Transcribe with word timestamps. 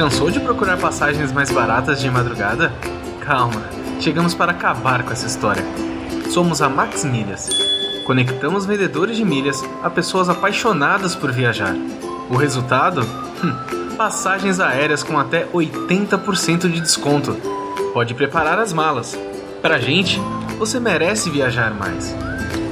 Cansou 0.00 0.30
de 0.30 0.40
procurar 0.40 0.78
passagens 0.78 1.30
mais 1.30 1.50
baratas 1.50 2.00
de 2.00 2.10
madrugada? 2.10 2.72
Calma, 3.20 3.62
chegamos 4.00 4.32
para 4.32 4.52
acabar 4.52 5.02
com 5.02 5.12
essa 5.12 5.26
história. 5.26 5.62
Somos 6.30 6.62
a 6.62 6.70
Max 6.70 7.04
Milhas. 7.04 7.50
Conectamos 8.06 8.64
vendedores 8.64 9.18
de 9.18 9.26
milhas 9.26 9.62
a 9.82 9.90
pessoas 9.90 10.30
apaixonadas 10.30 11.14
por 11.14 11.30
viajar. 11.30 11.74
O 12.30 12.36
resultado? 12.36 13.02
Hum, 13.44 13.94
passagens 13.98 14.58
aéreas 14.58 15.02
com 15.02 15.18
até 15.18 15.44
80% 15.48 16.60
de 16.60 16.80
desconto. 16.80 17.34
Pode 17.92 18.14
preparar 18.14 18.58
as 18.58 18.72
malas. 18.72 19.18
Pra 19.60 19.78
gente, 19.78 20.18
você 20.58 20.80
merece 20.80 21.28
viajar 21.28 21.74
mais. 21.74 22.16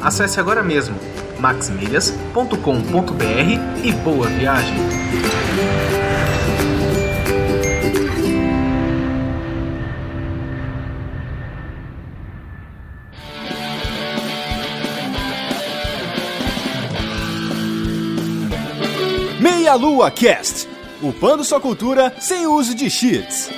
Acesse 0.01 0.41
agora 0.41 0.63
mesmo 0.63 0.97
maxmilhas.com.br 1.39 3.85
e 3.85 3.93
boa 3.93 4.27
viagem! 4.29 6.08
Meia 19.69 19.77
Lua 19.77 20.11
Cast, 20.11 20.67
upando 21.03 21.45
sua 21.45 21.61
cultura 21.61 22.15
sem 22.19 22.47
uso 22.47 22.75
de 22.75 22.89
cheats. 22.89 23.51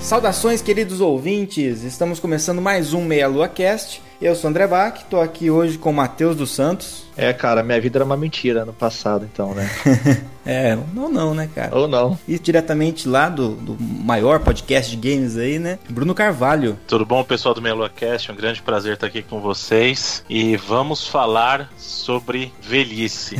Saudações, 0.00 0.62
queridos 0.62 1.02
ouvintes! 1.02 1.82
Estamos 1.82 2.18
começando 2.18 2.62
mais 2.62 2.94
um 2.94 3.04
Meia 3.04 3.28
Lua 3.28 3.50
Cast. 3.50 4.00
Eu 4.22 4.36
sou 4.36 4.48
André 4.48 4.68
Bach, 4.68 4.98
estou 4.98 5.20
aqui 5.20 5.50
hoje 5.50 5.76
com 5.76 5.90
o 5.90 5.92
Matheus 5.92 6.36
dos 6.36 6.52
Santos. 6.52 7.02
É, 7.16 7.32
cara, 7.32 7.62
minha 7.62 7.80
vida 7.80 7.98
era 7.98 8.04
uma 8.04 8.16
mentira 8.16 8.64
no 8.64 8.72
passado, 8.72 9.28
então, 9.30 9.52
né? 9.52 9.68
é, 10.46 10.78
ou 10.96 11.08
não, 11.08 11.34
né, 11.34 11.50
cara? 11.52 11.76
Ou 11.76 11.86
não. 11.86 12.18
E 12.26 12.38
diretamente 12.38 13.06
lá 13.08 13.28
do, 13.28 13.50
do 13.50 13.76
maior 13.80 14.40
podcast 14.40 14.96
de 14.96 15.10
games 15.10 15.36
aí, 15.36 15.58
né? 15.58 15.78
Bruno 15.90 16.14
Carvalho. 16.14 16.78
Tudo 16.86 17.04
bom, 17.04 17.22
pessoal 17.22 17.54
do 17.54 17.60
Melua 17.60 17.90
Cast? 17.90 18.30
Um 18.32 18.36
grande 18.36 18.62
prazer 18.62 18.94
estar 18.94 19.08
aqui 19.08 19.22
com 19.22 19.40
vocês. 19.40 20.24
E 20.28 20.56
vamos 20.56 21.06
falar 21.06 21.70
sobre 21.76 22.52
velhice. 22.62 23.36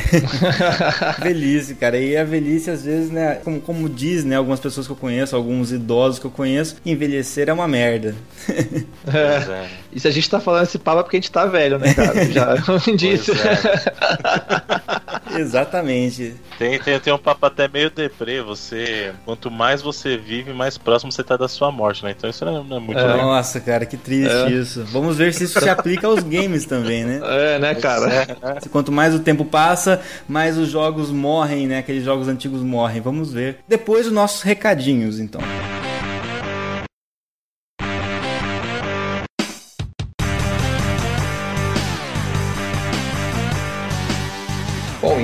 velhice, 1.22 1.76
cara. 1.76 1.96
E 1.98 2.16
a 2.16 2.24
velhice, 2.24 2.70
às 2.70 2.84
vezes, 2.84 3.10
né? 3.10 3.36
Como, 3.36 3.60
como 3.60 3.88
diz, 3.88 4.24
né? 4.24 4.36
Algumas 4.36 4.60
pessoas 4.60 4.86
que 4.86 4.92
eu 4.92 4.96
conheço, 4.96 5.34
alguns 5.34 5.72
idosos 5.72 6.18
que 6.18 6.26
eu 6.26 6.30
conheço, 6.30 6.76
envelhecer 6.84 7.48
é 7.48 7.52
uma 7.52 7.68
merda. 7.68 8.14
é. 8.50 9.16
é. 9.16 9.68
E 9.94 10.00
se 10.00 10.08
a 10.08 10.10
gente 10.10 10.28
tá 10.28 10.40
falando 10.40 10.64
esse 10.72 10.78
papo 10.78 11.00
é 11.00 11.02
porque 11.02 11.18
a 11.18 11.20
gente 11.20 11.30
tá 11.30 11.44
velho, 11.44 11.78
né, 11.78 11.92
cara? 11.92 12.24
Já 12.32 12.54
disse. 12.96 13.32
É. 13.32 15.32
Exatamente. 15.38 16.34
Tem, 16.58 16.78
tem, 16.78 16.98
tem 16.98 17.12
um 17.12 17.18
papo 17.18 17.44
até 17.44 17.68
meio 17.68 17.90
deprê. 17.90 18.40
Você, 18.42 19.12
quanto 19.24 19.50
mais 19.50 19.82
você 19.82 20.16
vive, 20.16 20.52
mais 20.52 20.78
próximo 20.78 21.12
você 21.12 21.22
tá 21.22 21.36
da 21.36 21.48
sua 21.48 21.70
morte, 21.70 22.04
né? 22.04 22.14
Então 22.16 22.28
isso 22.28 22.44
não 22.44 22.60
é, 22.60 22.64
não 22.64 22.76
é 22.78 22.80
muito 22.80 22.98
é. 22.98 23.06
legal. 23.06 23.26
Nossa, 23.26 23.60
cara, 23.60 23.84
que 23.84 23.96
triste 23.96 24.32
é. 24.32 24.50
isso. 24.50 24.84
Vamos 24.86 25.16
ver 25.16 25.34
se 25.34 25.44
isso 25.44 25.60
se 25.60 25.68
aplica 25.68 26.06
aos 26.06 26.22
games 26.22 26.64
também, 26.64 27.04
né? 27.04 27.20
É, 27.22 27.58
né, 27.58 27.74
cara? 27.74 28.12
É? 28.12 28.68
Quanto 28.70 28.90
mais 28.90 29.14
o 29.14 29.20
tempo 29.20 29.44
passa, 29.44 30.00
mais 30.26 30.56
os 30.56 30.68
jogos 30.68 31.10
morrem, 31.10 31.66
né? 31.66 31.78
Aqueles 31.78 32.04
jogos 32.04 32.28
antigos 32.28 32.62
morrem. 32.62 33.00
Vamos 33.00 33.32
ver. 33.32 33.58
Depois 33.68 34.06
os 34.06 34.12
nossos 34.12 34.42
recadinhos, 34.42 35.18
então. 35.18 35.40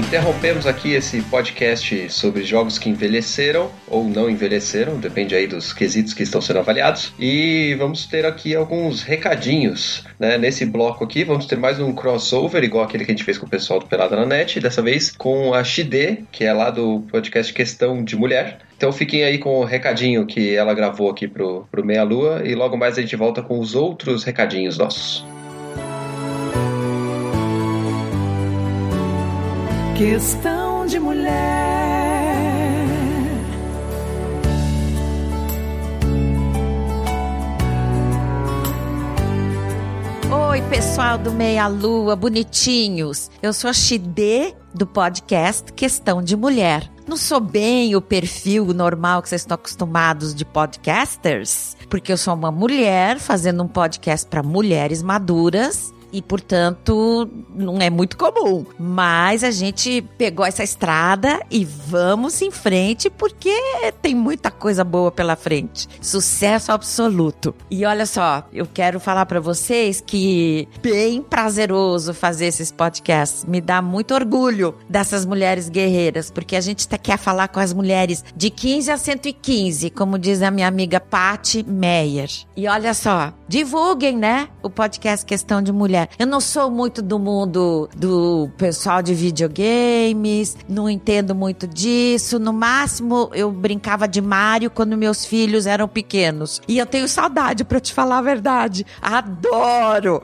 Interrompemos 0.09 0.67
aqui 0.67 0.95
esse 0.95 1.21
podcast 1.21 2.11
sobre 2.11 2.43
jogos 2.43 2.79
que 2.79 2.89
envelheceram 2.89 3.71
ou 3.87 4.05
não 4.05 4.31
envelheceram, 4.31 4.97
depende 4.97 5.35
aí 5.35 5.47
dos 5.47 5.75
quesitos 5.75 6.15
que 6.15 6.23
estão 6.23 6.41
sendo 6.41 6.61
avaliados. 6.61 7.13
E 7.19 7.77
vamos 7.79 8.07
ter 8.07 8.25
aqui 8.25 8.57
alguns 8.57 9.03
recadinhos. 9.03 10.07
Né? 10.19 10.39
Nesse 10.39 10.65
bloco 10.65 11.05
aqui, 11.05 11.25
vamos 11.25 11.45
ter 11.45 11.59
mais 11.59 11.79
um 11.79 11.93
crossover, 11.93 12.65
igual 12.65 12.85
aquele 12.85 13.05
que 13.05 13.11
a 13.11 13.15
gente 13.15 13.25
fez 13.25 13.37
com 13.37 13.45
o 13.45 13.51
pessoal 13.51 13.81
do 13.81 13.87
Pelada 13.87 14.17
na 14.17 14.25
Net, 14.25 14.59
dessa 14.61 14.81
vez 14.81 15.11
com 15.11 15.53
a 15.53 15.63
XD, 15.63 16.25
que 16.33 16.43
é 16.43 16.55
lá 16.55 16.71
do 16.71 17.01
podcast 17.11 17.53
Questão 17.53 18.03
de 18.03 18.17
Mulher. 18.17 18.61
Então 18.79 18.91
fiquem 18.91 19.25
aí 19.25 19.37
com 19.37 19.61
o 19.61 19.65
recadinho 19.65 20.25
que 20.25 20.57
ela 20.57 20.73
gravou 20.73 21.11
aqui 21.11 21.29
pro, 21.29 21.69
pro 21.71 21.85
Meia 21.85 22.03
Lua 22.03 22.41
e 22.47 22.55
logo 22.55 22.79
mais 22.79 22.97
a 22.97 23.03
gente 23.03 23.15
volta 23.15 23.43
com 23.43 23.61
os 23.61 23.75
outros 23.75 24.25
recadinhos 24.25 24.79
nossos. 24.79 25.23
Questão 29.99 30.87
de 30.87 30.97
mulher. 31.01 31.33
Oi, 40.31 40.63
pessoal 40.71 41.19
do 41.19 41.33
Meia 41.33 41.67
Lua, 41.67 42.15
bonitinhos. 42.15 43.29
Eu 43.43 43.53
sou 43.53 43.69
a 43.69 43.73
Xidê 43.73 44.55
do 44.73 44.87
podcast 44.87 45.73
Questão 45.73 46.23
de 46.23 46.37
Mulher. 46.37 46.89
Não 47.05 47.17
sou 47.17 47.41
bem 47.41 47.97
o 47.97 48.01
perfil 48.01 48.67
normal 48.67 49.21
que 49.21 49.29
vocês 49.29 49.41
estão 49.41 49.57
acostumados 49.57 50.33
de 50.33 50.45
podcasters, 50.45 51.77
porque 51.91 52.13
eu 52.13 52.17
sou 52.17 52.35
uma 52.35 52.53
mulher 52.53 53.19
fazendo 53.19 53.65
um 53.65 53.69
podcast 53.69 54.29
para 54.29 54.45
mulheres 54.45 55.03
maduras 55.03 55.93
e, 56.13 56.23
portanto, 56.23 57.29
não 57.55 57.79
é 57.79 57.91
muito 57.91 58.17
comum. 58.17 58.65
Mas 58.79 59.45
a 59.45 59.51
gente 59.51 60.03
pegou 60.17 60.45
essa 60.45 60.63
estrada 60.63 61.41
e 61.51 61.65
vamos 61.65 62.41
em 62.43 62.51
frente 62.51 63.11
porque 63.11 63.53
tem 64.01 64.15
muita 64.15 64.51
coisa 64.51 64.85
boa 64.85 65.11
pela 65.11 65.37
frente. 65.37 65.89
Sucesso 66.01 66.73
absoluto. 66.73 67.55
E 67.71 67.85
olha 67.85 68.07
só, 68.07 68.47
eu 68.53 68.67
quero 68.67 69.01
falar 69.01 69.27
para 69.27 69.41
vocês 69.41 70.01
que 70.01 70.69
bem 70.83 71.23
prazeroso 71.23 72.15
fazer 72.15 72.47
esses 72.47 72.71
podcasts. 72.71 73.45
Me 73.45 73.61
dá 73.61 73.83
muito 73.83 74.15
orgulho 74.15 74.75
dessas 74.89 75.25
mulheres 75.25 75.69
guerreiras, 75.69 76.31
porque 76.31 76.57
a 76.57 76.61
gente 76.61 76.87
quer 76.99 77.19
falar 77.19 77.49
com 77.49 77.61
as 77.61 77.73
mulheres 77.73 78.25
de 78.35 78.51
15 78.51 78.91
a 78.91 78.97
115, 78.97 79.91
como 79.91 80.19
diz 80.19 80.43
a 80.43 80.51
minha 80.51 80.67
amiga 80.67 81.01
Patty 81.01 81.63
Meyer. 81.63 82.31
E 82.57 82.67
olha 82.67 82.95
só, 82.95 83.33
divulguem, 83.47 84.17
né, 84.17 84.49
o 84.63 84.71
podcast 84.71 85.25
Questão 85.25 85.63
de 85.63 85.73
Mulher 85.73 85.98
mulher. 85.99 86.09
Eu 86.19 86.27
não 86.27 86.41
sou 86.41 86.71
muito 86.71 87.03
do 87.03 87.19
mundo 87.19 87.89
do 87.97 88.49
pessoal 88.57 89.03
de 89.03 89.15
videogames, 89.15 90.57
não 90.69 90.89
entendo 90.89 91.35
muito 91.35 91.67
disso. 91.67 92.39
No 92.39 92.53
máximo, 92.53 93.31
eu 93.33 93.51
brincava 93.51 94.07
de 94.07 94.21
Mario 94.21 94.71
quando 94.71 94.97
meus 94.97 95.25
filhos 95.25 95.67
eram 95.67 95.89
pequenos. 95.89 96.61
E 96.69 96.79
eu 96.79 96.87
tenho 96.87 97.09
saudade, 97.09 97.65
para 97.65 97.81
te 97.81 97.93
falar 97.93 98.19
a 98.19 98.23
verdade. 98.23 98.87
Adoro! 99.01 100.23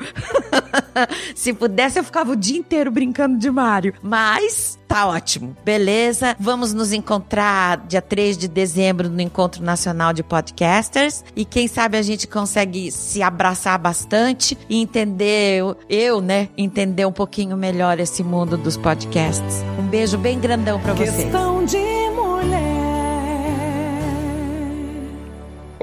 Se 1.35 1.53
pudesse, 1.53 1.99
eu 1.99 2.05
ficava 2.05 2.33
o 2.33 2.37
dia 2.37 2.59
inteiro 2.59 2.91
brincando 2.91 3.39
de 3.39 3.51
Mario. 3.51 3.95
Mas 4.03 4.79
Tá 4.87 5.06
ótimo. 5.06 5.56
Beleza? 5.65 6.37
Vamos 6.39 6.72
nos 6.72 6.93
encontrar 6.93 7.78
dia 7.87 8.03
3 8.03 8.39
de 8.39 8.49
dezembro 8.49 9.09
no 9.09 9.21
Encontro 9.21 9.62
Nacional 9.62 10.12
de 10.12 10.22
Podcasters. 10.22 11.25
E 11.34 11.45
quem 11.45 11.67
sabe 11.67 11.97
a 11.97 12.03
gente 12.03 12.27
consegue 12.27 12.91
se 12.91 13.23
abraçar 13.23 13.78
bastante 13.78 14.56
e 14.69 14.81
entender, 14.81 15.62
eu, 15.89 16.21
né? 16.21 16.49
Entender 16.56 17.06
um 17.06 17.12
pouquinho 17.12 17.56
melhor 17.56 17.99
esse 17.99 18.23
mundo 18.23 18.56
dos 18.56 18.76
podcasts. 18.76 19.64
Um 19.79 19.87
beijo 19.87 20.17
bem 20.19 20.38
grandão 20.38 20.79
para 20.81 20.94
vocês. 20.94 21.31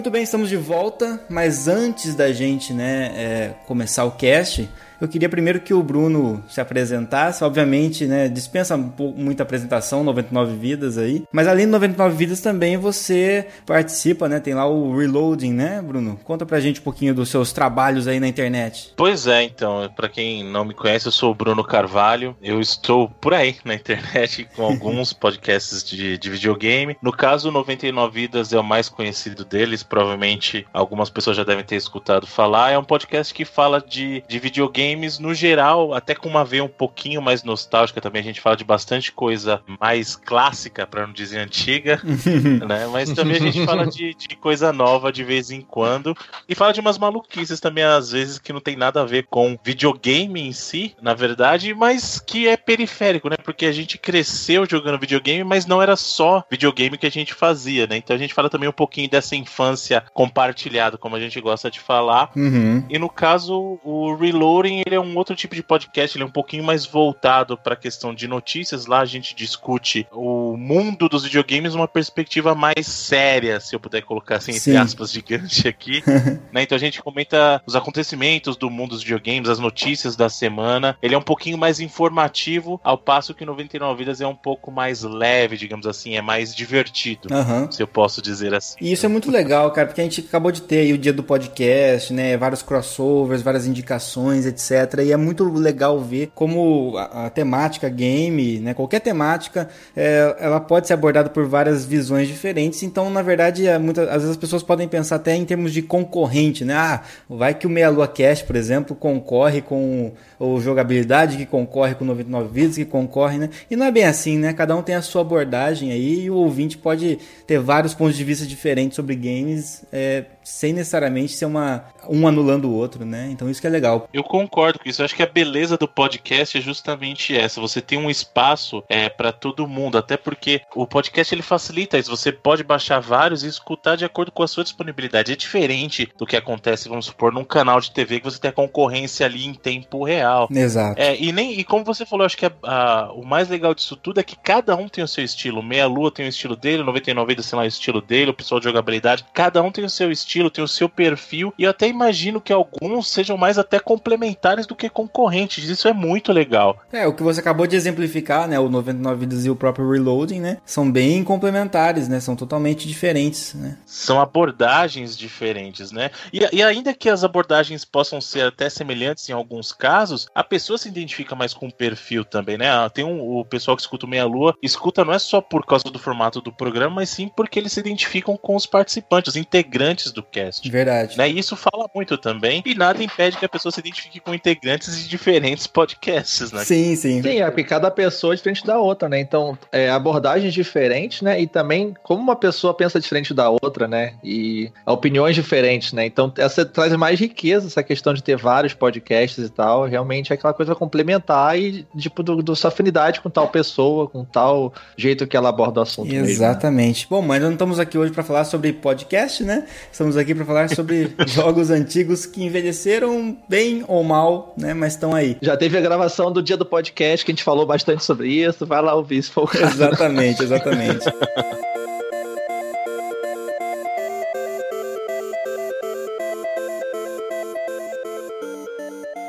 Muito 0.00 0.10
bem, 0.10 0.22
estamos 0.22 0.48
de 0.48 0.56
volta, 0.56 1.20
mas 1.28 1.68
antes 1.68 2.14
da 2.14 2.32
gente 2.32 2.72
né, 2.72 3.12
é, 3.14 3.54
começar 3.66 4.06
o 4.06 4.12
cast, 4.12 4.66
eu 5.00 5.08
queria 5.08 5.28
primeiro 5.28 5.60
que 5.60 5.72
o 5.72 5.82
Bruno 5.82 6.42
se 6.48 6.60
apresentasse. 6.60 7.42
Obviamente, 7.42 8.06
né, 8.06 8.28
dispensa 8.28 8.76
muita 8.76 9.42
apresentação, 9.42 10.04
99 10.04 10.56
vidas 10.56 10.98
aí. 10.98 11.24
Mas 11.32 11.48
além 11.48 11.66
de 11.66 11.72
99 11.72 12.16
vidas 12.16 12.40
também 12.40 12.76
você 12.76 13.46
participa, 13.64 14.28
né? 14.28 14.40
Tem 14.40 14.54
lá 14.54 14.66
o 14.66 14.96
Reloading, 14.96 15.52
né, 15.52 15.80
Bruno? 15.82 16.18
Conta 16.24 16.44
pra 16.44 16.60
gente 16.60 16.80
um 16.80 16.84
pouquinho 16.84 17.14
dos 17.14 17.28
seus 17.28 17.52
trabalhos 17.52 18.06
aí 18.06 18.20
na 18.20 18.28
internet. 18.28 18.92
Pois 18.96 19.26
é, 19.26 19.42
então, 19.42 19.90
para 19.94 20.08
quem 20.08 20.44
não 20.44 20.64
me 20.64 20.74
conhece, 20.74 21.06
eu 21.06 21.12
sou 21.12 21.32
o 21.32 21.34
Bruno 21.34 21.64
Carvalho. 21.64 22.36
Eu 22.42 22.60
estou 22.60 23.08
por 23.08 23.32
aí 23.34 23.56
na 23.64 23.74
internet 23.74 24.48
com 24.54 24.64
alguns 24.64 25.12
podcasts 25.12 25.82
de, 25.82 26.18
de 26.18 26.30
videogame. 26.30 26.96
No 27.02 27.12
caso, 27.12 27.50
99 27.50 28.20
vidas 28.20 28.52
é 28.52 28.58
o 28.58 28.64
mais 28.64 28.88
conhecido 28.88 29.44
deles, 29.44 29.82
provavelmente 29.82 30.66
algumas 30.72 31.08
pessoas 31.08 31.36
já 31.36 31.44
devem 31.44 31.64
ter 31.64 31.76
escutado 31.76 32.26
falar. 32.26 32.70
É 32.70 32.78
um 32.78 32.84
podcast 32.84 33.32
que 33.32 33.44
fala 33.44 33.80
de, 33.80 34.22
de 34.28 34.38
videogame 34.38 34.89
games 34.90 35.18
no 35.18 35.32
geral, 35.32 35.94
até 35.94 36.14
com 36.14 36.28
uma 36.28 36.44
veia 36.44 36.64
um 36.64 36.68
pouquinho 36.68 37.22
mais 37.22 37.42
nostálgica 37.42 38.00
também, 38.00 38.20
a 38.20 38.24
gente 38.24 38.40
fala 38.40 38.56
de 38.56 38.64
bastante 38.64 39.12
coisa 39.12 39.62
mais 39.80 40.16
clássica, 40.16 40.86
para 40.86 41.06
não 41.06 41.12
dizer 41.12 41.38
antiga, 41.38 42.00
né? 42.66 42.86
Mas 42.90 43.12
também 43.12 43.36
a 43.36 43.40
gente 43.40 43.64
fala 43.64 43.86
de, 43.86 44.14
de, 44.14 44.36
coisa 44.36 44.72
nova 44.72 45.12
de 45.12 45.22
vez 45.22 45.50
em 45.50 45.60
quando 45.60 46.16
e 46.48 46.54
fala 46.54 46.72
de 46.72 46.80
umas 46.80 46.98
maluquices 46.98 47.60
também 47.60 47.84
às 47.84 48.12
vezes 48.12 48.38
que 48.38 48.52
não 48.52 48.60
tem 48.60 48.76
nada 48.76 49.02
a 49.02 49.04
ver 49.04 49.26
com 49.28 49.58
videogame 49.62 50.40
em 50.40 50.52
si, 50.52 50.94
na 51.00 51.14
verdade, 51.14 51.74
mas 51.74 52.18
que 52.18 52.48
é 52.48 52.56
periférico, 52.56 53.28
né? 53.28 53.36
Porque 53.36 53.66
a 53.66 53.72
gente 53.72 53.98
cresceu 53.98 54.66
jogando 54.68 54.98
videogame, 54.98 55.44
mas 55.44 55.66
não 55.66 55.82
era 55.82 55.96
só 55.96 56.44
videogame 56.50 56.98
que 56.98 57.06
a 57.06 57.10
gente 57.10 57.34
fazia, 57.34 57.86
né? 57.86 57.96
Então 57.96 58.14
a 58.16 58.18
gente 58.18 58.34
fala 58.34 58.50
também 58.50 58.68
um 58.68 58.72
pouquinho 58.72 59.08
dessa 59.08 59.36
infância 59.36 60.02
compartilhada, 60.12 60.98
como 60.98 61.16
a 61.16 61.20
gente 61.20 61.40
gosta 61.40 61.70
de 61.70 61.80
falar. 61.80 62.30
Uhum. 62.34 62.84
E 62.88 62.98
no 62.98 63.08
caso, 63.08 63.78
o 63.84 64.14
Reloading 64.14 64.79
ele 64.84 64.94
é 64.94 65.00
um 65.00 65.16
outro 65.16 65.34
tipo 65.34 65.54
de 65.54 65.62
podcast, 65.62 66.16
ele 66.16 66.24
é 66.24 66.26
um 66.26 66.30
pouquinho 66.30 66.64
mais 66.64 66.84
voltado 66.84 67.56
para 67.56 67.74
a 67.74 67.76
questão 67.76 68.14
de 68.14 68.26
notícias. 68.26 68.86
Lá 68.86 69.00
a 69.00 69.04
gente 69.04 69.34
discute 69.34 70.06
o 70.12 70.56
mundo 70.56 71.08
dos 71.08 71.24
videogames 71.24 71.74
numa 71.74 71.88
perspectiva 71.88 72.54
mais 72.54 72.86
séria, 72.86 73.60
se 73.60 73.74
eu 73.74 73.80
puder 73.80 74.02
colocar 74.02 74.36
assim, 74.36 74.52
entre 74.52 74.72
Sim. 74.72 74.76
aspas, 74.76 75.12
gigante 75.12 75.68
aqui. 75.68 76.02
né? 76.52 76.62
Então 76.62 76.76
a 76.76 76.78
gente 76.78 77.02
comenta 77.02 77.62
os 77.66 77.76
acontecimentos 77.76 78.56
do 78.56 78.68
mundo 78.68 78.90
dos 78.90 79.02
videogames, 79.02 79.48
as 79.48 79.58
notícias 79.58 80.16
da 80.16 80.28
semana. 80.28 80.96
Ele 81.02 81.14
é 81.14 81.18
um 81.18 81.22
pouquinho 81.22 81.56
mais 81.56 81.80
informativo, 81.80 82.80
ao 82.82 82.98
passo 82.98 83.34
que 83.34 83.44
99 83.44 84.00
Vidas 84.00 84.20
é 84.20 84.26
um 84.26 84.34
pouco 84.34 84.70
mais 84.70 85.02
leve, 85.02 85.56
digamos 85.56 85.86
assim, 85.86 86.16
é 86.16 86.22
mais 86.22 86.54
divertido, 86.54 87.28
uhum. 87.32 87.70
se 87.70 87.82
eu 87.82 87.86
posso 87.86 88.22
dizer 88.22 88.54
assim. 88.54 88.76
E 88.80 88.92
isso 88.92 89.04
é 89.04 89.08
muito 89.08 89.30
legal, 89.30 89.70
cara, 89.72 89.86
porque 89.86 90.00
a 90.00 90.04
gente 90.04 90.20
acabou 90.22 90.50
de 90.50 90.62
ter 90.62 90.78
aí 90.78 90.92
o 90.92 90.98
dia 90.98 91.12
do 91.12 91.22
podcast, 91.22 92.12
né? 92.12 92.36
Vários 92.36 92.62
crossovers, 92.62 93.42
várias 93.42 93.66
indicações, 93.66 94.46
etc. 94.46 94.69
E 95.02 95.12
é 95.12 95.16
muito 95.16 95.44
legal 95.44 95.98
ver 96.00 96.30
como 96.34 96.96
a, 96.96 97.26
a 97.26 97.30
temática 97.30 97.88
game, 97.88 98.60
né, 98.60 98.74
qualquer 98.74 99.00
temática, 99.00 99.68
é, 99.96 100.36
ela 100.38 100.60
pode 100.60 100.86
ser 100.86 100.94
abordada 100.94 101.30
por 101.30 101.46
várias 101.46 101.84
visões 101.84 102.28
diferentes. 102.28 102.82
Então, 102.82 103.10
na 103.10 103.22
verdade, 103.22 103.66
é, 103.66 103.78
muitas, 103.78 104.08
às 104.08 104.14
vezes 104.14 104.30
as 104.30 104.36
pessoas 104.36 104.62
podem 104.62 104.88
pensar 104.88 105.16
até 105.16 105.34
em 105.34 105.44
termos 105.44 105.72
de 105.72 105.82
concorrente, 105.82 106.64
né? 106.64 106.74
Ah, 106.74 107.02
vai 107.28 107.54
que 107.54 107.66
o 107.66 107.70
Meia 107.70 107.90
Lua 107.90 108.08
Cast, 108.08 108.44
por 108.44 108.56
exemplo, 108.56 108.94
concorre 108.94 109.60
com 109.60 110.12
o 110.38 110.60
jogabilidade, 110.60 111.36
que 111.36 111.46
concorre 111.46 111.94
com 111.94 112.04
99 112.04 112.48
vídeos, 112.52 112.76
que 112.76 112.84
concorre, 112.84 113.38
né? 113.38 113.50
E 113.70 113.76
não 113.76 113.86
é 113.86 113.90
bem 113.90 114.04
assim, 114.04 114.38
né? 114.38 114.52
Cada 114.52 114.76
um 114.76 114.82
tem 114.82 114.94
a 114.94 115.02
sua 115.02 115.22
abordagem 115.22 115.92
aí 115.92 116.24
e 116.24 116.30
o 116.30 116.36
ouvinte 116.36 116.78
pode 116.78 117.18
ter 117.46 117.58
vários 117.58 117.94
pontos 117.94 118.16
de 118.16 118.24
vista 118.24 118.46
diferentes 118.46 118.96
sobre 118.96 119.14
games, 119.14 119.84
é, 119.92 120.24
sem 120.42 120.72
necessariamente 120.72 121.32
ser 121.32 121.46
uma 121.46 121.84
um 122.08 122.26
anulando 122.26 122.66
o 122.66 122.74
outro, 122.74 123.04
né? 123.04 123.28
Então 123.30 123.48
isso 123.50 123.60
que 123.60 123.66
é 123.66 123.70
legal. 123.70 124.08
Eu 124.12 124.22
concordo 124.22 124.78
com 124.78 124.88
isso. 124.88 125.00
Eu 125.00 125.04
acho 125.04 125.14
que 125.14 125.22
a 125.22 125.26
beleza 125.26 125.76
do 125.76 125.86
podcast 125.86 126.58
é 126.58 126.60
justamente 126.60 127.36
essa. 127.36 127.60
Você 127.60 127.80
tem 127.80 127.98
um 127.98 128.10
espaço 128.10 128.82
é, 128.88 129.08
para 129.08 129.32
todo 129.32 129.66
mundo, 129.66 129.98
até 129.98 130.16
porque 130.16 130.62
o 130.74 130.86
podcast 130.86 131.34
ele 131.34 131.42
facilita 131.42 131.98
isso. 131.98 132.10
Você 132.10 132.32
pode 132.32 132.62
baixar 132.62 133.00
vários 133.00 133.44
e 133.44 133.48
escutar 133.48 133.96
de 133.96 134.04
acordo 134.04 134.32
com 134.32 134.42
a 134.42 134.48
sua 134.48 134.64
disponibilidade. 134.64 135.32
É 135.32 135.36
diferente 135.36 136.08
do 136.18 136.26
que 136.26 136.36
acontece, 136.36 136.88
vamos 136.88 137.06
supor, 137.06 137.32
num 137.32 137.44
canal 137.44 137.80
de 137.80 137.90
TV 137.90 138.18
que 138.18 138.24
você 138.24 138.38
tem 138.38 138.50
a 138.50 138.52
concorrência 138.52 139.26
ali 139.26 139.46
em 139.46 139.54
tempo 139.54 140.04
real. 140.04 140.48
Exato. 140.50 141.00
É, 141.00 141.16
e, 141.16 141.32
nem, 141.32 141.58
e 141.58 141.64
como 141.64 141.84
você 141.84 142.04
falou, 142.04 142.26
acho 142.26 142.36
que 142.36 142.46
a, 142.46 142.52
a, 142.62 143.12
o 143.12 143.24
mais 143.24 143.48
legal 143.48 143.74
disso 143.74 143.96
tudo 143.96 144.20
é 144.20 144.22
que 144.22 144.36
cada 144.36 144.76
um 144.76 144.88
tem 144.88 145.04
o 145.04 145.08
seu 145.08 145.24
estilo. 145.24 145.62
Meia 145.62 145.86
Lua 145.86 146.10
tem 146.10 146.26
o 146.26 146.28
estilo 146.28 146.56
dele, 146.56 146.82
99 146.82 147.30
Vidas, 147.30 147.46
sei 147.46 147.56
lá, 147.56 147.64
o 147.64 147.66
estilo 147.66 148.00
dele, 148.00 148.30
o 148.30 148.34
pessoal 148.34 148.58
de 148.58 148.64
jogabilidade. 148.64 149.24
Cada 149.32 149.62
um 149.62 149.70
tem 149.70 149.84
o 149.84 149.90
seu 149.90 150.10
estilo, 150.10 150.29
tem 150.50 150.62
o 150.62 150.68
seu 150.68 150.88
perfil. 150.88 151.52
E 151.58 151.64
eu 151.64 151.70
até 151.70 151.88
imagino 151.88 152.40
que 152.40 152.52
alguns 152.52 153.08
sejam 153.08 153.36
mais 153.36 153.58
até 153.58 153.80
complementares 153.80 154.66
do 154.66 154.76
que 154.76 154.88
concorrentes. 154.88 155.68
Isso 155.68 155.88
é 155.88 155.92
muito 155.92 156.32
legal. 156.32 156.80
É, 156.92 157.06
o 157.06 157.14
que 157.14 157.22
você 157.22 157.40
acabou 157.40 157.66
de 157.66 157.76
exemplificar, 157.76 158.46
né? 158.46 158.58
O 158.58 158.68
99 158.68 159.20
Vidas 159.20 159.44
e 159.44 159.50
o 159.50 159.56
próprio 159.56 159.90
Reloading, 159.90 160.40
né? 160.40 160.58
São 160.64 160.90
bem 160.90 161.24
complementares, 161.24 162.08
né? 162.08 162.20
São 162.20 162.36
totalmente 162.36 162.86
diferentes, 162.86 163.54
né? 163.54 163.78
São 163.84 164.20
abordagens 164.20 165.16
diferentes, 165.16 165.90
né? 165.90 166.10
E, 166.32 166.40
e 166.52 166.62
ainda 166.62 166.94
que 166.94 167.08
as 167.08 167.24
abordagens 167.24 167.84
possam 167.84 168.20
ser 168.20 168.44
até 168.44 168.68
semelhantes 168.68 169.28
em 169.28 169.32
alguns 169.32 169.72
casos, 169.72 170.26
a 170.34 170.44
pessoa 170.44 170.78
se 170.78 170.88
identifica 170.88 171.34
mais 171.34 171.52
com 171.52 171.66
o 171.66 171.72
perfil 171.72 172.24
também, 172.24 172.56
né? 172.56 172.70
Ah, 172.70 172.88
tem 172.88 173.04
um, 173.04 173.38
o 173.38 173.44
pessoal 173.44 173.76
que 173.76 173.82
escuta 173.82 174.06
o 174.06 174.08
Meia 174.08 174.24
Lua, 174.24 174.54
escuta 174.62 175.04
não 175.04 175.12
é 175.12 175.18
só 175.18 175.40
por 175.40 175.66
causa 175.66 175.84
do 175.84 175.98
formato 175.98 176.40
do 176.40 176.52
programa, 176.52 176.96
mas 176.96 177.10
sim 177.10 177.28
porque 177.28 177.58
eles 177.58 177.72
se 177.72 177.80
identificam 177.80 178.36
com 178.36 178.54
os 178.54 178.66
participantes, 178.66 179.34
os 179.34 179.36
integrantes 179.36 180.12
do 180.12 180.19
cast. 180.22 180.68
Verdade. 180.70 181.16
Né? 181.16 181.30
E 181.30 181.38
isso 181.38 181.56
fala 181.56 181.88
muito 181.94 182.16
também, 182.18 182.62
e 182.64 182.74
nada 182.74 183.02
impede 183.02 183.36
que 183.36 183.44
a 183.44 183.48
pessoa 183.48 183.72
se 183.72 183.80
identifique 183.80 184.20
com 184.20 184.34
integrantes 184.34 184.98
de 184.98 185.08
diferentes 185.08 185.66
podcasts, 185.66 186.52
né? 186.52 186.64
Sim, 186.64 186.96
sim. 186.96 187.22
Sim, 187.22 187.40
é 187.40 187.46
porque 187.46 187.64
cada 187.64 187.90
pessoa 187.90 188.34
é 188.34 188.36
diferente 188.36 188.66
da 188.66 188.78
outra, 188.78 189.08
né? 189.08 189.20
Então, 189.20 189.56
é, 189.72 189.90
abordagens 189.90 190.52
diferentes, 190.52 191.22
né? 191.22 191.40
E 191.40 191.46
também 191.46 191.94
como 192.02 192.22
uma 192.22 192.36
pessoa 192.36 192.74
pensa 192.74 193.00
diferente 193.00 193.34
da 193.34 193.50
outra, 193.50 193.86
né? 193.86 194.14
E 194.22 194.70
opiniões 194.86 195.34
diferentes, 195.34 195.92
né? 195.92 196.06
Então, 196.06 196.32
essa 196.36 196.64
traz 196.64 196.94
mais 196.96 197.18
riqueza, 197.18 197.66
essa 197.66 197.82
questão 197.82 198.14
de 198.14 198.22
ter 198.22 198.36
vários 198.36 198.74
podcasts 198.74 199.44
e 199.44 199.50
tal. 199.50 199.86
Realmente 199.86 200.32
é 200.32 200.34
aquela 200.34 200.52
coisa 200.52 200.74
complementar 200.74 201.58
e, 201.58 201.86
tipo, 201.96 202.22
do, 202.22 202.42
do 202.42 202.56
sua 202.56 202.68
afinidade 202.68 203.20
com 203.20 203.30
tal 203.30 203.48
pessoa, 203.48 204.08
com 204.08 204.24
tal 204.24 204.72
jeito 204.96 205.26
que 205.26 205.36
ela 205.36 205.48
aborda 205.48 205.80
o 205.80 205.82
assunto. 205.82 206.12
Exatamente. 206.12 207.06
Mesmo, 207.06 207.16
né? 207.16 207.20
Bom, 207.20 207.22
mas 207.22 207.42
não 207.42 207.52
estamos 207.52 207.78
aqui 207.78 207.98
hoje 207.98 208.12
para 208.12 208.22
falar 208.22 208.44
sobre 208.44 208.72
podcast, 208.72 209.42
né? 209.44 209.66
Estamos 209.90 210.09
aqui 210.16 210.34
para 210.34 210.44
falar 210.44 210.68
sobre 210.70 211.12
jogos 211.26 211.70
antigos 211.70 212.26
que 212.26 212.44
envelheceram 212.44 213.36
bem 213.48 213.84
ou 213.86 214.02
mal, 214.02 214.54
né? 214.56 214.74
Mas 214.74 214.94
estão 214.94 215.14
aí. 215.14 215.36
Já 215.40 215.56
teve 215.56 215.76
a 215.76 215.80
gravação 215.80 216.32
do 216.32 216.42
dia 216.42 216.56
do 216.56 216.64
podcast 216.64 217.24
que 217.24 217.30
a 217.30 217.34
gente 217.34 217.44
falou 217.44 217.66
bastante 217.66 218.04
sobre 218.04 218.28
isso. 218.28 218.66
Vai 218.66 218.82
lá 218.82 218.94
ouvir 218.94 219.22
se 219.22 219.30
for 219.30 219.44
o 219.44 219.48
caso. 219.48 219.64
Exatamente, 219.66 220.42
exatamente. 220.42 221.04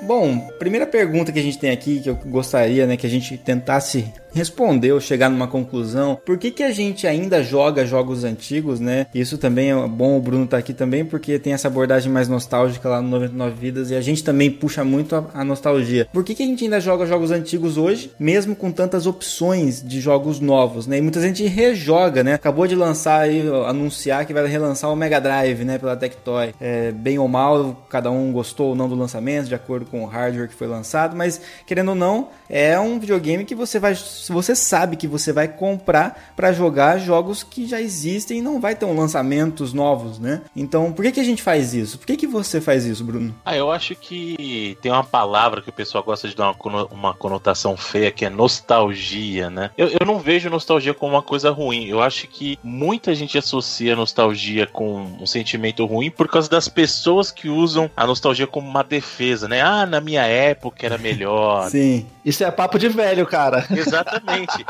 Bom, 0.03 0.39
primeira 0.57 0.87
pergunta 0.87 1.31
que 1.31 1.39
a 1.39 1.43
gente 1.43 1.59
tem 1.59 1.69
aqui, 1.69 1.99
que 1.99 2.09
eu 2.09 2.15
gostaria 2.25 2.87
né, 2.87 2.97
que 2.97 3.05
a 3.05 3.09
gente 3.09 3.37
tentasse 3.37 4.11
responder 4.33 4.91
ou 4.91 4.99
chegar 4.99 5.29
numa 5.29 5.47
conclusão. 5.47 6.19
Por 6.25 6.37
que, 6.37 6.51
que 6.51 6.63
a 6.63 6.71
gente 6.71 7.05
ainda 7.05 7.43
joga 7.43 7.85
jogos 7.85 8.23
antigos, 8.23 8.79
né? 8.79 9.07
Isso 9.13 9.37
também 9.37 9.71
é 9.71 9.87
bom 9.87 10.17
o 10.17 10.21
Bruno 10.21 10.47
tá 10.47 10.57
aqui 10.57 10.73
também, 10.73 11.05
porque 11.05 11.37
tem 11.37 11.53
essa 11.53 11.67
abordagem 11.67 12.11
mais 12.11 12.27
nostálgica 12.27 12.87
lá 12.87 13.01
no 13.01 13.09
99 13.09 13.55
Vidas 13.59 13.91
e 13.91 13.95
a 13.95 14.01
gente 14.01 14.23
também 14.23 14.49
puxa 14.49 14.83
muito 14.83 15.15
a, 15.15 15.25
a 15.33 15.43
nostalgia. 15.43 16.07
Por 16.11 16.23
que, 16.23 16.33
que 16.33 16.43
a 16.43 16.45
gente 16.45 16.63
ainda 16.63 16.79
joga 16.79 17.05
jogos 17.05 17.31
antigos 17.31 17.77
hoje, 17.77 18.11
mesmo 18.19 18.55
com 18.55 18.71
tantas 18.71 19.05
opções 19.05 19.83
de 19.83 19.99
jogos 19.99 20.39
novos, 20.39 20.87
né? 20.87 20.97
E 20.97 21.01
muita 21.01 21.21
gente 21.21 21.45
rejoga, 21.45 22.23
né? 22.23 22.33
Acabou 22.33 22.65
de 22.67 22.75
lançar 22.75 23.21
aí, 23.21 23.43
anunciar 23.67 24.25
que 24.25 24.33
vai 24.33 24.47
relançar 24.47 24.91
o 24.91 24.95
Mega 24.95 25.19
Drive, 25.19 25.63
né? 25.65 25.77
Pela 25.77 25.95
Tectoy. 25.95 26.53
É, 26.59 26.91
bem 26.91 27.19
ou 27.19 27.27
mal, 27.27 27.85
cada 27.89 28.09
um 28.09 28.31
gostou 28.31 28.69
ou 28.69 28.75
não 28.75 28.87
do 28.87 28.95
lançamento, 28.95 29.47
de 29.47 29.55
acordo 29.55 29.85
com 29.91 30.03
o 30.03 30.07
hardware 30.07 30.47
que 30.47 30.55
foi 30.55 30.67
lançado, 30.67 31.15
mas 31.15 31.41
querendo 31.65 31.89
ou 31.89 31.95
não, 31.95 32.29
é 32.49 32.79
um 32.79 32.97
videogame 32.97 33.43
que 33.43 33.53
você 33.53 33.77
vai, 33.77 33.93
você 34.29 34.55
sabe 34.55 34.95
que 34.95 35.07
você 35.07 35.33
vai 35.33 35.49
comprar 35.49 36.31
para 36.35 36.53
jogar 36.53 36.97
jogos 36.97 37.43
que 37.43 37.67
já 37.67 37.81
existem 37.81 38.39
e 38.39 38.41
não 38.41 38.59
vai 38.59 38.73
ter 38.73 38.85
um 38.85 38.97
lançamentos 38.97 39.73
novos, 39.73 40.17
né? 40.17 40.41
Então, 40.55 40.93
por 40.93 41.03
que, 41.03 41.11
que 41.11 41.19
a 41.19 41.23
gente 41.23 41.43
faz 41.43 41.73
isso? 41.73 41.99
Por 41.99 42.07
que, 42.07 42.15
que 42.15 42.27
você 42.27 42.61
faz 42.61 42.85
isso, 42.85 43.03
Bruno? 43.03 43.35
Ah, 43.43 43.55
eu 43.55 43.69
acho 43.69 43.95
que 43.95 44.77
tem 44.81 44.91
uma 44.91 45.03
palavra 45.03 45.61
que 45.61 45.69
o 45.69 45.73
pessoal 45.73 46.03
gosta 46.03 46.27
de 46.27 46.35
dar 46.35 46.55
uma, 46.63 46.85
uma 46.85 47.13
conotação 47.13 47.75
feia, 47.75 48.11
que 48.11 48.25
é 48.25 48.29
nostalgia, 48.29 49.49
né? 49.49 49.71
Eu, 49.77 49.89
eu 49.89 50.05
não 50.05 50.19
vejo 50.19 50.49
nostalgia 50.49 50.93
como 50.93 51.13
uma 51.13 51.21
coisa 51.21 51.51
ruim. 51.51 51.87
Eu 51.87 52.01
acho 52.01 52.27
que 52.27 52.57
muita 52.63 53.13
gente 53.13 53.37
associa 53.37 53.95
nostalgia 53.95 54.65
com 54.67 55.01
um 55.19 55.25
sentimento 55.25 55.85
ruim 55.85 56.09
por 56.09 56.27
causa 56.27 56.49
das 56.49 56.67
pessoas 56.67 57.31
que 57.31 57.49
usam 57.49 57.89
a 57.95 58.05
nostalgia 58.05 58.47
como 58.47 58.69
uma 58.69 58.83
defesa, 58.83 59.47
né? 59.47 59.61
Ah, 59.61 59.80
na 59.85 60.01
minha 60.01 60.23
época 60.23 60.85
era 60.85 60.97
melhor. 60.97 61.69
Sim. 61.71 62.05
Isso 62.23 62.43
é 62.43 62.51
papo 62.51 62.77
de 62.77 62.87
velho, 62.87 63.25
cara. 63.25 63.65
Exatamente. 63.71 64.65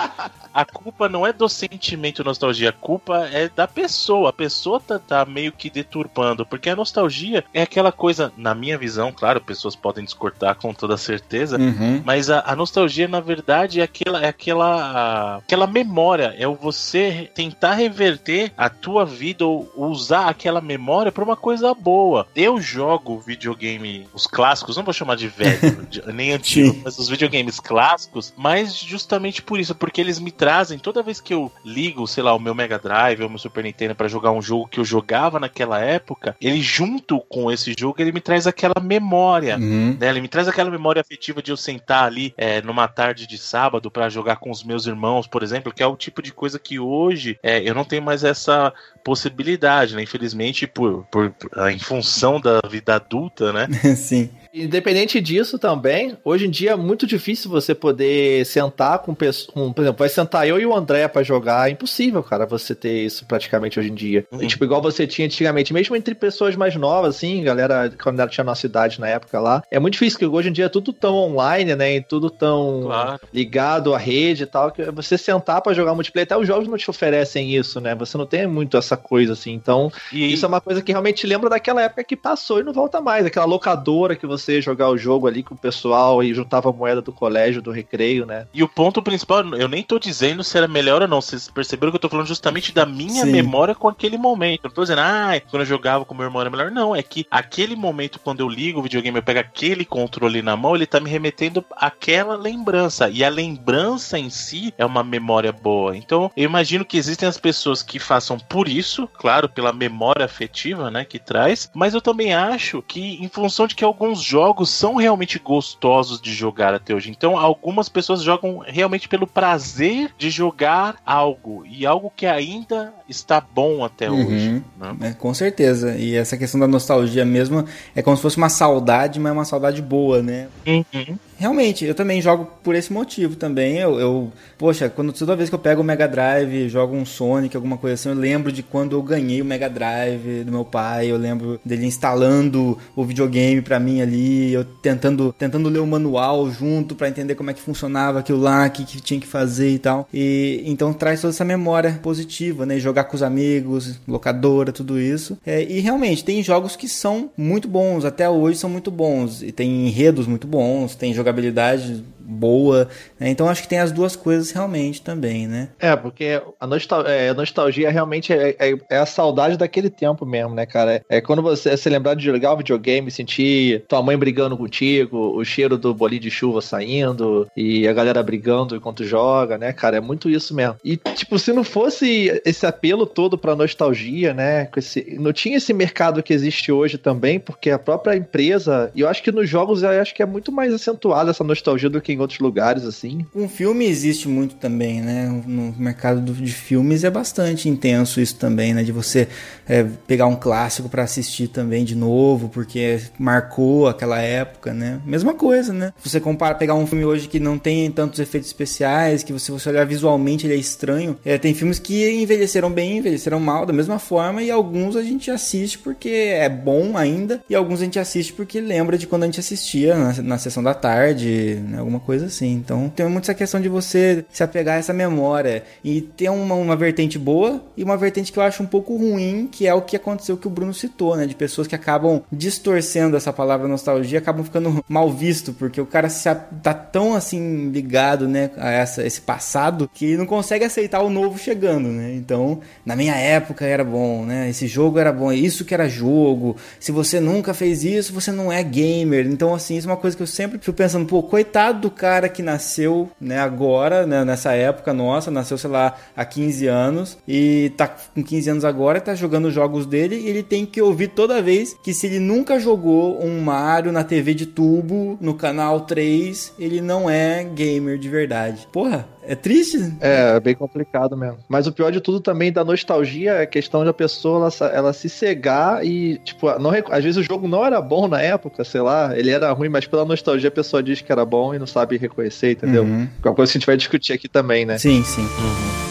A 0.53 0.65
culpa 0.65 1.08
não 1.08 1.25
é 1.25 1.34
do 1.34 1.48
sentimento 1.48 2.24
nostalgia, 2.24 2.70
a 2.70 2.74
culpa 2.74 3.30
é 3.32 3.50
da 3.50 3.68
pessoa. 3.68 4.30
A 4.30 4.34
pessoa 4.34 4.80
tá, 4.80 5.00
tá, 5.00 5.25
meio 5.25 5.51
que 5.51 5.70
deturpando, 5.70 6.46
porque 6.46 6.70
a 6.70 6.75
nostalgia 6.75 7.44
é 7.53 7.62
aquela 7.62 7.91
coisa, 7.91 8.32
na 8.38 8.53
minha 8.53 8.77
visão, 8.77 9.12
claro, 9.12 9.39
pessoas 9.41 9.75
podem 9.75 10.03
discordar 10.03 10.56
com 10.56 10.74
toda 10.74 10.98
certeza, 10.98 11.58
uhum. 11.58 12.01
mas 12.06 12.30
a, 12.30 12.44
a, 12.46 12.56
nostalgia, 12.56 13.08
na 13.08 13.20
verdade, 13.20 13.80
é 13.80 13.84
aquela, 13.84 14.22
é 14.22 14.27
aquela, 14.27 15.38
aquela 15.38 15.68
memória, 15.68 16.36
é 16.38 16.48
o 16.48 16.56
você 16.56 17.30
tentar 17.34 17.74
reverter 17.74 18.51
a 18.58 18.70
tua 18.70 19.06
vida 19.06 19.46
ou 19.46 19.72
usar 19.75 20.27
aquela 20.27 20.62
memória 20.62 21.12
para 21.12 21.24
uma 21.24 21.36
coisa 21.36 21.74
boa. 21.74 22.27
Eu 22.36 22.60
jogo 22.60 23.20
videogame, 23.20 24.08
os 24.13 24.27
clássicos, 24.27 24.75
não 24.77 24.84
vou 24.84 24.94
chamar 25.01 25.15
de 25.15 25.27
velho, 25.27 25.88
nem 26.13 26.31
antigo, 26.31 26.79
mas 26.84 26.98
os 26.98 27.10
videogames 27.10 27.60
clássicos, 27.60 28.34
mas 28.38 28.75
justamente 28.75 29.41
por 29.41 29.60
isso, 29.60 29.75
porque 29.75 30.00
eles 30.00 30.20
me 30.20 30.31
trazem, 30.31 30.77
toda 30.77 31.03
vez 31.03 31.20
que 31.20 31.34
eu 31.34 31.51
ligo, 31.65 32.08
sei 32.08 32.24
lá, 32.24 32.34
o 32.34 32.39
meu 32.39 32.53
Mega 32.53 32.77
Drive 32.77 33.22
ou 33.22 33.27
o 33.27 33.29
meu 33.29 33.39
Super 33.39 33.63
Nintendo 33.63 33.96
para 33.96 34.08
jogar 34.08 34.31
um 34.31 34.41
jogo 34.41 34.67
que 34.67 34.79
eu 34.79 34.86
jogava 34.86 35.39
naquela 35.39 35.79
época, 35.79 36.36
ele 36.39 36.62
junto 36.62 37.20
com 37.22 37.51
esse 37.51 37.74
jogo, 37.77 37.96
ele 38.00 38.12
me 38.12 38.22
traz 38.22 38.46
aquela 38.48 38.79
memória, 38.81 39.58
uhum. 39.58 39.98
né? 40.00 40.10
Ele 40.10 40.22
me 40.22 40.27
traz 40.27 40.48
aquela 40.48 40.70
memória 40.70 41.01
afetiva 41.01 41.41
de 41.41 41.51
eu 41.51 41.58
sentar 41.58 42.05
ali 42.05 42.34
é, 42.38 42.62
numa 42.62 42.88
tarde 42.88 43.25
de 43.25 43.38
sábado 43.38 43.89
para 43.89 44.10
jogar 44.10 44.38
com 44.38 44.51
os 44.51 44.63
meus 44.63 44.86
irmãos, 44.86 45.27
por 45.27 45.43
exemplo, 45.43 45.74
que 45.74 45.81
é 45.81 45.88
o 45.88 45.96
tipo 45.96 46.22
de 46.22 46.31
coisa 46.31 46.60
que 46.60 46.79
hoje 46.79 47.39
é, 47.41 47.67
eu 47.67 47.74
não 47.74 47.84
tenho 47.84 48.01
mais 48.01 48.24
essa 48.24 48.74
possibilidade, 49.03 49.96
né? 49.96 50.03
Infelizmente, 50.03 50.67
por, 50.67 51.05
por, 51.05 51.34
em 51.72 51.79
função 51.79 52.39
da 52.39 52.62
vida 52.70 52.96
adulta, 52.96 53.51
né? 53.51 53.67
Sim. 53.96 54.29
Independente 54.53 55.22
disso 55.22 55.58
também, 55.58 56.17
hoje 56.24 56.46
em 56.46 56.50
dia 56.50 56.72
é 56.72 56.75
muito 56.75 57.08
difícil 57.08 57.50
você 57.50 57.74
poder 57.74 58.46
sentar 58.46 59.00
com 59.00 59.13
pessoas. 59.13 59.53
por 59.53 59.81
exemplo, 59.81 60.00
vai 60.00 60.10
sentar 60.10 60.48
eu 60.48 60.60
e 60.60 60.65
o 60.65 60.75
André 60.75 61.08
para 61.08 61.24
jogar. 61.24 61.70
É 61.70 61.72
impossível, 61.72 62.22
cara, 62.22 62.46
você 62.46 62.75
ter 62.75 63.05
isso 63.05 63.25
praticamente 63.25 63.79
hoje 63.79 63.89
em 63.89 63.96
dia. 63.96 64.25
Uhum. 64.31 64.43
E, 64.43 64.48
tipo, 64.48 64.65
igual 64.65 64.81
você 64.81 65.08
tinha 65.08 65.25
antigamente, 65.25 65.74
mesmo 65.74 65.96
entre 65.96 66.13
pessoas 66.13 66.55
mais 66.55 66.75
novas, 66.75 67.15
assim, 67.15 67.41
galera, 67.43 67.91
quando 68.01 68.20
ela 68.20 68.29
tinha 68.29 68.43
nossa 68.43 68.65
idade 68.65 69.00
na 69.00 69.08
época 69.08 69.39
lá. 69.39 69.63
É 69.72 69.79
muito 69.79 69.93
difícil, 69.93 70.20
porque 70.20 70.36
hoje 70.36 70.50
em 70.50 70.53
dia 70.53 70.65
é 70.65 70.70
tudo 70.70 70.91
tão 70.91 71.15
online, 71.15 71.75
né? 71.75 71.96
E 71.96 72.01
tudo 72.01 72.29
tão 72.29 72.81
claro. 72.84 73.20
ligado 73.34 73.93
à 73.93 73.98
rede 73.98 74.43
e 74.43 74.48
tal, 74.48 74.72
que 74.72 74.84
você 74.91 75.17
sentar 75.17 75.62
para 75.62 75.74
jogar 75.74 75.96
multiplayer, 75.96 76.25
até 76.25 76.38
os 76.38 76.48
jogos 76.48 76.67
não 76.67 76.77
te 76.77 76.89
oferecem 76.89 77.55
isso, 77.55 77.79
né? 77.79 77.96
Você 77.96 78.17
não 78.17 78.25
tem 78.25 78.46
muito 78.48 78.75
essa 78.75 78.98
coisa 78.98 79.34
assim. 79.34 79.53
Então, 79.53 79.91
e... 80.12 80.34
isso 80.34 80.46
é 80.46 80.48
uma 80.48 80.60
coisa 80.62 80.81
que 80.81 80.91
realmente 80.91 81.25
lembra 81.25 81.50
daquela 81.50 81.81
época 81.81 82.03
que 82.03 82.17
passou 82.17 82.60
e 82.60 82.63
não 82.63 82.74
volta 82.74 83.00
mais. 83.00 83.25
Aquela 83.25 83.46
locadora 83.46 84.15
que 84.15 84.27
você 84.27 84.40
você 84.41 84.62
jogar 84.62 84.89
o 84.89 84.98
jogo 84.98 85.27
ali 85.27 85.43
com 85.43 85.55
o 85.55 85.57
pessoal 85.57 86.24
e 86.24 86.33
juntava 86.33 86.69
a 86.69 86.74
moeda 86.74 87.01
do 87.01 87.12
colégio, 87.12 87.62
do 87.62 87.71
recreio, 87.71 88.25
né? 88.25 88.48
E 88.53 88.63
o 88.63 88.67
ponto 88.67 89.01
principal, 89.01 89.45
eu 89.55 89.67
nem 89.67 89.83
tô 89.83 90.00
dizendo 90.00 90.43
se 90.43 90.57
era 90.57 90.67
melhor 90.67 91.01
ou 91.01 91.07
não. 91.07 91.21
Vocês 91.21 91.50
perceberam 91.50 91.91
que 91.91 91.95
eu 91.95 92.01
tô 92.01 92.10
falando 92.10 92.27
justamente 92.27 92.74
da 92.74 92.86
minha 92.86 93.25
Sim. 93.25 93.31
memória 93.31 93.75
com 93.75 93.88
aquele 93.88 94.17
momento. 94.17 94.62
Eu 94.63 94.69
não 94.69 94.75
tô 94.75 94.81
dizendo, 94.81 95.01
ah, 95.01 95.39
quando 95.50 95.62
eu 95.62 95.67
jogava 95.67 96.05
com 96.05 96.15
meu 96.15 96.25
irmão 96.25 96.41
era 96.41 96.50
melhor. 96.50 96.71
Não, 96.71 96.95
é 96.95 97.03
que 97.03 97.25
aquele 97.29 97.75
momento, 97.75 98.19
quando 98.19 98.39
eu 98.39 98.50
ligo 98.50 98.79
o 98.79 98.83
videogame, 98.83 99.17
eu 99.17 99.24
pego 99.24 99.39
aquele 99.39 99.86
controle 99.86 100.41
na 100.41 100.55
mão, 100.55 100.75
ele 100.75 100.86
tá 100.86 101.00
me 101.00 101.10
remetendo 101.10 101.63
àquela 101.75 102.36
lembrança. 102.36 103.10
E 103.10 103.24
a 103.24 103.29
lembrança 103.29 104.17
em 104.17 104.29
si 104.29 104.74
é 104.77 104.86
uma 104.86 105.03
memória 105.03 105.51
boa. 105.51 105.95
Então, 105.95 106.31
eu 106.36 106.45
imagino 106.45 106.86
que 106.86 106.98
existem 106.98 107.27
as 107.27 107.38
pessoas 107.38 107.83
que 107.83 108.00
façam 108.00 108.38
por 108.38 108.67
isso, 108.67 109.07
claro, 109.07 109.50
pela 109.50 109.74
memória 109.74 110.25
afetiva, 110.25 110.89
né, 110.89 111.05
que 111.05 111.19
traz. 111.19 111.69
Mas 111.74 111.93
eu 111.93 112.01
também 112.01 112.33
acho 112.33 112.81
que, 112.81 113.24
em 113.24 113.27
função 113.27 113.67
de 113.67 113.75
que 113.75 113.83
alguns 113.83 114.21
jogos 114.31 114.69
são 114.69 114.95
realmente 114.95 115.38
gostosos 115.38 116.21
de 116.21 116.33
jogar 116.33 116.73
até 116.73 116.95
hoje. 116.95 117.11
Então, 117.11 117.38
algumas 117.38 117.89
pessoas 117.89 118.23
jogam 118.23 118.63
realmente 118.65 119.09
pelo 119.09 119.27
prazer 119.27 120.13
de 120.17 120.29
jogar 120.29 120.95
algo 121.05 121.65
e 121.65 121.85
algo 121.85 122.11
que 122.15 122.25
ainda 122.25 122.93
está 123.09 123.41
bom 123.41 123.83
até 123.83 124.09
uhum. 124.09 124.25
hoje. 124.25 124.63
Né? 124.77 125.09
É, 125.09 125.13
com 125.13 125.33
certeza. 125.33 125.95
E 125.97 126.15
essa 126.15 126.38
questão 126.38 126.59
da 126.59 126.67
nostalgia 126.67 127.25
mesmo 127.25 127.65
é 127.93 128.01
como 128.01 128.15
se 128.15 128.21
fosse 128.21 128.38
uma 128.38 128.50
saudade, 128.50 129.19
mas 129.19 129.31
é 129.31 129.33
uma 129.33 129.45
saudade 129.45 129.81
boa, 129.81 130.21
né? 130.21 130.47
Uhum. 130.65 131.17
Realmente, 131.41 131.86
eu 131.86 131.95
também 131.95 132.21
jogo 132.21 132.48
por 132.62 132.75
esse 132.75 132.93
motivo 132.93 133.36
também. 133.36 133.79
Eu, 133.79 134.00
eu, 134.00 134.31
poxa, 134.60 134.88
quando 134.88 135.12
toda 135.12 135.36
vez 135.36 135.50
que 135.50 135.55
eu 135.55 135.60
pego 135.60 135.81
o 135.81 135.83
Mega 135.83 136.07
Drive, 136.07 136.69
jogo 136.69 136.95
um 136.95 137.03
Sonic, 137.03 137.55
alguma 137.55 137.79
coisa 137.79 137.95
assim, 137.95 138.10
eu 138.10 138.15
lembro 138.15 138.51
de 138.51 138.62
quando 138.62 138.95
eu 138.95 139.01
ganhei 139.01 139.41
o 139.41 139.45
Mega 139.45 139.67
Drive 139.67 140.43
do 140.43 140.51
meu 140.51 140.63
pai, 140.63 141.07
eu 141.07 141.17
lembro 141.17 141.60
dele 141.65 141.88
instalando 141.88 142.77
o 142.95 143.03
videogame 143.03 143.60
para 143.60 143.79
mim 143.79 144.01
ali, 144.01 144.53
eu 144.53 144.63
tentando 144.63 145.33
tentando 145.36 145.67
ler 145.67 145.79
o 145.79 145.88
manual 145.88 146.48
junto 146.51 146.93
para 146.93 147.10
entender 147.10 147.33
como 147.33 147.50
é 147.50 147.55
que 147.55 147.62
funcionava 147.62 148.19
aquilo 148.19 148.39
lá, 148.39 148.67
o 148.67 148.69
que, 148.69 148.86
que 148.86 149.01
tinha 149.01 149.19
que 149.19 149.25
fazer 149.25 149.71
e 149.71 149.79
tal. 149.79 150.07
E 150.13 150.62
então 150.67 150.93
traz 150.93 151.21
toda 151.21 151.33
essa 151.33 151.43
memória 151.43 152.00
positiva, 152.03 152.67
né? 152.67 152.77
Jogar 152.77 153.05
com 153.05 153.15
os 153.15 153.24
amigos, 153.24 154.00
locadora, 154.07 154.71
tudo 154.71 155.00
isso. 155.00 155.39
É, 155.43 155.63
e 155.63 155.79
realmente 155.79 156.24
tem 156.24 156.43
jogos 156.43 156.75
que 156.75 156.88
são 156.88 157.31
muito 157.36 157.67
bons, 157.67 158.05
até 158.05 158.29
hoje 158.29 158.60
são 158.60 158.69
muito 158.69 158.91
bons 158.91 159.41
e 159.41 159.51
tem 159.51 159.88
enredos 159.88 160.27
muito 160.27 160.45
bons, 160.45 160.93
tem 160.93 161.12
jogabilidade 161.12 161.30
jogabilidade 161.31 162.03
boa. 162.31 162.88
Né? 163.19 163.29
Então 163.29 163.47
acho 163.50 163.61
que 163.61 163.67
tem 163.67 163.79
as 163.79 163.91
duas 163.91 164.15
coisas 164.15 164.51
realmente 164.51 165.01
também, 165.01 165.47
né? 165.47 165.69
É, 165.79 165.95
porque 165.95 166.41
a, 166.59 166.67
nostal 166.67 167.05
é, 167.05 167.29
a 167.29 167.33
nostalgia 167.33 167.91
realmente 167.91 168.31
é, 168.33 168.55
é, 168.59 168.73
é, 168.89 168.97
a 168.97 169.05
saudade 169.05 169.57
daquele 169.57 169.89
tempo 169.89 170.25
mesmo, 170.25 170.55
né, 170.55 170.65
cara? 170.65 171.03
É, 171.09 171.21
quando 171.21 171.41
você 171.41 171.75
se 171.75 171.89
lembrar 171.89 172.15
de 172.15 172.25
jogar 172.25 172.53
o 172.53 172.57
videogame, 172.57 173.11
sentir 173.11 173.83
tua 173.88 174.01
mãe 174.01 174.17
brigando 174.17 174.57
contigo, 174.57 175.35
o 175.35 175.43
cheiro 175.43 175.77
do 175.77 175.93
bolinho 175.93 176.21
de 176.21 176.31
chuva 176.31 176.61
saindo 176.61 177.47
e 177.55 177.88
a 177.88 177.93
galera 177.93 178.23
brigando 178.23 178.75
enquanto 178.75 179.03
joga, 179.03 179.57
né, 179.57 179.73
cara? 179.73 179.97
É 179.97 180.01
muito 180.01 180.29
isso 180.29 180.55
mesmo. 180.55 180.75
E, 180.83 180.97
tipo, 180.97 181.38
se 181.38 181.51
não 181.51 181.63
fosse 181.63 182.41
esse 182.45 182.65
apelo 182.65 183.05
todo 183.05 183.38
pra 183.38 183.55
nostalgia, 183.55 184.33
né? 184.33 184.69
Esse, 184.75 185.17
não 185.19 185.33
tinha 185.33 185.57
esse 185.57 185.73
mercado 185.73 186.23
que 186.23 186.33
existe 186.33 186.71
hoje 186.71 186.97
também, 186.97 187.39
porque 187.39 187.69
a 187.69 187.79
própria 187.79 188.15
empresa, 188.15 188.91
e 188.95 189.01
eu 189.01 189.09
acho 189.09 189.21
que 189.23 189.31
nos 189.31 189.50
jogos 189.50 189.83
eu 189.83 189.89
acho 189.89 190.13
que 190.13 190.23
é 190.23 190.25
muito 190.25 190.51
mais 190.51 190.73
acentuada 190.73 191.31
essa 191.31 191.43
nostalgia 191.43 191.89
do 191.89 192.01
que 192.01 192.13
em 192.13 192.17
outros 192.21 192.39
lugares, 192.39 192.85
assim. 192.85 193.25
Um 193.35 193.49
filme 193.49 193.85
existe 193.85 194.27
muito 194.27 194.55
também, 194.55 195.01
né? 195.01 195.27
No 195.45 195.73
mercado 195.77 196.21
de 196.21 196.51
filmes 196.51 197.03
é 197.03 197.09
bastante 197.09 197.67
intenso 197.67 198.21
isso 198.21 198.35
também, 198.35 198.73
né? 198.73 198.83
De 198.83 198.91
você 198.91 199.27
é, 199.67 199.83
pegar 199.83 200.27
um 200.27 200.35
clássico 200.35 200.89
para 200.89 201.03
assistir 201.03 201.47
também 201.47 201.83
de 201.83 201.95
novo, 201.95 202.49
porque 202.49 202.99
marcou 203.17 203.87
aquela 203.87 204.19
época, 204.19 204.73
né? 204.73 205.01
Mesma 205.05 205.33
coisa, 205.33 205.73
né? 205.73 205.93
Você 206.03 206.19
compara, 206.19 206.55
pegar 206.55 206.75
um 206.75 206.85
filme 206.85 207.05
hoje 207.05 207.27
que 207.27 207.39
não 207.39 207.57
tem 207.57 207.89
tantos 207.91 208.19
efeitos 208.19 208.49
especiais, 208.49 209.23
que 209.23 209.33
você, 209.33 209.51
você 209.51 209.69
olhar 209.69 209.85
visualmente 209.85 210.45
ele 210.45 210.53
é 210.53 210.57
estranho. 210.57 211.17
É, 211.23 211.37
tem 211.37 211.53
filmes 211.53 211.79
que 211.79 212.09
envelheceram 212.11 212.71
bem, 212.71 212.97
envelheceram 212.97 213.39
mal, 213.39 213.65
da 213.65 213.73
mesma 213.73 213.99
forma, 213.99 214.41
e 214.41 214.51
alguns 214.51 214.95
a 214.95 215.03
gente 215.03 215.31
assiste 215.31 215.79
porque 215.79 216.09
é 216.09 216.49
bom 216.49 216.97
ainda, 216.97 217.41
e 217.49 217.55
alguns 217.55 217.81
a 217.81 217.85
gente 217.85 217.99
assiste 217.99 218.33
porque 218.33 218.59
lembra 218.59 218.97
de 218.97 219.07
quando 219.07 219.23
a 219.23 219.25
gente 219.25 219.39
assistia 219.39 219.95
na, 219.95 220.21
na 220.21 220.37
sessão 220.37 220.61
da 220.61 220.73
tarde, 220.73 221.61
né? 221.67 221.79
alguma 221.79 221.99
coisa 222.01 222.25
assim. 222.25 222.51
Então 222.53 222.89
tem 222.89 223.08
muito 223.08 223.25
essa 223.25 223.34
questão 223.34 223.62
de 223.62 223.70
você 223.70 224.25
se 224.31 224.43
apegar 224.43 224.75
a 224.75 224.79
essa 224.79 224.93
memória 224.93 225.63
e 225.84 226.01
ter 226.01 226.29
uma, 226.29 226.55
uma 226.55 226.75
vertente 226.75 227.17
boa 227.17 227.63
e 227.77 227.84
uma 227.84 227.98
vertente 227.98 228.31
que 228.31 228.39
eu 228.39 228.43
acho 228.43 228.63
um 228.63 228.65
pouco 228.65 228.96
ruim, 228.96 229.48
que 229.51 229.67
é 229.67 229.74
o 229.74 229.81
que 229.81 229.96
aconteceu 229.96 230.38
que 230.38 230.48
o 230.48 230.50
Bruno 230.50 230.74
citou, 230.74 231.15
né? 231.15 231.25
De 231.25 231.36
pessoas 231.36 231.67
que 231.67 231.75
acabam 231.75 232.22
distorcendo 232.31 233.15
essa 233.15 233.31
palavra 233.31 233.67
nostalgia, 233.67 234.20
acabam 234.20 234.43
ficando 234.43 234.84
mal 234.88 235.12
visto, 235.12 235.53
porque 235.53 235.79
o 235.79 235.86
cara 235.86 236.10
se, 236.10 236.29
tá 236.62 236.74
tão 236.74 237.13
assim 237.13 237.70
ligado, 237.70 238.27
né, 238.27 238.51
a 238.58 238.72
essa, 238.72 239.05
esse 239.05 239.22
passado 239.22 239.89
que 239.93 240.17
não 240.17 240.25
consegue 240.25 240.65
aceitar 240.65 241.01
o 241.01 241.10
novo 241.10 241.38
chegando, 241.38 241.88
né? 241.89 242.13
Então, 242.15 242.60
na 242.86 242.96
minha 242.96 243.15
época 243.15 243.65
era 243.65 243.84
bom, 243.84 244.25
né? 244.25 244.50
Esse 244.50 244.67
jogo 244.67 245.00
era 245.00 245.12
bom, 245.12 245.31
isso 245.31 245.65
que 245.65 245.74
era 245.74 245.88
jogo. 245.88 246.55
Se 246.79 246.91
você 246.91 247.20
nunca 247.20 247.53
fez 247.53 247.84
isso, 247.84 248.13
você 248.13 248.31
não 248.31 248.51
é 248.51 248.63
gamer. 248.63 249.27
Então, 249.27 249.53
assim, 249.53 249.77
isso 249.77 249.88
é 249.88 249.91
uma 249.91 249.98
coisa 249.98 250.15
que 250.15 250.24
eu 250.24 250.27
sempre 250.27 250.60
fico 250.60 250.74
pensando, 250.74 251.05
pô, 251.05 251.22
coitado 251.24 251.81
do 251.81 251.90
cara 251.91 252.29
que 252.29 252.41
nasceu, 252.41 253.10
né, 253.19 253.39
agora, 253.39 254.05
né, 254.05 254.24
nessa 254.24 254.53
época 254.53 254.93
nossa, 254.93 255.29
nasceu, 255.29 255.57
sei 255.57 255.69
lá, 255.69 255.95
há 256.15 256.25
15 256.25 256.67
anos 256.67 257.17
e 257.27 257.71
tá 257.77 257.88
com 257.88 258.24
15 258.24 258.50
anos 258.50 258.65
agora, 258.65 259.00
tá 259.01 259.13
jogando 259.13 259.48
os 259.48 259.53
jogos 259.53 259.86
dele 259.86 260.15
e 260.15 260.29
ele 260.29 260.43
tem 260.43 260.65
que 260.65 260.81
ouvir 260.81 261.10
toda 261.10 261.41
vez 261.41 261.75
que 261.83 261.93
se 261.93 262.07
ele 262.07 262.19
nunca 262.19 262.60
jogou 262.60 263.24
um 263.24 263.41
Mario 263.41 263.91
na 263.91 264.03
TV 264.03 264.33
de 264.33 264.45
tubo, 264.45 265.17
no 265.21 265.33
canal 265.33 265.81
3, 265.81 266.53
ele 266.57 266.81
não 266.81 267.10
é 267.10 267.43
gamer 267.43 267.98
de 267.98 268.10
verdade. 268.10 268.67
Porra, 268.71 269.07
é 269.23 269.35
triste? 269.35 269.77
É, 269.99 270.35
é 270.35 270.39
bem 270.39 270.55
complicado 270.55 271.15
mesmo. 271.15 271.37
Mas 271.47 271.67
o 271.67 271.71
pior 271.71 271.91
de 271.91 272.01
tudo 272.01 272.19
também 272.19 272.51
da 272.51 272.63
nostalgia 272.63 273.33
é 273.33 273.43
a 273.43 273.47
questão 273.47 273.83
de 273.83 273.89
a 273.89 273.93
pessoa 273.93 274.49
ela, 274.59 274.71
ela 274.71 274.93
se 274.93 275.09
cegar 275.09 275.85
e, 275.85 276.17
tipo, 276.19 276.47
não, 276.59 276.71
às 276.89 277.03
vezes 277.03 277.17
o 277.17 277.23
jogo 277.23 277.47
não 277.47 277.65
era 277.65 277.81
bom 277.81 278.07
na 278.07 278.21
época, 278.21 278.63
sei 278.63 278.81
lá, 278.81 279.17
ele 279.17 279.31
era 279.31 279.51
ruim, 279.51 279.69
mas 279.69 279.85
pela 279.85 280.05
nostalgia 280.05 280.49
a 280.49 280.51
pessoa 280.51 280.81
diz 280.81 281.01
que 281.01 281.11
era 281.11 281.25
bom 281.25 281.53
e 281.53 281.59
não 281.59 281.67
sabe 281.67 281.97
reconhecer, 281.97 282.51
entendeu? 282.51 282.83
Uhum. 282.83 283.07
É 283.23 283.27
uma 283.27 283.35
coisa 283.35 283.51
que 283.51 283.57
a 283.57 283.59
gente 283.59 283.67
vai 283.67 283.77
discutir 283.77 284.13
aqui 284.13 284.27
também, 284.27 284.65
né? 284.65 284.77
Sim, 284.77 285.03
sim. 285.03 285.21
Uhum. 285.21 285.90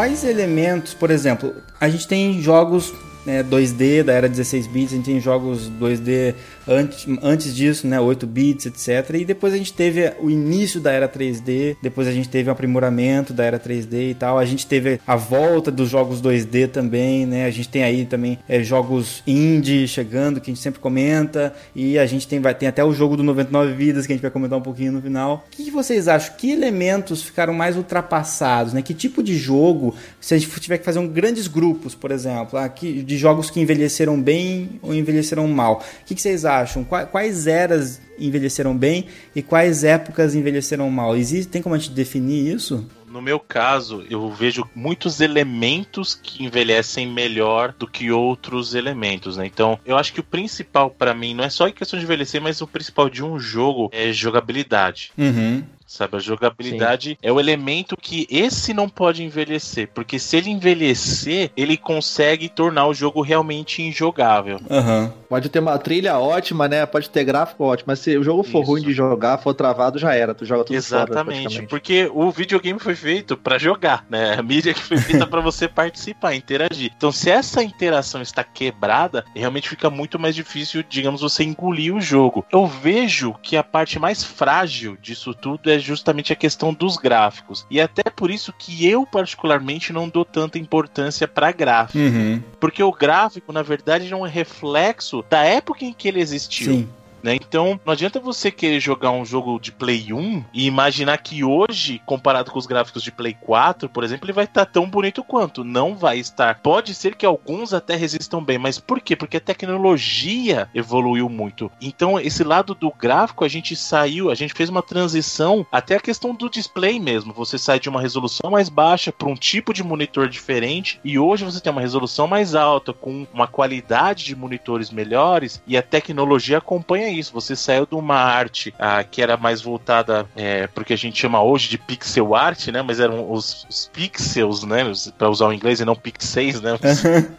Quais 0.00 0.24
elementos, 0.24 0.94
por 0.94 1.10
exemplo, 1.10 1.54
a 1.78 1.86
gente 1.86 2.08
tem 2.08 2.40
jogos 2.40 2.90
né, 3.26 3.42
2D 3.42 4.02
da 4.02 4.14
era 4.14 4.30
16 4.30 4.66
bits, 4.66 4.94
a 4.94 4.96
gente 4.96 5.04
tem 5.04 5.20
jogos 5.20 5.70
2D 5.78 6.34
antes, 6.70 7.06
antes 7.20 7.54
disso, 7.54 7.86
né, 7.86 8.00
8 8.00 8.26
bits, 8.26 8.66
etc. 8.66 9.16
E 9.16 9.24
depois 9.24 9.52
a 9.52 9.56
gente 9.56 9.72
teve 9.72 10.12
o 10.20 10.30
início 10.30 10.80
da 10.80 10.92
era 10.92 11.08
3D, 11.08 11.76
depois 11.82 12.06
a 12.06 12.12
gente 12.12 12.28
teve 12.28 12.48
o 12.48 12.52
aprimoramento 12.52 13.32
da 13.32 13.44
era 13.44 13.58
3D 13.58 14.10
e 14.10 14.14
tal. 14.14 14.38
A 14.38 14.44
gente 14.44 14.66
teve 14.66 15.00
a 15.06 15.16
volta 15.16 15.70
dos 15.70 15.90
jogos 15.90 16.22
2D 16.22 16.68
também, 16.68 17.26
né? 17.26 17.46
A 17.46 17.50
gente 17.50 17.68
tem 17.68 17.82
aí 17.82 18.06
também 18.06 18.38
é, 18.48 18.62
jogos 18.62 19.22
indie 19.26 19.88
chegando, 19.88 20.40
que 20.40 20.50
a 20.50 20.54
gente 20.54 20.62
sempre 20.62 20.80
comenta, 20.80 21.52
e 21.74 21.98
a 21.98 22.06
gente 22.06 22.28
tem, 22.28 22.38
vai, 22.40 22.54
tem 22.54 22.68
até 22.68 22.84
o 22.84 22.92
jogo 22.92 23.16
do 23.16 23.22
99 23.24 23.72
vidas 23.72 24.06
que 24.06 24.12
a 24.12 24.14
gente 24.14 24.22
vai 24.22 24.30
comentar 24.30 24.58
um 24.58 24.62
pouquinho 24.62 24.92
no 24.92 25.02
final. 25.02 25.44
O 25.48 25.50
que 25.50 25.70
vocês 25.70 26.06
acham? 26.06 26.36
Que 26.36 26.52
elementos 26.52 27.22
ficaram 27.22 27.52
mais 27.52 27.76
ultrapassados, 27.76 28.72
né? 28.72 28.80
Que 28.80 28.94
tipo 28.94 29.22
de 29.22 29.36
jogo, 29.36 29.94
se 30.20 30.34
a 30.34 30.38
gente 30.38 30.48
tiver 30.60 30.78
que 30.78 30.84
fazer 30.84 31.00
um 31.00 31.08
grandes 31.08 31.48
grupos, 31.48 31.94
por 31.94 32.12
exemplo, 32.12 32.58
aqui, 32.58 33.02
de 33.02 33.18
jogos 33.18 33.50
que 33.50 33.60
envelheceram 33.60 34.20
bem 34.20 34.78
ou 34.82 34.94
envelheceram 34.94 35.48
mal, 35.48 35.82
o 36.02 36.04
que, 36.04 36.14
que 36.14 36.22
vocês 36.22 36.44
acham? 36.44 36.59
Acham? 36.60 36.84
Quais 36.84 37.46
eras 37.46 38.00
envelheceram 38.18 38.76
bem 38.76 39.06
e 39.34 39.42
quais 39.42 39.84
épocas 39.84 40.34
envelheceram 40.34 40.88
mal? 40.90 41.16
Existe, 41.16 41.50
tem 41.50 41.62
como 41.62 41.74
a 41.74 41.78
gente 41.78 41.90
definir 41.90 42.54
isso? 42.54 42.86
No 43.10 43.20
meu 43.20 43.40
caso, 43.40 44.04
eu 44.08 44.30
vejo 44.30 44.64
muitos 44.72 45.20
elementos 45.20 46.14
que 46.14 46.44
envelhecem 46.44 47.08
melhor 47.08 47.74
do 47.76 47.84
que 47.84 48.12
outros 48.12 48.72
elementos, 48.72 49.36
né? 49.36 49.44
Então, 49.46 49.80
eu 49.84 49.96
acho 49.96 50.12
que 50.12 50.20
o 50.20 50.24
principal 50.24 50.90
para 50.90 51.12
mim 51.12 51.34
não 51.34 51.42
é 51.42 51.50
só 51.50 51.66
em 51.66 51.72
questão 51.72 51.98
de 51.98 52.04
envelhecer, 52.04 52.40
mas 52.40 52.60
o 52.60 52.68
principal 52.68 53.10
de 53.10 53.24
um 53.24 53.36
jogo 53.36 53.90
é 53.92 54.12
jogabilidade. 54.12 55.10
Uhum. 55.18 55.64
Sabe, 55.90 56.18
a 56.18 56.20
jogabilidade 56.20 57.10
Sim. 57.10 57.16
é 57.20 57.32
o 57.32 57.40
elemento 57.40 57.96
que 57.96 58.24
esse 58.30 58.72
não 58.72 58.88
pode 58.88 59.24
envelhecer, 59.24 59.88
porque 59.92 60.20
se 60.20 60.36
ele 60.36 60.48
envelhecer, 60.48 61.50
ele 61.56 61.76
consegue 61.76 62.48
tornar 62.48 62.86
o 62.86 62.94
jogo 62.94 63.20
realmente 63.22 63.82
injogável. 63.82 64.60
Uhum. 64.70 65.10
Pode 65.28 65.48
ter 65.48 65.58
uma 65.58 65.76
trilha 65.78 66.16
ótima, 66.16 66.68
né? 66.68 66.86
Pode 66.86 67.10
ter 67.10 67.24
gráfico 67.24 67.64
ótimo, 67.64 67.86
mas 67.88 67.98
se 67.98 68.16
o 68.16 68.22
jogo 68.22 68.44
for 68.44 68.62
Isso. 68.62 68.70
ruim 68.70 68.82
de 68.82 68.92
jogar, 68.92 69.38
for 69.38 69.52
travado, 69.52 69.98
já 69.98 70.14
era. 70.14 70.32
Tu 70.32 70.44
joga 70.44 70.62
tudo 70.62 70.76
Exatamente, 70.76 71.56
fora, 71.56 71.66
porque 71.66 72.08
o 72.14 72.30
videogame 72.30 72.78
foi 72.78 72.94
feito 72.94 73.36
para 73.36 73.58
jogar, 73.58 74.06
né? 74.08 74.34
A 74.38 74.42
mídia 74.44 74.72
que 74.72 74.82
foi 74.84 74.96
feita 74.96 75.26
para 75.26 75.40
você 75.40 75.66
participar, 75.68 76.36
interagir. 76.36 76.92
Então, 76.96 77.10
se 77.10 77.28
essa 77.28 77.64
interação 77.64 78.22
está 78.22 78.44
quebrada, 78.44 79.24
realmente 79.34 79.68
fica 79.68 79.90
muito 79.90 80.20
mais 80.20 80.36
difícil, 80.36 80.84
digamos, 80.88 81.20
você 81.20 81.42
engolir 81.42 81.92
o 81.92 82.00
jogo. 82.00 82.46
Eu 82.52 82.64
vejo 82.64 83.34
que 83.42 83.56
a 83.56 83.64
parte 83.64 83.98
mais 83.98 84.22
frágil 84.22 84.96
disso 85.02 85.34
tudo 85.34 85.68
é 85.68 85.79
justamente 85.80 86.32
a 86.32 86.36
questão 86.36 86.72
dos 86.72 86.96
gráficos. 86.96 87.66
E 87.70 87.80
até 87.80 88.02
por 88.04 88.30
isso 88.30 88.52
que 88.56 88.86
eu, 88.86 89.06
particularmente, 89.06 89.92
não 89.92 90.08
dou 90.08 90.24
tanta 90.24 90.58
importância 90.58 91.26
para 91.26 91.52
gráfico. 91.52 91.98
Uhum. 91.98 92.42
Porque 92.58 92.82
o 92.82 92.92
gráfico, 92.92 93.52
na 93.52 93.62
verdade, 93.62 94.12
é 94.12 94.16
um 94.16 94.22
reflexo 94.22 95.24
da 95.28 95.44
época 95.44 95.84
em 95.84 95.92
que 95.92 96.08
ele 96.08 96.20
existiu. 96.20 96.72
Sim. 96.72 96.88
Né? 97.22 97.34
Então, 97.34 97.78
não 97.84 97.92
adianta 97.92 98.18
você 98.20 98.50
querer 98.50 98.80
jogar 98.80 99.10
um 99.10 99.24
jogo 99.24 99.58
de 99.58 99.72
Play 99.72 100.12
1 100.12 100.44
e 100.52 100.66
imaginar 100.66 101.18
que 101.18 101.44
hoje, 101.44 102.00
comparado 102.06 102.50
com 102.50 102.58
os 102.58 102.66
gráficos 102.66 103.02
de 103.02 103.12
Play 103.12 103.34
4, 103.34 103.88
por 103.88 104.04
exemplo, 104.04 104.26
ele 104.26 104.32
vai 104.32 104.44
estar 104.44 104.64
tão 104.66 104.88
bonito 104.88 105.22
quanto. 105.22 105.64
Não 105.64 105.94
vai 105.94 106.18
estar. 106.18 106.60
Pode 106.60 106.94
ser 106.94 107.14
que 107.14 107.26
alguns 107.26 107.74
até 107.74 107.94
resistam 107.94 108.42
bem, 108.42 108.58
mas 108.58 108.78
por 108.78 109.00
quê? 109.00 109.14
Porque 109.14 109.36
a 109.36 109.40
tecnologia 109.40 110.68
evoluiu 110.74 111.28
muito. 111.28 111.70
Então, 111.80 112.18
esse 112.18 112.42
lado 112.42 112.74
do 112.74 112.90
gráfico, 112.90 113.44
a 113.44 113.48
gente 113.48 113.76
saiu, 113.76 114.30
a 114.30 114.34
gente 114.34 114.54
fez 114.54 114.68
uma 114.68 114.82
transição 114.82 115.66
até 115.70 115.96
a 115.96 116.00
questão 116.00 116.34
do 116.34 116.48
display 116.48 116.98
mesmo. 116.98 117.32
Você 117.34 117.58
sai 117.58 117.78
de 117.78 117.88
uma 117.88 118.00
resolução 118.00 118.50
mais 118.50 118.68
baixa 118.68 119.12
para 119.12 119.28
um 119.28 119.34
tipo 119.34 119.72
de 119.72 119.82
monitor 119.82 120.28
diferente 120.28 121.00
e 121.04 121.18
hoje 121.18 121.44
você 121.44 121.60
tem 121.60 121.72
uma 121.72 121.80
resolução 121.80 122.26
mais 122.26 122.54
alta, 122.54 122.92
com 122.92 123.26
uma 123.32 123.46
qualidade 123.46 124.24
de 124.24 124.36
monitores 124.36 124.90
melhores 124.90 125.62
e 125.66 125.76
a 125.76 125.82
tecnologia 125.82 126.58
acompanha 126.58 127.09
isso. 127.10 127.32
Você 127.32 127.54
saiu 127.56 127.86
de 127.86 127.94
uma 127.94 128.16
arte 128.16 128.74
ah, 128.78 129.02
que 129.04 129.22
era 129.22 129.36
mais 129.36 129.60
voltada 129.60 130.26
é, 130.36 130.66
porque 130.68 130.92
a 130.92 130.96
gente 130.96 131.20
chama 131.20 131.42
hoje 131.42 131.68
de 131.68 131.78
pixel 131.78 132.34
art, 132.34 132.68
né? 132.68 132.82
Mas 132.82 133.00
eram 133.00 133.30
os, 133.30 133.66
os 133.68 133.90
pixels, 133.92 134.64
né? 134.64 134.84
Para 135.18 135.28
usar 135.28 135.46
o 135.46 135.52
inglês 135.52 135.80
e 135.80 135.84
não 135.84 135.96
pixels, 135.96 136.60
né? 136.60 136.78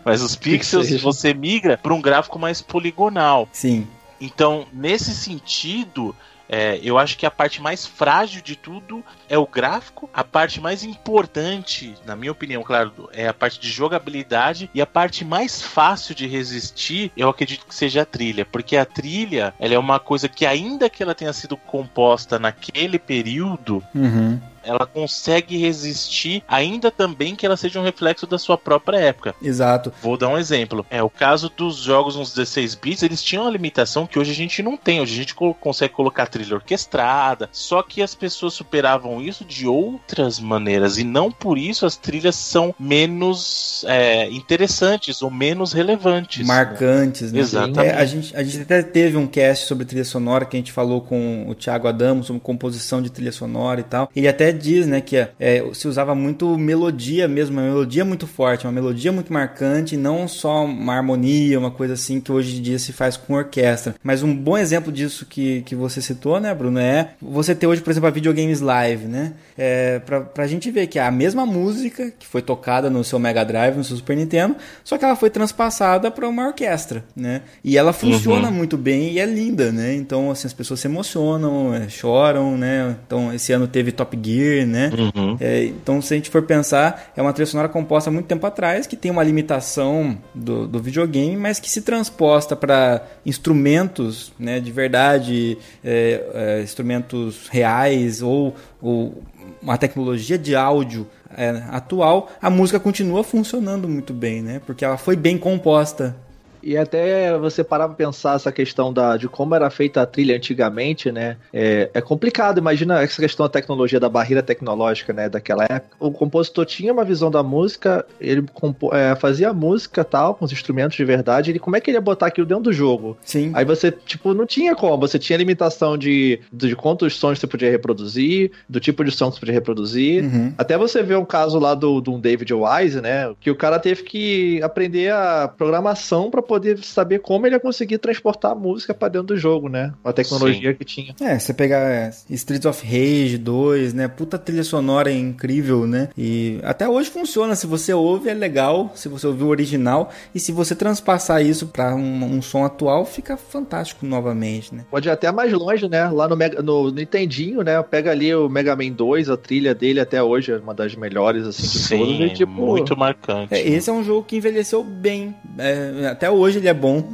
Mas 0.04 0.22
os 0.24 0.36
pixels 0.36 1.02
você 1.02 1.34
migra 1.34 1.78
para 1.78 1.94
um 1.94 2.02
gráfico 2.02 2.38
mais 2.38 2.62
poligonal. 2.62 3.48
Sim. 3.52 3.88
Então, 4.20 4.68
nesse 4.72 5.16
sentido, 5.16 6.16
é, 6.52 6.78
eu 6.84 6.98
acho 6.98 7.18
que 7.18 7.26
a 7.26 7.32
parte 7.32 7.62
mais 7.62 7.86
frágil 7.86 8.42
de 8.42 8.58
tudo 8.58 9.02
é 9.30 9.38
o 9.38 9.48
gráfico, 9.48 10.10
a 10.14 10.22
parte 10.22 10.60
mais 10.60 10.84
importante, 10.84 11.96
na 12.06 12.14
minha 12.14 12.34
opinião, 12.34 12.62
claro, 12.62 13.10
é 13.14 13.26
a 13.26 13.34
parte 13.34 13.58
de 13.58 13.70
jogabilidade. 13.70 14.70
E 14.74 14.82
a 14.82 14.86
parte 14.86 15.24
mais 15.24 15.62
fácil 15.62 16.14
de 16.14 16.28
resistir, 16.28 17.10
eu 17.16 17.30
acredito 17.30 17.66
que 17.66 17.74
seja 17.74 18.02
a 18.02 18.06
trilha, 18.06 18.44
porque 18.44 18.76
a 18.76 18.86
trilha, 18.86 19.54
ela 19.58 19.76
é 19.76 19.80
uma 19.80 19.98
coisa 19.98 20.28
que 20.28 20.46
ainda 20.46 20.90
que 20.90 21.02
ela 21.02 21.16
tenha 21.16 21.32
sido 21.32 21.56
composta 21.56 22.38
naquele 22.38 23.00
período, 23.00 23.82
uhum 23.96 24.42
ela 24.64 24.86
consegue 24.86 25.58
resistir, 25.58 26.44
ainda 26.48 26.92
também 26.92 27.36
que 27.36 27.46
ela 27.46 27.58
seja 27.58 27.80
um 27.80 27.84
reflexo 27.84 28.28
da 28.28 28.38
sua 28.38 28.58
própria 28.58 28.98
época. 28.98 29.36
Exato. 29.42 29.92
Vou 30.02 30.18
dar 30.18 30.30
um 30.30 30.38
exemplo. 30.38 30.86
É 30.90 31.02
o 31.02 31.10
caso 31.10 31.52
dos 31.56 31.78
jogos 31.78 32.16
nos 32.16 32.34
16 32.34 32.76
bits, 32.76 33.04
eles 33.04 33.24
tinham 33.24 33.44
uma 33.44 33.52
limitação 33.52 34.06
que 34.06 34.20
hoje 34.20 34.32
a 34.32 34.36
gente 34.36 34.62
não 34.62 34.78
tem. 34.78 35.02
Hoje 35.02 35.14
a 35.14 35.18
gente 35.18 35.36
consegue 35.36 35.94
colocar 35.94 36.28
trilha 36.28 36.56
orquestrada, 36.56 37.50
só 37.52 37.82
que 37.82 38.02
as 38.02 38.16
pessoas 38.16 38.54
superavam 38.54 39.22
isso 39.22 39.44
de 39.44 39.68
outras 39.68 40.40
maneiras 40.40 40.98
e 40.98 41.04
não 41.04 41.32
por 41.32 41.58
isso 41.58 41.86
as 41.86 41.98
trilhas 41.98 42.36
são 42.36 42.74
menos 42.80 43.86
é, 43.88 44.30
interessantes 44.30 45.22
ou 45.22 45.32
menos 45.32 45.74
relevantes. 45.74 46.46
Marcantes, 46.46 47.32
né? 47.32 47.38
né? 47.38 47.40
Exatamente. 47.40 47.94
É, 47.94 47.96
a, 47.96 48.06
gente, 48.06 48.36
a 48.36 48.44
gente 48.44 48.62
até 48.62 48.82
teve 48.82 49.18
um 49.18 49.28
cast 49.28 49.66
sobre 49.66 49.86
trilha 49.86 50.06
sonora 50.06 50.46
que 50.46 50.56
a 50.56 50.60
gente 50.60 50.72
falou 50.72 51.02
com 51.02 51.46
o 51.48 51.56
Thiago 51.56 51.88
Adamo 51.88 52.24
sobre 52.24 52.42
composição 52.42 53.02
de 53.02 53.10
trilha 53.10 53.32
sonora 53.32 53.80
e 53.80 53.84
tal. 53.84 54.10
Ele 54.16 54.28
até 54.28 54.51
até 54.52 54.54
diz, 54.54 54.86
né, 54.86 55.02
que 55.02 55.16
é, 55.40 55.64
se 55.74 55.88
usava 55.88 56.14
muito 56.14 56.58
melodia 56.58 57.28
mesmo, 57.28 57.58
uma 57.58 57.68
melodia 57.68 58.04
muito 58.04 58.28
forte, 58.28 58.66
uma 58.66 58.72
melodia 58.72 59.12
muito 59.12 59.32
marcante, 59.32 59.96
não 59.96 60.28
só 60.28 60.66
uma 60.66 60.96
harmonia, 60.96 61.58
uma 61.58 61.72
coisa 61.72 61.94
assim 61.94 62.20
que 62.20 62.32
hoje 62.32 62.58
em 62.58 62.62
dia 62.62 62.78
se 62.78 62.92
faz 62.92 63.16
com 63.16 63.34
orquestra. 63.34 63.96
Mas 64.04 64.22
um 64.22 64.36
bom 64.36 64.58
exemplo 64.58 64.92
disso 64.92 65.26
que, 65.26 65.62
que 65.62 65.76
você 65.76 66.02
citou, 66.02 66.40
né, 66.40 66.54
Bruno, 66.54 66.80
é 66.80 67.12
você 67.22 67.56
ter 67.56 67.68
hoje, 67.68 67.82
por 67.82 67.92
exemplo, 67.92 68.08
a 68.08 68.12
videogames 68.12 68.60
live, 68.60 69.06
né? 69.06 69.34
É, 69.58 70.00
pra, 70.00 70.22
pra 70.22 70.48
gente 70.48 70.70
ver 70.70 70.88
que 70.88 71.00
é 71.00 71.04
a 71.04 71.12
mesma 71.12 71.46
música 71.46 72.12
que 72.12 72.28
foi 72.28 72.42
tocada 72.42 72.90
no 72.90 73.04
seu 73.04 73.20
Mega 73.20 73.44
Drive, 73.44 73.78
no 73.78 73.84
seu 73.84 73.96
Super 73.98 74.18
Nintendo, 74.18 74.56
só 74.84 74.98
que 74.98 75.06
ela 75.06 75.16
foi 75.16 75.30
transpassada 75.30 76.12
para 76.12 76.28
uma 76.28 76.48
orquestra, 76.48 77.04
né? 77.16 77.42
E 77.64 77.78
ela 77.78 77.94
funciona 77.94 78.50
uhum. 78.50 78.54
muito 78.54 78.78
bem 78.78 79.14
e 79.14 79.20
é 79.20 79.26
linda, 79.26 79.72
né? 79.72 79.96
Então, 79.96 80.32
assim, 80.32 80.48
as 80.48 80.54
pessoas 80.54 80.80
se 80.80 80.88
emocionam, 80.88 81.74
é, 81.74 81.88
choram, 81.88 82.58
né? 82.58 82.98
Então, 83.06 83.34
esse 83.34 83.54
ano 83.54 83.68
teve 83.68 83.92
Top 83.92 84.18
Gear, 84.22 84.41
né? 84.66 84.92
Uhum. 85.16 85.38
É, 85.40 85.66
então, 85.66 86.02
se 86.02 86.14
a 86.14 86.18
gente 86.18 86.30
for 86.30 86.42
pensar, 86.44 87.12
é 87.16 87.22
uma 87.22 87.34
trilha 87.34 87.46
sonora 87.46 87.70
composta 87.70 88.10
há 88.10 88.14
muito 88.14 88.26
tempo 88.26 88.46
atrás, 88.46 88.88
que 88.88 88.96
tem 88.96 89.12
uma 89.12 89.24
limitação 89.24 90.18
do, 90.34 90.68
do 90.68 90.80
videogame, 90.80 91.38
mas 91.38 91.60
que 91.60 91.70
se 91.70 91.82
transposta 91.82 92.56
para 92.56 93.06
instrumentos, 93.26 94.32
né, 94.40 94.60
de 94.60 94.72
verdade, 94.72 95.58
é, 95.84 96.24
é, 96.34 96.62
instrumentos 96.62 97.48
reais 97.50 98.22
ou, 98.22 98.56
ou 98.82 99.22
uma 99.62 99.78
tecnologia 99.78 100.38
de 100.38 100.56
áudio 100.56 101.08
é, 101.36 101.64
atual, 101.70 102.30
a 102.42 102.50
música 102.50 102.80
continua 102.80 103.24
funcionando 103.24 103.88
muito 103.88 104.14
bem, 104.14 104.42
né? 104.42 104.62
Porque 104.66 104.84
ela 104.84 104.98
foi 104.98 105.16
bem 105.16 105.38
composta 105.38 106.16
e 106.64 106.78
até 106.78 107.38
você 107.38 107.64
parar 107.64 107.88
pra 107.88 107.96
pensar 107.96 108.36
essa 108.36 108.52
questão 108.52 108.94
da, 108.94 109.18
de 109.18 109.28
como 109.28 109.56
era 109.56 109.70
feita 109.70 110.02
a 110.02 110.06
trilha 110.06 110.36
antigamente, 110.36 111.12
né? 111.12 111.38
É, 111.54 111.90
é 111.94 112.02
complicado. 112.02 112.58
Imagina 112.58 113.02
essa 113.02 113.22
questão 113.22 113.46
da 113.46 113.50
tecnologia, 113.50 114.00
da 114.00 114.10
barreira 114.10 114.44
tecnológica, 114.44 115.14
né? 115.14 115.30
Daquela 115.30 115.64
época. 115.64 115.96
O 116.00 116.12
compositor 116.12 116.66
tinha 116.66 116.94
uma 116.94 117.04
visão 117.04 117.32
da 117.32 117.44
música, 117.44 118.06
ele 118.20 118.46
é, 118.94 119.16
fazia 119.16 119.54
música 119.54 120.04
tal, 120.04 120.36
com 120.36 120.46
os 120.46 120.52
instrumentos 120.52 120.96
de 120.96 121.06
verdade. 121.06 121.52
Ele, 121.52 121.60
como 121.60 121.76
é 121.76 121.82
que 121.82 121.90
ele 121.90 121.98
ia 121.98 122.02
botar 122.02 122.28
aquilo 122.28 122.48
dentro 122.48 122.64
do 122.64 122.74
jogo? 122.74 123.18
Sim. 123.24 123.52
Aí 123.54 123.66
você, 123.66 123.92
tipo, 123.92 124.34
não 124.34 124.46
tinha 124.46 124.76
como. 124.76 124.98
Você 125.00 125.18
tinha 125.18 125.38
limitação 125.38 125.98
de, 125.98 126.40
de 126.52 126.76
quantos 126.76 127.16
sons 127.16 127.40
você 127.40 127.48
podia 127.48 127.72
reproduzir, 127.72 128.52
do 128.68 128.80
tipo 128.80 129.04
de 129.04 129.12
som 129.12 129.30
que 129.30 129.36
você 129.36 129.40
podia 129.40 129.54
reproduzir. 129.54 130.24
Uhum. 130.24 130.54
Até 130.58 130.78
você 130.78 131.02
ver 131.02 131.18
um 131.18 131.26
caso 131.26 131.60
lá 131.60 131.74
do, 131.74 132.02
do 132.02 132.18
David 132.18 132.54
Wise, 132.54 133.02
né? 133.02 133.34
Que 133.40 133.50
o 133.50 133.56
cara 133.56 133.80
teve 133.80 134.04
que 134.04 134.62
aprender 134.62 135.12
a 135.12 135.48
programação 135.48 136.30
para 136.30 136.42
poder 136.52 136.84
saber 136.84 137.20
como 137.20 137.48
ele 137.48 137.56
ia 137.56 137.62
conseguir 137.62 137.98
transportar 137.98 138.52
a 138.52 138.56
música 138.56 138.94
para 138.94 139.08
dentro 139.08 139.28
do 139.28 139.38
jogo, 139.38 139.70
né? 139.70 139.94
A 140.04 140.12
tecnologia 140.12 140.72
Sim. 140.72 140.78
que 140.78 140.84
tinha. 140.84 141.16
É, 141.22 141.40
você 141.40 141.54
pegar 141.54 141.80
é, 141.90 142.12
Streets 142.30 142.66
of 142.66 142.86
Rage 142.86 143.38
2, 143.38 143.94
né? 143.94 144.10
Puta 144.10 144.38
trilha 144.38 144.66
sonora 144.66 145.10
incrível, 145.10 145.88
né? 145.88 146.10
E 146.18 146.60
até 146.64 146.90
hoje 146.90 147.10
funciona. 147.10 147.56
Se 147.56 147.66
você 147.66 147.94
ouve, 147.94 148.30
é 148.30 148.34
legal. 148.34 148.92
Se 148.96 149.08
você 149.08 149.28
ouvir 149.28 149.46
o 149.46 149.48
original. 149.48 150.12
E 150.36 150.42
se 150.42 150.52
você 150.52 150.76
transpassar 150.76 151.42
isso 151.42 151.68
para 151.68 151.96
um, 151.96 152.36
um, 152.36 152.42
som 152.42 152.66
atual, 152.66 153.06
fica 153.06 153.38
fantástico 153.38 154.06
novamente, 154.06 154.76
né? 154.76 154.84
Pode 154.92 155.08
ir 155.08 155.12
até 155.12 155.32
mais 155.32 155.54
longe, 155.54 155.88
né? 155.88 156.10
Lá 156.10 156.28
no, 156.28 156.36
Mega, 156.36 156.62
no 156.62 156.92
Nintendinho, 156.92 157.62
né? 157.62 157.82
Pega 157.82 158.12
ali 158.12 158.36
o 158.36 158.50
Mega 158.50 158.76
Man 158.76 158.92
2, 158.92 159.30
a 159.30 159.38
trilha 159.38 159.74
dele 159.74 160.02
até 160.02 160.22
hoje 160.22 160.52
é 160.52 160.58
uma 160.58 160.74
das 160.74 160.96
melhores, 160.96 161.48
assim, 161.48 161.62
de 161.62 161.80
Sim, 161.80 161.98
todas. 161.98 162.32
E, 162.32 162.34
tipo, 162.34 162.52
muito 162.52 162.98
marcante. 162.98 163.54
É, 163.54 163.66
esse 163.66 163.90
é 163.90 163.94
um 163.94 164.04
jogo 164.04 164.24
que 164.24 164.36
envelheceu 164.36 164.84
bem. 164.84 165.34
É, 165.58 166.08
até 166.08 166.30
hoje 166.30 166.41
hoje 166.42 166.60
ele 166.60 166.68
é 166.68 166.74
bom. 166.74 167.14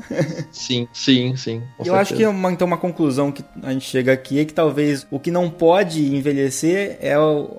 sim, 0.51 0.87
sim, 0.93 1.35
sim. 1.35 1.61
Eu 1.79 1.85
certeza. 1.85 1.97
acho 1.97 2.13
que 2.15 2.25
uma, 2.25 2.51
então 2.51 2.67
uma 2.67 2.77
conclusão 2.77 3.31
que 3.31 3.43
a 3.61 3.71
gente 3.71 3.85
chega 3.85 4.13
aqui 4.13 4.39
é 4.39 4.45
que 4.45 4.53
talvez 4.53 5.05
o 5.11 5.19
que 5.19 5.31
não 5.31 5.49
pode 5.49 6.15
envelhecer 6.15 6.97
é 7.01 7.15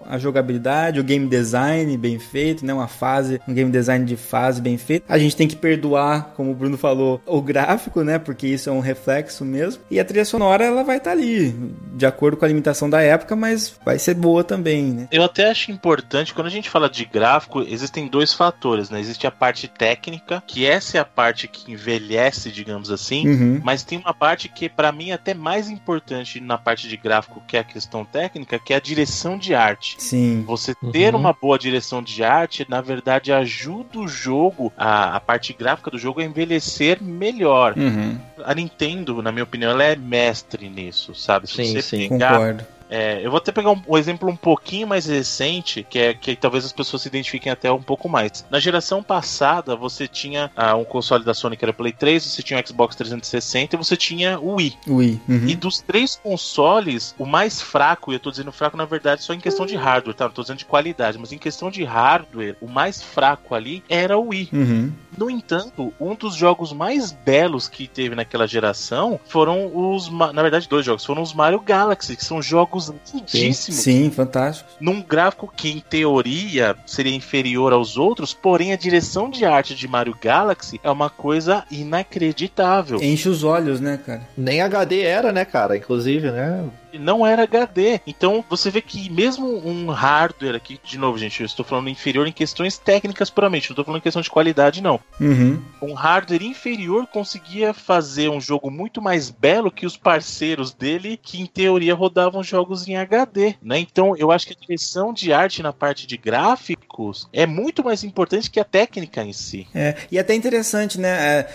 a 0.06 0.18
jogabilidade, 0.18 1.00
o 1.00 1.04
game 1.04 1.26
design 1.26 1.96
bem 1.96 2.18
feito, 2.18 2.64
né? 2.64 2.72
Uma 2.72 2.88
fase, 2.88 3.40
um 3.46 3.54
game 3.54 3.70
design 3.70 4.04
de 4.04 4.16
fase 4.16 4.60
bem 4.60 4.78
feito. 4.78 5.04
A 5.08 5.18
gente 5.18 5.36
tem 5.36 5.46
que 5.46 5.56
perdoar, 5.56 6.32
como 6.36 6.50
o 6.50 6.54
Bruno 6.54 6.76
falou, 6.76 7.20
o 7.26 7.40
gráfico, 7.40 8.02
né? 8.02 8.18
Porque 8.18 8.46
isso 8.46 8.68
é 8.68 8.72
um 8.72 8.80
reflexo 8.80 9.44
mesmo. 9.44 9.82
E 9.90 10.00
a 10.00 10.04
trilha 10.04 10.24
sonora 10.24 10.64
ela 10.64 10.82
vai 10.82 10.98
estar 10.98 11.10
tá 11.10 11.16
ali, 11.16 11.54
de 11.94 12.06
acordo 12.06 12.36
com 12.36 12.44
a 12.44 12.48
limitação 12.48 12.88
da 12.88 13.00
época, 13.00 13.36
mas 13.36 13.74
vai 13.84 13.98
ser 13.98 14.14
boa 14.14 14.42
também, 14.42 14.84
né? 14.84 15.08
Eu 15.10 15.22
até 15.22 15.50
acho 15.50 15.70
importante 15.70 16.34
quando 16.34 16.46
a 16.46 16.50
gente 16.50 16.70
fala 16.70 16.88
de 16.88 17.04
gráfico, 17.04 17.62
existem 17.62 18.06
dois 18.08 18.32
fatores, 18.32 18.90
né? 18.90 19.00
Existe 19.00 19.26
a 19.26 19.30
parte 19.30 19.68
técnica, 19.68 20.42
que 20.46 20.66
essa 20.66 20.98
é 20.98 21.00
a 21.00 21.04
parte 21.04 21.48
que 21.48 21.57
envelhece, 21.66 22.50
digamos 22.50 22.90
assim, 22.90 23.26
uhum. 23.26 23.60
mas 23.62 23.82
tem 23.82 23.98
uma 23.98 24.14
parte 24.14 24.48
que 24.48 24.68
para 24.68 24.92
mim 24.92 25.10
é 25.10 25.14
até 25.14 25.34
mais 25.34 25.68
importante 25.68 26.40
na 26.40 26.58
parte 26.58 26.88
de 26.88 26.96
gráfico 26.96 27.42
que 27.46 27.56
é 27.56 27.60
a 27.60 27.64
questão 27.64 28.04
técnica, 28.04 28.58
que 28.58 28.72
é 28.72 28.76
a 28.76 28.80
direção 28.80 29.38
de 29.38 29.54
arte. 29.54 29.96
Sim. 29.98 30.44
Você 30.46 30.74
ter 30.92 31.14
uhum. 31.14 31.20
uma 31.20 31.32
boa 31.32 31.58
direção 31.58 32.02
de 32.02 32.22
arte, 32.22 32.66
na 32.68 32.80
verdade, 32.80 33.32
ajuda 33.32 33.98
o 33.98 34.08
jogo, 34.08 34.72
a, 34.76 35.16
a 35.16 35.20
parte 35.20 35.52
gráfica 35.52 35.90
do 35.90 35.98
jogo 35.98 36.20
a 36.20 36.24
envelhecer 36.24 37.02
melhor. 37.02 37.74
Uhum. 37.76 38.18
A 38.44 38.54
Nintendo, 38.54 39.22
na 39.22 39.32
minha 39.32 39.44
opinião, 39.44 39.70
ela 39.70 39.84
é 39.84 39.96
mestre 39.96 40.68
nisso, 40.68 41.14
sabe? 41.14 41.48
Se 41.48 41.64
sim, 41.64 41.72
você 41.72 41.82
sim, 41.82 42.08
pegar, 42.08 42.32
concordo 42.32 42.77
é, 42.90 43.24
eu 43.24 43.30
vou 43.30 43.38
até 43.38 43.52
pegar 43.52 43.70
um, 43.70 43.82
um, 43.86 43.96
exemplo 43.96 44.28
um 44.28 44.36
pouquinho 44.36 44.86
mais 44.86 45.06
recente, 45.06 45.86
que 45.88 45.98
é 45.98 46.14
que 46.14 46.34
talvez 46.36 46.64
as 46.64 46.72
pessoas 46.72 47.02
se 47.02 47.08
identifiquem 47.08 47.52
até 47.52 47.70
um 47.70 47.82
pouco 47.82 48.08
mais. 48.08 48.44
Na 48.50 48.58
geração 48.58 49.02
passada, 49.02 49.76
você 49.76 50.08
tinha 50.08 50.50
ah, 50.56 50.74
um 50.74 50.84
console 50.84 51.24
da 51.24 51.34
Sony 51.34 51.56
que 51.56 51.64
era 51.64 51.72
Play 51.72 51.92
3, 51.92 52.22
você 52.22 52.42
tinha 52.42 52.60
o 52.60 52.66
Xbox 52.66 52.96
360 52.96 53.74
e 53.74 53.78
você 53.78 53.96
tinha 53.96 54.38
o 54.38 54.54
Wii. 54.54 54.76
Wii. 54.86 55.20
Uhum. 55.28 55.48
E 55.48 55.56
dos 55.56 55.80
três 55.80 56.16
consoles, 56.16 57.14
o 57.18 57.26
mais 57.26 57.60
fraco, 57.60 58.12
e 58.12 58.16
eu 58.16 58.20
tô 58.20 58.30
dizendo 58.30 58.52
fraco 58.52 58.76
na 58.76 58.84
verdade 58.84 59.22
só 59.22 59.32
em 59.32 59.40
questão 59.40 59.66
de 59.66 59.76
hardware, 59.76 60.14
tá? 60.14 60.24
Não 60.24 60.32
tô 60.32 60.42
dizendo 60.42 60.58
de 60.58 60.64
qualidade, 60.64 61.18
mas 61.18 61.32
em 61.32 61.38
questão 61.38 61.70
de 61.70 61.84
hardware, 61.84 62.56
o 62.60 62.68
mais 62.68 63.02
fraco 63.02 63.54
ali 63.54 63.82
era 63.88 64.16
o 64.18 64.28
Wii. 64.28 64.48
Uhum. 64.52 64.92
No 65.16 65.28
entanto, 65.28 65.92
um 66.00 66.14
dos 66.14 66.36
jogos 66.36 66.72
mais 66.72 67.10
belos 67.10 67.68
que 67.68 67.88
teve 67.88 68.14
naquela 68.14 68.46
geração 68.46 69.18
foram 69.26 69.70
os. 69.74 70.08
Na 70.08 70.42
verdade, 70.42 70.68
dois 70.68 70.86
jogos. 70.86 71.04
Foram 71.04 71.22
os 71.22 71.34
Mario 71.34 71.60
Galaxy, 71.60 72.16
que 72.16 72.24
são 72.24 72.40
jogos 72.40 72.77
lindíssimos. 72.86 73.80
Sim, 73.80 74.04
sim 74.04 74.10
fantástico. 74.10 74.70
Num 74.80 75.02
gráfico 75.02 75.52
que, 75.54 75.70
em 75.70 75.80
teoria, 75.80 76.76
seria 76.86 77.14
inferior 77.14 77.72
aos 77.72 77.96
outros, 77.96 78.32
porém 78.32 78.72
a 78.72 78.76
direção 78.76 79.28
de 79.28 79.44
arte 79.44 79.74
de 79.74 79.88
Mario 79.88 80.16
Galaxy 80.20 80.80
é 80.84 80.90
uma 80.90 81.10
coisa 81.10 81.64
inacreditável. 81.70 83.02
Enche 83.02 83.28
os 83.28 83.42
olhos, 83.42 83.80
né, 83.80 83.98
cara? 84.04 84.22
Nem 84.36 84.60
HD 84.60 85.00
era, 85.00 85.32
né, 85.32 85.44
cara? 85.44 85.76
Inclusive, 85.76 86.30
né? 86.30 86.64
Não 86.94 87.26
era 87.26 87.42
HD. 87.42 88.00
Então 88.06 88.44
você 88.48 88.70
vê 88.70 88.80
que 88.80 89.10
mesmo 89.10 89.46
um 89.66 89.90
hardware 89.90 90.54
aqui, 90.54 90.80
de 90.82 90.98
novo, 90.98 91.18
gente, 91.18 91.40
eu 91.40 91.46
estou 91.46 91.64
falando 91.64 91.90
inferior 91.90 92.26
em 92.26 92.32
questões 92.32 92.78
técnicas 92.78 93.30
puramente, 93.30 93.68
não 93.68 93.74
estou 93.74 93.84
falando 93.84 94.00
em 94.00 94.02
questão 94.02 94.22
de 94.22 94.30
qualidade, 94.30 94.82
não. 94.82 95.00
Uhum. 95.20 95.60
Um 95.82 95.94
hardware 95.94 96.42
inferior 96.42 97.06
conseguia 97.06 97.74
fazer 97.74 98.28
um 98.28 98.40
jogo 98.40 98.70
muito 98.70 99.02
mais 99.02 99.30
belo 99.30 99.70
que 99.70 99.86
os 99.86 99.96
parceiros 99.96 100.72
dele, 100.72 101.18
que 101.20 101.40
em 101.40 101.46
teoria 101.46 101.94
rodavam 101.94 102.42
jogos 102.42 102.86
em 102.86 102.96
HD, 102.96 103.56
né? 103.62 103.78
Então 103.78 104.16
eu 104.16 104.30
acho 104.30 104.46
que 104.46 104.52
a 104.52 104.60
direção 104.60 105.12
de 105.12 105.32
arte 105.32 105.62
na 105.62 105.72
parte 105.72 106.06
de 106.06 106.16
gráficos 106.16 107.28
é 107.32 107.46
muito 107.46 107.84
mais 107.84 108.04
importante 108.04 108.50
que 108.50 108.60
a 108.60 108.64
técnica 108.64 109.22
em 109.22 109.32
si. 109.32 109.66
É, 109.74 109.96
e 110.10 110.18
até 110.18 110.34
interessante, 110.34 111.00
né? 111.00 111.08
É, 111.08 111.48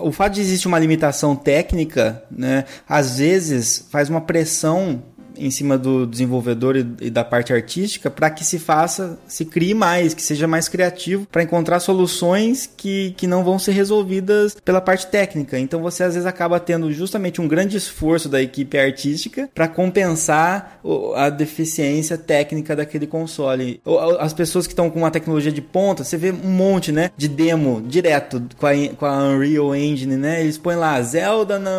o 0.00 0.12
fato 0.12 0.34
de 0.34 0.40
existir 0.40 0.68
uma 0.68 0.78
limitação 0.78 1.36
técnica, 1.36 2.22
né? 2.30 2.64
Às 2.88 3.18
vezes 3.18 3.88
faz 3.90 4.08
uma 4.08 4.20
pressão 4.20 4.79
um 4.80 5.02
em 5.40 5.50
cima 5.50 5.78
do 5.78 6.06
desenvolvedor 6.06 6.76
e 6.76 7.10
da 7.10 7.24
parte 7.24 7.52
artística 7.52 8.10
para 8.10 8.30
que 8.30 8.44
se 8.44 8.58
faça, 8.58 9.18
se 9.26 9.44
crie 9.44 9.74
mais, 9.74 10.14
que 10.14 10.22
seja 10.22 10.46
mais 10.46 10.68
criativo 10.68 11.26
para 11.30 11.42
encontrar 11.42 11.80
soluções 11.80 12.70
que, 12.76 13.14
que 13.16 13.26
não 13.26 13.42
vão 13.42 13.58
ser 13.58 13.72
resolvidas 13.72 14.56
pela 14.64 14.80
parte 14.80 15.06
técnica. 15.06 15.58
Então 15.58 15.80
você 15.80 16.04
às 16.04 16.14
vezes 16.14 16.26
acaba 16.26 16.60
tendo 16.60 16.92
justamente 16.92 17.40
um 17.40 17.48
grande 17.48 17.76
esforço 17.76 18.28
da 18.28 18.40
equipe 18.42 18.78
artística 18.78 19.48
para 19.54 19.68
compensar 19.68 20.80
a 21.16 21.30
deficiência 21.30 22.18
técnica 22.18 22.76
daquele 22.76 23.06
console. 23.06 23.80
As 24.18 24.32
pessoas 24.32 24.66
que 24.66 24.72
estão 24.72 24.90
com 24.90 24.98
uma 24.98 25.10
tecnologia 25.10 25.52
de 25.52 25.62
ponta, 25.62 26.04
você 26.04 26.16
vê 26.16 26.30
um 26.30 26.50
monte, 26.50 26.92
né, 26.92 27.10
de 27.16 27.28
demo 27.28 27.82
direto 27.86 28.42
com 28.56 28.66
a, 28.66 28.72
com 28.96 29.06
a 29.06 29.28
Unreal 29.28 29.74
Engine, 29.74 30.16
né? 30.16 30.40
Eles 30.40 30.58
põem 30.58 30.76
lá 30.76 31.00
Zelda 31.02 31.58
na, 31.58 31.70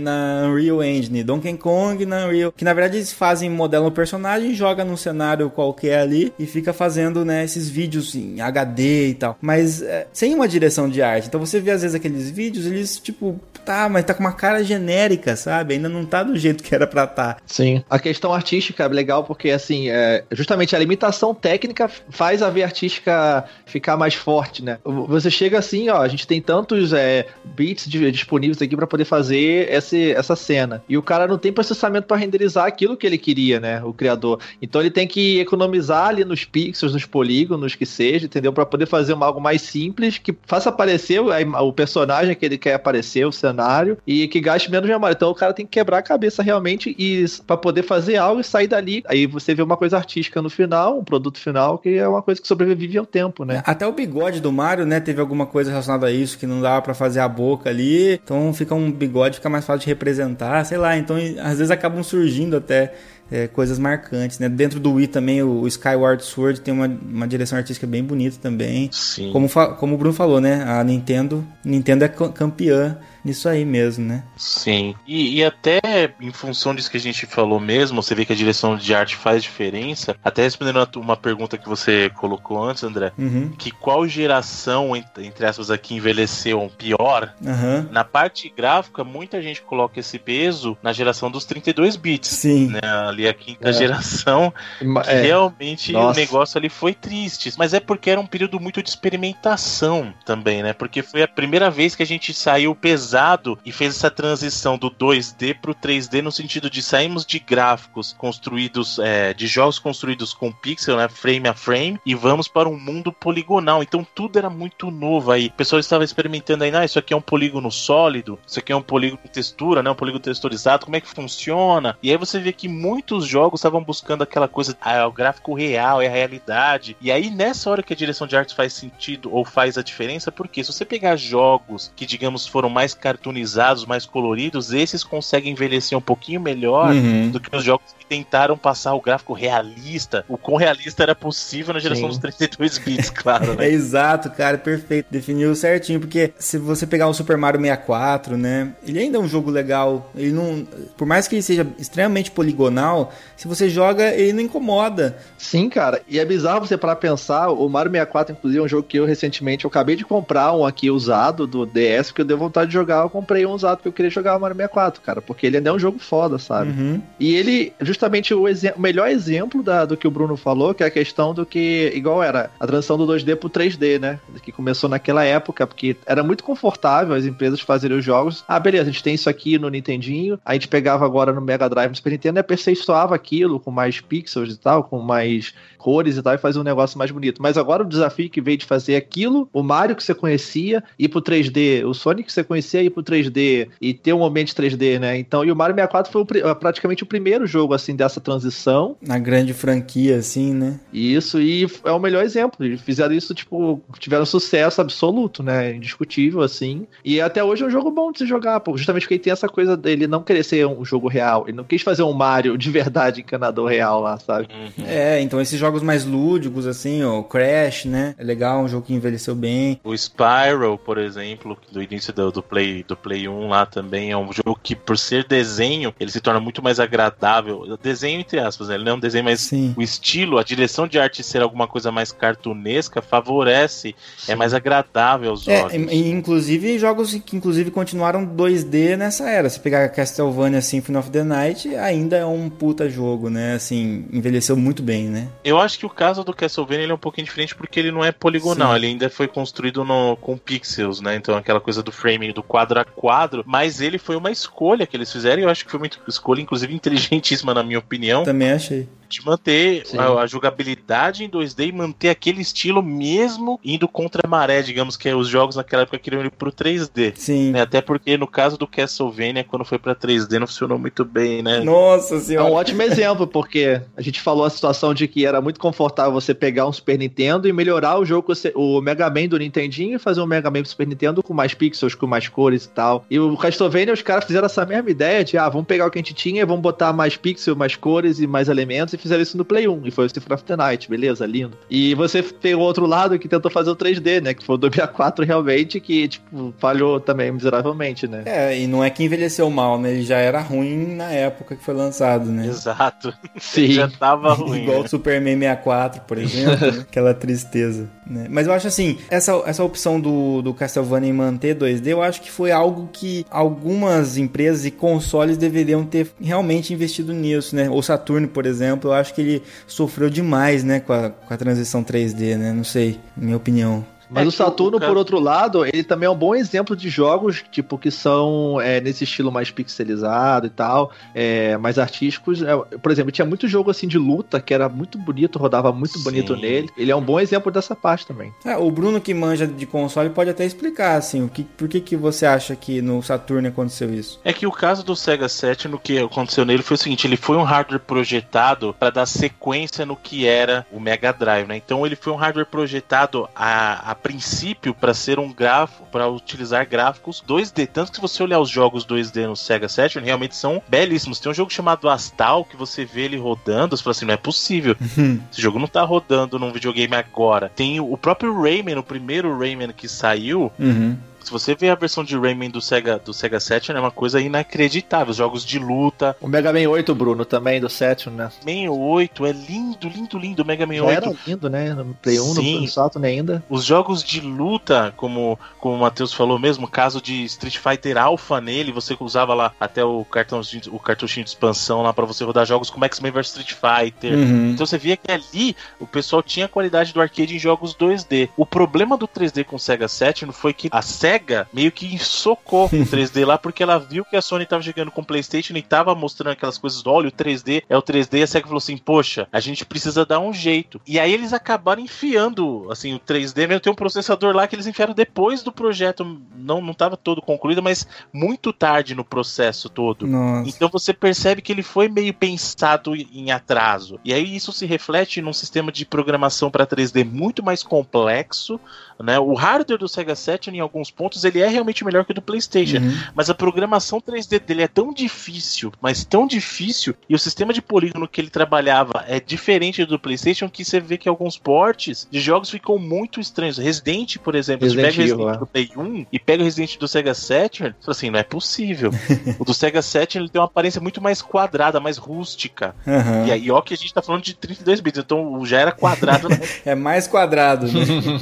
na 0.00 0.48
Unreal 0.48 0.82
Engine, 0.82 1.22
Donkey 1.22 1.56
Kong 1.56 2.04
na 2.04 2.26
Unreal, 2.26 2.52
que 2.52 2.64
na 2.64 2.74
verdade 2.74 2.97
eles 2.98 3.12
fazem, 3.12 3.48
modelam 3.50 3.88
o 3.88 3.92
personagem, 3.92 4.54
joga 4.54 4.84
num 4.84 4.96
cenário 4.96 5.50
qualquer 5.50 6.00
ali 6.00 6.32
e 6.38 6.46
fica 6.46 6.72
fazendo, 6.72 7.24
né, 7.24 7.44
esses 7.44 7.68
vídeos 7.68 8.14
em 8.14 8.40
HD 8.40 9.08
e 9.08 9.14
tal. 9.14 9.36
Mas 9.40 9.82
é, 9.82 10.06
sem 10.12 10.34
uma 10.34 10.48
direção 10.48 10.88
de 10.88 11.02
arte. 11.02 11.28
Então 11.28 11.40
você 11.40 11.60
vê 11.60 11.70
às 11.70 11.82
vezes 11.82 11.94
aqueles 11.94 12.30
vídeos, 12.30 12.66
eles 12.66 12.98
tipo, 12.98 13.40
tá, 13.68 13.86
mas 13.86 14.04
tá 14.04 14.14
com 14.14 14.20
uma 14.20 14.32
cara 14.32 14.64
genérica, 14.64 15.36
sabe? 15.36 15.74
Ainda 15.74 15.90
não 15.90 16.06
tá 16.06 16.22
do 16.22 16.36
jeito 16.38 16.62
que 16.62 16.74
era 16.74 16.86
pra 16.86 17.06
tá. 17.06 17.36
Sim. 17.44 17.84
A 17.90 17.98
questão 17.98 18.32
artística 18.32 18.84
é 18.84 18.88
legal 18.88 19.24
porque, 19.24 19.50
assim, 19.50 19.90
é, 19.90 20.24
justamente 20.30 20.74
a 20.74 20.78
limitação 20.78 21.34
técnica 21.34 21.90
faz 22.08 22.42
a 22.42 22.48
via 22.48 22.64
artística 22.64 23.44
ficar 23.66 23.98
mais 23.98 24.14
forte, 24.14 24.64
né? 24.64 24.78
Você 24.84 25.30
chega 25.30 25.58
assim, 25.58 25.90
ó, 25.90 26.00
a 26.00 26.08
gente 26.08 26.26
tem 26.26 26.40
tantos 26.40 26.94
é, 26.94 27.26
bits 27.44 27.86
disponíveis 27.88 28.62
aqui 28.62 28.74
para 28.74 28.86
poder 28.86 29.04
fazer 29.04 29.70
esse, 29.70 30.12
essa 30.12 30.34
cena. 30.34 30.82
E 30.88 30.96
o 30.96 31.02
cara 31.02 31.26
não 31.26 31.36
tem 31.36 31.52
processamento 31.52 32.06
para 32.06 32.16
renderizar 32.16 32.66
aquilo 32.66 32.87
aquilo 32.88 32.96
que 32.96 33.06
ele 33.06 33.18
queria, 33.18 33.60
né? 33.60 33.82
O 33.84 33.92
criador. 33.92 34.40
Então 34.62 34.80
ele 34.80 34.90
tem 34.90 35.06
que 35.06 35.38
economizar 35.40 36.08
ali 36.08 36.24
nos 36.24 36.44
pixels, 36.44 36.92
nos 36.92 37.04
polígonos, 37.04 37.74
que 37.74 37.84
seja, 37.84 38.26
entendeu? 38.26 38.52
Para 38.52 38.64
poder 38.64 38.86
fazer 38.86 39.12
uma, 39.12 39.26
algo 39.26 39.40
mais 39.40 39.62
simples, 39.62 40.18
que 40.18 40.34
faça 40.46 40.68
aparecer 40.68 41.20
o, 41.20 41.28
o 41.62 41.72
personagem 41.72 42.34
que 42.34 42.44
ele 42.44 42.56
quer 42.56 42.74
aparecer, 42.74 43.26
o 43.26 43.32
cenário, 43.32 43.98
e 44.06 44.28
que 44.28 44.40
gaste 44.40 44.70
menos 44.70 44.88
memória. 44.88 45.14
Então 45.14 45.30
o 45.30 45.34
cara 45.34 45.52
tem 45.52 45.66
que 45.66 45.72
quebrar 45.72 45.98
a 45.98 46.02
cabeça 46.02 46.42
realmente 46.42 46.94
e 46.98 47.24
para 47.46 47.56
poder 47.56 47.82
fazer 47.82 48.16
algo 48.16 48.40
e 48.40 48.44
sair 48.44 48.66
dali. 48.66 49.02
Aí 49.06 49.26
você 49.26 49.54
vê 49.54 49.62
uma 49.62 49.76
coisa 49.76 49.96
artística 49.96 50.40
no 50.40 50.48
final, 50.48 50.98
um 50.98 51.04
produto 51.04 51.38
final, 51.38 51.78
que 51.78 51.96
é 51.96 52.08
uma 52.08 52.22
coisa 52.22 52.40
que 52.40 52.48
sobrevive 52.48 52.98
ao 52.98 53.06
tempo, 53.06 53.44
né? 53.44 53.62
Até 53.66 53.86
o 53.86 53.92
bigode 53.92 54.40
do 54.40 54.52
Mario, 54.52 54.86
né, 54.86 55.00
teve 55.00 55.20
alguma 55.20 55.46
coisa 55.46 55.70
relacionada 55.70 56.06
a 56.06 56.12
isso, 56.12 56.38
que 56.38 56.46
não 56.46 56.60
dava 56.60 56.80
para 56.82 56.94
fazer 56.94 57.20
a 57.20 57.28
boca 57.28 57.68
ali, 57.68 58.14
então 58.14 58.52
fica 58.52 58.74
um 58.74 58.90
bigode, 58.90 59.36
fica 59.36 59.48
mais 59.48 59.64
fácil 59.64 59.80
de 59.80 59.86
representar, 59.86 60.64
sei 60.64 60.78
lá, 60.78 60.96
então 60.96 61.16
às 61.42 61.58
vezes 61.58 61.70
acabam 61.70 62.02
surgindo 62.02 62.56
até 62.56 62.77
Yeah. 62.78 62.90
É, 63.30 63.46
coisas 63.46 63.78
marcantes, 63.78 64.38
né? 64.38 64.48
Dentro 64.48 64.80
do 64.80 64.94
Wii 64.94 65.08
também 65.08 65.42
o, 65.42 65.66
Skyward 65.66 66.24
Sword 66.24 66.60
tem 66.60 66.72
uma, 66.72 66.86
uma 66.86 67.28
direção 67.28 67.58
artística 67.58 67.86
bem 67.86 68.02
bonita 68.02 68.38
também. 68.40 68.88
Sim. 68.92 69.30
Como, 69.32 69.48
como 69.48 69.94
o 69.94 69.98
Bruno 69.98 70.14
falou, 70.14 70.40
né? 70.40 70.62
A 70.64 70.82
Nintendo, 70.82 71.46
Nintendo 71.64 72.04
é 72.04 72.08
campeã 72.08 72.98
nisso 73.24 73.48
aí 73.48 73.64
mesmo, 73.64 74.04
né? 74.04 74.24
Sim. 74.36 74.94
E, 75.06 75.38
e, 75.38 75.44
até 75.44 75.80
em 76.20 76.32
função 76.32 76.74
disso 76.74 76.90
que 76.90 76.96
a 76.96 77.00
gente 77.00 77.26
falou 77.26 77.60
mesmo, 77.60 78.02
você 78.02 78.14
vê 78.14 78.24
que 78.24 78.32
a 78.32 78.36
direção 78.36 78.76
de 78.76 78.94
arte 78.94 79.16
faz 79.16 79.42
diferença. 79.42 80.16
Até 80.24 80.42
respondendo 80.42 80.78
uma 80.96 81.16
pergunta 81.16 81.58
que 81.58 81.68
você 81.68 82.10
colocou 82.16 82.62
antes, 82.62 82.82
André, 82.82 83.12
uhum. 83.18 83.50
que 83.50 83.70
qual 83.70 84.06
geração, 84.08 84.96
entre 84.96 85.46
aspas, 85.46 85.70
aqui 85.70 85.94
envelheceu 85.94 86.70
pior? 86.78 87.34
Uhum. 87.42 87.86
Na 87.90 88.04
parte 88.04 88.52
gráfica, 88.54 89.04
muita 89.04 89.42
gente 89.42 89.62
coloca 89.62 90.00
esse 90.00 90.18
peso 90.18 90.76
na 90.82 90.92
geração 90.92 91.30
dos 91.30 91.44
32 91.44 91.96
bits. 91.96 92.30
Sim. 92.30 92.68
Né? 92.68 92.80
Ali 93.18 93.26
a 93.26 93.34
quinta 93.34 93.70
é. 93.70 93.72
geração, 93.72 94.54
que 94.78 95.10
é. 95.10 95.22
realmente 95.22 95.90
Nossa. 95.90 96.12
o 96.12 96.22
negócio 96.22 96.56
ali 96.56 96.68
foi 96.68 96.94
triste. 96.94 97.52
Mas 97.58 97.74
é 97.74 97.80
porque 97.80 98.10
era 98.10 98.20
um 98.20 98.26
período 98.26 98.60
muito 98.60 98.80
de 98.80 98.88
experimentação 98.88 100.14
também, 100.24 100.62
né? 100.62 100.72
Porque 100.72 101.02
foi 101.02 101.22
a 101.22 101.28
primeira 101.28 101.68
vez 101.68 101.96
que 101.96 102.02
a 102.04 102.06
gente 102.06 102.32
saiu 102.32 102.76
pesado 102.76 103.58
e 103.64 103.72
fez 103.72 103.96
essa 103.96 104.08
transição 104.08 104.78
do 104.78 104.88
2D 104.88 105.58
pro 105.60 105.74
3D 105.74 106.22
no 106.22 106.30
sentido 106.30 106.70
de 106.70 106.80
saímos 106.80 107.26
de 107.26 107.40
gráficos 107.40 108.14
construídos, 108.16 109.00
é, 109.00 109.34
de 109.34 109.48
jogos 109.48 109.80
construídos 109.80 110.32
com 110.32 110.52
pixel, 110.52 110.96
né, 110.96 111.08
frame 111.08 111.48
a 111.48 111.54
frame, 111.54 111.98
e 112.06 112.14
vamos 112.14 112.46
para 112.46 112.68
um 112.68 112.78
mundo 112.78 113.10
poligonal. 113.10 113.82
Então 113.82 114.06
tudo 114.14 114.38
era 114.38 114.48
muito 114.48 114.92
novo 114.92 115.32
aí. 115.32 115.48
O 115.48 115.52
pessoal 115.52 115.80
estava 115.80 116.04
experimentando 116.04 116.62
aí, 116.62 116.72
ah, 116.72 116.84
isso 116.84 117.00
aqui 117.00 117.12
é 117.12 117.16
um 117.16 117.20
polígono 117.20 117.72
sólido, 117.72 118.38
isso 118.46 118.60
aqui 118.60 118.70
é 118.70 118.76
um 118.76 118.82
polígono 118.82 119.18
textura, 119.32 119.82
né, 119.82 119.90
um 119.90 119.96
polígono 119.96 120.22
texturizado, 120.22 120.84
como 120.84 120.96
é 120.96 121.00
que 121.00 121.08
funciona? 121.08 121.98
E 122.00 122.12
aí 122.12 122.16
você 122.16 122.38
vê 122.38 122.52
que 122.52 122.68
muitos 123.08 123.26
jogos 123.26 123.60
estavam 123.60 123.82
buscando 123.82 124.22
aquela 124.22 124.46
coisa, 124.46 124.76
ah, 124.80 124.94
é 124.94 125.04
o 125.04 125.12
gráfico 125.12 125.54
real, 125.54 126.02
é 126.02 126.06
a 126.06 126.10
realidade. 126.10 126.96
E 127.00 127.10
aí 127.10 127.30
nessa 127.30 127.70
hora 127.70 127.82
que 127.82 127.92
a 127.92 127.96
direção 127.96 128.26
de 128.26 128.36
arte 128.36 128.54
faz 128.54 128.74
sentido 128.74 129.30
ou 129.32 129.44
faz 129.44 129.78
a 129.78 129.82
diferença, 129.82 130.30
porque 130.30 130.62
se 130.62 130.72
você 130.72 130.84
pegar 130.84 131.16
jogos 131.16 131.90
que 131.96 132.04
digamos 132.04 132.46
foram 132.46 132.68
mais 132.68 132.92
cartoonizados, 132.92 133.86
mais 133.86 134.04
coloridos, 134.04 134.72
esses 134.72 135.02
conseguem 135.02 135.52
envelhecer 135.52 135.96
um 135.96 136.02
pouquinho 136.02 136.40
melhor 136.40 136.92
uhum. 136.92 137.30
do 137.30 137.40
que 137.40 137.54
os 137.54 137.64
jogos 137.64 137.94
que 137.98 138.04
tentaram 138.06 138.58
passar 138.58 138.94
o 138.94 139.00
gráfico 139.00 139.32
realista. 139.32 140.24
O 140.28 140.36
quão 140.36 140.58
realista 140.58 141.02
era 141.02 141.14
possível 141.14 141.72
na 141.72 141.80
geração 141.80 142.12
Sim. 142.12 142.20
dos 142.20 142.36
32 142.36 142.78
bits, 142.78 143.10
claro, 143.14 143.54
né? 143.54 143.66
é 143.66 143.70
exato, 143.70 144.30
cara, 144.30 144.58
perfeito. 144.58 145.06
Definiu 145.10 145.54
certinho, 145.54 146.00
porque 146.00 146.32
se 146.38 146.58
você 146.58 146.86
pegar 146.86 147.08
o 147.08 147.14
Super 147.14 147.36
Mario 147.36 147.60
64, 147.60 148.36
né, 148.36 148.72
ele 148.86 148.98
ainda 148.98 149.16
é 149.16 149.20
um 149.20 149.28
jogo 149.28 149.50
legal. 149.50 150.10
Ele 150.14 150.32
não, 150.32 150.66
por 150.96 151.06
mais 151.06 151.26
que 151.26 151.36
ele 151.36 151.42
seja 151.42 151.66
extremamente 151.78 152.30
poligonal, 152.30 152.97
se 153.36 153.46
você 153.46 153.68
joga, 153.68 154.14
ele 154.14 154.32
não 154.32 154.40
incomoda. 154.40 155.18
Sim, 155.36 155.68
cara. 155.68 156.00
E 156.08 156.18
é 156.18 156.24
bizarro 156.24 156.66
você 156.66 156.76
para 156.76 156.96
pensar, 156.96 157.50
o 157.50 157.68
Mario 157.68 157.92
64 157.92 158.34
inclusive 158.34 158.60
é 158.60 158.64
um 158.64 158.68
jogo 158.68 158.82
que 158.82 158.98
eu 158.98 159.04
recentemente 159.04 159.64
eu 159.64 159.68
acabei 159.68 159.96
de 159.96 160.04
comprar 160.04 160.52
um 160.54 160.64
aqui 160.64 160.90
usado 160.90 161.46
do 161.46 161.66
DS 161.66 162.10
que 162.10 162.20
eu 162.20 162.24
dei 162.24 162.36
vontade 162.36 162.68
de 162.68 162.74
jogar 162.74 163.02
eu 163.02 163.10
comprei 163.10 163.44
um 163.44 163.52
usado 163.52 163.80
que 163.82 163.88
eu 163.88 163.92
queria 163.92 164.10
jogar 164.10 164.36
o 164.36 164.40
Mario 164.40 164.56
64, 164.56 165.02
cara, 165.02 165.20
porque 165.20 165.46
ele 165.46 165.56
ainda 165.56 165.70
é 165.70 165.72
um 165.72 165.78
jogo 165.78 165.98
foda, 165.98 166.38
sabe? 166.38 166.70
Uhum. 166.70 167.02
E 167.18 167.34
ele, 167.34 167.72
justamente 167.80 168.32
o, 168.34 168.44
o 168.44 168.80
melhor 168.80 169.08
exemplo 169.08 169.62
da, 169.62 169.84
do 169.84 169.96
que 169.96 170.06
o 170.06 170.10
Bruno 170.10 170.36
falou, 170.36 170.74
que 170.74 170.82
é 170.82 170.86
a 170.86 170.90
questão 170.90 171.34
do 171.34 171.44
que, 171.44 171.92
igual 171.94 172.22
era, 172.22 172.50
a 172.58 172.66
transição 172.66 172.96
do 172.96 173.06
2D 173.06 173.36
pro 173.36 173.50
3D, 173.50 173.98
né? 173.98 174.18
Que 174.42 174.52
começou 174.52 174.88
naquela 174.88 175.24
época, 175.24 175.66
porque 175.66 175.96
era 176.06 176.22
muito 176.22 176.44
confortável 176.44 177.14
as 177.14 177.24
empresas 177.24 177.60
fazerem 177.60 177.98
os 177.98 178.04
jogos. 178.04 178.44
Ah, 178.46 178.58
beleza, 178.58 178.84
a 178.84 178.92
gente 178.92 179.02
tem 179.02 179.14
isso 179.14 179.28
aqui 179.28 179.58
no 179.58 179.68
Nintendinho, 179.68 180.38
a 180.44 180.54
gente 180.54 180.68
pegava 180.68 181.04
agora 181.04 181.32
no 181.32 181.40
Mega 181.40 181.68
Drive 181.68 181.90
no 181.90 181.96
Super 181.96 182.12
Nintendo 182.12 182.38
e 182.38 182.40
aperfeiçoava 182.88 183.14
aquilo 183.14 183.60
com 183.60 183.70
mais 183.70 184.00
pixels 184.00 184.52
e 184.52 184.58
tal, 184.58 184.84
com 184.84 184.98
mais 185.00 185.52
cores 185.76 186.16
e 186.16 186.22
tal, 186.22 186.34
e 186.34 186.38
fazia 186.38 186.60
um 186.60 186.64
negócio 186.64 186.98
mais 186.98 187.10
bonito. 187.10 187.40
Mas 187.40 187.56
agora 187.56 187.82
o 187.82 187.86
desafio 187.86 188.28
que 188.28 188.40
veio 188.40 188.56
de 188.56 188.66
fazer 188.66 188.96
aquilo, 188.96 189.48
o 189.52 189.62
Mario 189.62 189.94
que 189.94 190.02
você 190.02 190.14
conhecia, 190.14 190.82
ir 190.98 191.08
pro 191.08 191.22
3D, 191.22 191.86
o 191.86 191.94
Sonic 191.94 192.26
que 192.26 192.32
você 192.32 192.42
conhecia, 192.42 192.82
ir 192.82 192.90
pro 192.90 193.02
3D 193.02 193.68
e 193.80 193.94
ter 193.94 194.12
um 194.12 194.24
ambiente 194.24 194.54
3D, 194.54 194.98
né? 194.98 195.16
Então, 195.18 195.44
e 195.44 195.52
o 195.52 195.56
Mario 195.56 195.74
64 195.74 196.12
foi 196.12 196.22
o, 196.22 196.54
praticamente 196.56 197.02
o 197.02 197.06
primeiro 197.06 197.46
jogo, 197.46 197.74
assim, 197.74 197.94
dessa 197.94 198.20
transição. 198.20 198.96
Na 199.00 199.18
grande 199.18 199.54
franquia, 199.54 200.16
assim, 200.16 200.52
né? 200.52 200.80
Isso, 200.92 201.40
e 201.40 201.66
é 201.84 201.92
o 201.92 202.00
melhor 202.00 202.24
exemplo. 202.24 202.64
Eles 202.64 202.80
fizeram 202.80 203.14
isso, 203.14 203.34
tipo, 203.34 203.80
tiveram 203.98 204.26
sucesso 204.26 204.80
absoluto, 204.80 205.42
né? 205.42 205.74
Indiscutível, 205.74 206.42
assim. 206.42 206.86
E 207.04 207.20
até 207.20 207.42
hoje 207.42 207.62
é 207.62 207.66
um 207.66 207.70
jogo 207.70 207.90
bom 207.90 208.10
de 208.10 208.18
se 208.18 208.26
jogar, 208.26 208.62
justamente 208.74 209.02
porque 209.02 209.14
ele 209.14 209.22
tem 209.22 209.32
essa 209.32 209.48
coisa 209.48 209.76
dele 209.76 210.06
não 210.06 210.22
querer 210.22 210.42
ser 210.42 210.66
um 210.66 210.84
jogo 210.84 211.08
real. 211.08 211.44
Ele 211.46 211.56
não 211.56 211.64
quis 211.64 211.82
fazer 211.82 212.02
um 212.02 212.12
Mario 212.12 212.58
de 212.58 212.70
verdade 212.78 213.20
encanador 213.20 213.68
real 213.68 214.00
lá, 214.00 214.18
sabe? 214.18 214.48
Uhum. 214.52 214.84
É, 214.86 215.20
então 215.20 215.40
esses 215.40 215.58
jogos 215.58 215.82
mais 215.82 216.04
lúdicos, 216.04 216.66
assim, 216.66 217.02
o 217.02 217.22
Crash, 217.24 217.84
né? 217.86 218.14
É 218.18 218.24
legal, 218.24 218.62
um 218.62 218.68
jogo 218.68 218.86
que 218.86 218.94
envelheceu 218.94 219.34
bem. 219.34 219.80
O 219.82 219.94
Spyro, 219.96 220.78
por 220.78 220.98
exemplo, 220.98 221.56
do 221.72 221.82
início 221.82 222.12
do, 222.12 222.30
do 222.30 222.42
Play 222.42 222.84
do 222.84 222.96
Play 222.96 223.28
1 223.28 223.48
lá 223.48 223.66
também 223.66 224.10
é 224.10 224.16
um 224.16 224.32
jogo 224.32 224.58
que, 224.62 224.76
por 224.76 224.96
ser 224.98 225.24
desenho, 225.24 225.92
ele 225.98 226.10
se 226.10 226.20
torna 226.20 226.40
muito 226.40 226.62
mais 226.62 226.78
agradável. 226.78 227.76
Desenho, 227.82 228.20
entre 228.20 228.38
aspas, 228.38 228.68
né? 228.68 228.76
Ele 228.76 228.84
não 228.84 228.92
é 228.92 228.94
um 228.94 229.00
desenho, 229.00 229.24
mas 229.24 229.40
Sim. 229.40 229.74
o 229.76 229.82
estilo, 229.82 230.38
a 230.38 230.42
direção 230.42 230.86
de 230.86 230.98
arte 230.98 231.22
ser 231.22 231.42
alguma 231.42 231.66
coisa 231.66 231.90
mais 231.90 232.12
cartunesca 232.12 233.02
favorece, 233.02 233.88
é 233.88 233.94
Sim. 234.18 234.32
é 234.32 234.36
mais 234.36 234.54
agradável 234.54 235.30
aos 235.30 235.46
é, 235.48 235.62
olhos. 235.62 235.74
É, 235.74 235.94
inclusive, 235.94 236.78
jogos 236.78 237.14
que 237.14 237.36
inclusive 237.36 237.70
continuaram 237.70 238.26
2D 238.26 238.96
nessa 238.96 239.28
era. 239.28 239.48
Se 239.50 239.58
pegar 239.60 239.88
Castlevania 239.88 240.60
Symphony 240.60 240.98
of 240.98 241.10
the 241.10 241.24
Night, 241.24 241.74
ainda 241.76 242.16
é 242.16 242.24
um 242.24 242.48
puta 242.68 242.86
jogo, 242.86 243.30
né? 243.30 243.54
Assim, 243.54 244.04
envelheceu 244.12 244.54
muito 244.54 244.82
bem, 244.82 245.08
né? 245.08 245.28
Eu 245.42 245.58
acho 245.58 245.78
que 245.78 245.86
o 245.86 245.88
caso 245.88 246.22
do 246.22 246.34
Castlevania 246.34 246.82
ele 246.82 246.92
é 246.92 246.94
um 246.94 246.98
pouquinho 246.98 247.24
diferente 247.24 247.54
porque 247.54 247.80
ele 247.80 247.90
não 247.90 248.04
é 248.04 248.12
poligonal, 248.12 248.72
Sim. 248.72 248.76
ele 248.76 248.86
ainda 248.88 249.08
foi 249.08 249.26
construído 249.26 249.82
no, 249.86 250.16
com 250.16 250.36
pixels, 250.36 251.00
né? 251.00 251.16
Então 251.16 251.34
aquela 251.34 251.60
coisa 251.60 251.82
do 251.82 251.90
framing 251.90 252.30
do 252.30 252.42
quadro 252.42 252.78
a 252.78 252.84
quadro, 252.84 253.42
mas 253.46 253.80
ele 253.80 253.96
foi 253.96 254.16
uma 254.16 254.30
escolha 254.30 254.86
que 254.86 254.94
eles 254.94 255.10
fizeram 255.10 255.40
e 255.40 255.44
eu 255.44 255.48
acho 255.48 255.64
que 255.64 255.70
foi 255.70 255.80
uma 255.80 255.88
escolha, 256.06 256.42
inclusive, 256.42 256.74
inteligentíssima, 256.76 257.54
na 257.54 257.62
minha 257.62 257.78
opinião. 257.78 258.22
Também 258.22 258.52
achei 258.52 258.86
de 259.08 259.24
manter 259.24 259.84
a, 259.96 260.22
a, 260.22 260.26
jogabilidade 260.26 261.24
em 261.24 261.30
2D 261.30 261.68
e 261.68 261.72
manter 261.72 262.10
aquele 262.10 262.42
estilo 262.42 262.82
mesmo 262.82 263.58
indo 263.64 263.88
contra 263.88 264.22
a 264.24 264.28
maré, 264.28 264.62
digamos 264.62 264.96
que 264.96 265.12
os 265.12 265.28
jogos 265.28 265.56
naquela 265.56 265.82
época 265.82 265.98
queriam 265.98 266.24
ir 266.24 266.30
pro 266.30 266.52
3D. 266.52 267.14
Sim. 267.16 267.52
Né? 267.52 267.62
Até 267.62 267.80
porque 267.80 268.16
no 268.16 268.26
caso 268.26 268.58
do 268.58 268.66
Castlevania, 268.66 269.44
quando 269.44 269.64
foi 269.64 269.78
para 269.78 269.94
3D, 269.94 270.38
não 270.38 270.46
funcionou 270.46 270.78
muito 270.78 271.04
bem, 271.04 271.42
né? 271.42 271.60
Nossa 271.60 272.20
senhora. 272.20 272.48
É 272.48 272.50
um 272.50 272.54
ótimo 272.54 272.82
exemplo, 272.82 273.26
porque 273.26 273.80
a 273.96 274.02
gente 274.02 274.20
falou 274.20 274.44
a 274.44 274.50
situação 274.50 274.92
de 274.92 275.08
que 275.08 275.24
era 275.24 275.40
muito 275.40 275.58
confortável 275.58 276.12
você 276.12 276.34
pegar 276.34 276.66
um 276.66 276.72
Super 276.72 276.98
Nintendo 276.98 277.48
e 277.48 277.52
melhorar 277.52 277.98
o 277.98 278.04
jogo, 278.04 278.32
o 278.54 278.80
Mega 278.80 279.08
Man 279.08 279.28
do 279.28 279.38
Nintendinho 279.38 279.96
e 279.96 279.98
fazer 279.98 280.20
um 280.20 280.26
Mega 280.26 280.50
Man 280.50 280.60
pro 280.60 280.68
Super 280.68 280.86
Nintendo 280.86 281.22
com 281.22 281.32
mais 281.32 281.54
pixels, 281.54 281.94
com 281.94 282.06
mais 282.06 282.28
cores 282.28 282.64
e 282.64 282.68
tal. 282.68 283.04
E 283.10 283.18
o 283.18 283.36
Castlevania, 283.36 283.94
os 283.94 284.02
caras 284.02 284.24
fizeram 284.24 284.46
essa 284.46 284.66
mesma 284.66 284.90
ideia 284.90 285.24
de, 285.24 285.38
ah, 285.38 285.48
vamos 285.48 285.66
pegar 285.66 285.86
o 285.86 285.90
que 285.90 285.98
a 285.98 286.02
gente 286.02 286.14
tinha 286.14 286.42
e 286.42 286.44
vamos 286.44 286.62
botar 286.62 286.92
mais 286.92 287.16
pixels, 287.16 287.56
mais 287.56 287.74
cores 287.74 288.20
e 288.20 288.26
mais 288.26 288.48
elementos 288.48 288.97
fizeram 288.98 289.22
isso 289.22 289.36
no 289.36 289.44
Play 289.44 289.68
1, 289.68 289.86
e 289.86 289.90
foi 289.90 290.06
o 290.06 290.08
Symphony 290.08 290.34
of 290.34 290.44
the 290.44 290.56
Night, 290.56 290.88
beleza, 290.88 291.26
lindo. 291.26 291.56
E 291.70 291.94
você 291.94 292.22
pegou 292.22 292.64
outro 292.64 292.86
lado 292.86 293.18
que 293.18 293.28
tentou 293.28 293.50
fazer 293.50 293.70
o 293.70 293.76
3D, 293.76 294.22
né, 294.22 294.34
que 294.34 294.44
foi 294.44 294.56
o 294.56 294.58
do 294.58 294.68
64 294.68 295.24
realmente, 295.24 295.80
que, 295.80 296.08
tipo, 296.08 296.54
falhou 296.58 297.00
também 297.00 297.30
miseravelmente, 297.32 298.06
né. 298.06 298.22
É, 298.26 298.58
e 298.58 298.66
não 298.66 298.82
é 298.82 298.90
que 298.90 299.04
envelheceu 299.04 299.48
mal, 299.50 299.80
né, 299.80 299.90
ele 299.92 300.02
já 300.02 300.18
era 300.18 300.40
ruim 300.40 300.96
na 300.96 301.10
época 301.10 301.56
que 301.56 301.64
foi 301.64 301.74
lançado, 301.74 302.26
né. 302.30 302.46
Exato. 302.46 303.12
Sim. 303.38 303.72
já 303.78 303.88
tava 303.88 304.32
ruim. 304.34 304.62
Igual 304.62 304.80
né? 304.80 304.84
o 304.84 304.88
Superman 304.88 305.38
64, 305.38 306.02
por 306.02 306.18
exemplo, 306.18 306.72
né? 306.72 306.80
aquela 306.88 307.14
tristeza. 307.14 307.88
Né? 308.08 308.26
Mas 308.30 308.46
eu 308.46 308.52
acho 308.52 308.66
assim, 308.66 308.98
essa, 309.10 309.42
essa 309.44 309.62
opção 309.62 310.00
do, 310.00 310.40
do 310.40 310.54
Castlevania 310.54 311.10
em 311.10 311.12
manter 311.12 311.54
2D, 311.56 311.88
eu 311.88 312.02
acho 312.02 312.22
que 312.22 312.30
foi 312.30 312.50
algo 312.50 312.88
que 312.92 313.26
algumas 313.30 314.16
empresas 314.16 314.64
e 314.64 314.70
consoles 314.70 315.36
deveriam 315.36 315.84
ter 315.84 316.10
realmente 316.20 316.72
investido 316.72 317.12
nisso, 317.12 317.54
né. 317.54 317.68
O 317.68 317.82
Saturn, 317.82 318.26
por 318.26 318.46
exemplo, 318.46 318.90
eu 318.90 318.94
acho 318.94 319.14
que 319.14 319.20
ele 319.20 319.42
sofreu 319.66 320.08
demais, 320.08 320.64
né, 320.64 320.80
com 320.80 320.92
a, 320.92 321.10
com 321.10 321.34
a 321.34 321.36
transição 321.36 321.84
3D, 321.84 322.36
né? 322.36 322.52
Não 322.52 322.64
sei, 322.64 322.98
minha 323.16 323.36
opinião. 323.36 323.84
Mas 324.10 324.24
É 324.24 324.28
o 324.28 324.30
Saturno, 324.30 324.78
o 324.78 324.80
por 324.80 324.96
outro 324.96 325.20
lado, 325.20 325.64
ele 325.64 325.82
também 325.82 326.06
é 326.06 326.10
um 326.10 326.16
bom 326.16 326.34
exemplo 326.34 326.74
de 326.74 326.88
jogos, 326.88 327.44
tipo, 327.50 327.78
que 327.78 327.90
são 327.90 328.60
é, 328.60 328.80
nesse 328.80 329.04
estilo 329.04 329.30
mais 329.30 329.50
pixelizado 329.50 330.46
e 330.46 330.50
tal, 330.50 330.90
é, 331.14 331.56
mais 331.56 331.78
artísticos. 331.78 332.42
É, 332.42 332.56
por 332.56 332.90
exemplo, 332.90 333.12
tinha 333.12 333.26
muito 333.26 333.48
jogo 333.48 333.70
assim 333.70 333.86
de 333.86 333.98
luta 333.98 334.40
que 334.40 334.54
era 334.54 334.68
muito 334.68 334.98
bonito, 334.98 335.38
rodava 335.38 335.72
muito 335.72 335.98
bonito 336.00 336.34
Sim. 336.34 336.40
nele. 336.40 336.70
Ele 336.76 336.90
é 336.90 336.96
um 336.96 337.02
bom 337.02 337.20
exemplo 337.20 337.50
dessa 337.50 337.74
parte 337.74 338.06
também. 338.06 338.32
É, 338.44 338.56
o 338.56 338.70
Bruno 338.70 339.00
que 339.00 339.12
manja 339.14 339.46
de 339.46 339.66
console 339.66 340.10
pode 340.10 340.30
até 340.30 340.44
explicar, 340.44 340.96
assim, 340.96 341.24
o 341.24 341.28
que, 341.28 341.44
por 341.44 341.68
que, 341.68 341.80
que 341.80 341.96
você 341.96 342.26
acha 342.26 342.54
que 342.56 342.80
no 342.80 343.02
Saturno 343.02 343.48
aconteceu 343.48 343.92
isso? 343.92 344.20
É 344.24 344.32
que 344.32 344.46
o 344.46 344.52
caso 344.52 344.84
do 344.84 344.96
Sega 344.96 345.28
Saturn, 345.28 345.74
o 345.74 345.78
que 345.78 345.98
aconteceu 345.98 346.44
nele 346.44 346.62
foi 346.62 346.74
o 346.74 346.78
seguinte: 346.78 347.06
ele 347.06 347.16
foi 347.16 347.36
um 347.36 347.42
hardware 347.42 347.80
projetado 347.80 348.74
para 348.78 348.90
dar 348.90 349.06
sequência 349.06 349.84
no 349.84 349.96
que 349.96 350.26
era 350.26 350.66
o 350.72 350.80
Mega 350.80 351.12
Drive, 351.12 351.46
né? 351.46 351.56
Então 351.56 351.84
ele 351.84 351.96
foi 351.96 352.12
um 352.12 352.16
hardware 352.16 352.46
projetado 352.46 353.28
a, 353.34 353.90
a 353.90 353.94
princípio 354.02 354.74
para 354.74 354.94
ser 354.94 355.18
um 355.18 355.32
gráfico, 355.32 355.86
para 355.90 356.08
utilizar 356.08 356.66
gráficos 356.68 357.22
2D. 357.26 357.68
Tanto 357.72 357.90
que 357.90 357.96
se 357.96 358.02
você 358.02 358.22
olhar 358.22 358.40
os 358.40 358.48
jogos 358.48 358.86
2D 358.86 359.26
no 359.26 359.36
Sega 359.36 359.68
Saturn, 359.68 360.04
realmente 360.06 360.36
são 360.36 360.62
belíssimos. 360.68 361.20
Tem 361.20 361.30
um 361.30 361.34
jogo 361.34 361.52
chamado 361.52 361.88
Astal 361.88 362.44
que 362.44 362.56
você 362.56 362.84
vê 362.84 363.02
ele 363.02 363.16
rodando, 363.16 363.76
você 363.76 363.82
fala 363.82 363.92
assim: 363.92 364.06
não 364.06 364.14
é 364.14 364.18
possível. 364.18 364.76
Esse 365.30 365.40
jogo 365.40 365.58
não 365.58 365.66
tá 365.66 365.82
rodando 365.82 366.38
num 366.38 366.52
videogame 366.52 366.94
agora. 366.94 367.50
Tem 367.54 367.80
o 367.80 367.96
próprio 367.96 368.40
Rayman, 368.40 368.78
o 368.78 368.82
primeiro 368.82 369.38
Rayman 369.38 369.72
que 369.72 369.88
saiu, 369.88 370.52
Uhum. 370.58 370.96
Se 371.22 371.30
você 371.30 371.54
vê 371.54 371.68
a 371.68 371.74
versão 371.74 372.02
de 372.02 372.16
Rayman 372.16 372.50
do 372.50 372.60
Sega, 372.60 372.98
do 372.98 373.12
Sega 373.12 373.38
Saturn, 373.38 373.78
é 373.78 373.82
uma 373.82 373.90
coisa 373.90 374.20
inacreditável. 374.20 375.10
Os 375.10 375.16
jogos 375.16 375.44
de 375.44 375.58
luta. 375.58 376.16
O 376.20 376.28
Mega 376.28 376.52
Man 376.52 376.68
8, 376.68 376.94
Bruno, 376.94 377.24
também 377.24 377.60
do 377.60 377.68
Saturn, 377.68 378.16
né? 378.16 378.30
Man 378.46 378.70
8 378.70 379.26
é 379.26 379.32
lindo, 379.32 379.88
lindo, 379.88 380.18
lindo. 380.18 380.42
O 380.42 380.46
Mega 380.46 380.66
Man 380.66 380.76
Já 380.76 380.84
8. 380.84 380.92
era 380.96 381.16
lindo, 381.26 381.50
né? 381.50 381.74
No 381.74 381.94
Play 381.94 382.18
1, 382.18 382.34
Sim. 382.34 382.60
no, 382.62 382.68
Saturn 382.68 383.06
ainda. 383.06 383.42
Os 383.48 383.64
jogos 383.64 384.02
de 384.02 384.20
luta, 384.20 384.92
como, 384.96 385.38
como 385.58 385.74
o 385.74 385.78
Matheus 385.80 386.12
falou 386.12 386.38
mesmo, 386.38 386.66
caso 386.66 387.00
de 387.00 387.24
Street 387.24 387.58
Fighter 387.58 387.98
Alpha 387.98 388.40
nele, 388.40 388.72
você 388.72 388.96
usava 388.98 389.34
lá 389.34 389.52
até 389.60 389.84
o, 389.84 390.04
cartãozinho, 390.04 390.62
o 390.72 390.78
cartuchinho 390.78 391.24
de 391.24 391.30
expansão 391.30 391.82
lá 391.82 391.92
pra 391.92 392.06
você 392.06 392.24
rodar 392.24 392.46
jogos 392.46 392.70
como 392.70 392.84
X-Men 392.86 393.12
vs 393.12 393.26
Street 393.28 393.52
Fighter. 393.52 394.14
Uhum. 394.14 394.50
Então 394.52 394.66
você 394.66 394.78
via 394.78 394.96
que 394.96 395.10
ali 395.10 395.54
o 395.78 395.86
pessoal 395.86 396.22
tinha 396.22 396.46
a 396.46 396.48
qualidade 396.48 396.92
do 396.92 397.00
arcade 397.00 397.34
em 397.34 397.38
jogos 397.38 397.74
2D. 397.74 398.30
O 398.36 398.46
problema 398.46 398.96
do 398.96 399.06
3D 399.06 399.44
com 399.44 399.56
o 399.56 399.58
Sega 399.58 399.88
Saturn 399.88 400.32
foi 400.32 400.52
que 400.52 400.68
a 400.70 400.80
Sega 400.80 401.17
meio 401.52 401.72
que 401.72 401.98
socou 401.98 402.66
o 402.66 402.70
3D 402.86 403.26
lá 403.26 403.38
porque 403.38 403.62
ela 403.62 403.78
viu 403.78 404.04
que 404.04 404.16
a 404.16 404.22
Sony 404.22 404.46
tava 404.46 404.62
chegando 404.62 404.90
com 404.90 405.00
o 405.00 405.04
PlayStation 405.04 405.56
e 405.56 405.62
tava 405.62 405.94
mostrando 405.94 406.32
aquelas 406.32 406.58
coisas 406.58 406.82
do 406.82 406.90
olha, 406.90 407.08
o 407.08 407.12
3D 407.12 407.62
é 407.68 407.76
o 407.76 407.82
3D. 407.82 408.18
E 408.18 408.22
a 408.22 408.26
Sega 408.26 408.46
falou 408.46 408.58
assim: 408.58 408.76
"Poxa, 408.76 409.26
a 409.32 409.40
gente 409.40 409.64
precisa 409.64 410.04
dar 410.04 410.20
um 410.20 410.32
jeito". 410.32 410.80
E 410.86 410.98
aí 410.98 411.12
eles 411.12 411.32
acabaram 411.32 411.82
enfiando 411.82 412.66
assim 412.70 412.94
o 412.94 413.00
3D, 413.00 413.46
mesmo 413.46 413.60
tem 413.60 413.72
um 413.72 413.76
processador 413.76 414.34
lá 414.34 414.46
que 414.46 414.54
eles 414.54 414.66
enfiaram 414.66 414.94
depois 414.94 415.42
do 415.42 415.52
projeto, 415.52 416.04
não 416.36 416.60
não 416.60 416.74
tava 416.74 416.96
todo 416.96 417.22
concluído, 417.22 417.62
mas 417.62 417.86
muito 418.12 418.52
tarde 418.52 418.94
no 418.94 419.04
processo 419.04 419.68
todo. 419.68 420.06
Nossa. 420.06 420.48
Então 420.48 420.68
você 420.68 420.92
percebe 420.92 421.42
que 421.42 421.52
ele 421.52 421.62
foi 421.62 421.88
meio 421.88 422.12
pensado 422.12 422.94
em 422.94 423.30
atraso. 423.30 423.98
E 424.04 424.12
aí 424.12 424.36
isso 424.36 424.52
se 424.52 424.66
reflete 424.66 425.20
num 425.20 425.32
sistema 425.32 425.72
de 425.72 425.84
programação 425.84 426.50
para 426.50 426.66
3D 426.66 427.04
muito 427.04 427.42
mais 427.42 427.62
complexo, 427.62 428.60
né? 429.00 429.18
O 429.18 429.34
hardware 429.34 429.78
do 429.78 429.88
Sega 429.88 430.14
Saturn 430.14 430.58
em 430.58 430.60
alguns 430.60 430.90
pontos 430.98 431.24
ele 431.24 431.40
é 431.40 431.48
realmente 431.48 431.84
melhor 431.84 432.04
que 432.04 432.10
o 432.10 432.14
do 432.14 432.20
PlayStation, 432.22 432.78
Uhum. 432.78 432.92
mas 433.14 433.30
a 433.30 433.34
programação 433.34 434.00
3D 434.00 434.40
dele 434.40 434.62
é 434.62 434.68
tão 434.68 434.92
difícil, 434.92 435.72
mas 435.80 436.04
tão 436.04 436.26
difícil, 436.26 436.94
e 437.08 437.14
o 437.14 437.18
sistema 437.18 437.52
de 437.52 437.62
polígono 437.62 438.08
que 438.08 438.20
ele 438.20 438.30
trabalhava 438.30 439.04
é 439.06 439.20
diferente 439.20 439.84
do 439.84 439.98
PlayStation 439.98 440.48
que 440.48 440.64
você 440.64 440.80
vê 440.80 440.98
que 440.98 441.08
alguns 441.08 441.38
portes 441.38 442.08
de 442.10 442.18
jogos 442.20 442.50
ficam 442.50 442.76
muito 442.78 443.20
estranhos. 443.20 443.58
Resident, 443.58 444.18
por 444.18 444.34
exemplo, 444.34 444.68
você 444.68 444.74
Resident 444.76 444.96
pega 444.96 445.02
Resident 445.02 445.38
do 445.38 445.46
Play 445.46 445.70
1 445.76 446.06
e 446.12 446.18
pega 446.18 446.42
o 446.42 446.44
Resident 446.44 446.76
do 446.78 446.88
Sega 446.88 447.14
Saturn, 447.14 447.74
você 447.78 447.84
fala 447.84 447.96
assim, 447.96 448.10
não 448.10 448.18
é 448.18 448.22
possível. 448.24 448.90
o 449.38 449.44
do 449.44 449.54
Sega 449.54 449.80
Saturn 449.82 450.24
ele 450.24 450.28
tem 450.30 450.40
uma 450.40 450.46
aparência 450.46 450.80
muito 450.80 451.00
mais 451.00 451.22
quadrada, 451.22 451.78
mais 451.78 451.96
rústica. 451.96 452.74
Uhum. 452.86 453.26
E 453.26 453.32
aí, 453.32 453.50
ó, 453.50 453.60
que 453.60 453.74
a 453.74 453.76
gente 453.76 453.94
tá 453.94 454.02
falando 454.02 454.22
de 454.22 454.34
32 454.34 454.80
bits, 454.80 455.00
então 455.00 455.44
já 455.44 455.60
era 455.60 455.72
quadrado. 455.72 456.28
né? 456.28 456.38
É 456.64 456.74
mais 456.74 457.06
quadrado, 457.06 457.66
né? 457.66 457.72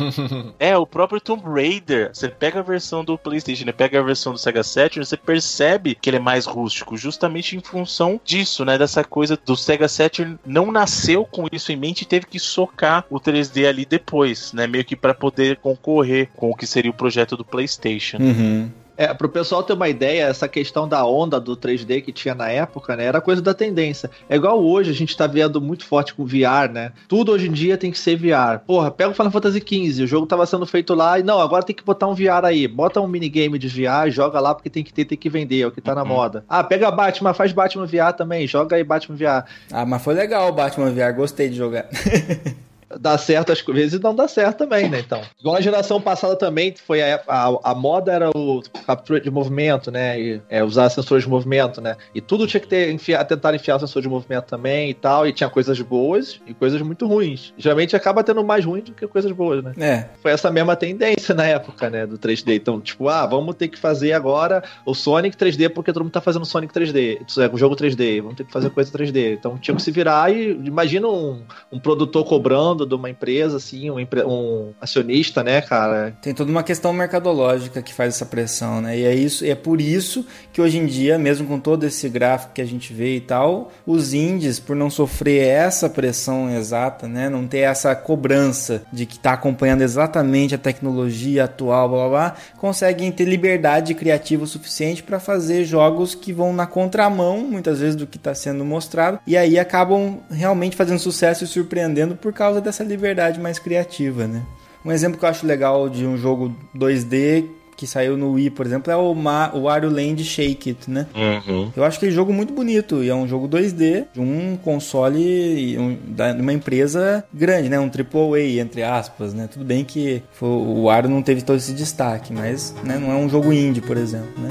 é, 0.58 0.76
o 0.76 0.86
próprio 0.86 1.20
Tomb 1.20 1.42
Raider, 1.48 2.10
você 2.12 2.28
pega 2.28 2.62
versão 2.66 3.04
do 3.04 3.16
PlayStation 3.16 3.64
e 3.68 3.72
pega 3.72 3.98
a 3.98 4.02
versão 4.02 4.32
do 4.32 4.38
Sega 4.38 4.62
Saturn, 4.62 5.04
você 5.04 5.16
percebe 5.16 5.94
que 5.94 6.10
ele 6.10 6.16
é 6.16 6.20
mais 6.20 6.46
rústico, 6.46 6.96
justamente 6.96 7.56
em 7.56 7.60
função 7.60 8.20
disso, 8.24 8.64
né? 8.64 8.76
Dessa 8.76 9.04
coisa 9.04 9.38
do 9.44 9.56
Sega 9.56 9.88
Saturn 9.88 10.38
não 10.44 10.70
nasceu 10.70 11.24
com 11.24 11.46
isso 11.52 11.72
em 11.72 11.76
mente 11.76 12.02
e 12.02 12.06
teve 12.06 12.26
que 12.26 12.38
socar 12.38 13.04
o 13.10 13.20
3D 13.20 13.68
ali 13.68 13.84
depois, 13.84 14.52
né? 14.52 14.66
Meio 14.66 14.84
que 14.84 14.96
para 14.96 15.14
poder 15.14 15.56
concorrer 15.56 16.28
com 16.34 16.50
o 16.50 16.56
que 16.56 16.66
seria 16.66 16.90
o 16.90 16.94
projeto 16.94 17.36
do 17.36 17.44
PlayStation. 17.44 18.18
Uhum. 18.18 18.70
É, 18.96 19.12
pro 19.12 19.28
pessoal 19.28 19.62
ter 19.62 19.74
uma 19.74 19.88
ideia, 19.88 20.24
essa 20.24 20.48
questão 20.48 20.88
da 20.88 21.04
onda 21.06 21.38
do 21.38 21.56
3D 21.56 22.00
que 22.02 22.12
tinha 22.12 22.34
na 22.34 22.48
época, 22.48 22.96
né, 22.96 23.04
era 23.04 23.20
coisa 23.20 23.42
da 23.42 23.52
tendência. 23.52 24.10
É 24.28 24.36
igual 24.36 24.62
hoje, 24.64 24.90
a 24.90 24.94
gente 24.94 25.16
tá 25.16 25.26
vendo 25.26 25.60
muito 25.60 25.84
forte 25.84 26.14
com 26.14 26.24
VR, 26.24 26.70
né? 26.72 26.92
Tudo 27.08 27.32
hoje 27.32 27.48
em 27.48 27.52
dia 27.52 27.76
tem 27.76 27.90
que 27.90 27.98
ser 27.98 28.16
VR. 28.16 28.60
Porra, 28.66 28.90
pega 28.90 29.10
o 29.10 29.14
Final 29.14 29.30
Fantasy 29.30 29.58
XV, 29.60 30.04
o 30.04 30.06
jogo 30.06 30.26
tava 30.26 30.46
sendo 30.46 30.66
feito 30.66 30.94
lá 30.94 31.18
e 31.18 31.22
não, 31.22 31.40
agora 31.40 31.62
tem 31.62 31.76
que 31.76 31.84
botar 31.84 32.06
um 32.06 32.14
VR 32.14 32.44
aí. 32.44 32.66
Bota 32.66 33.00
um 33.00 33.06
minigame 33.06 33.58
de 33.58 33.68
VR, 33.68 34.08
joga 34.10 34.40
lá 34.40 34.54
porque 34.54 34.70
tem 34.70 34.82
que 34.82 34.92
ter, 34.92 35.04
tem 35.04 35.18
que 35.18 35.28
vender, 35.28 35.60
é 35.60 35.66
o 35.66 35.70
que 35.70 35.80
tá 35.80 35.94
na 35.94 36.02
Uhum. 36.02 36.08
moda. 36.08 36.44
Ah, 36.48 36.64
pega 36.64 36.90
Batman, 36.90 37.34
faz 37.34 37.52
Batman 37.52 37.86
VR 37.86 38.12
também, 38.16 38.46
joga 38.46 38.76
aí 38.76 38.84
Batman 38.84 39.16
VR. 39.16 39.44
Ah, 39.72 39.84
mas 39.84 40.02
foi 40.02 40.14
legal 40.14 40.48
o 40.48 40.52
Batman 40.52 40.90
VR, 40.90 41.14
gostei 41.14 41.48
de 41.48 41.56
jogar. 41.56 41.86
Dá 43.00 43.18
certo 43.18 43.52
às 43.52 43.60
vezes 43.60 43.98
e 43.98 44.02
não 44.02 44.14
dá 44.14 44.28
certo 44.28 44.58
também, 44.58 44.88
né? 44.88 45.00
Então. 45.00 45.20
Igual 45.40 45.56
a 45.56 45.60
geração 45.60 46.00
passada 46.00 46.36
também, 46.36 46.74
foi 46.86 47.02
a, 47.02 47.20
a, 47.26 47.72
a 47.72 47.74
moda 47.74 48.12
era 48.12 48.30
o 48.30 48.62
captura 48.86 49.20
de 49.20 49.30
movimento, 49.30 49.90
né? 49.90 50.20
E, 50.20 50.40
é, 50.48 50.62
usar 50.62 50.88
sensores 50.90 51.24
de 51.24 51.30
movimento, 51.30 51.80
né? 51.80 51.96
E 52.14 52.20
tudo 52.20 52.46
tinha 52.46 52.60
que 52.60 52.68
ter, 52.68 52.92
enfiar, 52.92 53.24
tentar 53.24 53.54
enfiar 53.54 53.78
sensor 53.80 54.02
de 54.02 54.08
movimento 54.08 54.44
também 54.44 54.90
e 54.90 54.94
tal. 54.94 55.26
E 55.26 55.32
tinha 55.32 55.50
coisas 55.50 55.80
boas 55.80 56.40
e 56.46 56.54
coisas 56.54 56.80
muito 56.82 57.06
ruins. 57.06 57.52
Geralmente 57.58 57.96
acaba 57.96 58.22
tendo 58.22 58.44
mais 58.44 58.64
ruim 58.64 58.80
do 58.80 58.92
que 58.92 59.06
coisas 59.06 59.32
boas, 59.32 59.64
né? 59.64 59.72
É, 59.78 60.06
Foi 60.20 60.30
essa 60.30 60.50
mesma 60.50 60.76
tendência 60.76 61.34
na 61.34 61.44
época, 61.44 61.90
né? 61.90 62.06
Do 62.06 62.18
3D. 62.18 62.54
Então, 62.54 62.80
tipo, 62.80 63.08
ah, 63.08 63.26
vamos 63.26 63.56
ter 63.56 63.68
que 63.68 63.78
fazer 63.78 64.12
agora 64.12 64.62
o 64.84 64.94
Sonic 64.94 65.36
3D 65.36 65.70
porque 65.70 65.92
todo 65.92 66.02
mundo 66.02 66.12
tá 66.12 66.20
fazendo 66.20 66.44
Sonic 66.44 66.72
3D. 66.72 67.20
Isso 67.26 67.40
é, 67.42 67.48
o 67.52 67.56
jogo 67.56 67.74
3D. 67.74 68.20
Vamos 68.20 68.36
ter 68.36 68.44
que 68.44 68.52
fazer 68.52 68.70
coisa 68.70 68.90
3D. 68.90 69.34
Então 69.34 69.58
tinha 69.58 69.74
que 69.74 69.82
se 69.82 69.90
virar 69.90 70.32
e 70.32 70.52
imagina 70.64 71.08
um, 71.08 71.42
um 71.72 71.78
produtor 71.78 72.24
cobrando 72.24 72.75
de 72.84 72.94
uma 72.94 73.08
empresa, 73.08 73.56
assim, 73.56 73.90
um, 73.90 73.96
um 74.26 74.72
acionista, 74.80 75.42
né, 75.42 75.62
cara? 75.62 76.16
tem 76.20 76.34
toda 76.34 76.50
uma 76.50 76.62
questão 76.62 76.92
mercadológica 76.92 77.80
que 77.80 77.94
faz 77.94 78.14
essa 78.14 78.26
pressão, 78.26 78.80
né? 78.80 78.98
E 78.98 79.04
é 79.04 79.14
isso, 79.14 79.44
é 79.44 79.54
por 79.54 79.80
isso 79.80 80.26
que 80.52 80.60
hoje 80.60 80.78
em 80.78 80.86
dia, 80.86 81.18
mesmo 81.18 81.46
com 81.46 81.60
todo 81.60 81.84
esse 81.84 82.08
gráfico 82.08 82.52
que 82.54 82.60
a 82.60 82.64
gente 82.64 82.92
vê 82.92 83.16
e 83.16 83.20
tal, 83.20 83.70
os 83.86 84.12
indies, 84.12 84.58
por 84.58 84.74
não 84.74 84.90
sofrer 84.90 85.46
essa 85.46 85.88
pressão 85.88 86.50
exata, 86.50 87.06
né, 87.06 87.28
não 87.28 87.46
ter 87.46 87.58
essa 87.58 87.94
cobrança 87.94 88.82
de 88.92 89.06
que 89.06 89.18
tá 89.18 89.32
acompanhando 89.32 89.82
exatamente 89.82 90.54
a 90.54 90.58
tecnologia 90.58 91.44
atual, 91.44 91.88
blá 91.88 91.98
blá, 91.98 92.08
blá 92.08 92.36
conseguem 92.58 93.12
ter 93.12 93.24
liberdade 93.24 93.94
criativa 93.94 94.44
o 94.44 94.46
suficiente 94.46 95.02
para 95.02 95.20
fazer 95.20 95.64
jogos 95.64 96.14
que 96.14 96.32
vão 96.32 96.52
na 96.52 96.66
contramão, 96.66 97.40
muitas 97.40 97.80
vezes 97.80 97.96
do 97.96 98.06
que 98.06 98.16
está 98.16 98.34
sendo 98.34 98.64
mostrado, 98.64 99.20
e 99.26 99.36
aí 99.36 99.58
acabam 99.58 100.18
realmente 100.30 100.76
fazendo 100.76 100.98
sucesso 100.98 101.44
e 101.44 101.46
surpreendendo 101.46 102.16
por 102.16 102.32
causa 102.32 102.60
dessa 102.66 102.84
liberdade 102.84 103.40
mais 103.40 103.58
criativa, 103.58 104.26
né? 104.26 104.42
Um 104.84 104.92
exemplo 104.92 105.18
que 105.18 105.24
eu 105.24 105.28
acho 105.28 105.46
legal 105.46 105.88
de 105.88 106.06
um 106.06 106.16
jogo 106.16 106.52
2D 106.76 107.44
que 107.76 107.86
saiu 107.86 108.16
no 108.16 108.32
Wii, 108.32 108.48
por 108.50 108.64
exemplo, 108.64 108.90
é 108.90 108.96
o, 108.96 109.14
Ma 109.14 109.48
Wario 109.54 109.90
Land 109.90 110.24
Shake 110.24 110.70
It, 110.70 110.90
né? 110.90 111.06
Uhum. 111.14 111.70
Eu 111.76 111.84
acho 111.84 111.98
aquele 111.98 112.10
jogo 112.12 112.32
muito 112.32 112.50
bonito 112.54 113.04
e 113.04 113.10
é 113.10 113.14
um 113.14 113.28
jogo 113.28 113.46
2D 113.46 114.06
de 114.14 114.20
um 114.20 114.56
console 114.64 115.76
um, 115.78 115.94
de 115.94 116.40
uma 116.40 116.54
empresa 116.54 117.22
grande, 117.34 117.68
né? 117.68 117.78
Um 117.78 117.90
AAA, 117.90 118.60
entre 118.62 118.82
aspas, 118.82 119.34
né? 119.34 119.46
Tudo 119.52 119.62
bem 119.64 119.84
que 119.84 120.22
foi- 120.32 120.48
o 120.48 120.84
Wario 120.84 121.10
não 121.10 121.20
teve 121.22 121.42
todo 121.42 121.56
esse 121.58 121.74
destaque, 121.74 122.32
mas 122.32 122.74
né, 122.82 122.96
não 122.98 123.12
é 123.12 123.16
um 123.16 123.28
jogo 123.28 123.52
indie, 123.52 123.82
por 123.82 123.98
exemplo, 123.98 124.30
né? 124.38 124.48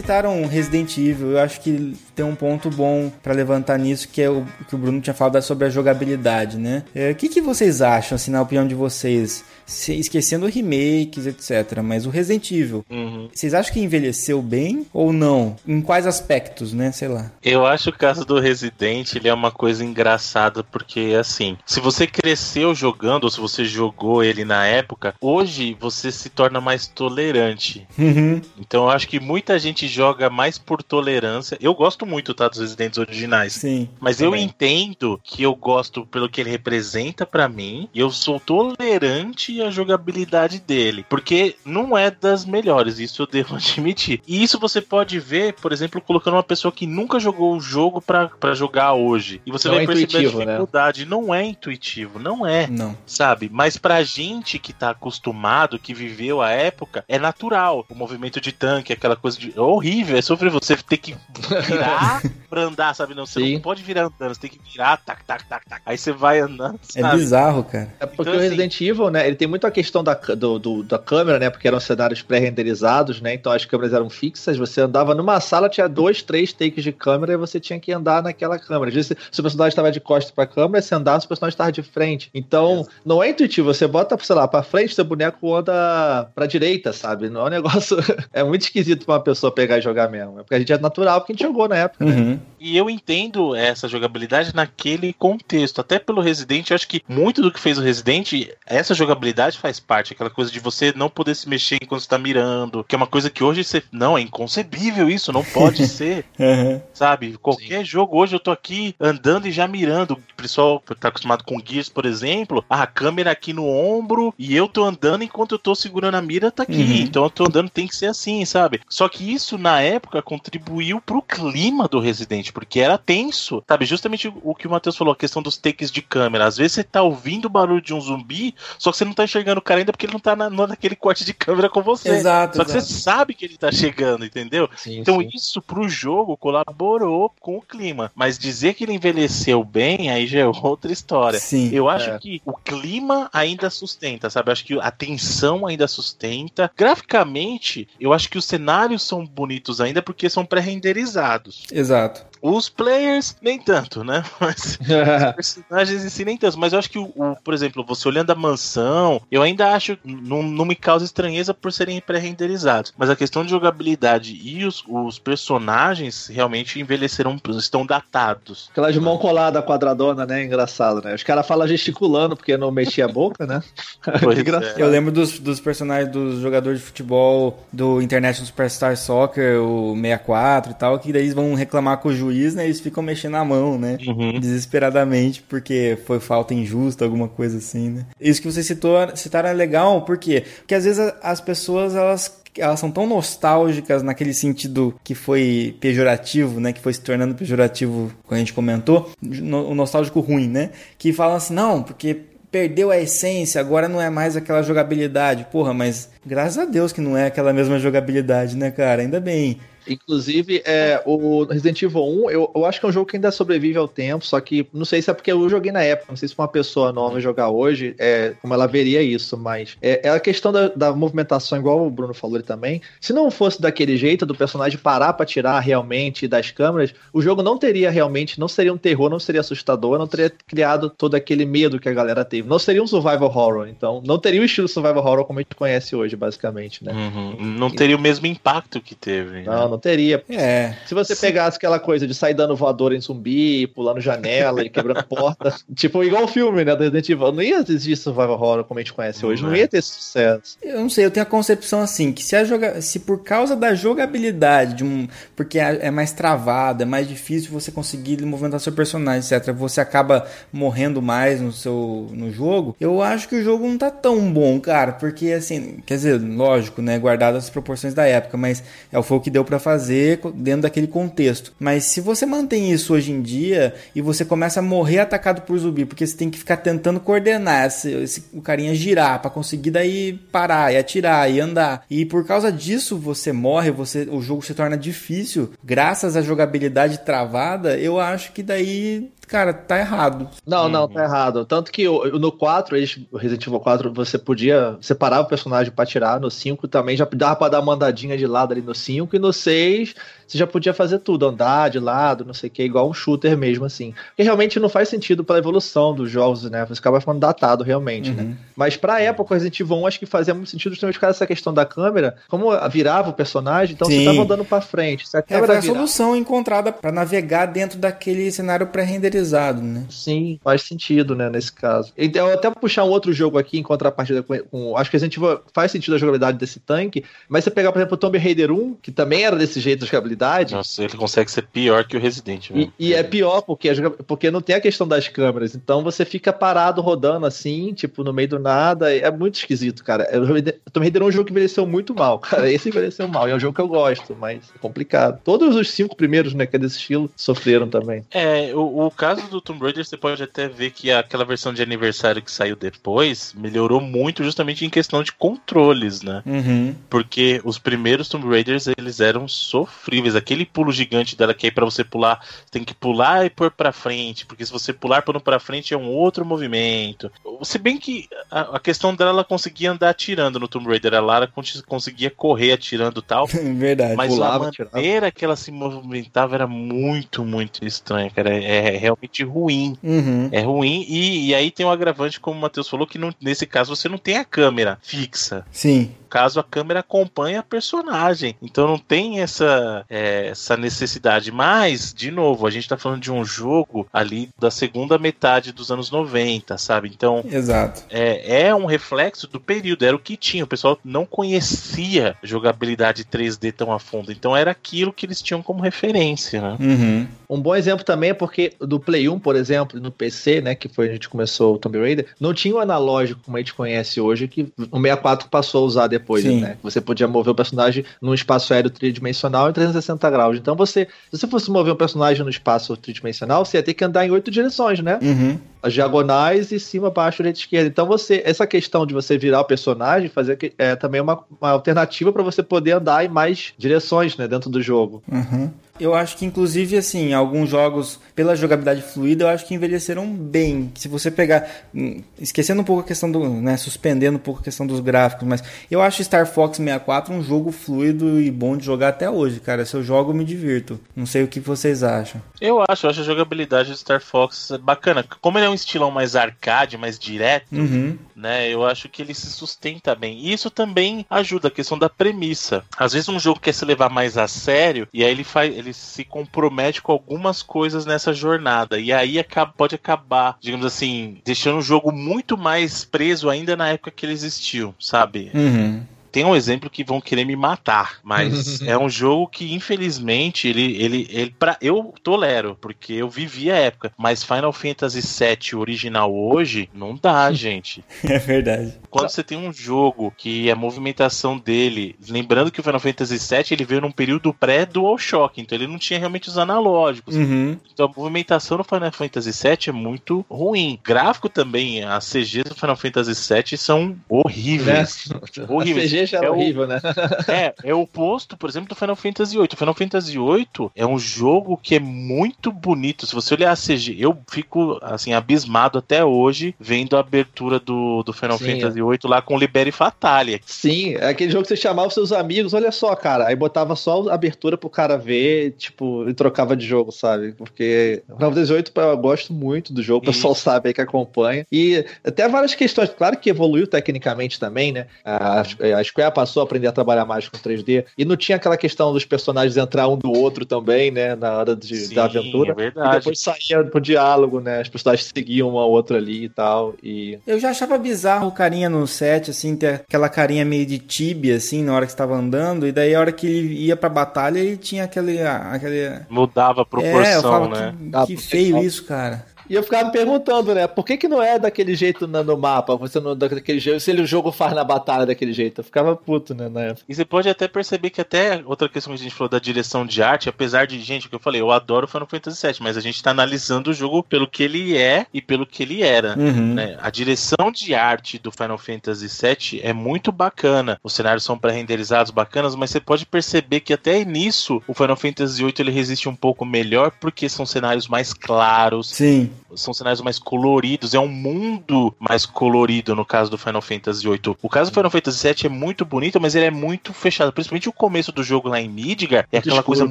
Citaram 0.00 0.46
Resident 0.46 0.96
Evil. 0.96 1.32
Eu 1.32 1.38
acho 1.38 1.60
que 1.60 1.94
tem 2.14 2.24
um 2.24 2.34
ponto 2.34 2.70
bom 2.70 3.12
pra 3.22 3.34
levantar 3.34 3.78
nisso, 3.78 4.08
que 4.08 4.22
é 4.22 4.30
o 4.30 4.46
que 4.68 4.74
o 4.74 4.78
Bruno 4.78 5.00
tinha 5.00 5.14
falado 5.14 5.40
sobre 5.42 5.66
a 5.66 5.70
jogabilidade, 5.70 6.56
né? 6.56 6.84
É, 6.94 7.10
o 7.10 7.14
que, 7.14 7.28
que 7.28 7.40
vocês 7.40 7.82
acham, 7.82 8.16
assim, 8.16 8.30
na 8.30 8.40
opinião 8.40 8.66
de 8.66 8.74
vocês? 8.74 9.44
Se- 9.70 9.94
esquecendo 9.98 10.46
remakes, 10.46 11.26
etc. 11.26 11.80
Mas 11.82 12.06
o 12.06 12.10
Resident 12.10 12.50
Evil, 12.50 12.84
Uhum. 12.90 13.28
vocês 13.32 13.54
acham 13.54 13.72
que 13.72 13.80
envelheceu 13.80 14.42
bem 14.42 14.86
ou 14.92 15.12
não? 15.12 15.56
Em 15.66 15.80
quais 15.80 16.06
aspectos, 16.06 16.72
né? 16.72 16.92
Sei 16.92 17.08
lá. 17.08 17.30
Eu 17.42 17.64
acho 17.66 17.90
o 17.90 17.92
caso 17.96 18.24
do 18.24 18.38
Resident, 18.40 19.14
ele 19.14 19.28
é 19.28 19.34
uma 19.34 19.50
coisa 19.50 19.84
engraçada, 19.84 20.62
porque 20.64 21.16
assim, 21.18 21.56
se 21.64 21.80
você 21.80 22.06
cresceu 22.06 22.74
jogando, 22.74 23.24
ou 23.24 23.30
se 23.30 23.40
você 23.40 23.64
jogou 23.64 24.22
ele 24.22 24.44
na 24.44 24.66
época, 24.66 25.14
hoje 25.20 25.76
você 25.80 26.10
se 26.10 26.28
torna 26.28 26.60
mais 26.60 26.86
tolerante. 26.86 27.86
Uhum. 27.98 28.40
Então 28.58 28.84
eu 28.84 28.90
acho 28.90 29.06
que 29.08 29.20
muita 29.20 29.58
gente 29.58 29.86
joga 29.86 30.28
mais 30.28 30.58
por 30.58 30.82
tolerância. 30.82 31.56
Eu 31.60 31.74
gosto 31.74 32.04
muito, 32.04 32.34
tá, 32.34 32.48
dos 32.48 32.58
Residentes 32.58 32.98
originais. 32.98 33.52
Sim. 33.54 33.88
Mas 34.00 34.20
eu 34.20 34.30
também. 34.30 34.44
entendo 34.46 35.20
que 35.22 35.42
eu 35.42 35.54
gosto 35.54 36.04
pelo 36.06 36.28
que 36.28 36.40
ele 36.40 36.50
representa 36.50 37.24
pra 37.26 37.48
mim 37.48 37.88
e 37.94 38.00
eu 38.00 38.10
sou 38.10 38.40
tolerante 38.40 39.59
à 39.62 39.70
jogabilidade 39.70 40.60
dele, 40.60 41.04
porque 41.08 41.56
não 41.64 41.96
é 41.96 42.10
das 42.10 42.44
melhores, 42.44 42.98
isso 42.98 43.22
eu 43.22 43.26
devo 43.26 43.54
admitir. 43.56 44.20
E 44.26 44.42
isso 44.42 44.58
você 44.58 44.80
pode 44.80 45.18
ver, 45.18 45.54
por 45.54 45.72
exemplo, 45.72 46.00
colocando 46.00 46.34
uma 46.34 46.42
pessoa 46.42 46.72
que 46.72 46.86
nunca 46.86 47.18
jogou 47.20 47.56
o 47.56 47.60
jogo 47.60 48.00
pra 48.00 48.28
pra 48.28 48.54
jogar 48.54 48.92
hoje. 48.94 49.40
E 49.44 49.50
você 49.50 49.68
Não 49.68 49.74
vai 49.76 49.84
é 49.84 49.86
perceber 49.86 50.18
a 50.18 50.22
né? 50.22 50.44
dificuldade, 50.46 51.04
não 51.06 51.34
é 51.34 51.44
intuitivo, 51.44 52.18
não 52.18 52.46
é 52.46 52.66
Não. 52.66 52.96
sabe? 53.06 53.48
Mas 53.52 53.76
pra 53.76 54.02
gente 54.02 54.58
que 54.58 54.72
tá 54.72 54.90
acostumado, 54.90 55.78
que 55.78 55.92
viveu 55.94 56.40
a 56.40 56.50
época, 56.50 57.04
é 57.08 57.18
natural. 57.18 57.84
O 57.88 57.94
movimento 57.94 58.40
de 58.40 58.52
tanque, 58.52 58.92
aquela 58.92 59.16
coisa 59.16 59.38
de. 59.38 59.52
É 59.56 59.60
horrível, 59.60 60.16
é 60.16 60.22
sofrer 60.22 60.50
você 60.50 60.76
ter 60.76 60.96
que 60.98 61.14
virar 61.66 62.22
pra 62.50 62.62
andar, 62.62 62.94
sabe? 62.94 63.14
Não, 63.14 63.24
você 63.24 63.40
Sim. 63.40 63.54
não 63.54 63.60
pode 63.60 63.82
virar 63.82 64.02
andando, 64.02 64.34
você 64.34 64.40
tem 64.40 64.50
que 64.50 64.58
virar, 64.72 64.96
tac, 64.98 65.24
tac, 65.24 65.44
tac, 65.48 65.64
tac. 65.68 65.80
Aí 65.86 65.96
você 65.96 66.12
vai 66.12 66.40
andando, 66.40 66.78
É 66.96 67.00
sabe? 67.00 67.16
bizarro, 67.16 67.64
cara. 67.64 67.94
É 68.00 68.04
porque 68.06 68.22
Então, 68.22 68.32
o 68.34 68.36
assim- 68.36 68.44
Resident 68.48 68.80
Evil, 68.80 69.08
né, 69.10 69.26
ele 69.26 69.36
tem 69.36 69.46
muito 69.48 69.66
a 69.66 69.70
questão 69.70 70.02
da, 70.02 70.12
do, 70.14 70.58
do- 70.58 70.82
da 70.82 70.98
câmera, 70.98 71.38
né, 71.38 71.48
porque 71.48 71.68
eram 71.68 71.78
cenários 71.80 72.20
pré-renderizados, 72.22 73.20
né, 73.20 73.32
então 73.34 73.52
as 73.52 73.64
câmeras 73.64 73.92
eram 73.92 74.10
fixas, 74.10 74.56
você 74.58 74.80
andava 74.80 75.14
numa 75.14 75.40
sala, 75.40 75.68
tinha 75.68 75.88
dois, 75.88 76.22
três 76.22 76.52
takes 76.52 76.82
de 76.82 76.92
câmera 76.92 77.32
e 77.32 77.36
você 77.36 77.60
tinha 77.60 77.78
que 77.78 77.92
andar 77.92 78.22
naquela 78.22 78.58
câmera. 78.58 78.88
Às 78.88 78.94
vezes, 78.94 79.16
se 79.30 79.40
o 79.40 79.42
personagem 79.42 79.68
estava 79.70 79.90
de 79.92 80.00
costas 80.00 80.30
pra 80.32 80.46
câmera, 80.46 80.82
você 80.82 80.94
andava, 80.94 81.20
se 81.20 81.26
o 81.26 81.28
personagem 81.28 81.54
estava 81.54 81.72
de 81.72 81.82
frente. 81.82 82.28
Então, 82.34 82.86
não 83.04 83.22
é 83.22 83.30
intuitivo, 83.30 83.72
você 83.72 83.86
bota, 83.86 84.18
sei 84.20 84.34
lá, 84.34 84.48
pra 84.48 84.62
frente, 84.62 84.94
seu 84.94 85.04
boneco 85.04 85.54
anda 85.54 86.28
pra 86.34 86.46
direita, 86.46 86.92
sabe? 86.92 87.28
Não 87.30 87.42
é 87.42 87.44
um 87.44 87.48
negócio... 87.50 87.96
é 88.32 88.42
muito 88.42 88.62
esquisito 88.62 89.04
pra 89.04 89.14
uma 89.14 89.20
pessoa 89.22 89.52
pegar 89.52 89.78
e 89.78 89.82
jogar 89.82 90.10
mesmo. 90.10 90.40
É 90.40 90.42
porque 90.42 90.54
a 90.54 90.58
gente 90.58 90.72
é 90.72 90.78
natural, 90.78 91.20
porque 91.20 91.32
a 91.32 91.34
gente 91.36 91.42
jogou 91.46 91.68
na 91.68 91.76
época, 91.76 92.04
né? 92.04 92.39
Uhum. 92.40 92.50
E 92.60 92.76
eu 92.76 92.90
entendo 92.90 93.54
essa 93.54 93.88
jogabilidade 93.88 94.54
naquele 94.54 95.12
contexto. 95.12 95.80
Até 95.80 95.98
pelo 95.98 96.20
Resident, 96.20 96.70
eu 96.70 96.74
acho 96.74 96.86
que 96.86 97.02
muito 97.08 97.40
do 97.40 97.50
que 97.50 97.58
fez 97.58 97.78
o 97.78 97.82
Resident, 97.82 98.32
essa 98.66 98.94
jogabilidade 98.94 99.58
faz 99.58 99.80
parte. 99.80 100.12
Aquela 100.12 100.28
coisa 100.28 100.50
de 100.50 100.60
você 100.60 100.92
não 100.94 101.08
poder 101.08 101.34
se 101.34 101.48
mexer 101.48 101.78
enquanto 101.80 102.02
você 102.02 102.08
tá 102.08 102.18
mirando. 102.18 102.84
Que 102.84 102.94
é 102.94 102.98
uma 102.98 103.06
coisa 103.06 103.30
que 103.30 103.42
hoje 103.42 103.64
você. 103.64 103.82
Não, 103.90 104.16
é 104.16 104.20
inconcebível 104.20 105.08
isso, 105.08 105.32
não 105.32 105.42
pode 105.42 105.86
ser. 105.88 106.26
Uhum. 106.38 106.82
Sabe? 106.92 107.38
Qualquer 107.38 107.84
jogo 107.84 108.18
hoje 108.18 108.36
eu 108.36 108.40
tô 108.40 108.50
aqui 108.50 108.94
andando 109.00 109.46
e 109.46 109.52
já 109.52 109.66
mirando. 109.66 110.12
O 110.12 110.34
pessoal 110.36 110.82
tá 111.00 111.08
acostumado 111.08 111.44
com 111.44 111.60
Gears, 111.64 111.88
por 111.88 112.04
exemplo. 112.04 112.64
Ah, 112.68 112.82
a 112.82 112.86
câmera 112.86 113.30
aqui 113.30 113.52
no 113.52 113.66
ombro 113.66 114.34
e 114.38 114.54
eu 114.54 114.68
tô 114.68 114.84
andando 114.84 115.24
enquanto 115.24 115.52
eu 115.52 115.58
tô 115.58 115.74
segurando 115.74 116.16
a 116.16 116.22
mira, 116.22 116.50
tá 116.50 116.62
aqui. 116.62 116.82
Uhum. 116.82 116.96
Então 116.96 117.24
eu 117.24 117.30
tô 117.30 117.44
andando, 117.46 117.70
tem 117.70 117.86
que 117.86 117.96
ser 117.96 118.06
assim, 118.06 118.44
sabe? 118.44 118.80
Só 118.88 119.08
que 119.08 119.32
isso 119.32 119.56
na 119.56 119.80
época 119.80 120.22
contribuiu 120.22 121.00
pro 121.00 121.22
clima 121.22 121.88
do 121.88 122.00
Resident, 122.00 122.29
porque 122.52 122.78
era 122.80 122.96
tenso, 122.96 123.62
sabe? 123.66 123.84
Justamente 123.84 124.32
o 124.42 124.54
que 124.54 124.66
o 124.66 124.70
Matheus 124.70 124.96
falou, 124.96 125.12
a 125.12 125.16
questão 125.16 125.42
dos 125.42 125.56
takes 125.56 125.90
de 125.90 126.00
câmera. 126.00 126.46
Às 126.46 126.56
vezes 126.56 126.72
você 126.74 126.84
tá 126.84 127.02
ouvindo 127.02 127.46
o 127.46 127.50
barulho 127.50 127.80
de 127.82 127.92
um 127.92 128.00
zumbi, 128.00 128.54
só 128.78 128.90
que 128.92 128.98
você 128.98 129.04
não 129.04 129.12
tá 129.12 129.24
enxergando 129.24 129.58
o 129.58 129.62
cara 129.62 129.80
ainda 129.80 129.92
porque 129.92 130.06
ele 130.06 130.12
não 130.12 130.20
tá 130.20 130.36
na, 130.36 130.48
naquele 130.48 130.94
corte 130.94 131.24
de 131.24 131.34
câmera 131.34 131.68
com 131.68 131.82
você. 131.82 132.10
Exato, 132.10 132.56
Só 132.56 132.64
que 132.64 132.70
exato. 132.70 132.84
você 132.86 133.00
sabe 133.00 133.34
que 133.34 133.44
ele 133.44 133.56
tá 133.56 133.72
chegando, 133.72 134.24
entendeu? 134.24 134.68
Sim, 134.76 135.00
Então 135.00 135.20
sim. 135.20 135.30
isso 135.34 135.60
pro 135.60 135.88
jogo 135.88 136.36
colaborou 136.36 137.32
com 137.40 137.56
o 137.56 137.62
clima. 137.62 138.10
Mas 138.14 138.38
dizer 138.38 138.74
que 138.74 138.84
ele 138.84 138.92
envelheceu 138.92 139.64
bem, 139.64 140.10
aí 140.10 140.26
já 140.26 140.40
é 140.40 140.46
outra 140.46 140.92
história. 140.92 141.38
Sim. 141.38 141.70
Eu 141.72 141.88
acho 141.88 142.10
É. 142.10 142.18
que 142.18 142.40
o 142.44 142.52
clima 142.52 143.28
ainda 143.32 143.68
sustenta, 143.70 144.30
sabe? 144.30 144.48
Eu 144.48 144.52
acho 144.52 144.64
que 144.64 144.78
a 144.80 144.90
tensão 144.90 145.66
ainda 145.66 145.88
sustenta. 145.88 146.70
Graficamente, 146.76 147.88
eu 147.98 148.12
acho 148.12 148.28
que 148.28 148.38
os 148.38 148.44
cenários 148.44 149.02
são 149.02 149.26
bonitos 149.26 149.80
ainda 149.80 150.00
porque 150.02 150.28
são 150.30 150.44
pré-renderizados. 150.44 151.64
Exato. 151.72 152.19
that. 152.20 152.29
Os 152.42 152.68
players, 152.68 153.36
nem 153.42 153.58
tanto, 153.58 154.02
né? 154.04 154.22
Mas 154.40 154.78
os 154.80 155.34
personagens 155.36 156.04
em 156.04 156.08
si 156.08 156.24
nem 156.24 156.36
tanto. 156.36 156.58
Mas 156.58 156.72
eu 156.72 156.78
acho 156.78 156.90
que, 156.90 156.98
o, 156.98 157.12
o- 157.14 157.36
por 157.44 157.54
exemplo, 157.54 157.84
você 157.86 158.08
olhando 158.08 158.30
a 158.30 158.34
mansão, 158.34 159.20
eu 159.30 159.42
ainda 159.42 159.72
acho. 159.74 159.98
Não, 160.04 160.42
não 160.42 160.64
me 160.64 160.74
causa 160.74 161.04
estranheza 161.04 161.52
por 161.52 161.72
serem 161.72 162.00
pré-renderizados. 162.00 162.92
Mas 162.96 163.10
a 163.10 163.16
questão 163.16 163.44
de 163.44 163.50
jogabilidade 163.50 164.38
e 164.42 164.64
os, 164.64 164.82
os 164.88 165.18
personagens 165.18 166.28
realmente 166.28 166.80
envelheceram, 166.80 167.38
estão 167.58 167.84
datados. 167.84 168.68
Aquela 168.70 168.92
de 168.92 169.00
mão 169.00 169.18
colada 169.18 169.62
quadradona, 169.62 170.24
né? 170.26 170.44
Engraçado, 170.44 171.02
né? 171.02 171.14
Os 171.14 171.22
caras 171.22 171.46
falam 171.46 171.66
gesticulando 171.66 172.36
porque 172.36 172.56
não 172.56 172.70
mexia 172.70 173.04
a 173.04 173.08
boca, 173.08 173.46
né? 173.46 173.62
Que 174.20 174.26
é. 174.26 174.40
engraçado. 174.40 174.78
Eu 174.78 174.88
lembro 174.88 175.12
dos, 175.12 175.38
dos 175.38 175.60
personagens 175.60 176.10
dos 176.10 176.40
jogadores 176.40 176.78
de 176.80 176.84
futebol 176.86 177.64
do 177.72 178.00
International 178.00 178.46
Superstar 178.46 178.96
Soccer, 178.96 179.60
o 179.60 179.94
64 179.94 180.72
e 180.72 180.74
tal, 180.74 180.98
que 180.98 181.12
daí 181.12 181.22
eles 181.22 181.34
vão 181.34 181.54
reclamar 181.54 181.98
com 181.98 182.08
o 182.08 182.14
juiz, 182.14 182.29
né? 182.54 182.64
Eles 182.64 182.80
ficam 182.80 183.02
mexendo 183.02 183.36
a 183.36 183.44
mão, 183.44 183.78
né? 183.78 183.98
Uhum. 184.06 184.38
Desesperadamente, 184.38 185.42
porque 185.48 185.98
foi 186.06 186.20
falta 186.20 186.54
injusta, 186.54 187.04
alguma 187.04 187.28
coisa 187.28 187.58
assim, 187.58 187.90
né? 187.90 188.06
Isso 188.20 188.40
que 188.40 188.50
você 188.50 188.62
citou, 188.62 188.96
citaram 189.14 189.48
é 189.48 189.52
legal, 189.52 190.02
por 190.02 190.18
quê? 190.18 190.44
Porque 190.58 190.74
às 190.74 190.84
vezes 190.84 191.12
as 191.22 191.40
pessoas, 191.40 191.94
elas 191.94 192.40
elas 192.58 192.80
são 192.80 192.90
tão 192.90 193.06
nostálgicas 193.06 194.02
naquele 194.02 194.34
sentido 194.34 194.94
que 195.04 195.14
foi 195.14 195.76
pejorativo, 195.80 196.58
né? 196.60 196.72
Que 196.72 196.80
foi 196.80 196.92
se 196.92 197.00
tornando 197.00 197.34
pejorativo, 197.34 198.12
como 198.24 198.36
a 198.36 198.38
gente 198.38 198.52
comentou, 198.52 199.10
o 199.22 199.74
nostálgico 199.74 200.20
ruim, 200.20 200.48
né? 200.48 200.70
Que 200.98 201.12
falam 201.12 201.36
assim, 201.36 201.54
não, 201.54 201.82
porque 201.82 202.22
perdeu 202.50 202.90
a 202.90 202.98
essência, 202.98 203.60
agora 203.60 203.88
não 203.88 204.00
é 204.00 204.10
mais 204.10 204.36
aquela 204.36 204.62
jogabilidade. 204.62 205.46
Porra, 205.50 205.72
mas 205.72 206.10
graças 206.26 206.58
a 206.58 206.64
Deus 206.64 206.92
que 206.92 207.00
não 207.00 207.16
é 207.16 207.26
aquela 207.26 207.52
mesma 207.52 207.78
jogabilidade, 207.78 208.56
né, 208.56 208.70
cara? 208.70 209.02
Ainda 209.02 209.20
bem. 209.20 209.58
Inclusive, 209.86 210.62
é, 210.64 211.02
o 211.04 211.44
Resident 211.44 211.82
Evil 211.82 212.02
1, 212.26 212.30
eu, 212.30 212.50
eu 212.54 212.64
acho 212.64 212.80
que 212.80 212.86
é 212.86 212.88
um 212.88 212.92
jogo 212.92 213.06
que 213.06 213.16
ainda 213.16 213.30
sobrevive 213.30 213.78
ao 213.78 213.88
tempo, 213.88 214.24
só 214.24 214.40
que 214.40 214.66
não 214.72 214.84
sei 214.84 215.02
se 215.02 215.10
é 215.10 215.14
porque 215.14 215.32
eu 215.32 215.48
joguei 215.48 215.72
na 215.72 215.82
época, 215.82 216.06
não 216.10 216.16
sei 216.16 216.28
se 216.28 216.34
uma 216.38 216.48
pessoa 216.48 216.92
nova 216.92 217.20
jogar 217.20 217.50
hoje, 217.50 217.94
é, 217.98 218.34
como 218.40 218.54
ela 218.54 218.66
veria 218.66 219.02
isso, 219.02 219.36
mas 219.36 219.76
é, 219.82 220.08
é 220.08 220.10
a 220.10 220.20
questão 220.20 220.52
da, 220.52 220.68
da 220.68 220.92
movimentação, 220.92 221.58
igual 221.58 221.86
o 221.86 221.90
Bruno 221.90 222.14
falou 222.14 222.30
também. 222.42 222.80
Se 223.00 223.12
não 223.12 223.30
fosse 223.30 223.60
daquele 223.60 223.96
jeito, 223.96 224.24
do 224.24 224.34
personagem 224.34 224.78
parar 224.78 225.12
pra 225.12 225.26
tirar 225.26 225.58
realmente 225.60 226.28
das 226.28 226.50
câmeras, 226.50 226.94
o 227.12 227.20
jogo 227.20 227.42
não 227.42 227.58
teria 227.58 227.90
realmente, 227.90 228.38
não 228.38 228.48
seria 228.48 228.72
um 228.72 228.78
terror, 228.78 229.10
não 229.10 229.18
seria 229.18 229.40
assustador, 229.40 229.98
não 229.98 230.06
teria 230.06 230.32
criado 230.46 230.90
todo 230.90 231.14
aquele 231.14 231.44
medo 231.44 231.80
que 231.80 231.88
a 231.88 231.92
galera 231.92 232.24
teve. 232.24 232.48
Não 232.48 232.58
seria 232.58 232.82
um 232.82 232.86
survival 232.86 233.24
horror, 233.24 233.68
então 233.68 234.02
não 234.04 234.18
teria 234.18 234.40
o 234.40 234.44
estilo 234.44 234.68
survival 234.68 235.04
horror 235.04 235.24
como 235.24 235.38
a 235.38 235.42
gente 235.42 235.54
conhece 235.54 235.96
hoje, 235.96 236.14
basicamente, 236.16 236.84
né? 236.84 236.92
Uhum. 236.92 237.36
Não 237.40 237.70
teria 237.70 237.96
o 237.96 238.00
mesmo 238.00 238.26
impacto 238.26 238.80
que 238.80 238.94
teve. 238.94 239.42
né? 239.42 239.44
Não, 239.70 239.78
teria. 239.78 240.22
É. 240.28 240.74
Se 240.86 240.94
você 240.94 241.16
pegasse 241.16 241.56
aquela 241.56 241.78
coisa 241.78 242.06
de 242.06 242.14
sair 242.14 242.34
dando 242.34 242.56
voador 242.56 242.92
em 242.92 243.00
zumbi, 243.00 243.66
pulando 243.66 244.00
janela 244.00 244.62
e 244.62 244.70
quebrando 244.70 245.02
porta, 245.08 245.54
tipo 245.74 246.02
igual 246.04 246.24
o 246.24 246.28
filme, 246.28 246.64
né, 246.64 246.74
do 246.74 246.82
Resident 246.82 247.08
Evil, 247.08 247.32
não 247.32 247.42
ia 247.42 247.58
existir 247.58 247.96
survival 247.96 248.32
horror 248.32 248.64
como 248.64 248.78
a 248.78 248.82
gente 248.82 248.92
conhece 248.92 249.24
hoje, 249.24 249.42
não 249.42 249.50
Não 249.50 249.56
é. 249.56 249.60
ia 249.60 249.68
ter 249.68 249.78
esse 249.78 249.88
sucesso. 249.88 250.56
Eu 250.62 250.80
não 250.80 250.90
sei, 250.90 251.04
eu 251.04 251.10
tenho 251.10 251.22
a 251.24 251.28
concepção 251.28 251.80
assim, 251.80 252.12
que 252.12 252.22
se, 252.22 252.36
a 252.36 252.44
joga... 252.44 252.80
se 252.80 253.00
por 253.00 253.22
causa 253.22 253.56
da 253.56 253.74
jogabilidade, 253.74 254.74
de 254.74 254.84
um... 254.84 255.08
porque 255.34 255.58
é 255.58 255.80
é 255.80 255.90
mais 255.90 256.12
travada, 256.12 256.82
é 256.82 256.86
mais 256.86 257.08
difícil 257.08 257.50
você 257.50 257.70
conseguir 257.70 258.24
movimentar 258.24 258.60
seu 258.60 258.72
personagem, 258.72 259.20
etc., 259.20 259.52
você 259.52 259.80
acaba 259.80 260.26
morrendo 260.52 261.00
mais 261.00 261.40
no 261.40 261.52
seu 261.52 262.08
no 262.12 262.30
jogo, 262.30 262.76
eu 262.80 263.02
acho 263.02 263.28
que 263.28 263.36
o 263.36 263.42
jogo 263.42 263.66
não 263.66 263.78
tá 263.78 263.90
tão 263.90 264.32
bom, 264.32 264.60
cara, 264.60 264.92
porque 264.92 265.32
assim, 265.32 265.78
quer 265.86 265.94
dizer, 265.94 266.20
lógico, 266.20 266.82
né, 266.82 266.98
guardado 266.98 267.36
as 267.36 267.50
proporções 267.50 267.94
da 267.94 268.06
época, 268.06 268.36
mas 268.36 268.62
é, 268.92 269.00
foi 269.02 269.16
o 269.16 269.20
que 269.20 269.30
deu 269.30 269.44
pra 269.44 269.58
fazer 269.60 270.20
dentro 270.34 270.62
daquele 270.62 270.88
contexto. 270.88 271.52
Mas 271.60 271.84
se 271.84 272.00
você 272.00 272.26
mantém 272.26 272.72
isso 272.72 272.92
hoje 272.92 273.12
em 273.12 273.22
dia 273.22 273.74
e 273.94 274.00
você 274.00 274.24
começa 274.24 274.58
a 274.58 274.62
morrer 274.62 274.98
atacado 274.98 275.42
por 275.42 275.56
zumbi, 275.58 275.84
porque 275.84 276.04
você 276.06 276.16
tem 276.16 276.28
que 276.30 276.38
ficar 276.38 276.56
tentando 276.56 276.98
coordenar 276.98 277.66
esse, 277.66 277.92
esse- 277.92 278.24
o 278.32 278.40
carinha 278.42 278.74
girar 278.74 279.20
pra 279.20 279.30
conseguir 279.30 279.70
daí 279.70 280.14
parar 280.32 280.72
e 280.72 280.76
atirar 280.76 281.30
e 281.30 281.38
andar. 281.40 281.84
E 281.88 282.04
por 282.04 282.26
causa 282.26 282.50
disso 282.50 282.96
você 282.98 283.32
morre, 283.32 283.70
você 283.70 284.08
o 284.10 284.20
jogo 284.20 284.42
se 284.42 284.54
torna 284.54 284.76
difícil, 284.76 285.50
graças 285.64 286.16
à 286.16 286.22
jogabilidade 286.22 286.98
travada, 287.04 287.78
eu 287.78 288.00
acho 288.00 288.32
que 288.32 288.42
daí 288.42 289.10
cara, 289.30 289.52
tá 289.54 289.78
errado. 289.78 290.28
Não, 290.46 290.68
não, 290.68 290.82
Uhum. 290.82 290.88
tá 290.88 291.04
errado. 291.04 291.44
Tanto 291.44 291.70
que 291.70 291.86
o- 291.88 292.18
no 292.18 292.32
4, 292.32 292.76
eles, 292.76 292.98
o 293.10 293.16
Resident 293.16 293.46
Evil 293.46 293.60
4, 293.60 293.92
você 293.92 294.18
podia 294.18 294.76
separar 294.80 295.20
o 295.20 295.24
personagem 295.26 295.72
pra 295.72 295.84
atirar. 295.84 296.18
No 296.20 296.30
5 296.30 296.66
também 296.68 296.96
já 296.96 297.06
dava 297.12 297.36
pra 297.36 297.48
dar 297.48 297.60
uma 297.60 297.74
andadinha 297.74 298.16
de 298.18 298.26
lado 298.26 298.52
ali 298.52 298.60
no 298.62 298.74
5. 298.74 299.14
E 299.14 299.18
no 299.18 299.32
6, 299.32 299.94
você 300.26 300.36
já 300.38 300.46
podia 300.46 300.74
fazer 300.74 300.98
tudo, 300.98 301.26
andar 301.26 301.70
de 301.70 301.78
lado, 301.78 302.24
não 302.24 302.34
sei 302.34 302.48
o 302.48 302.52
que, 302.52 302.62
igual 302.62 302.88
um 302.88 302.92
shooter 302.94 303.36
mesmo, 303.36 303.64
assim. 303.64 303.94
Porque 304.08 304.22
realmente 304.22 304.58
não 304.60 304.68
faz 304.68 304.88
sentido 304.88 305.22
pra 305.24 305.38
evolução 305.38 305.94
dos 305.94 306.10
jogos, 306.10 306.42
né? 306.50 306.64
Você 306.66 306.80
acaba 306.80 307.00
ficando 307.00 307.18
datado 307.20 307.62
realmente, 307.64 308.10
né? 308.10 308.22
Uhum. 308.24 308.36
Mas 308.56 308.76
pra 308.76 309.00
época, 309.00 309.32
o 309.32 309.34
Resident 309.34 309.58
Evil 309.60 309.76
1, 309.78 309.86
acho 309.86 309.98
que 309.98 310.06
fazia 310.06 310.34
muito 310.34 310.50
sentido 310.50 310.72
justamente 310.72 310.94
por 310.96 311.00
causa 311.02 311.14
dessa 311.14 311.26
questão 311.26 311.52
da 311.54 311.64
câmera. 311.64 312.16
Como 312.28 312.48
virava 312.68 313.10
o 313.10 313.12
personagem, 313.12 313.74
então 313.74 313.88
Sim. 313.88 313.98
você 314.00 314.04
tava 314.06 314.22
andando 314.22 314.44
pra 314.44 314.60
frente. 314.60 315.08
Se 315.08 315.16
a 315.16 315.20
É, 315.20 315.22
foi 315.26 315.36
a 315.38 315.40
virar- 315.60 315.62
solução 315.62 316.14
encontrada 316.16 316.72
pra 316.72 316.90
navegar 316.92 317.46
dentro 317.46 317.78
daquele 317.78 318.30
cenário 318.30 318.66
pré-renderizado, 318.66 319.19
né? 319.62 319.84
Sim, 319.90 320.38
faz 320.42 320.62
sentido, 320.62 321.14
né, 321.14 321.28
nesse 321.28 321.52
caso. 321.52 321.92
Então, 321.96 322.28
eu 322.28 322.34
até 322.34 322.50
puxar 322.50 322.84
um 322.84 322.88
outro 322.88 323.12
jogo 323.12 323.38
aqui 323.38 323.58
em 323.58 323.62
contrapartida 323.62 324.22
com, 324.22 324.38
com 324.38 324.76
acho 324.76 324.90
que 324.90 324.96
Resident 324.96 325.16
Evil 325.16 325.40
faz 325.52 325.72
sentido 325.72 325.94
a 325.94 325.98
jogabilidade 325.98 326.38
desse 326.38 326.60
tanque, 326.60 327.04
mas 327.28 327.44
você 327.44 327.50
pegar, 327.50 327.72
por 327.72 327.78
exemplo, 327.78 327.94
o 327.94 327.98
Tomb 327.98 328.18
Raider 328.18 328.50
1, 328.50 328.76
que 328.82 328.90
também 328.90 329.22
era 329.22 329.36
desse 329.36 329.60
jeito 329.60 329.80
de 329.80 329.86
jogabilidade, 329.86 330.54
Nossa, 330.54 330.82
ele 330.84 330.96
consegue 330.96 331.30
ser 331.30 331.42
pior 331.42 331.84
que 331.84 331.96
o 331.96 332.00
Resident, 332.00 332.50
e, 332.50 332.70
e 332.78 332.94
é 332.94 333.02
pior 333.02 333.42
porque, 333.42 333.68
a 333.68 333.90
porque 334.06 334.30
não 334.30 334.40
tem 334.40 334.56
a 334.56 334.60
questão 334.60 334.86
das 334.86 335.08
câmeras, 335.08 335.54
então 335.54 335.82
você 335.82 336.04
fica 336.04 336.32
parado 336.32 336.80
rodando 336.80 337.26
assim, 337.26 337.72
tipo, 337.72 338.02
no 338.04 338.12
meio 338.12 338.28
do 338.28 338.38
nada, 338.38 338.94
é 338.94 339.10
muito 339.10 339.36
esquisito, 339.36 339.84
cara. 339.84 340.04
É, 340.04 340.18
O 340.18 340.70
Tomb 340.70 340.84
Raider 340.84 341.02
é 341.02 341.04
um 341.04 341.10
jogo 341.10 341.26
que 341.26 341.32
envelheceu 341.32 341.66
muito 341.66 341.94
mal, 341.94 342.18
cara. 342.20 342.50
Esse 342.50 342.68
envelheceu 342.68 343.08
mal, 343.08 343.28
e 343.28 343.32
é 343.32 343.34
um 343.34 343.40
jogo 343.40 343.54
que 343.54 343.60
eu 343.60 343.68
gosto, 343.68 344.16
mas 344.18 344.50
é 344.54 344.58
complicado. 344.58 345.20
Todos 345.24 345.56
os 345.56 345.70
cinco 345.70 345.96
primeiros, 345.96 346.34
né, 346.34 346.46
que 346.46 346.56
é 346.56 346.58
desse 346.58 346.76
estilo, 346.76 347.10
sofreram 347.16 347.68
também. 347.68 348.04
É, 348.10 348.54
o, 348.54 348.86
o 348.86 348.90
caso 349.16 349.28
do 349.28 349.40
Tomb 349.40 349.62
Raider, 349.64 349.84
você 349.84 349.96
pode 349.96 350.22
até 350.22 350.48
ver 350.48 350.70
que 350.70 350.90
aquela 350.90 351.24
versão 351.24 351.52
de 351.52 351.62
aniversário 351.62 352.22
que 352.22 352.30
saiu 352.30 352.54
depois 352.56 353.34
melhorou 353.36 353.80
muito 353.80 354.22
justamente 354.22 354.64
em 354.64 354.70
questão 354.70 355.02
de 355.02 355.12
controles, 355.12 356.02
né? 356.02 356.22
Uhum. 356.24 356.74
Porque 356.88 357.40
os 357.44 357.58
primeiros 357.58 358.08
Tomb 358.08 358.28
Raiders, 358.28 358.66
eles 358.78 359.00
eram 359.00 359.26
sofríveis. 359.26 360.14
Aquele 360.14 360.44
pulo 360.46 360.70
gigante 360.72 361.16
dela 361.16 361.34
que 361.34 361.46
aí 361.46 361.50
pra 361.52 361.64
você 361.64 361.82
pular, 361.82 362.20
você 362.24 362.50
tem 362.50 362.64
que 362.64 362.74
pular 362.74 363.26
e 363.26 363.30
pôr 363.30 363.50
pra 363.50 363.72
frente, 363.72 364.24
porque 364.26 364.44
se 364.46 364.52
você 364.52 364.72
pular 364.72 365.02
pôr 365.02 365.20
pra 365.20 365.40
frente 365.40 365.74
é 365.74 365.76
um 365.76 365.88
outro 365.88 366.24
movimento. 366.24 367.10
Se 367.42 367.58
bem 367.58 367.78
que 367.78 368.08
a, 368.30 368.56
a 368.56 368.60
questão 368.60 368.94
dela, 368.94 369.10
ela 369.10 369.24
conseguia 369.24 369.72
andar 369.72 369.90
atirando 369.90 370.38
no 370.38 370.46
Tomb 370.48 370.68
Raider, 370.68 370.94
a 370.94 371.00
Lara 371.00 371.26
con- 371.26 371.42
conseguia 371.66 372.10
correr 372.10 372.52
atirando 372.52 373.00
e 373.00 373.02
tal, 373.02 373.26
Verdade. 373.58 373.96
mas 373.96 374.12
pulava, 374.12 374.46
a 374.46 374.48
atirava. 374.48 374.76
maneira 374.76 375.10
que 375.10 375.24
ela 375.24 375.36
se 375.36 375.50
movimentava 375.50 376.34
era 376.34 376.46
muito, 376.46 377.24
muito 377.24 377.64
estranha, 377.64 378.10
cara. 378.10 378.30
É, 378.30 378.76
é 378.76 378.89
realmente 378.90 379.24
ruim. 379.24 379.76
Uhum. 379.82 380.28
É 380.32 380.40
ruim, 380.42 380.84
e, 380.88 381.28
e 381.28 381.34
aí 381.34 381.50
tem 381.50 381.64
um 381.66 381.70
agravante, 381.70 382.20
como 382.20 382.38
o 382.38 382.40
Matheus 382.40 382.68
falou, 382.68 382.86
que 382.86 382.98
não- 382.98 383.14
nesse 383.20 383.46
caso 383.46 383.74
você 383.74 383.88
não 383.88 383.98
tem 383.98 384.16
a 384.18 384.24
câmera 384.24 384.78
fixa. 384.82 385.44
Sim. 385.50 385.92
No 386.02 386.06
caso, 386.10 386.40
a 386.40 386.42
câmera 386.44 386.80
acompanha 386.80 387.38
a 387.38 387.42
personagem. 387.42 388.34
Então 388.42 388.66
não 388.66 388.78
tem 388.78 389.20
essa, 389.20 389.84
é, 389.88 390.26
essa 390.26 390.56
necessidade. 390.56 391.30
Mas, 391.30 391.94
de 391.94 392.10
novo, 392.10 392.48
a 392.48 392.50
gente 392.50 392.68
tá 392.68 392.76
falando 392.76 393.00
de 393.00 393.12
um 393.12 393.24
jogo 393.24 393.86
ali 393.92 394.28
da 394.36 394.50
segunda 394.50 394.98
metade 394.98 395.52
dos 395.52 395.70
anos 395.70 395.88
90, 395.88 396.58
sabe? 396.58 396.90
Então. 396.92 397.22
Exato. 397.30 397.84
É, 397.88 398.46
é 398.46 398.54
um 398.54 398.64
reflexo 398.66 399.28
do 399.28 399.38
período, 399.38 399.84
era 399.84 399.94
o 399.94 400.00
que 400.00 400.16
tinha. 400.16 400.42
O 400.42 400.48
pessoal 400.48 400.76
não 400.84 401.06
conhecia 401.06 402.16
jogabilidade 402.24 403.04
3D 403.04 403.52
tão 403.52 403.72
a 403.72 403.78
fundo. 403.78 404.10
Então 404.10 404.36
era 404.36 404.50
aquilo 404.50 404.92
que 404.92 405.06
eles 405.06 405.22
tinham 405.22 405.42
como 405.42 405.62
referência, 405.62 406.40
né? 406.42 406.56
Uhum. 406.58 407.06
Um 407.28 407.40
bom 407.40 407.54
exemplo 407.54 407.84
também 407.84 408.10
é 408.10 408.14
porque 408.14 408.52
do 408.58 408.79
Play 408.80 409.08
1, 409.08 409.18
por 409.18 409.36
exemplo, 409.36 409.80
no 409.80 409.90
PC, 409.90 410.40
né, 410.40 410.54
que 410.54 410.68
foi 410.68 410.88
a 410.88 410.92
gente 410.92 411.08
começou 411.08 411.54
o 411.54 411.58
Tomb 411.58 411.78
Raider, 411.78 412.06
não 412.20 412.32
tinha 412.34 412.54
o 412.54 412.58
analógico 412.58 413.20
como 413.24 413.36
a 413.36 413.40
gente 413.40 413.54
conhece 413.54 414.00
hoje, 414.00 414.26
que 414.28 414.42
o 414.70 414.80
64 414.80 415.28
passou 415.28 415.62
a 415.62 415.66
usar 415.66 415.86
depois, 415.86 416.22
Sim. 416.22 416.40
né? 416.40 416.56
Você 416.62 416.80
podia 416.80 417.06
mover 417.06 417.32
o 417.32 417.34
personagem 417.34 417.84
num 418.00 418.14
espaço 418.14 418.52
aéreo 418.54 418.70
tridimensional 418.70 419.48
em 419.48 419.52
360 419.52 420.10
graus. 420.10 420.36
Então 420.38 420.54
você, 420.56 420.86
se 421.10 421.18
você 421.18 421.26
fosse 421.26 421.50
mover 421.50 421.72
um 421.72 421.76
personagem 421.76 422.22
no 422.24 422.30
espaço 422.30 422.76
tridimensional, 422.76 423.44
você 423.44 423.56
ia 423.58 423.62
ter 423.62 423.74
que 423.74 423.84
andar 423.84 424.06
em 424.06 424.10
oito 424.10 424.30
direções, 424.30 424.80
né? 424.80 424.98
Uhum. 425.02 425.38
As 425.62 425.74
diagonais 425.74 426.52
e 426.52 426.58
cima, 426.58 426.90
baixo, 426.90 427.18
direita, 427.18 427.38
esquerda. 427.38 427.68
Então 427.68 427.86
você, 427.86 428.22
essa 428.24 428.46
questão 428.46 428.86
de 428.86 428.94
você 428.94 429.18
virar 429.18 429.40
o 429.40 429.44
personagem, 429.44 430.08
fazer 430.08 430.36
que- 430.36 430.52
é 430.56 430.74
também 430.74 431.00
uma, 431.00 431.22
uma 431.40 431.50
alternativa 431.50 432.12
para 432.12 432.22
você 432.22 432.42
poder 432.42 432.72
andar 432.72 433.04
em 433.04 433.08
mais 433.08 433.52
direções, 433.58 434.16
né, 434.16 434.26
dentro 434.26 434.48
do 434.48 434.62
jogo. 434.62 435.02
Uhum. 435.10 435.50
Eu 435.80 435.94
acho 435.94 436.16
que, 436.16 436.24
inclusive, 436.26 436.76
assim, 436.76 437.12
alguns 437.14 437.48
jogos, 437.48 437.98
pela 438.14 438.36
jogabilidade 438.36 438.82
fluida, 438.82 439.24
eu 439.24 439.28
acho 439.28 439.46
que 439.46 439.54
envelheceram 439.54 440.06
bem. 440.12 440.70
Se 440.76 440.86
você 440.88 441.10
pegar. 441.10 441.48
hum, 441.74 442.02
Esquecendo 442.20 442.60
um 442.60 442.64
pouco 442.64 442.82
a 442.82 442.84
questão 442.84 443.10
do. 443.10 443.26
né, 443.28 443.56
suspendendo 443.56 444.16
um 444.16 444.20
pouco 444.20 444.40
a 444.40 444.44
questão 444.44 444.66
dos 444.66 444.80
gráficos, 444.80 445.26
mas 445.26 445.42
eu 445.70 445.80
acho 445.80 446.02
Star 446.04 446.26
Fox 446.26 446.58
64 446.58 447.12
um 447.14 447.22
jogo 447.22 447.50
fluido 447.50 448.20
e 448.20 448.30
bom 448.30 448.56
de 448.56 448.64
jogar 448.64 448.88
até 448.88 449.08
hoje, 449.08 449.40
cara. 449.40 449.64
Se 449.64 449.74
eu 449.74 449.82
jogo, 449.82 450.10
eu 450.10 450.14
me 450.14 450.24
divirto. 450.24 450.78
Não 450.94 451.06
sei 451.06 451.22
o 451.22 451.28
que 451.28 451.40
vocês 451.40 451.82
acham. 451.82 452.20
Eu 452.40 452.62
acho, 452.68 452.86
eu 452.86 452.90
acho 452.90 453.00
a 453.00 453.04
jogabilidade 453.04 453.70
do 453.70 453.76
Star 453.76 454.00
Fox 454.00 454.52
bacana. 454.62 455.04
Como 455.20 455.38
ele 455.38 455.46
é 455.46 455.50
um 455.50 455.54
estilão 455.54 455.90
mais 455.90 456.14
arcade, 456.16 456.76
mais 456.76 456.98
direto, 456.98 457.46
Uhum. 457.52 457.96
né? 458.14 458.48
Eu 458.48 458.64
acho 458.64 458.88
que 458.88 459.00
ele 459.02 459.14
se 459.14 459.30
sustenta 459.30 459.94
bem. 459.94 460.18
E 460.18 460.32
isso 460.32 460.50
também 460.50 461.06
ajuda 461.08 461.48
a 461.48 461.50
questão 461.50 461.78
da 461.78 461.88
premissa. 461.88 462.64
Às 462.76 462.92
vezes 462.92 463.08
um 463.08 463.18
jogo 463.18 463.40
quer 463.40 463.52
se 463.54 463.64
levar 463.64 463.88
mais 463.88 464.16
a 464.18 464.26
sério 464.28 464.86
e 464.92 465.04
aí 465.04 465.10
ele 465.10 465.24
faz, 465.24 465.56
ele 465.56 465.69
se 465.72 466.04
compromete 466.04 466.82
com 466.82 466.92
algumas 466.92 467.42
coisas 467.42 467.86
nessa 467.86 468.12
jornada 468.12 468.78
e 468.78 468.92
aí 468.92 469.18
acaba, 469.18 469.52
pode 469.56 469.74
acabar, 469.74 470.36
digamos 470.40 470.66
assim, 470.66 471.20
deixando 471.24 471.58
o 471.58 471.62
jogo 471.62 471.92
muito 471.92 472.36
mais 472.36 472.84
preso 472.84 473.28
ainda 473.28 473.56
na 473.56 473.68
época 473.68 473.90
que 473.90 474.04
ele 474.04 474.12
existiu, 474.12 474.74
sabe? 474.78 475.30
Uhum. 475.34 475.82
Tem 476.10 476.24
um 476.24 476.34
exemplo 476.34 476.70
que 476.70 476.84
vão 476.84 477.00
querer 477.00 477.24
me 477.24 477.36
matar, 477.36 477.98
mas 478.02 478.60
é 478.62 478.76
um 478.76 478.88
jogo 478.88 479.28
que 479.28 479.54
infelizmente 479.54 480.48
ele 480.48 480.76
ele 480.82 481.06
ele 481.10 481.34
para 481.38 481.56
eu 481.60 481.94
tolero, 482.02 482.56
porque 482.60 482.94
eu 482.94 483.08
vivi 483.08 483.50
a 483.50 483.56
época, 483.56 483.92
mas 483.96 484.24
Final 484.24 484.52
Fantasy 484.52 485.00
VII 485.00 485.58
original 485.58 486.12
hoje 486.14 486.68
não 486.74 486.98
dá, 487.00 487.30
gente. 487.32 487.84
É 488.04 488.18
verdade. 488.18 488.74
Quando 488.90 489.08
você 489.08 489.22
tem 489.22 489.38
um 489.38 489.52
jogo 489.52 490.12
que 490.16 490.50
a 490.50 490.56
movimentação 490.56 491.38
dele, 491.38 491.96
lembrando 492.08 492.50
que 492.50 492.60
o 492.60 492.62
Final 492.62 492.80
Fantasy 492.80 493.16
VII 493.16 493.44
ele 493.52 493.64
veio 493.64 493.80
num 493.80 493.92
período 493.92 494.32
pré-DualShock, 494.34 495.40
então 495.40 495.56
ele 495.56 495.66
não 495.66 495.78
tinha 495.78 495.98
realmente 495.98 496.28
os 496.28 496.38
analógicos. 496.38 497.14
Uhum. 497.14 497.56
Então 497.72 497.86
a 497.86 497.98
movimentação 497.98 498.58
no 498.58 498.64
Final 498.64 498.92
Fantasy 498.92 499.30
VII 499.30 499.68
é 499.68 499.72
muito 499.72 500.24
ruim. 500.28 500.78
Gráfico 500.82 501.28
também, 501.28 501.84
as 501.84 502.10
CGs 502.10 502.44
do 502.44 502.54
Final 502.54 502.76
Fantasy 502.76 503.12
VII 503.12 503.56
são 503.56 503.96
horríveis. 504.08 505.08
Horríveis. 505.48 505.90
A 506.02 506.04
CG 506.04 506.06
já 506.06 506.18
era 506.18 506.26
É 506.26 506.30
o- 506.30 506.34
horrível, 506.34 506.66
né? 506.66 506.80
É, 507.28 507.54
é 507.64 507.74
o 507.74 507.80
oposto, 507.82 508.36
por 508.36 508.48
exemplo, 508.48 508.68
do 508.68 508.74
Final 508.74 508.96
Fantasy 508.96 509.36
VIII. 509.36 509.48
O 509.52 509.56
Final 509.56 509.74
Fantasy 509.74 510.12
VIII 510.18 510.70
é 510.74 510.86
um 510.86 510.98
jogo 510.98 511.56
que 511.62 511.74
é 511.76 511.80
muito 511.80 512.50
bonito. 512.52 513.06
Se 513.06 513.14
você 513.14 513.34
olhar 513.34 513.52
a 513.52 513.56
CG, 513.56 513.96
eu 513.98 514.16
fico 514.30 514.78
assim 514.82 515.12
abismado 515.12 515.78
até 515.78 516.04
hoje 516.04 516.54
vendo 516.58 516.96
a 516.96 517.00
abertura 517.00 517.58
do, 517.58 518.02
do 518.02 518.12
Final 518.12 518.38
Sim, 518.38 518.52
Fantasy 518.60 518.80
VIII 518.82 518.98
lá 519.04 519.22
com 519.22 519.38
Libere 519.38 519.70
Fatalia. 519.72 520.40
Sim, 520.44 520.94
é 520.94 521.08
aquele 521.08 521.30
jogo 521.30 521.42
que 521.42 521.48
você 521.48 521.56
chamava 521.56 521.88
os 521.88 521.94
seus 521.94 522.12
amigos, 522.12 522.54
olha 522.54 522.72
só, 522.72 522.94
cara, 522.96 523.26
aí 523.28 523.36
botava 523.36 523.76
só 523.76 524.08
a 524.08 524.14
abertura 524.14 524.56
pro 524.56 524.68
cara 524.70 524.96
ver, 524.96 525.52
tipo, 525.52 526.08
e 526.08 526.14
trocava 526.14 526.56
de 526.56 526.66
jogo, 526.66 526.90
sabe? 526.92 527.32
Porque 527.32 528.02
o 528.08 528.16
Final 528.16 528.32
Fantasy 528.32 528.52
VIII 528.52 528.64
eu 528.76 528.96
gosto 528.98 529.32
muito 529.32 529.72
do 529.72 529.82
jogo, 529.82 530.04
o 530.04 530.12
pessoal 530.12 530.34
sabe 530.34 530.68
aí 530.68 530.74
que 530.74 530.80
acompanha. 530.80 531.46
E 531.50 531.84
até 532.04 532.28
várias 532.28 532.54
questões, 532.54 532.90
claro 532.90 533.16
que 533.16 533.30
evoluiu 533.30 533.66
tecnicamente 533.66 534.38
também, 534.40 534.72
né? 534.72 534.86
A, 535.04 535.40
a 535.76 535.82
Square 535.90 536.14
passou 536.14 536.40
a 536.40 536.44
aprender 536.44 536.66
a 536.68 536.72
trabalhar 536.72 537.04
mais 537.04 537.28
com 537.28 537.36
3D 537.36 537.84
e 537.98 538.04
não 538.04 538.16
tinha 538.16 538.36
aquela 538.36 538.56
questão 538.56 538.92
dos 538.92 539.04
personagens 539.04 539.56
entrar 539.56 539.88
um 539.88 539.96
do 539.96 540.10
outro 540.12 540.44
também, 540.44 540.90
né? 540.90 541.14
Na 541.14 541.36
hora 541.36 541.56
de, 541.56 541.76
Sim, 541.76 541.94
da 541.94 542.04
aventura. 542.04 542.52
é 542.52 542.54
verdade. 542.54 542.96
E 542.96 542.98
depois 542.98 543.20
saía 543.20 543.64
pro 543.64 543.80
diálogo, 543.80 544.40
né? 544.40 544.60
As 544.60 544.68
personagens 544.68 545.10
seguiam 545.14 545.48
uma 545.48 545.64
outra 545.64 545.96
ali 545.98 546.24
e 546.24 546.28
tal. 546.28 546.74
E 546.82 547.18
Eu 547.26 547.38
já 547.38 547.50
achava 547.50 547.76
bizarro 547.78 548.28
o 548.28 548.32
carinha 548.32 548.68
no 548.68 548.86
set, 548.86 549.30
assim, 549.30 549.56
ter 549.56 549.74
aquela 549.86 550.08
carinha 550.08 550.44
meio 550.44 550.64
de 550.66 550.78
tibia, 550.78 551.36
assim, 551.36 551.62
na 551.64 551.74
hora 551.74 551.86
que 551.86 551.92
estava 551.92 552.14
andando, 552.14 552.66
e 552.66 552.72
daí 552.72 552.94
a 552.94 553.00
hora 553.00 553.12
que 553.12 553.26
ele 553.26 553.54
ia 553.54 553.76
pra 553.76 553.88
batalha, 553.88 554.38
ele 554.38 554.56
tinha 554.56 554.84
aquele. 554.84 555.20
aquele... 555.20 556.00
Mudava 556.08 556.60
a 556.62 556.62
É, 556.62 556.64
eu 556.64 556.66
proporção, 556.66 557.22
falo 557.22 557.48
né? 557.48 557.74
que, 557.78 557.90
Ah, 557.96 558.06
que 558.06 558.14
porque 558.14 558.28
feio 558.28 558.56
só- 558.56 558.62
isso, 558.62 558.84
cara. 558.84 559.26
E 559.50 559.54
eu 559.56 559.64
ficava 559.64 559.86
me 559.86 559.90
perguntando, 559.90 560.54
né? 560.54 560.68
Por 560.68 560.84
que, 560.84 560.96
que 560.96 561.08
não 561.08 561.20
é 561.20 561.36
daquele 561.36 561.74
jeito 561.74 562.06
no, 562.06 562.22
no 562.22 562.38
mapa? 562.38 562.76
Você 562.76 563.00
não 563.00 563.16
daquele 563.16 563.58
jeito. 563.58 563.80
Se 563.80 563.90
ele, 563.90 564.02
o 564.02 564.06
jogo 564.06 564.30
faz 564.30 564.54
na 564.54 564.62
batalha 564.62 565.04
daquele 565.04 565.32
jeito. 565.32 565.58
Eu 565.58 565.64
ficava 565.64 565.96
puto, 565.96 566.32
né? 566.32 566.48
Na 566.48 566.60
época. 566.60 566.84
E 566.88 566.94
você 566.94 567.04
pode 567.04 567.28
até 567.28 567.48
perceber 567.48 567.90
que 567.90 568.00
até 568.00 568.40
outra 568.46 568.68
questão 568.68 568.94
que 568.94 569.00
a 569.00 569.02
gente 569.02 569.14
falou 569.14 569.28
da 569.28 569.40
direção 569.40 569.84
de 569.84 570.00
arte, 570.04 570.28
apesar 570.28 570.68
de, 570.68 570.78
gente, 570.78 571.08
o 571.08 571.10
que 571.10 571.16
eu 571.16 571.20
falei, 571.20 571.40
eu 571.40 571.50
adoro 571.50 571.88
Final 571.88 572.06
Fantasy 572.06 572.46
VII, 572.46 572.56
mas 572.60 572.76
a 572.76 572.80
gente 572.80 573.02
tá 573.02 573.10
analisando 573.10 573.70
o 573.70 573.74
jogo 573.74 574.04
pelo 574.04 574.28
que 574.28 574.44
ele 574.44 574.78
é 574.78 575.04
e 575.12 575.20
pelo 575.20 575.44
que 575.44 575.64
ele 575.64 575.82
era. 575.82 576.16
Uhum. 576.16 576.54
né? 576.54 576.78
A 576.80 576.88
direção 576.88 577.50
de 577.52 577.74
arte 577.74 578.20
do 578.20 578.30
Final 578.30 578.56
Fantasy 578.56 579.08
VII 579.08 579.62
é 579.64 579.72
muito 579.72 580.12
bacana. 580.12 580.78
Os 580.80 580.92
cenários 580.92 581.24
são 581.24 581.36
pré-renderizados 581.36 582.12
bacanas, 582.12 582.54
mas 582.54 582.70
você 582.70 582.78
pode 582.78 583.04
perceber 583.04 583.58
que 583.58 583.72
até 583.72 584.04
nisso 584.04 584.62
o 584.68 584.74
Final 584.74 584.96
Fantasy 584.96 585.42
VIII 585.42 585.54
ele 585.58 585.72
resiste 585.72 586.08
um 586.08 586.14
pouco 586.14 586.46
melhor 586.46 586.92
porque 587.00 587.28
são 587.28 587.44
cenários 587.44 587.88
mais 587.88 588.14
claros, 588.14 588.90
Sim. 588.90 589.28
São 589.54 589.72
cenários 589.74 590.00
mais 590.00 590.18
coloridos, 590.18 590.94
é 590.94 590.98
um 590.98 591.08
mundo 591.08 591.94
mais 591.98 592.26
colorido 592.26 592.94
no 592.94 593.04
caso 593.04 593.30
do 593.30 593.38
Final 593.38 593.62
Fantasy 593.62 594.06
VIII. 594.08 594.36
O 594.42 594.48
caso 594.48 594.70
do 594.70 594.74
Final 594.74 594.90
Fantasy 594.90 595.26
VII 595.28 595.46
é 595.46 595.48
muito 595.48 595.84
bonito, 595.84 596.20
mas 596.20 596.34
ele 596.34 596.46
é 596.46 596.50
muito 596.50 596.92
fechado. 596.92 597.32
Principalmente 597.32 597.68
o 597.68 597.72
começo 597.72 598.12
do 598.12 598.22
jogo 598.22 598.48
lá 598.48 598.60
em 598.60 598.68
Midgar 598.68 599.26
é 599.32 599.38
aquela 599.38 599.56
escuro, 599.56 599.64
coisa 599.66 599.84
né? 599.86 599.90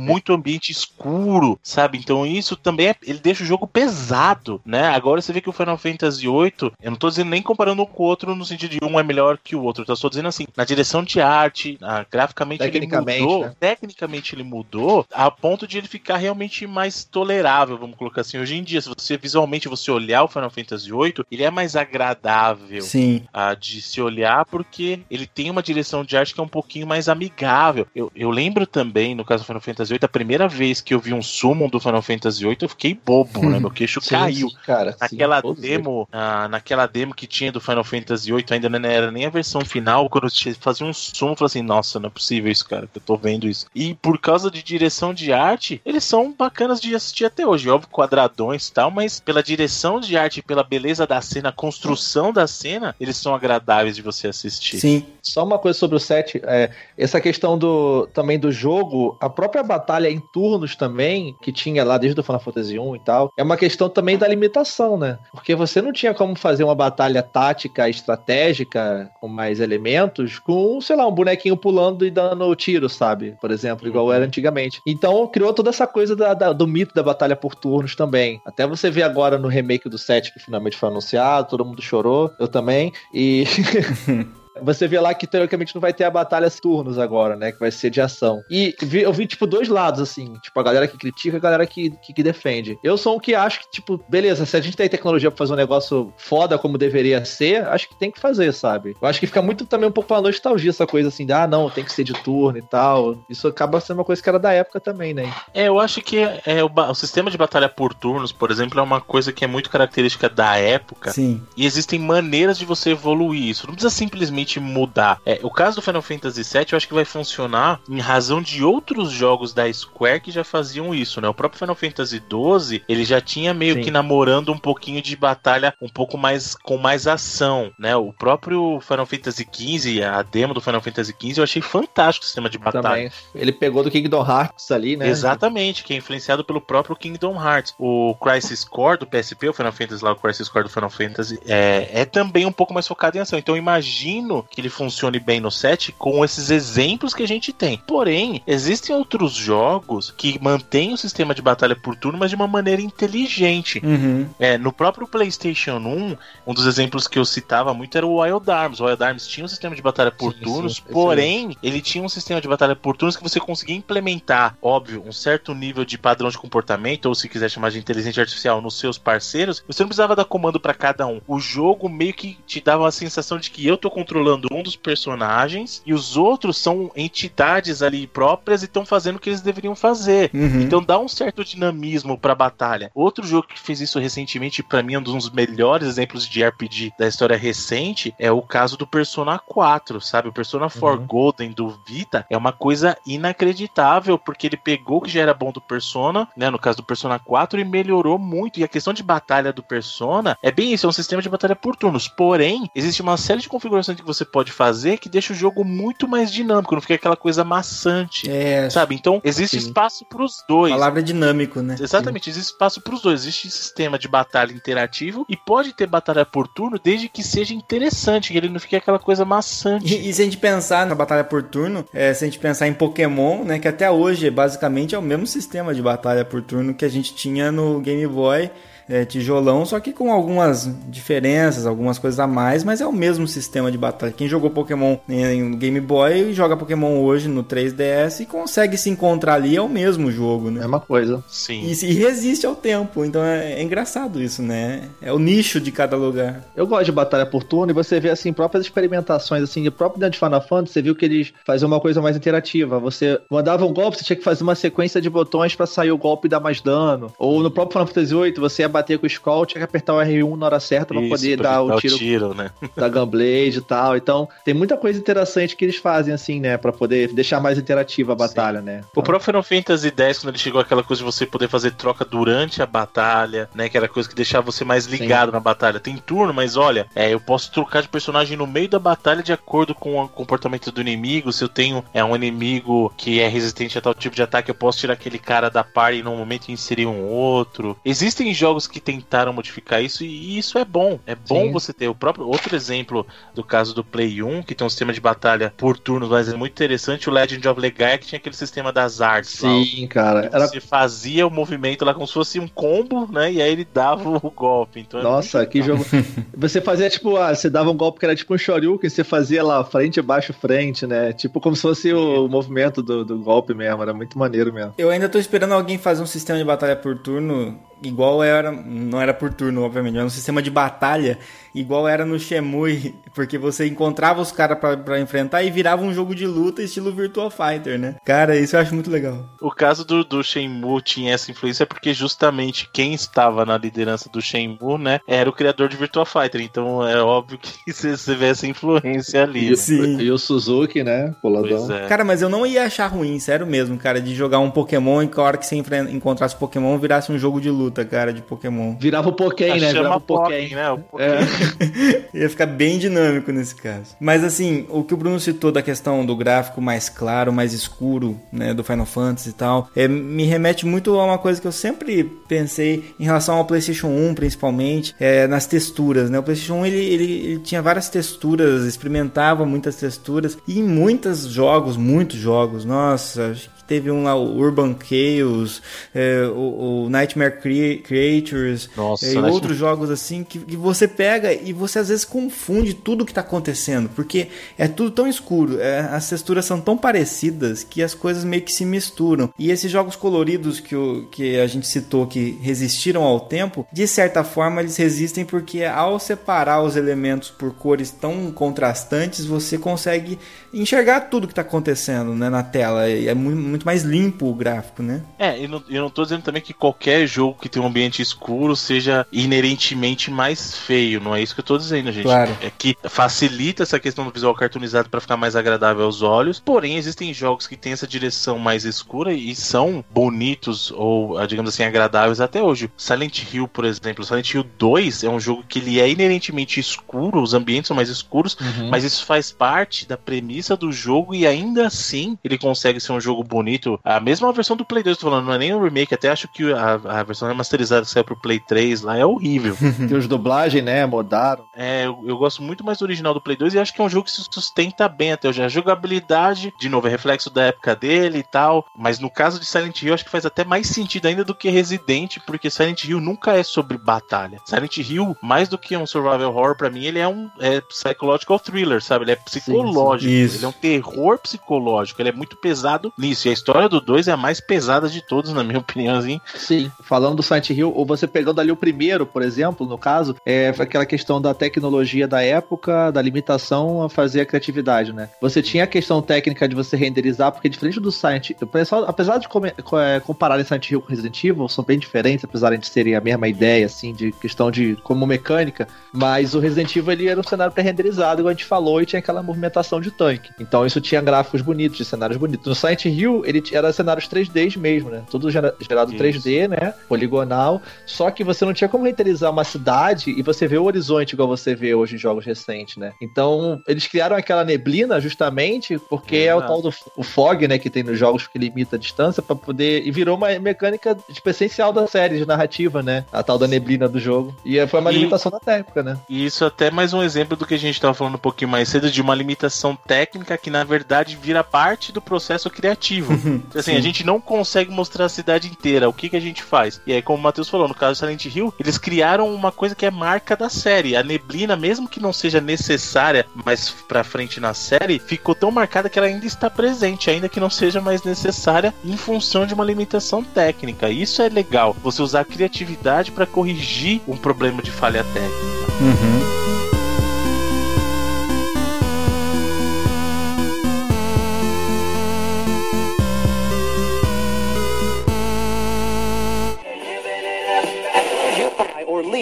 muito 0.00 0.32
ambiente 0.32 0.70
escuro, 0.70 1.58
sabe? 1.62 1.98
Então 1.98 2.26
isso 2.26 2.56
também 2.56 2.88
é, 2.88 2.96
ele 3.02 3.18
deixa 3.18 3.42
o 3.42 3.46
jogo 3.46 3.66
pesado, 3.66 4.60
né? 4.64 4.88
Agora 4.88 5.20
você 5.20 5.32
vê 5.32 5.40
que 5.40 5.48
o 5.48 5.52
Final 5.52 5.78
Fantasy 5.78 6.22
VIII, 6.26 6.72
eu 6.82 6.90
não 6.90 6.96
tô 6.98 7.08
dizendo 7.08 7.30
nem 7.30 7.42
comparando 7.42 7.82
um 7.82 7.86
com 7.86 8.02
o 8.02 8.06
outro 8.06 8.34
no 8.34 8.44
sentido 8.44 8.72
de 8.72 8.78
um 8.84 8.98
é 8.98 9.02
melhor 9.02 9.38
que 9.42 9.56
o 9.56 9.62
outro, 9.62 9.84
eu 9.86 9.96
só 9.96 10.08
dizendo 10.08 10.28
assim, 10.28 10.46
na 10.56 10.64
direção 10.64 11.02
de 11.02 11.20
arte, 11.20 11.76
na- 11.80 12.04
graficamente 12.10 12.62
ele 12.62 12.86
mudou, 13.26 13.40
né? 13.46 13.54
tecnicamente 13.58 14.34
ele 14.34 14.42
mudou 14.42 15.06
a 15.12 15.30
ponto 15.30 15.66
de 15.66 15.78
ele 15.78 15.88
ficar 15.88 16.16
realmente 16.16 16.66
mais 16.66 17.04
tolerável, 17.04 17.78
vamos 17.78 17.96
colocar 17.96 18.20
assim. 18.20 18.38
Hoje 18.38 18.56
em 18.56 18.62
dia, 18.62 18.80
se 18.80 18.88
você 18.88 19.16
visualmente 19.38 19.68
você 19.68 19.90
olhar 19.90 20.24
o 20.24 20.28
Final 20.28 20.50
Fantasy 20.50 20.90
VIII, 20.90 21.24
ele 21.30 21.44
é 21.44 21.50
mais 21.50 21.76
agradável 21.76 22.82
Sim. 22.82 23.22
ah, 23.32 23.54
de 23.54 23.80
se 23.80 24.00
olhar 24.00 24.44
porque 24.46 25.00
ele 25.10 25.26
tem 25.26 25.50
uma 25.50 25.62
direção 25.62 26.04
de 26.04 26.16
arte 26.16 26.34
que 26.34 26.40
é 26.40 26.42
um 26.42 26.48
pouquinho 26.48 26.86
mais 26.86 27.08
amigável. 27.08 27.86
Eu, 27.94 28.10
eu 28.14 28.30
lembro 28.30 28.66
também, 28.66 29.14
no 29.14 29.24
caso 29.24 29.44
do 29.44 29.46
Final 29.46 29.60
Fantasy 29.60 29.92
VIII, 29.92 30.00
a 30.02 30.08
primeira 30.08 30.48
vez 30.48 30.80
que 30.80 30.92
eu 30.92 30.98
vi 30.98 31.14
um 31.14 31.22
summon 31.22 31.68
do 31.68 31.78
Final 31.78 32.02
Fantasy 32.02 32.44
VIII, 32.44 32.58
eu 32.62 32.68
fiquei 32.68 32.94
bobo, 32.94 33.48
né? 33.48 33.58
Meu 33.60 33.70
queixo 33.70 34.00
caiu. 34.00 34.48
Sim, 34.50 34.56
cara. 34.64 34.92
sim, 34.92 34.98
Naquela 35.00 35.42
todos 35.42 35.62
demo, 35.62 36.08
ah, 36.12 36.48
naquela 36.48 36.86
demo 36.86 37.14
que 37.14 37.26
tinha 37.26 37.52
do 37.52 37.60
Final 37.60 37.84
Fantasy 37.84 38.32
VIII, 38.32 38.44
ainda 38.50 38.68
não 38.68 38.88
era 38.88 39.10
nem 39.10 39.26
a 39.26 39.30
versão 39.30 39.60
final, 39.64 40.08
quando 40.08 40.24
eu 40.24 40.54
fazia 40.58 40.86
um 40.86 40.92
sumo, 40.92 41.32
eu 41.32 41.36
falei 41.36 41.46
assim, 41.46 41.62
nossa, 41.62 42.00
não 42.00 42.08
é 42.08 42.10
possível 42.10 42.50
isso, 42.50 42.68
cara, 42.68 42.86
que 42.86 42.98
eu 42.98 43.02
tô 43.02 43.16
vendo 43.16 43.48
isso. 43.48 43.66
E 43.74 43.94
por 43.94 44.18
causa 44.18 44.50
de 44.50 44.62
direção 44.62 45.14
de 45.14 45.32
arte, 45.32 45.80
eles 45.84 46.04
são 46.04 46.32
bacanas 46.32 46.80
de 46.80 46.94
assistir 46.94 47.24
até 47.24 47.46
hoje, 47.46 47.68
óbvio, 47.68 47.90
quadradões 47.90 48.68
e 48.68 48.72
tal, 48.72 48.90
mas 48.90 49.17
pela 49.20 49.42
direção 49.42 50.00
de 50.00 50.16
arte, 50.16 50.42
pela 50.42 50.62
beleza 50.62 51.06
da 51.06 51.20
cena, 51.20 51.48
a 51.50 51.52
construção 51.52 52.32
da 52.32 52.46
cena, 52.46 52.94
eles 53.00 53.16
são 53.16 53.34
agradáveis 53.34 53.96
de 53.96 54.02
você 54.02 54.28
assistir. 54.28 54.78
Sim. 54.80 55.06
Só 55.22 55.44
uma 55.44 55.58
coisa 55.58 55.78
sobre 55.78 55.96
o 55.96 56.00
set, 56.00 56.40
é, 56.44 56.70
essa 56.96 57.20
questão 57.20 57.58
do 57.58 58.06
também 58.14 58.38
do 58.38 58.50
jogo, 58.50 59.16
a 59.20 59.28
própria 59.28 59.62
batalha 59.62 60.08
em 60.10 60.20
turnos 60.32 60.74
também, 60.76 61.34
que 61.42 61.52
tinha 61.52 61.84
lá 61.84 61.98
desde 61.98 62.18
o 62.20 62.22
Final 62.22 62.40
Fantasy 62.40 62.78
1 62.78 62.96
e 62.96 63.00
tal, 63.00 63.32
é 63.36 63.42
uma 63.42 63.56
questão 63.56 63.88
também 63.88 64.16
da 64.16 64.26
limitação, 64.28 64.96
né? 64.98 65.18
Porque 65.32 65.54
você 65.54 65.80
não 65.82 65.92
tinha 65.92 66.14
como 66.14 66.36
fazer 66.36 66.64
uma 66.64 66.74
batalha 66.74 67.22
tática, 67.22 67.88
estratégica, 67.88 69.10
com 69.20 69.28
mais 69.28 69.60
elementos, 69.60 70.38
com, 70.38 70.80
sei 70.80 70.96
lá, 70.96 71.06
um 71.06 71.12
bonequinho 71.12 71.56
pulando 71.56 72.04
e 72.06 72.10
dando 72.10 72.54
tiro, 72.54 72.88
sabe? 72.88 73.36
Por 73.40 73.50
exemplo, 73.50 73.86
igual 73.88 74.12
era 74.12 74.24
antigamente. 74.24 74.80
Então 74.86 75.26
criou 75.26 75.52
toda 75.52 75.70
essa 75.70 75.86
coisa 75.86 76.14
da- 76.14 76.34
da- 76.34 76.52
do 76.52 76.66
mito 76.66 76.94
da 76.94 77.02
batalha 77.02 77.36
por 77.36 77.54
turnos 77.54 77.94
também. 77.94 78.40
Até 78.44 78.66
você 78.66 78.90
vê 78.90 79.02
agora 79.08 79.38
no 79.38 79.48
remake 79.48 79.88
do 79.88 79.98
set 79.98 80.32
que 80.32 80.38
finalmente 80.38 80.76
foi 80.76 80.88
anunciado, 80.88 81.48
todo 81.48 81.64
mundo 81.64 81.82
chorou, 81.82 82.32
eu 82.38 82.48
também, 82.48 82.92
e. 83.12 83.44
Você 84.62 84.86
vê 84.88 84.98
lá 85.00 85.14
que 85.14 85.26
teoricamente 85.26 85.74
não 85.74 85.80
vai 85.80 85.92
ter 85.92 86.04
a 86.04 86.10
batalha 86.10 86.48
turnos 86.50 86.98
agora, 86.98 87.36
né? 87.36 87.52
Que 87.52 87.58
vai 87.60 87.70
ser 87.70 87.90
de 87.90 88.00
ação. 88.00 88.42
E 88.50 88.74
vi- 88.82 89.02
eu 89.02 89.12
vi, 89.12 89.26
tipo, 89.26 89.46
dois 89.46 89.68
lados, 89.68 90.00
assim. 90.00 90.32
Tipo, 90.42 90.58
a 90.58 90.62
galera 90.62 90.88
que 90.88 90.96
critica 90.96 91.36
e 91.36 91.38
a 91.38 91.40
galera 91.40 91.66
que, 91.66 91.90
que, 92.02 92.12
que 92.12 92.22
defende. 92.22 92.78
Eu 92.82 92.96
sou 92.96 93.16
um 93.16 93.20
que 93.20 93.34
acho 93.34 93.60
que, 93.60 93.70
tipo, 93.70 94.02
beleza, 94.08 94.44
se 94.46 94.56
a 94.56 94.60
gente 94.60 94.76
tem 94.76 94.88
tecnologia 94.88 95.30
pra 95.30 95.38
fazer 95.38 95.52
um 95.52 95.56
negócio 95.56 96.12
foda 96.16 96.58
como 96.58 96.78
deveria 96.78 97.24
ser, 97.24 97.66
acho 97.68 97.88
que 97.88 97.98
tem 97.98 98.10
que 98.10 98.18
fazer, 98.20 98.52
sabe? 98.52 98.96
Eu 99.00 99.06
acho 99.08 99.20
que 99.20 99.26
fica 99.26 99.42
muito 99.42 99.66
também 99.66 99.88
um 99.88 99.92
pouco 99.92 100.08
pela 100.08 100.22
nostalgia 100.22 100.70
essa 100.70 100.86
coisa 100.86 101.08
assim, 101.08 101.26
de, 101.26 101.32
ah, 101.32 101.46
não, 101.46 101.68
tem 101.70 101.84
que 101.84 101.92
ser 101.92 102.04
de 102.04 102.12
turno 102.14 102.58
e 102.58 102.62
tal. 102.62 103.16
Isso 103.28 103.46
acaba 103.46 103.80
sendo 103.80 103.98
uma 103.98 104.04
coisa 104.04 104.22
que 104.22 104.28
era 104.28 104.38
da 104.38 104.52
época 104.52 104.80
também, 104.80 105.12
né? 105.14 105.32
É, 105.54 105.68
eu 105.68 105.78
acho 105.78 106.00
que 106.00 106.18
é, 106.46 106.64
o, 106.64 106.68
ba- 106.68 106.90
o 106.90 106.94
sistema 106.94 107.30
de 107.30 107.36
batalha 107.38 107.68
por 107.68 107.92
turnos, 107.94 108.32
por 108.32 108.50
exemplo, 108.50 108.80
é 108.80 108.82
uma 108.82 109.00
coisa 109.00 109.32
que 109.32 109.44
é 109.44 109.46
muito 109.46 109.70
característica 109.70 110.28
da 110.28 110.56
época. 110.56 111.12
Sim. 111.12 111.42
E 111.56 111.66
existem 111.66 111.98
maneiras 111.98 112.58
de 112.58 112.64
você 112.64 112.90
evoluir 112.90 113.42
isso. 113.44 113.66
Não 113.66 113.74
precisa 113.74 113.94
simplesmente 113.94 114.47
mudar. 114.60 115.20
É, 115.26 115.40
o 115.42 115.50
caso 115.50 115.76
do 115.76 115.82
Final 115.82 116.02
Fantasy 116.02 116.42
VII 116.42 116.66
eu 116.72 116.76
acho 116.76 116.88
que 116.88 116.94
vai 116.94 117.04
funcionar 117.04 117.80
em 117.88 118.00
razão 118.00 118.40
de 118.40 118.64
outros 118.64 119.10
jogos 119.10 119.52
da 119.52 119.70
Square 119.72 120.20
que 120.20 120.30
já 120.30 120.44
faziam 120.44 120.94
isso, 120.94 121.20
né? 121.20 121.28
O 121.28 121.34
próprio 121.34 121.58
Final 121.58 121.74
Fantasy 121.74 122.16
XII, 122.16 122.82
ele 122.88 123.04
já 123.04 123.20
tinha 123.20 123.52
meio 123.52 123.74
Sim. 123.74 123.82
que 123.82 123.90
namorando 123.90 124.52
um 124.52 124.58
pouquinho 124.58 125.02
de 125.02 125.16
batalha 125.16 125.74
um 125.80 125.88
pouco 125.88 126.16
mais 126.16 126.54
com 126.54 126.76
mais 126.76 127.06
ação, 127.06 127.72
né? 127.78 127.96
O 127.96 128.12
próprio 128.12 128.80
Final 128.80 129.06
Fantasy 129.06 129.46
XV, 129.52 130.02
a 130.02 130.22
demo 130.22 130.54
do 130.54 130.60
Final 130.60 130.80
Fantasy 130.80 131.14
XV, 131.20 131.40
eu 131.40 131.44
achei 131.44 131.62
fantástico 131.62 132.24
o 132.24 132.26
sistema 132.26 132.48
de 132.48 132.58
batalha. 132.58 132.82
Também. 132.82 133.10
Ele 133.34 133.52
pegou 133.52 133.82
do 133.82 133.90
Kingdom 133.90 134.24
Hearts 134.26 134.70
ali, 134.70 134.96
né? 134.96 135.08
Exatamente, 135.08 135.84
que 135.84 135.94
é 135.94 135.96
influenciado 135.96 136.44
pelo 136.44 136.60
próprio 136.60 136.96
Kingdom 136.96 137.34
Hearts. 137.34 137.74
O 137.78 138.14
Crisis 138.16 138.64
Core 138.64 138.98
do 138.98 139.06
PSP, 139.06 139.48
o 139.48 139.54
Final 139.54 139.72
Fantasy 139.72 140.04
lá, 140.04 140.12
o 140.12 140.16
Crisis 140.16 140.48
Core 140.48 140.64
do 140.64 140.70
Final 140.70 140.90
Fantasy, 140.90 141.38
é, 141.46 141.88
é 141.92 142.04
também 142.04 142.46
um 142.46 142.52
pouco 142.52 142.72
mais 142.72 142.86
focado 142.86 143.16
em 143.16 143.20
ação. 143.20 143.38
Então 143.38 143.54
eu 143.54 143.58
imagino 143.58 144.37
que 144.42 144.60
ele 144.60 144.68
funcione 144.68 145.18
bem 145.18 145.40
no 145.40 145.50
set 145.50 145.92
com 145.92 146.24
esses 146.24 146.50
exemplos 146.50 147.14
que 147.14 147.22
a 147.22 147.28
gente 147.28 147.52
tem. 147.52 147.78
Porém, 147.86 148.42
existem 148.46 148.94
outros 148.94 149.32
jogos 149.32 150.12
que 150.16 150.38
mantêm 150.42 150.92
o 150.92 150.96
sistema 150.96 151.34
de 151.34 151.42
batalha 151.42 151.76
por 151.76 151.96
turno, 151.96 152.18
mas 152.18 152.30
de 152.30 152.36
uma 152.36 152.46
maneira 152.46 152.82
inteligente. 152.82 153.80
Uhum. 153.84 154.28
É, 154.38 154.58
no 154.58 154.72
próprio 154.72 155.06
PlayStation 155.06 155.76
1, 155.76 156.16
um 156.46 156.54
dos 156.54 156.66
exemplos 156.66 157.06
que 157.06 157.18
eu 157.18 157.24
citava 157.24 157.72
muito 157.74 157.96
era 157.96 158.06
o 158.06 158.20
Wild 158.20 158.50
Arms. 158.50 158.80
O 158.80 158.84
Wild 158.86 159.02
Arms 159.02 159.26
tinha 159.26 159.44
um 159.44 159.48
sistema 159.48 159.74
de 159.74 159.82
batalha 159.82 160.10
por 160.10 160.32
Sim, 160.32 160.40
turnos, 160.40 160.76
sim, 160.76 160.82
porém, 160.92 161.56
ele 161.62 161.80
tinha 161.80 162.04
um 162.04 162.08
sistema 162.08 162.40
de 162.40 162.48
batalha 162.48 162.76
por 162.76 162.96
turnos 162.96 163.16
que 163.16 163.22
você 163.22 163.40
conseguia 163.40 163.76
implementar, 163.76 164.56
óbvio, 164.62 165.02
um 165.06 165.12
certo 165.12 165.54
nível 165.54 165.84
de 165.84 165.98
padrão 165.98 166.28
de 166.28 166.38
comportamento, 166.38 167.06
ou 167.06 167.14
se 167.14 167.28
quiser 167.28 167.50
chamar 167.50 167.70
de 167.70 167.78
inteligência 167.78 168.20
artificial, 168.20 168.60
nos 168.60 168.78
seus 168.78 168.98
parceiros. 168.98 169.62
Você 169.66 169.82
não 169.82 169.88
precisava 169.88 170.16
dar 170.16 170.24
comando 170.24 170.60
para 170.60 170.74
cada 170.74 171.06
um. 171.06 171.20
O 171.26 171.38
jogo 171.38 171.88
meio 171.88 172.14
que 172.14 172.38
te 172.46 172.60
dava 172.60 172.86
a 172.86 172.92
sensação 172.92 173.38
de 173.38 173.50
que 173.50 173.66
eu 173.66 173.76
tô 173.76 173.90
controlando 173.90 174.27
um 174.50 174.62
dos 174.62 174.76
personagens 174.76 175.82
e 175.86 175.92
os 175.92 176.16
outros 176.16 176.56
são 176.58 176.90
entidades 176.96 177.82
ali 177.82 178.06
próprias 178.06 178.62
e 178.62 178.66
estão 178.66 178.84
fazendo 178.84 179.16
o 179.16 179.18
que 179.18 179.30
eles 179.30 179.40
deveriam 179.40 179.74
fazer. 179.74 180.30
Uhum. 180.34 180.60
Então 180.62 180.82
dá 180.82 180.98
um 180.98 181.08
certo 181.08 181.44
dinamismo 181.44 182.18
pra 182.18 182.34
batalha. 182.34 182.90
Outro 182.94 183.26
jogo 183.26 183.48
que 183.48 183.58
fez 183.58 183.80
isso 183.80 183.98
recentemente, 183.98 184.62
pra 184.62 184.82
mim, 184.82 184.96
um 184.96 185.02
dos 185.02 185.30
melhores 185.30 185.88
exemplos 185.88 186.28
de 186.28 186.44
RPG 186.44 186.92
da 186.98 187.06
história 187.06 187.36
recente, 187.36 188.14
é 188.18 188.30
o 188.30 188.42
caso 188.42 188.76
do 188.76 188.86
Persona 188.86 189.38
4, 189.38 190.00
sabe? 190.00 190.28
O 190.28 190.32
Persona 190.32 190.68
4 190.68 191.00
Golden 191.06 191.52
do 191.52 191.78
Vita 191.86 192.26
é 192.30 192.36
uma 192.36 192.52
coisa 192.52 192.96
inacreditável, 193.06 194.18
porque 194.18 194.46
ele 194.46 194.56
pegou 194.56 194.98
o 194.98 195.00
que 195.00 195.10
já 195.10 195.20
era 195.20 195.34
bom 195.34 195.52
do 195.52 195.60
Persona, 195.60 196.28
né? 196.36 196.50
No 196.50 196.58
caso 196.58 196.78
do 196.78 196.84
Persona 196.84 197.18
4, 197.18 197.60
e 197.60 197.64
melhorou 197.64 198.18
muito. 198.18 198.60
E 198.60 198.64
a 198.64 198.68
questão 198.68 198.92
de 198.92 199.02
batalha 199.02 199.52
do 199.52 199.62
Persona 199.62 200.36
é 200.42 200.50
bem 200.50 200.72
isso, 200.72 200.86
é 200.86 200.88
um 200.88 200.92
sistema 200.92 201.22
de 201.22 201.28
batalha 201.28 201.56
por 201.56 201.76
turnos. 201.76 202.08
Porém, 202.08 202.68
existe 202.74 203.02
uma 203.02 203.16
série 203.16 203.40
de 203.40 203.48
configurações 203.48 203.98
que 203.98 204.06
você 204.06 204.17
pode 204.24 204.52
fazer 204.52 204.98
que 204.98 205.08
deixa 205.08 205.32
o 205.32 205.36
jogo 205.36 205.64
muito 205.64 206.06
mais 206.08 206.32
dinâmico, 206.32 206.74
não 206.74 206.82
fica 206.82 206.94
aquela 206.94 207.16
coisa 207.16 207.44
maçante. 207.44 208.30
É, 208.30 208.68
Sabe? 208.70 208.94
Então, 208.94 209.20
existe 209.24 209.60
Sim. 209.60 209.68
espaço 209.68 210.04
pros 210.04 210.42
dois. 210.48 210.72
palavra 210.72 211.02
dinâmico, 211.02 211.60
né? 211.60 211.76
Exatamente, 211.80 212.30
existe 212.30 212.52
espaço 212.52 212.80
para 212.80 212.94
os 212.94 213.02
dois. 213.02 213.20
Existe 213.22 213.50
sistema 213.50 213.98
de 213.98 214.08
batalha 214.08 214.52
interativo 214.52 215.24
e 215.28 215.36
pode 215.36 215.72
ter 215.72 215.86
batalha 215.86 216.24
por 216.24 216.46
turno 216.48 216.78
desde 216.82 217.08
que 217.08 217.22
seja 217.22 217.54
interessante, 217.54 218.32
que 218.32 218.38
ele 218.38 218.48
não 218.48 218.60
fique 218.60 218.76
aquela 218.76 218.98
coisa 218.98 219.24
maçante. 219.24 219.94
E, 219.94 220.08
e 220.08 220.14
se 220.14 220.22
a 220.22 220.24
gente 220.24 220.36
pensar 220.36 220.86
na 220.86 220.94
batalha 220.94 221.24
por 221.24 221.42
turno, 221.42 221.84
é, 221.92 222.12
se 222.14 222.24
a 222.24 222.26
gente 222.26 222.38
pensar 222.38 222.66
em 222.66 222.74
Pokémon, 222.74 223.44
né, 223.44 223.58
que 223.58 223.68
até 223.68 223.90
hoje 223.90 224.30
basicamente 224.30 224.94
é 224.94 224.98
o 224.98 225.02
mesmo 225.02 225.26
sistema 225.26 225.74
de 225.74 225.82
batalha 225.82 226.24
por 226.24 226.42
turno 226.42 226.74
que 226.74 226.84
a 226.84 226.88
gente 226.88 227.14
tinha 227.14 227.50
no 227.50 227.80
Game 227.80 228.06
Boy 228.06 228.50
é, 228.88 229.04
tijolão, 229.04 229.64
só 229.64 229.78
que 229.80 229.92
com 229.92 230.12
algumas 230.12 230.70
diferenças, 230.88 231.66
algumas 231.66 231.98
coisas 231.98 232.18
a 232.18 232.26
mais, 232.26 232.64
mas 232.64 232.80
é 232.80 232.86
o 232.86 232.92
mesmo 232.92 233.26
sistema 233.26 233.70
de 233.70 233.78
batalha. 233.78 234.12
Quem 234.12 234.28
jogou 234.28 234.50
Pokémon 234.50 234.96
em 235.08 235.56
Game 235.56 235.80
Boy 235.80 236.32
joga 236.32 236.56
Pokémon 236.56 237.00
hoje 237.00 237.28
no 237.28 237.44
3DS 237.44 238.20
e 238.20 238.26
consegue 238.26 238.76
se 238.76 238.90
encontrar 238.90 239.34
ali, 239.34 239.56
é 239.56 239.62
o 239.62 239.68
mesmo 239.68 240.10
jogo, 240.10 240.50
né? 240.50 240.60
Mesma 240.60 240.80
coisa. 240.80 241.22
Sim. 241.28 241.62
E, 241.62 241.72
e 241.84 241.92
resiste 241.94 242.46
ao 242.46 242.54
tempo, 242.54 243.04
então 243.04 243.22
é, 243.22 243.54
é 243.54 243.62
engraçado 243.62 244.20
isso, 244.22 244.42
né? 244.42 244.88
É 245.02 245.12
o 245.12 245.18
nicho 245.18 245.60
de 245.60 245.70
cada 245.70 245.96
lugar. 245.96 246.44
Eu 246.56 246.66
gosto 246.66 246.86
de 246.86 246.92
batalha 246.92 247.26
por 247.26 247.42
turno 247.42 247.72
e 247.72 247.74
você 247.74 248.00
vê 248.00 248.10
assim 248.10 248.32
próprias 248.32 248.64
experimentações 248.64 249.42
assim, 249.42 249.62
de 249.62 249.70
próprio 249.70 250.00
dentro 250.00 250.12
de 250.12 250.18
Final 250.18 250.46
Fantasy, 250.46 250.72
você 250.72 250.82
viu 250.82 250.94
que 250.94 251.04
eles 251.04 251.32
faziam 251.44 251.68
uma 251.68 251.80
coisa 251.80 252.00
mais 252.00 252.16
interativa. 252.16 252.78
Você 252.78 253.20
mandava 253.30 253.64
um 253.64 253.72
golpe, 253.72 253.98
você 253.98 254.04
tinha 254.04 254.16
que 254.16 254.24
fazer 254.24 254.42
uma 254.42 254.54
sequência 254.54 255.00
de 255.00 255.10
botões 255.10 255.54
pra 255.54 255.66
sair 255.66 255.90
o 255.90 255.98
golpe 255.98 256.26
e 256.26 256.30
dar 256.30 256.40
mais 256.40 256.60
dano. 256.60 257.12
Ou 257.18 257.42
no 257.42 257.50
próprio 257.50 257.72
Final 257.72 257.86
Fantasy 257.86 258.14
VIII, 258.14 258.34
você 258.40 258.62
ia 258.62 258.68
bater 258.78 258.98
com 258.98 259.04
o 259.04 259.06
Skull, 259.06 259.46
tinha 259.46 259.60
que 259.60 259.64
apertar 259.64 259.94
o 259.94 259.98
R1 259.98 260.36
na 260.36 260.46
hora 260.46 260.60
certa 260.60 260.94
pra 260.94 261.02
Isso, 261.02 261.10
poder 261.10 261.36
dar 261.36 261.62
o 261.62 261.80
tiro, 261.80 261.98
tiro, 261.98 262.34
né? 262.34 262.50
da 262.76 262.88
Gunblade 262.88 263.58
e 263.58 263.60
tal. 263.60 263.96
Então, 263.96 264.28
tem 264.44 264.54
muita 264.54 264.76
coisa 264.76 264.98
interessante 264.98 265.56
que 265.56 265.64
eles 265.64 265.76
fazem, 265.76 266.14
assim, 266.14 266.40
né? 266.40 266.56
Pra 266.56 266.72
poder 266.72 267.12
deixar 267.12 267.40
mais 267.40 267.58
interativa 267.58 268.12
a 268.12 268.16
batalha, 268.16 268.60
né? 268.60 268.82
O 268.94 269.02
próprio 269.02 269.20
Final 269.20 269.42
Fantasy 269.42 269.92
X, 269.96 270.18
quando 270.18 270.30
ele 270.30 270.38
chegou 270.38 270.60
aquela 270.60 270.82
coisa 270.82 271.00
de 271.00 271.04
você 271.04 271.26
poder 271.26 271.48
fazer 271.48 271.72
troca 271.72 272.04
durante 272.04 272.62
a 272.62 272.66
batalha, 272.66 273.48
né? 273.54 273.68
Que 273.68 273.76
era 273.76 273.88
coisa 273.88 274.08
que 274.08 274.14
deixava 274.14 274.50
você 274.50 274.64
mais 274.64 274.86
ligado 274.86 275.32
na 275.32 275.40
batalha. 275.40 275.80
Tem 275.80 275.96
turno, 275.96 276.32
mas 276.32 276.56
olha, 276.56 276.86
é, 276.94 277.12
eu 277.12 277.20
posso 277.20 277.50
trocar 277.50 277.82
de 277.82 277.88
personagem 277.88 278.36
no 278.36 278.46
meio 278.46 278.68
da 278.68 278.78
batalha 278.78 279.22
de 279.22 279.32
acordo 279.32 279.74
com 279.74 280.02
o 280.02 280.08
comportamento 280.08 280.70
do 280.70 280.80
inimigo. 280.80 281.32
Se 281.32 281.42
eu 281.42 281.48
tenho 281.48 281.84
é, 281.92 282.04
um 282.04 282.14
inimigo 282.14 282.92
que 282.96 283.20
é 283.20 283.28
resistente 283.28 283.76
a 283.78 283.80
tal 283.80 283.94
tipo 283.94 284.14
de 284.14 284.22
ataque, 284.22 284.50
eu 284.50 284.54
posso 284.54 284.78
tirar 284.78 284.94
aquele 284.94 285.18
cara 285.18 285.50
da 285.50 285.64
party 285.64 286.02
num 286.02 286.16
momento 286.16 286.48
e 286.48 286.52
inserir 286.52 286.86
um 286.86 287.04
outro. 287.04 287.76
Existem 287.84 288.32
jogos 288.32 288.66
que 288.68 288.80
tentaram 288.80 289.32
modificar 289.32 289.82
isso 289.82 290.04
e 290.04 290.38
isso 290.38 290.58
é 290.58 290.64
bom. 290.64 290.98
É 291.06 291.14
bom 291.14 291.46
Sim. 291.46 291.52
você 291.52 291.72
ter 291.72 291.88
o 291.88 291.94
próprio 291.94 292.26
outro 292.26 292.54
exemplo 292.54 293.06
do 293.34 293.42
caso 293.42 293.74
do 293.74 293.84
Play 293.84 294.22
1, 294.22 294.42
que 294.42 294.54
tem 294.54 294.66
um 294.66 294.70
sistema 294.70 294.92
de 294.92 295.00
batalha 295.00 295.52
por 295.56 295.78
turnos, 295.78 296.08
mas 296.08 296.28
é 296.28 296.36
muito 296.36 296.52
interessante. 296.52 297.08
O 297.08 297.12
Legend 297.12 297.48
of 297.48 297.60
Legaia 297.60 297.98
que 297.98 298.06
tinha 298.06 298.18
aquele 298.18 298.36
sistema 298.36 298.72
das 298.72 299.00
artes. 299.00 299.40
lá, 299.40 299.50
Sim, 299.50 299.86
cara. 299.86 300.28
que 300.28 300.34
Era... 300.36 300.46
Você 300.46 300.60
fazia 300.60 301.26
o 301.26 301.30
movimento 301.30 301.84
lá 301.84 301.94
como 301.94 302.06
se 302.06 302.12
fosse 302.12 302.40
um 302.40 302.48
combo, 302.48 303.10
né? 303.10 303.32
E 303.32 303.42
aí 303.42 303.52
ele 303.52 303.66
dava 303.72 304.08
o 304.08 304.30
golpe. 304.30 304.80
Então 304.80 305.00
é 305.00 305.02
Nossa, 305.02 305.44
que 305.46 305.60
legal. 305.60 305.78
jogo. 305.78 305.88
Você 306.36 306.60
fazia 306.60 306.88
tipo, 306.88 307.16
ah, 307.16 307.34
você 307.34 307.50
dava 307.50 307.70
um 307.70 307.76
golpe 307.76 307.98
que 307.98 308.04
era 308.04 308.14
tipo 308.14 308.32
um 308.32 308.38
Shoryuken, 308.38 308.88
você 308.88 309.02
fazia 309.02 309.42
lá 309.42 309.64
frente, 309.64 310.00
baixo, 310.00 310.32
frente, 310.32 310.86
né? 310.86 311.12
Tipo 311.12 311.40
como 311.40 311.56
se 311.56 311.62
fosse 311.62 311.92
o 311.92 312.28
movimento 312.28 312.82
do, 312.82 313.04
do 313.04 313.18
golpe 313.18 313.54
mesmo. 313.54 313.82
Era 313.82 313.92
muito 313.92 314.18
maneiro 314.18 314.52
mesmo. 314.52 314.74
Eu 314.78 314.90
ainda 314.90 315.08
tô 315.08 315.18
esperando 315.18 315.52
alguém 315.52 315.78
fazer 315.78 316.02
um 316.02 316.06
sistema 316.06 316.38
de 316.38 316.44
batalha 316.44 316.76
por 316.76 316.96
turno 316.98 317.58
igual 317.82 318.22
era, 318.22 318.50
não 318.50 319.00
era 319.00 319.14
por 319.14 319.32
turno, 319.32 319.62
obviamente, 319.62 319.94
mas 319.94 320.04
um 320.04 320.10
sistema 320.10 320.42
de 320.42 320.50
batalha 320.50 321.18
igual 321.60 321.88
era 321.88 322.04
no 322.04 322.18
Shemui, 322.18 322.94
porque 323.14 323.38
você 323.38 323.66
encontrava 323.66 324.20
os 324.20 324.32
caras 324.32 324.58
pra, 324.58 324.76
pra 324.76 325.00
enfrentar 325.00 325.42
e 325.42 325.50
virava 325.50 325.82
um 325.82 325.92
jogo 325.92 326.14
de 326.14 326.26
luta 326.26 326.62
estilo 326.62 326.92
Virtua 326.92 327.30
Fighter, 327.30 327.78
né? 327.78 327.96
Cara, 328.04 328.36
isso 328.36 328.56
eu 328.56 328.60
acho 328.60 328.74
muito 328.74 328.90
legal. 328.90 329.26
O 329.40 329.50
caso 329.50 329.84
do, 329.84 330.04
do 330.04 330.22
Shenmue 330.22 330.82
tinha 330.82 331.14
essa 331.14 331.30
influência 331.30 331.66
porque 331.66 331.92
justamente 331.92 332.68
quem 332.72 332.94
estava 332.94 333.44
na 333.44 333.56
liderança 333.58 334.08
do 334.08 334.20
Shenmue, 334.20 334.78
né, 334.78 335.00
era 335.06 335.28
o 335.28 335.32
criador 335.32 335.68
de 335.68 335.76
Virtua 335.76 336.06
Fighter. 336.06 336.40
Então 336.40 336.86
é 336.86 337.00
óbvio 337.02 337.38
que 337.38 337.72
você, 337.72 338.14
vê 338.14 338.26
essa 338.26 338.46
influência 338.46 339.22
ali. 339.22 339.50
né? 339.50 339.56
Sim. 339.56 340.00
E 340.00 340.10
o 340.10 340.18
Suzuki, 340.18 340.82
né? 340.82 341.14
Pois 341.22 341.34
Poladão. 341.34 341.76
é. 341.76 341.86
Cara, 341.86 342.04
mas 342.04 342.22
eu 342.22 342.28
não 342.28 342.46
ia 342.46 342.64
achar 342.64 342.86
ruim, 342.86 343.18
sério 343.18 343.46
mesmo, 343.46 343.76
cara, 343.76 344.00
de 344.00 344.14
jogar 344.14 344.38
um 344.38 344.50
Pokémon 344.50 345.02
e 345.02 345.08
que 345.08 345.18
a 345.18 345.22
hora 345.22 345.36
que 345.36 345.46
você 345.46 345.56
encontrasse 345.90 346.36
Pokémon 346.36 346.78
virasse 346.78 347.10
um 347.12 347.18
jogo 347.18 347.40
de 347.40 347.50
luta, 347.50 347.84
cara, 347.84 348.12
de 348.12 348.22
Pokémon. 348.22 348.76
Virava 348.78 349.08
o 349.08 349.12
Pokémon, 349.12 349.54
né? 349.54 349.68
Virava 349.68 349.76
chama 349.76 349.96
o 349.96 350.00
Pokémon. 350.00 350.28
Pokémon, 350.28 350.56
né? 350.56 350.70
O 350.70 350.78
Pokémon. 350.78 351.08
É. 351.08 351.18
Ia 352.14 352.28
ficar 352.28 352.46
bem 352.46 352.78
dinâmico 352.78 353.30
nesse 353.32 353.54
caso. 353.54 353.96
Mas 354.00 354.24
assim, 354.24 354.66
o 354.68 354.82
que 354.82 354.94
o 354.94 354.96
Bruno 354.96 355.18
citou 355.20 355.52
da 355.52 355.62
questão 355.62 356.04
do 356.04 356.16
gráfico 356.16 356.60
mais 356.60 356.88
claro, 356.88 357.32
mais 357.32 357.52
escuro, 357.52 358.18
né, 358.32 358.54
do 358.54 358.64
Final 358.64 358.86
Fantasy 358.86 359.30
e 359.30 359.32
tal, 359.32 359.70
é, 359.74 359.86
me 359.86 360.24
remete 360.24 360.66
muito 360.66 360.98
a 360.98 361.04
uma 361.04 361.18
coisa 361.18 361.40
que 361.40 361.46
eu 361.46 361.52
sempre 361.52 362.04
pensei 362.26 362.94
em 362.98 363.04
relação 363.04 363.36
ao 363.36 363.44
PlayStation 363.44 363.88
1, 363.88 364.14
principalmente, 364.14 364.94
é, 364.98 365.26
nas 365.26 365.46
texturas, 365.46 366.10
né? 366.10 366.18
O 366.18 366.22
PlayStation 366.22 366.60
1 366.60 366.66
ele, 366.66 366.76
ele, 366.76 367.12
ele 367.12 367.38
tinha 367.40 367.62
várias 367.62 367.88
texturas, 367.88 368.64
experimentava 368.64 369.44
muitas 369.44 369.76
texturas 369.76 370.38
e 370.46 370.58
em 370.58 370.64
muitos 370.64 371.26
jogos, 371.26 371.76
muitos 371.76 372.18
jogos, 372.18 372.64
nossa, 372.64 373.28
acho 373.30 373.57
teve 373.68 373.90
um 373.90 374.02
lá, 374.02 374.16
o 374.16 374.36
Urban 374.38 374.74
Chaos, 374.82 375.62
é, 375.94 376.22
o, 376.34 376.86
o 376.86 376.90
Nightmare 376.90 377.38
Crea- 377.40 377.78
Creatures, 377.82 378.68
Nossa, 378.76 379.04
é, 379.06 379.10
e 379.10 379.12
Nightmare- 379.14 379.32
outros 379.34 379.56
jogos 379.56 379.90
assim 379.90 380.24
que, 380.24 380.38
que 380.40 380.56
você 380.56 380.88
pega 380.88 381.32
e 381.32 381.52
você 381.52 381.78
às 381.78 381.88
vezes 381.88 382.04
confunde 382.04 382.74
tudo 382.74 383.04
que 383.04 383.12
tá 383.14 383.20
acontecendo, 383.20 383.88
porque 383.94 384.28
é 384.56 384.66
tudo 384.66 384.90
tão 384.90 385.06
escuro, 385.06 385.60
é, 385.60 385.80
as 385.80 386.08
texturas 386.08 386.44
são 386.44 386.60
tão 386.60 386.76
parecidas 386.76 387.62
que 387.62 387.82
as 387.82 387.94
coisas 387.94 388.24
meio 388.24 388.42
que 388.42 388.52
se 388.52 388.64
misturam. 388.64 389.30
E 389.38 389.50
esses 389.50 389.70
jogos 389.70 389.94
coloridos 389.94 390.58
que, 390.60 390.74
o, 390.74 391.06
que 391.10 391.38
a 391.38 391.46
gente 391.46 391.66
citou 391.68 392.06
que 392.06 392.38
resistiram 392.40 393.02
ao 393.02 393.20
tempo, 393.20 393.66
de 393.72 393.86
certa 393.86 394.24
forma 394.24 394.60
eles 394.62 394.76
resistem 394.76 395.24
porque 395.24 395.62
ao 395.64 395.98
separar 395.98 396.62
os 396.62 396.74
elementos 396.76 397.28
por 397.30 397.52
cores 397.54 397.90
tão 397.90 398.32
contrastantes, 398.32 399.26
você 399.26 399.58
consegue 399.58 400.18
enxergar 400.54 401.00
tudo 401.02 401.28
que 401.28 401.34
tá 401.34 401.42
acontecendo 401.42 402.14
né, 402.14 402.30
na 402.30 402.42
tela. 402.42 402.88
E 402.88 403.08
é 403.08 403.14
mu- 403.14 403.57
muito 403.58 403.66
mais 403.66 403.82
limpo 403.82 404.26
o 404.30 404.34
gráfico, 404.34 404.82
né? 404.82 405.02
É, 405.18 405.38
e 405.42 405.48
não- 405.48 405.62
eu 405.68 405.82
não 405.82 405.90
tô 405.90 406.02
dizendo 406.04 406.22
também 406.22 406.40
que 406.40 406.52
qualquer 406.54 407.06
jogo 407.06 407.36
que 407.40 407.48
tem 407.48 407.60
um 407.60 407.66
ambiente 407.66 408.00
escuro 408.00 408.54
seja 408.54 409.04
inerentemente 409.12 410.10
mais 410.10 410.56
feio, 410.56 411.00
não 411.00 411.14
é 411.14 411.20
isso 411.22 411.34
que 411.34 411.40
eu 411.40 411.44
tô 411.44 411.58
dizendo, 411.58 411.90
gente. 411.92 412.04
Claro. 412.04 412.36
É 412.40 412.50
que 412.50 412.76
facilita 412.88 413.62
essa 413.64 413.78
questão 413.80 414.04
do 414.04 414.10
visual 414.12 414.34
cartoonizado 414.34 414.88
pra 414.88 415.00
ficar 415.00 415.16
mais 415.16 415.34
agradável 415.36 415.84
aos 415.84 416.02
olhos, 416.02 416.38
porém 416.40 416.76
existem 416.76 417.12
jogos 417.12 417.46
que 417.46 417.56
têm 417.56 417.72
essa 417.72 417.86
direção 417.86 418.38
mais 418.38 418.64
escura 418.64 419.12
e 419.12 419.34
são 419.34 419.84
bonitos 419.90 420.70
ou, 420.70 421.18
ah, 421.18 421.26
digamos 421.26 421.52
assim, 421.52 421.64
agradáveis 421.64 422.20
até 422.20 422.42
hoje. 422.42 422.70
Silent 422.76 423.22
Hill, 423.32 423.48
por 423.48 423.64
exemplo, 423.64 424.04
Silent 424.04 424.32
Hill 424.34 424.44
2 424.58 425.02
é 425.04 425.08
um 425.08 425.18
jogo 425.20 425.44
que 425.48 425.58
ele 425.58 425.80
é 425.80 425.88
inerentemente 425.90 426.60
escuro, 426.60 427.20
os 427.20 427.34
ambientes 427.34 427.68
são 427.68 427.76
mais 427.76 427.88
escuros, 427.88 428.36
Uhum. 428.40 428.68
mas 428.70 428.84
isso 428.84 429.04
faz 429.04 429.32
parte 429.32 429.86
da 429.86 429.96
premissa 429.96 430.56
do 430.56 430.70
jogo 430.70 431.14
e 431.14 431.26
ainda 431.26 431.66
assim 431.66 432.16
ele 432.22 432.38
consegue 432.38 432.80
ser 432.80 432.92
um 432.92 433.00
jogo 433.00 433.22
bonito. 433.24 433.47
A 433.84 434.00
mesma 434.00 434.32
versão 434.32 434.56
do 434.56 434.64
Play 434.64 434.82
2, 434.82 434.96
tô 434.98 435.08
falando, 435.08 435.26
não 435.26 435.32
é 435.32 435.38
nem 435.38 435.54
o 435.54 435.62
remake, 435.62 435.94
até 435.94 436.08
acho 436.08 436.28
que 436.28 436.52
a, 436.52 436.74
a 436.74 437.02
versão 437.02 437.28
remasterizada 437.28 437.82
que 437.82 437.90
saiu 437.90 438.04
pro 438.04 438.16
Play 438.16 438.40
3 438.40 438.82
lá 438.82 438.96
é 438.96 439.04
horrível. 439.04 439.56
Tem 439.88 439.96
os 439.96 440.08
dublagens, 440.08 440.64
né? 440.64 440.84
Mudaram. 440.86 441.44
É, 441.56 441.86
eu, 441.86 442.02
eu 442.04 442.16
gosto 442.16 442.42
muito 442.42 442.64
mais 442.64 442.78
do 442.78 442.84
original 442.84 443.14
do 443.14 443.20
Play 443.20 443.36
2 443.36 443.54
e 443.54 443.58
acho 443.58 443.72
que 443.72 443.80
é 443.80 443.84
um 443.84 443.88
jogo 443.88 444.04
que 444.04 444.12
se 444.12 444.22
sustenta 444.30 444.88
bem 444.88 445.12
até 445.12 445.28
hoje. 445.28 445.42
A 445.42 445.48
jogabilidade, 445.48 446.52
de 446.58 446.68
novo, 446.68 446.86
é 446.86 446.90
reflexo 446.90 447.30
da 447.30 447.44
época 447.44 447.74
dele 447.74 448.18
e 448.18 448.22
tal. 448.22 448.66
Mas 448.76 448.98
no 448.98 449.10
caso 449.10 449.38
de 449.38 449.46
Silent 449.46 449.82
Hill, 449.82 449.94
acho 449.94 450.04
que 450.04 450.10
faz 450.10 450.26
até 450.26 450.44
mais 450.44 450.66
sentido 450.68 451.06
ainda 451.06 451.24
do 451.24 451.34
que 451.34 451.48
Resident, 451.48 452.18
porque 452.26 452.50
Silent 452.50 452.84
Hill 452.84 453.00
nunca 453.00 453.32
é 453.32 453.42
sobre 453.42 453.78
batalha. 453.78 454.40
Silent 454.44 454.76
Hill, 454.78 455.16
mais 455.22 455.48
do 455.48 455.58
que 455.58 455.76
um 455.76 455.86
survival 455.86 456.34
horror, 456.34 456.56
pra 456.56 456.70
mim, 456.70 456.84
ele 456.84 456.98
é 456.98 457.08
um 457.08 457.30
é 457.40 457.60
psychological 457.62 458.38
thriller, 458.38 458.82
sabe? 458.82 459.04
Ele 459.04 459.12
é 459.12 459.16
psicológico. 459.16 460.10
Isso. 460.10 460.36
Ele 460.36 460.44
é 460.44 460.48
um 460.48 460.52
terror 460.52 461.18
psicológico. 461.18 462.00
Ele 462.00 462.10
é 462.10 462.12
muito 462.12 462.36
pesado 462.36 462.92
nisso. 462.98 463.28
E 463.28 463.30
a 463.30 463.32
história 463.38 463.68
do 463.68 463.80
2 463.80 464.08
é 464.08 464.12
a 464.12 464.16
mais 464.16 464.40
pesada 464.40 464.88
de 464.88 465.00
todos, 465.00 465.32
na 465.32 465.42
minha 465.42 465.58
opinião, 465.60 465.96
assim. 465.96 466.20
Sim. 466.34 466.70
Falando 466.82 467.16
do 467.16 467.22
Silent 467.22 467.50
Hill, 467.50 467.72
ou 467.74 467.86
você 467.86 468.06
pegando 468.06 468.40
ali 468.40 468.50
o 468.50 468.56
primeiro, 468.56 469.06
por 469.06 469.22
exemplo, 469.22 469.66
no 469.66 469.78
caso, 469.78 470.16
é 470.26 470.48
aquela 470.58 470.86
questão 470.86 471.20
da 471.20 471.32
tecnologia 471.32 472.06
da 472.06 472.22
época, 472.22 472.90
da 472.90 473.00
limitação 473.00 473.82
a 473.82 473.88
fazer 473.88 474.20
a 474.20 474.26
criatividade, 474.26 474.92
né? 474.92 475.08
Você 475.20 475.42
tinha 475.42 475.64
a 475.64 475.66
questão 475.66 476.02
técnica 476.02 476.48
de 476.48 476.54
você 476.54 476.76
renderizar, 476.76 477.32
porque 477.32 477.48
diferente 477.48 477.80
do 477.80 477.90
Silent 477.92 478.30
pessoal, 478.50 478.84
apesar 478.86 479.18
de 479.18 479.28
é, 479.28 480.00
compararem 480.00 480.44
Silent 480.44 480.70
Hill 480.70 480.80
com 480.80 480.88
Resident 480.88 481.24
Evil, 481.24 481.48
são 481.48 481.64
bem 481.64 481.78
diferentes, 481.78 482.24
apesar 482.24 482.56
de 482.56 482.66
serem 482.66 482.94
a 482.94 483.00
mesma 483.00 483.28
ideia, 483.28 483.66
assim, 483.66 483.92
de 483.92 484.12
questão 484.12 484.50
de 484.50 484.76
como 484.82 485.06
mecânica, 485.06 485.68
mas 485.92 486.34
o 486.34 486.40
Resident 486.40 486.74
Evil 486.74 486.92
ele 486.92 487.08
era 487.08 487.20
um 487.20 487.24
cenário 487.24 487.52
pré-renderizado, 487.52 488.20
igual 488.20 488.30
a 488.30 488.34
gente 488.34 488.44
falou, 488.44 488.80
e 488.80 488.86
tinha 488.86 489.00
aquela 489.00 489.22
movimentação 489.22 489.80
de 489.80 489.90
tanque. 489.90 490.30
Então 490.40 490.66
isso 490.66 490.80
tinha 490.80 491.00
gráficos 491.00 491.42
bonitos, 491.42 491.78
de 491.78 491.84
cenários 491.84 492.18
bonitos. 492.18 492.46
No 492.46 492.54
Silent 492.54 492.84
Hill, 492.86 493.17
ele 493.24 493.42
era 493.52 493.72
cenários 493.72 494.08
3D 494.08 494.56
mesmo, 494.58 494.90
né? 494.90 495.02
Tudo 495.10 495.30
gera- 495.30 495.54
gerado 495.60 495.90
Isso. 495.92 495.98
3D, 496.02 496.48
né? 496.48 496.74
Poligonal. 496.88 497.60
Só 497.86 498.10
que 498.10 498.24
você 498.24 498.44
não 498.44 498.52
tinha 498.52 498.68
como 498.68 498.84
renderizar 498.84 499.30
uma 499.30 499.44
cidade 499.44 500.10
e 500.10 500.22
você 500.22 500.46
vê 500.46 500.58
o 500.58 500.64
horizonte 500.64 501.12
igual 501.12 501.28
você 501.28 501.54
vê 501.54 501.74
hoje 501.74 501.94
em 501.96 501.98
jogos 501.98 502.24
recentes, 502.24 502.76
né? 502.76 502.92
Então, 503.00 503.60
eles 503.66 503.86
criaram 503.86 504.16
aquela 504.16 504.44
neblina 504.44 505.00
justamente 505.00 505.78
porque 505.90 506.16
é 506.16 506.34
o 506.34 506.38
Exato. 506.38 506.52
tal 506.52 506.62
do 506.62 506.74
o 506.96 507.02
fog, 507.02 507.46
né, 507.48 507.58
que 507.58 507.70
tem 507.70 507.82
nos 507.82 507.98
jogos 507.98 508.26
que 508.26 508.38
limita 508.38 508.76
a 508.76 508.78
distância 508.78 509.22
pra 509.22 509.34
poder 509.36 509.86
e 509.86 509.90
virou 509.90 510.16
uma 510.16 510.28
mecânica 510.38 510.96
tipo, 511.12 511.28
essencial 511.30 511.72
da 511.72 511.86
série 511.86 512.18
de 512.18 512.26
narrativa, 512.26 512.82
né? 512.82 513.04
A 513.12 513.22
tal 513.22 513.38
da 513.38 513.46
neblina 513.46 513.88
do 513.88 513.98
jogo. 513.98 514.34
E 514.44 514.64
foi 514.66 514.80
uma 514.80 514.92
E- 514.92 514.96
limitação 514.96 515.32
da 515.44 515.52
época, 515.52 515.82
né? 515.82 515.96
E 516.08 516.24
isso 516.24 516.44
até 516.44 516.66
é 516.68 516.70
mais 516.70 516.92
um 516.92 517.02
exemplo 517.02 517.36
do 517.36 517.46
que 517.46 517.54
a 517.54 517.58
gente 517.58 517.74
estava 517.74 517.94
falando 517.94 518.16
um 518.16 518.18
pouquinho 518.18 518.50
mais 518.50 518.68
cedo, 518.68 518.90
de 518.90 519.00
uma 519.00 519.14
limitação 519.14 519.74
técnica 519.74 520.36
que 520.36 520.50
na 520.50 520.64
verdade 520.64 521.16
vira 521.20 521.42
parte 521.42 521.92
do 521.92 522.00
processo 522.02 522.50
criativo. 522.50 523.07
assim, 523.54 523.76
a 523.76 523.80
gente 523.80 524.04
não 524.04 524.20
consegue 524.20 524.70
mostrar 524.70 525.06
a 525.06 525.08
cidade 525.08 525.48
inteira, 525.48 525.88
o 525.88 525.92
que, 525.92 526.08
que 526.08 526.16
a 526.16 526.20
gente 526.20 526.42
faz? 526.42 526.80
E 526.86 526.92
aí, 526.92 527.02
como 527.02 527.18
o 527.18 527.22
Matheus 527.22 527.48
falou, 527.48 527.68
no 527.68 527.74
caso 527.74 527.92
do 527.92 527.98
Silent 527.98 528.24
Hill, 528.24 528.54
eles 528.58 528.78
criaram 528.78 529.32
uma 529.32 529.52
coisa 529.52 529.74
que 529.74 529.86
é 529.86 529.90
marca 529.90 530.36
da 530.36 530.48
série. 530.48 530.96
A 530.96 531.02
neblina, 531.02 531.56
mesmo 531.56 531.88
que 531.88 532.00
não 532.00 532.12
seja 532.12 532.40
necessária 532.40 533.26
mais 533.44 533.70
pra 533.70 534.04
frente 534.04 534.40
na 534.40 534.54
série, 534.54 534.98
ficou 534.98 535.34
tão 535.34 535.50
marcada 535.50 535.88
que 535.88 535.98
ela 535.98 536.08
ainda 536.08 536.26
está 536.26 536.50
presente, 536.50 537.10
ainda 537.10 537.28
que 537.28 537.40
não 537.40 537.50
seja 537.50 537.80
mais 537.80 538.02
necessária 538.02 538.74
em 538.84 538.96
função 538.96 539.46
de 539.46 539.54
uma 539.54 539.64
limitação 539.64 540.22
técnica. 540.22 540.88
Isso 540.88 541.22
é 541.22 541.28
legal, 541.28 541.76
você 541.82 542.02
usar 542.02 542.20
a 542.20 542.24
criatividade 542.24 543.12
para 543.12 543.26
corrigir 543.26 544.00
um 544.06 544.16
problema 544.16 544.62
de 544.62 544.70
falha 544.70 545.04
técnica. 545.04 545.58
Uhum. 545.80 546.47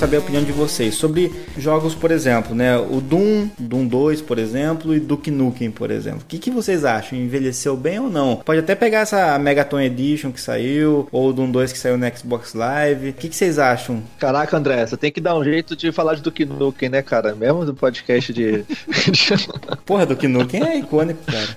saber 0.00 0.16
a 0.16 0.20
opinião 0.20 0.42
de 0.42 0.50
vocês 0.50 0.94
sobre 0.94 1.30
jogos, 1.58 1.94
por 1.94 2.10
exemplo, 2.10 2.54
né? 2.54 2.74
O 2.78 3.02
Doom, 3.02 3.50
Doom 3.58 3.86
2, 3.86 4.22
por 4.22 4.38
exemplo, 4.38 4.94
e 4.94 4.98
Duke 4.98 5.30
Nukem, 5.30 5.70
por 5.70 5.90
exemplo. 5.90 6.22
O 6.22 6.24
que, 6.24 6.38
que 6.38 6.50
vocês 6.50 6.86
acham? 6.86 7.18
Envelheceu 7.18 7.76
bem 7.76 8.00
ou 8.00 8.08
não? 8.08 8.36
Pode 8.36 8.60
até 8.60 8.74
pegar 8.74 9.00
essa 9.00 9.38
Megaton 9.38 9.78
Edition 9.78 10.32
que 10.32 10.40
saiu, 10.40 11.06
ou 11.12 11.28
o 11.28 11.32
Doom 11.34 11.50
2 11.50 11.72
que 11.72 11.78
saiu 11.78 11.98
no 11.98 12.16
Xbox 12.16 12.54
Live. 12.54 13.10
O 13.10 13.12
que, 13.12 13.28
que 13.28 13.36
vocês 13.36 13.58
acham? 13.58 14.02
Caraca, 14.18 14.56
André, 14.56 14.86
você 14.86 14.96
tem 14.96 15.12
que 15.12 15.20
dar 15.20 15.36
um 15.36 15.44
jeito 15.44 15.76
de 15.76 15.92
falar 15.92 16.14
de 16.14 16.22
Duke 16.22 16.46
Nukem, 16.46 16.88
né, 16.88 17.02
cara? 17.02 17.34
Mesmo 17.34 17.66
do 17.66 17.74
podcast 17.74 18.32
de. 18.32 18.64
Porra, 19.84 20.06
Duke 20.06 20.26
Nukem 20.26 20.64
é 20.64 20.78
icônico, 20.78 21.20
cara. 21.26 21.56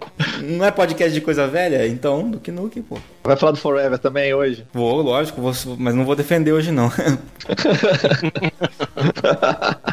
Não 0.42 0.64
é 0.64 0.70
podcast 0.70 1.12
de 1.12 1.20
coisa 1.20 1.46
velha? 1.46 1.86
Então, 1.86 2.30
Duke 2.30 2.50
Nukem, 2.50 2.82
pô. 2.82 2.98
Vai 3.22 3.36
falar 3.36 3.52
do 3.52 3.58
Forever 3.58 3.98
também 3.98 4.32
hoje? 4.34 4.66
Vou, 4.72 5.02
lógico, 5.02 5.40
vou, 5.40 5.52
mas 5.78 5.94
não 5.94 6.04
vou 6.04 6.16
defender 6.16 6.52
hoje 6.52 6.72
não. 6.72 6.90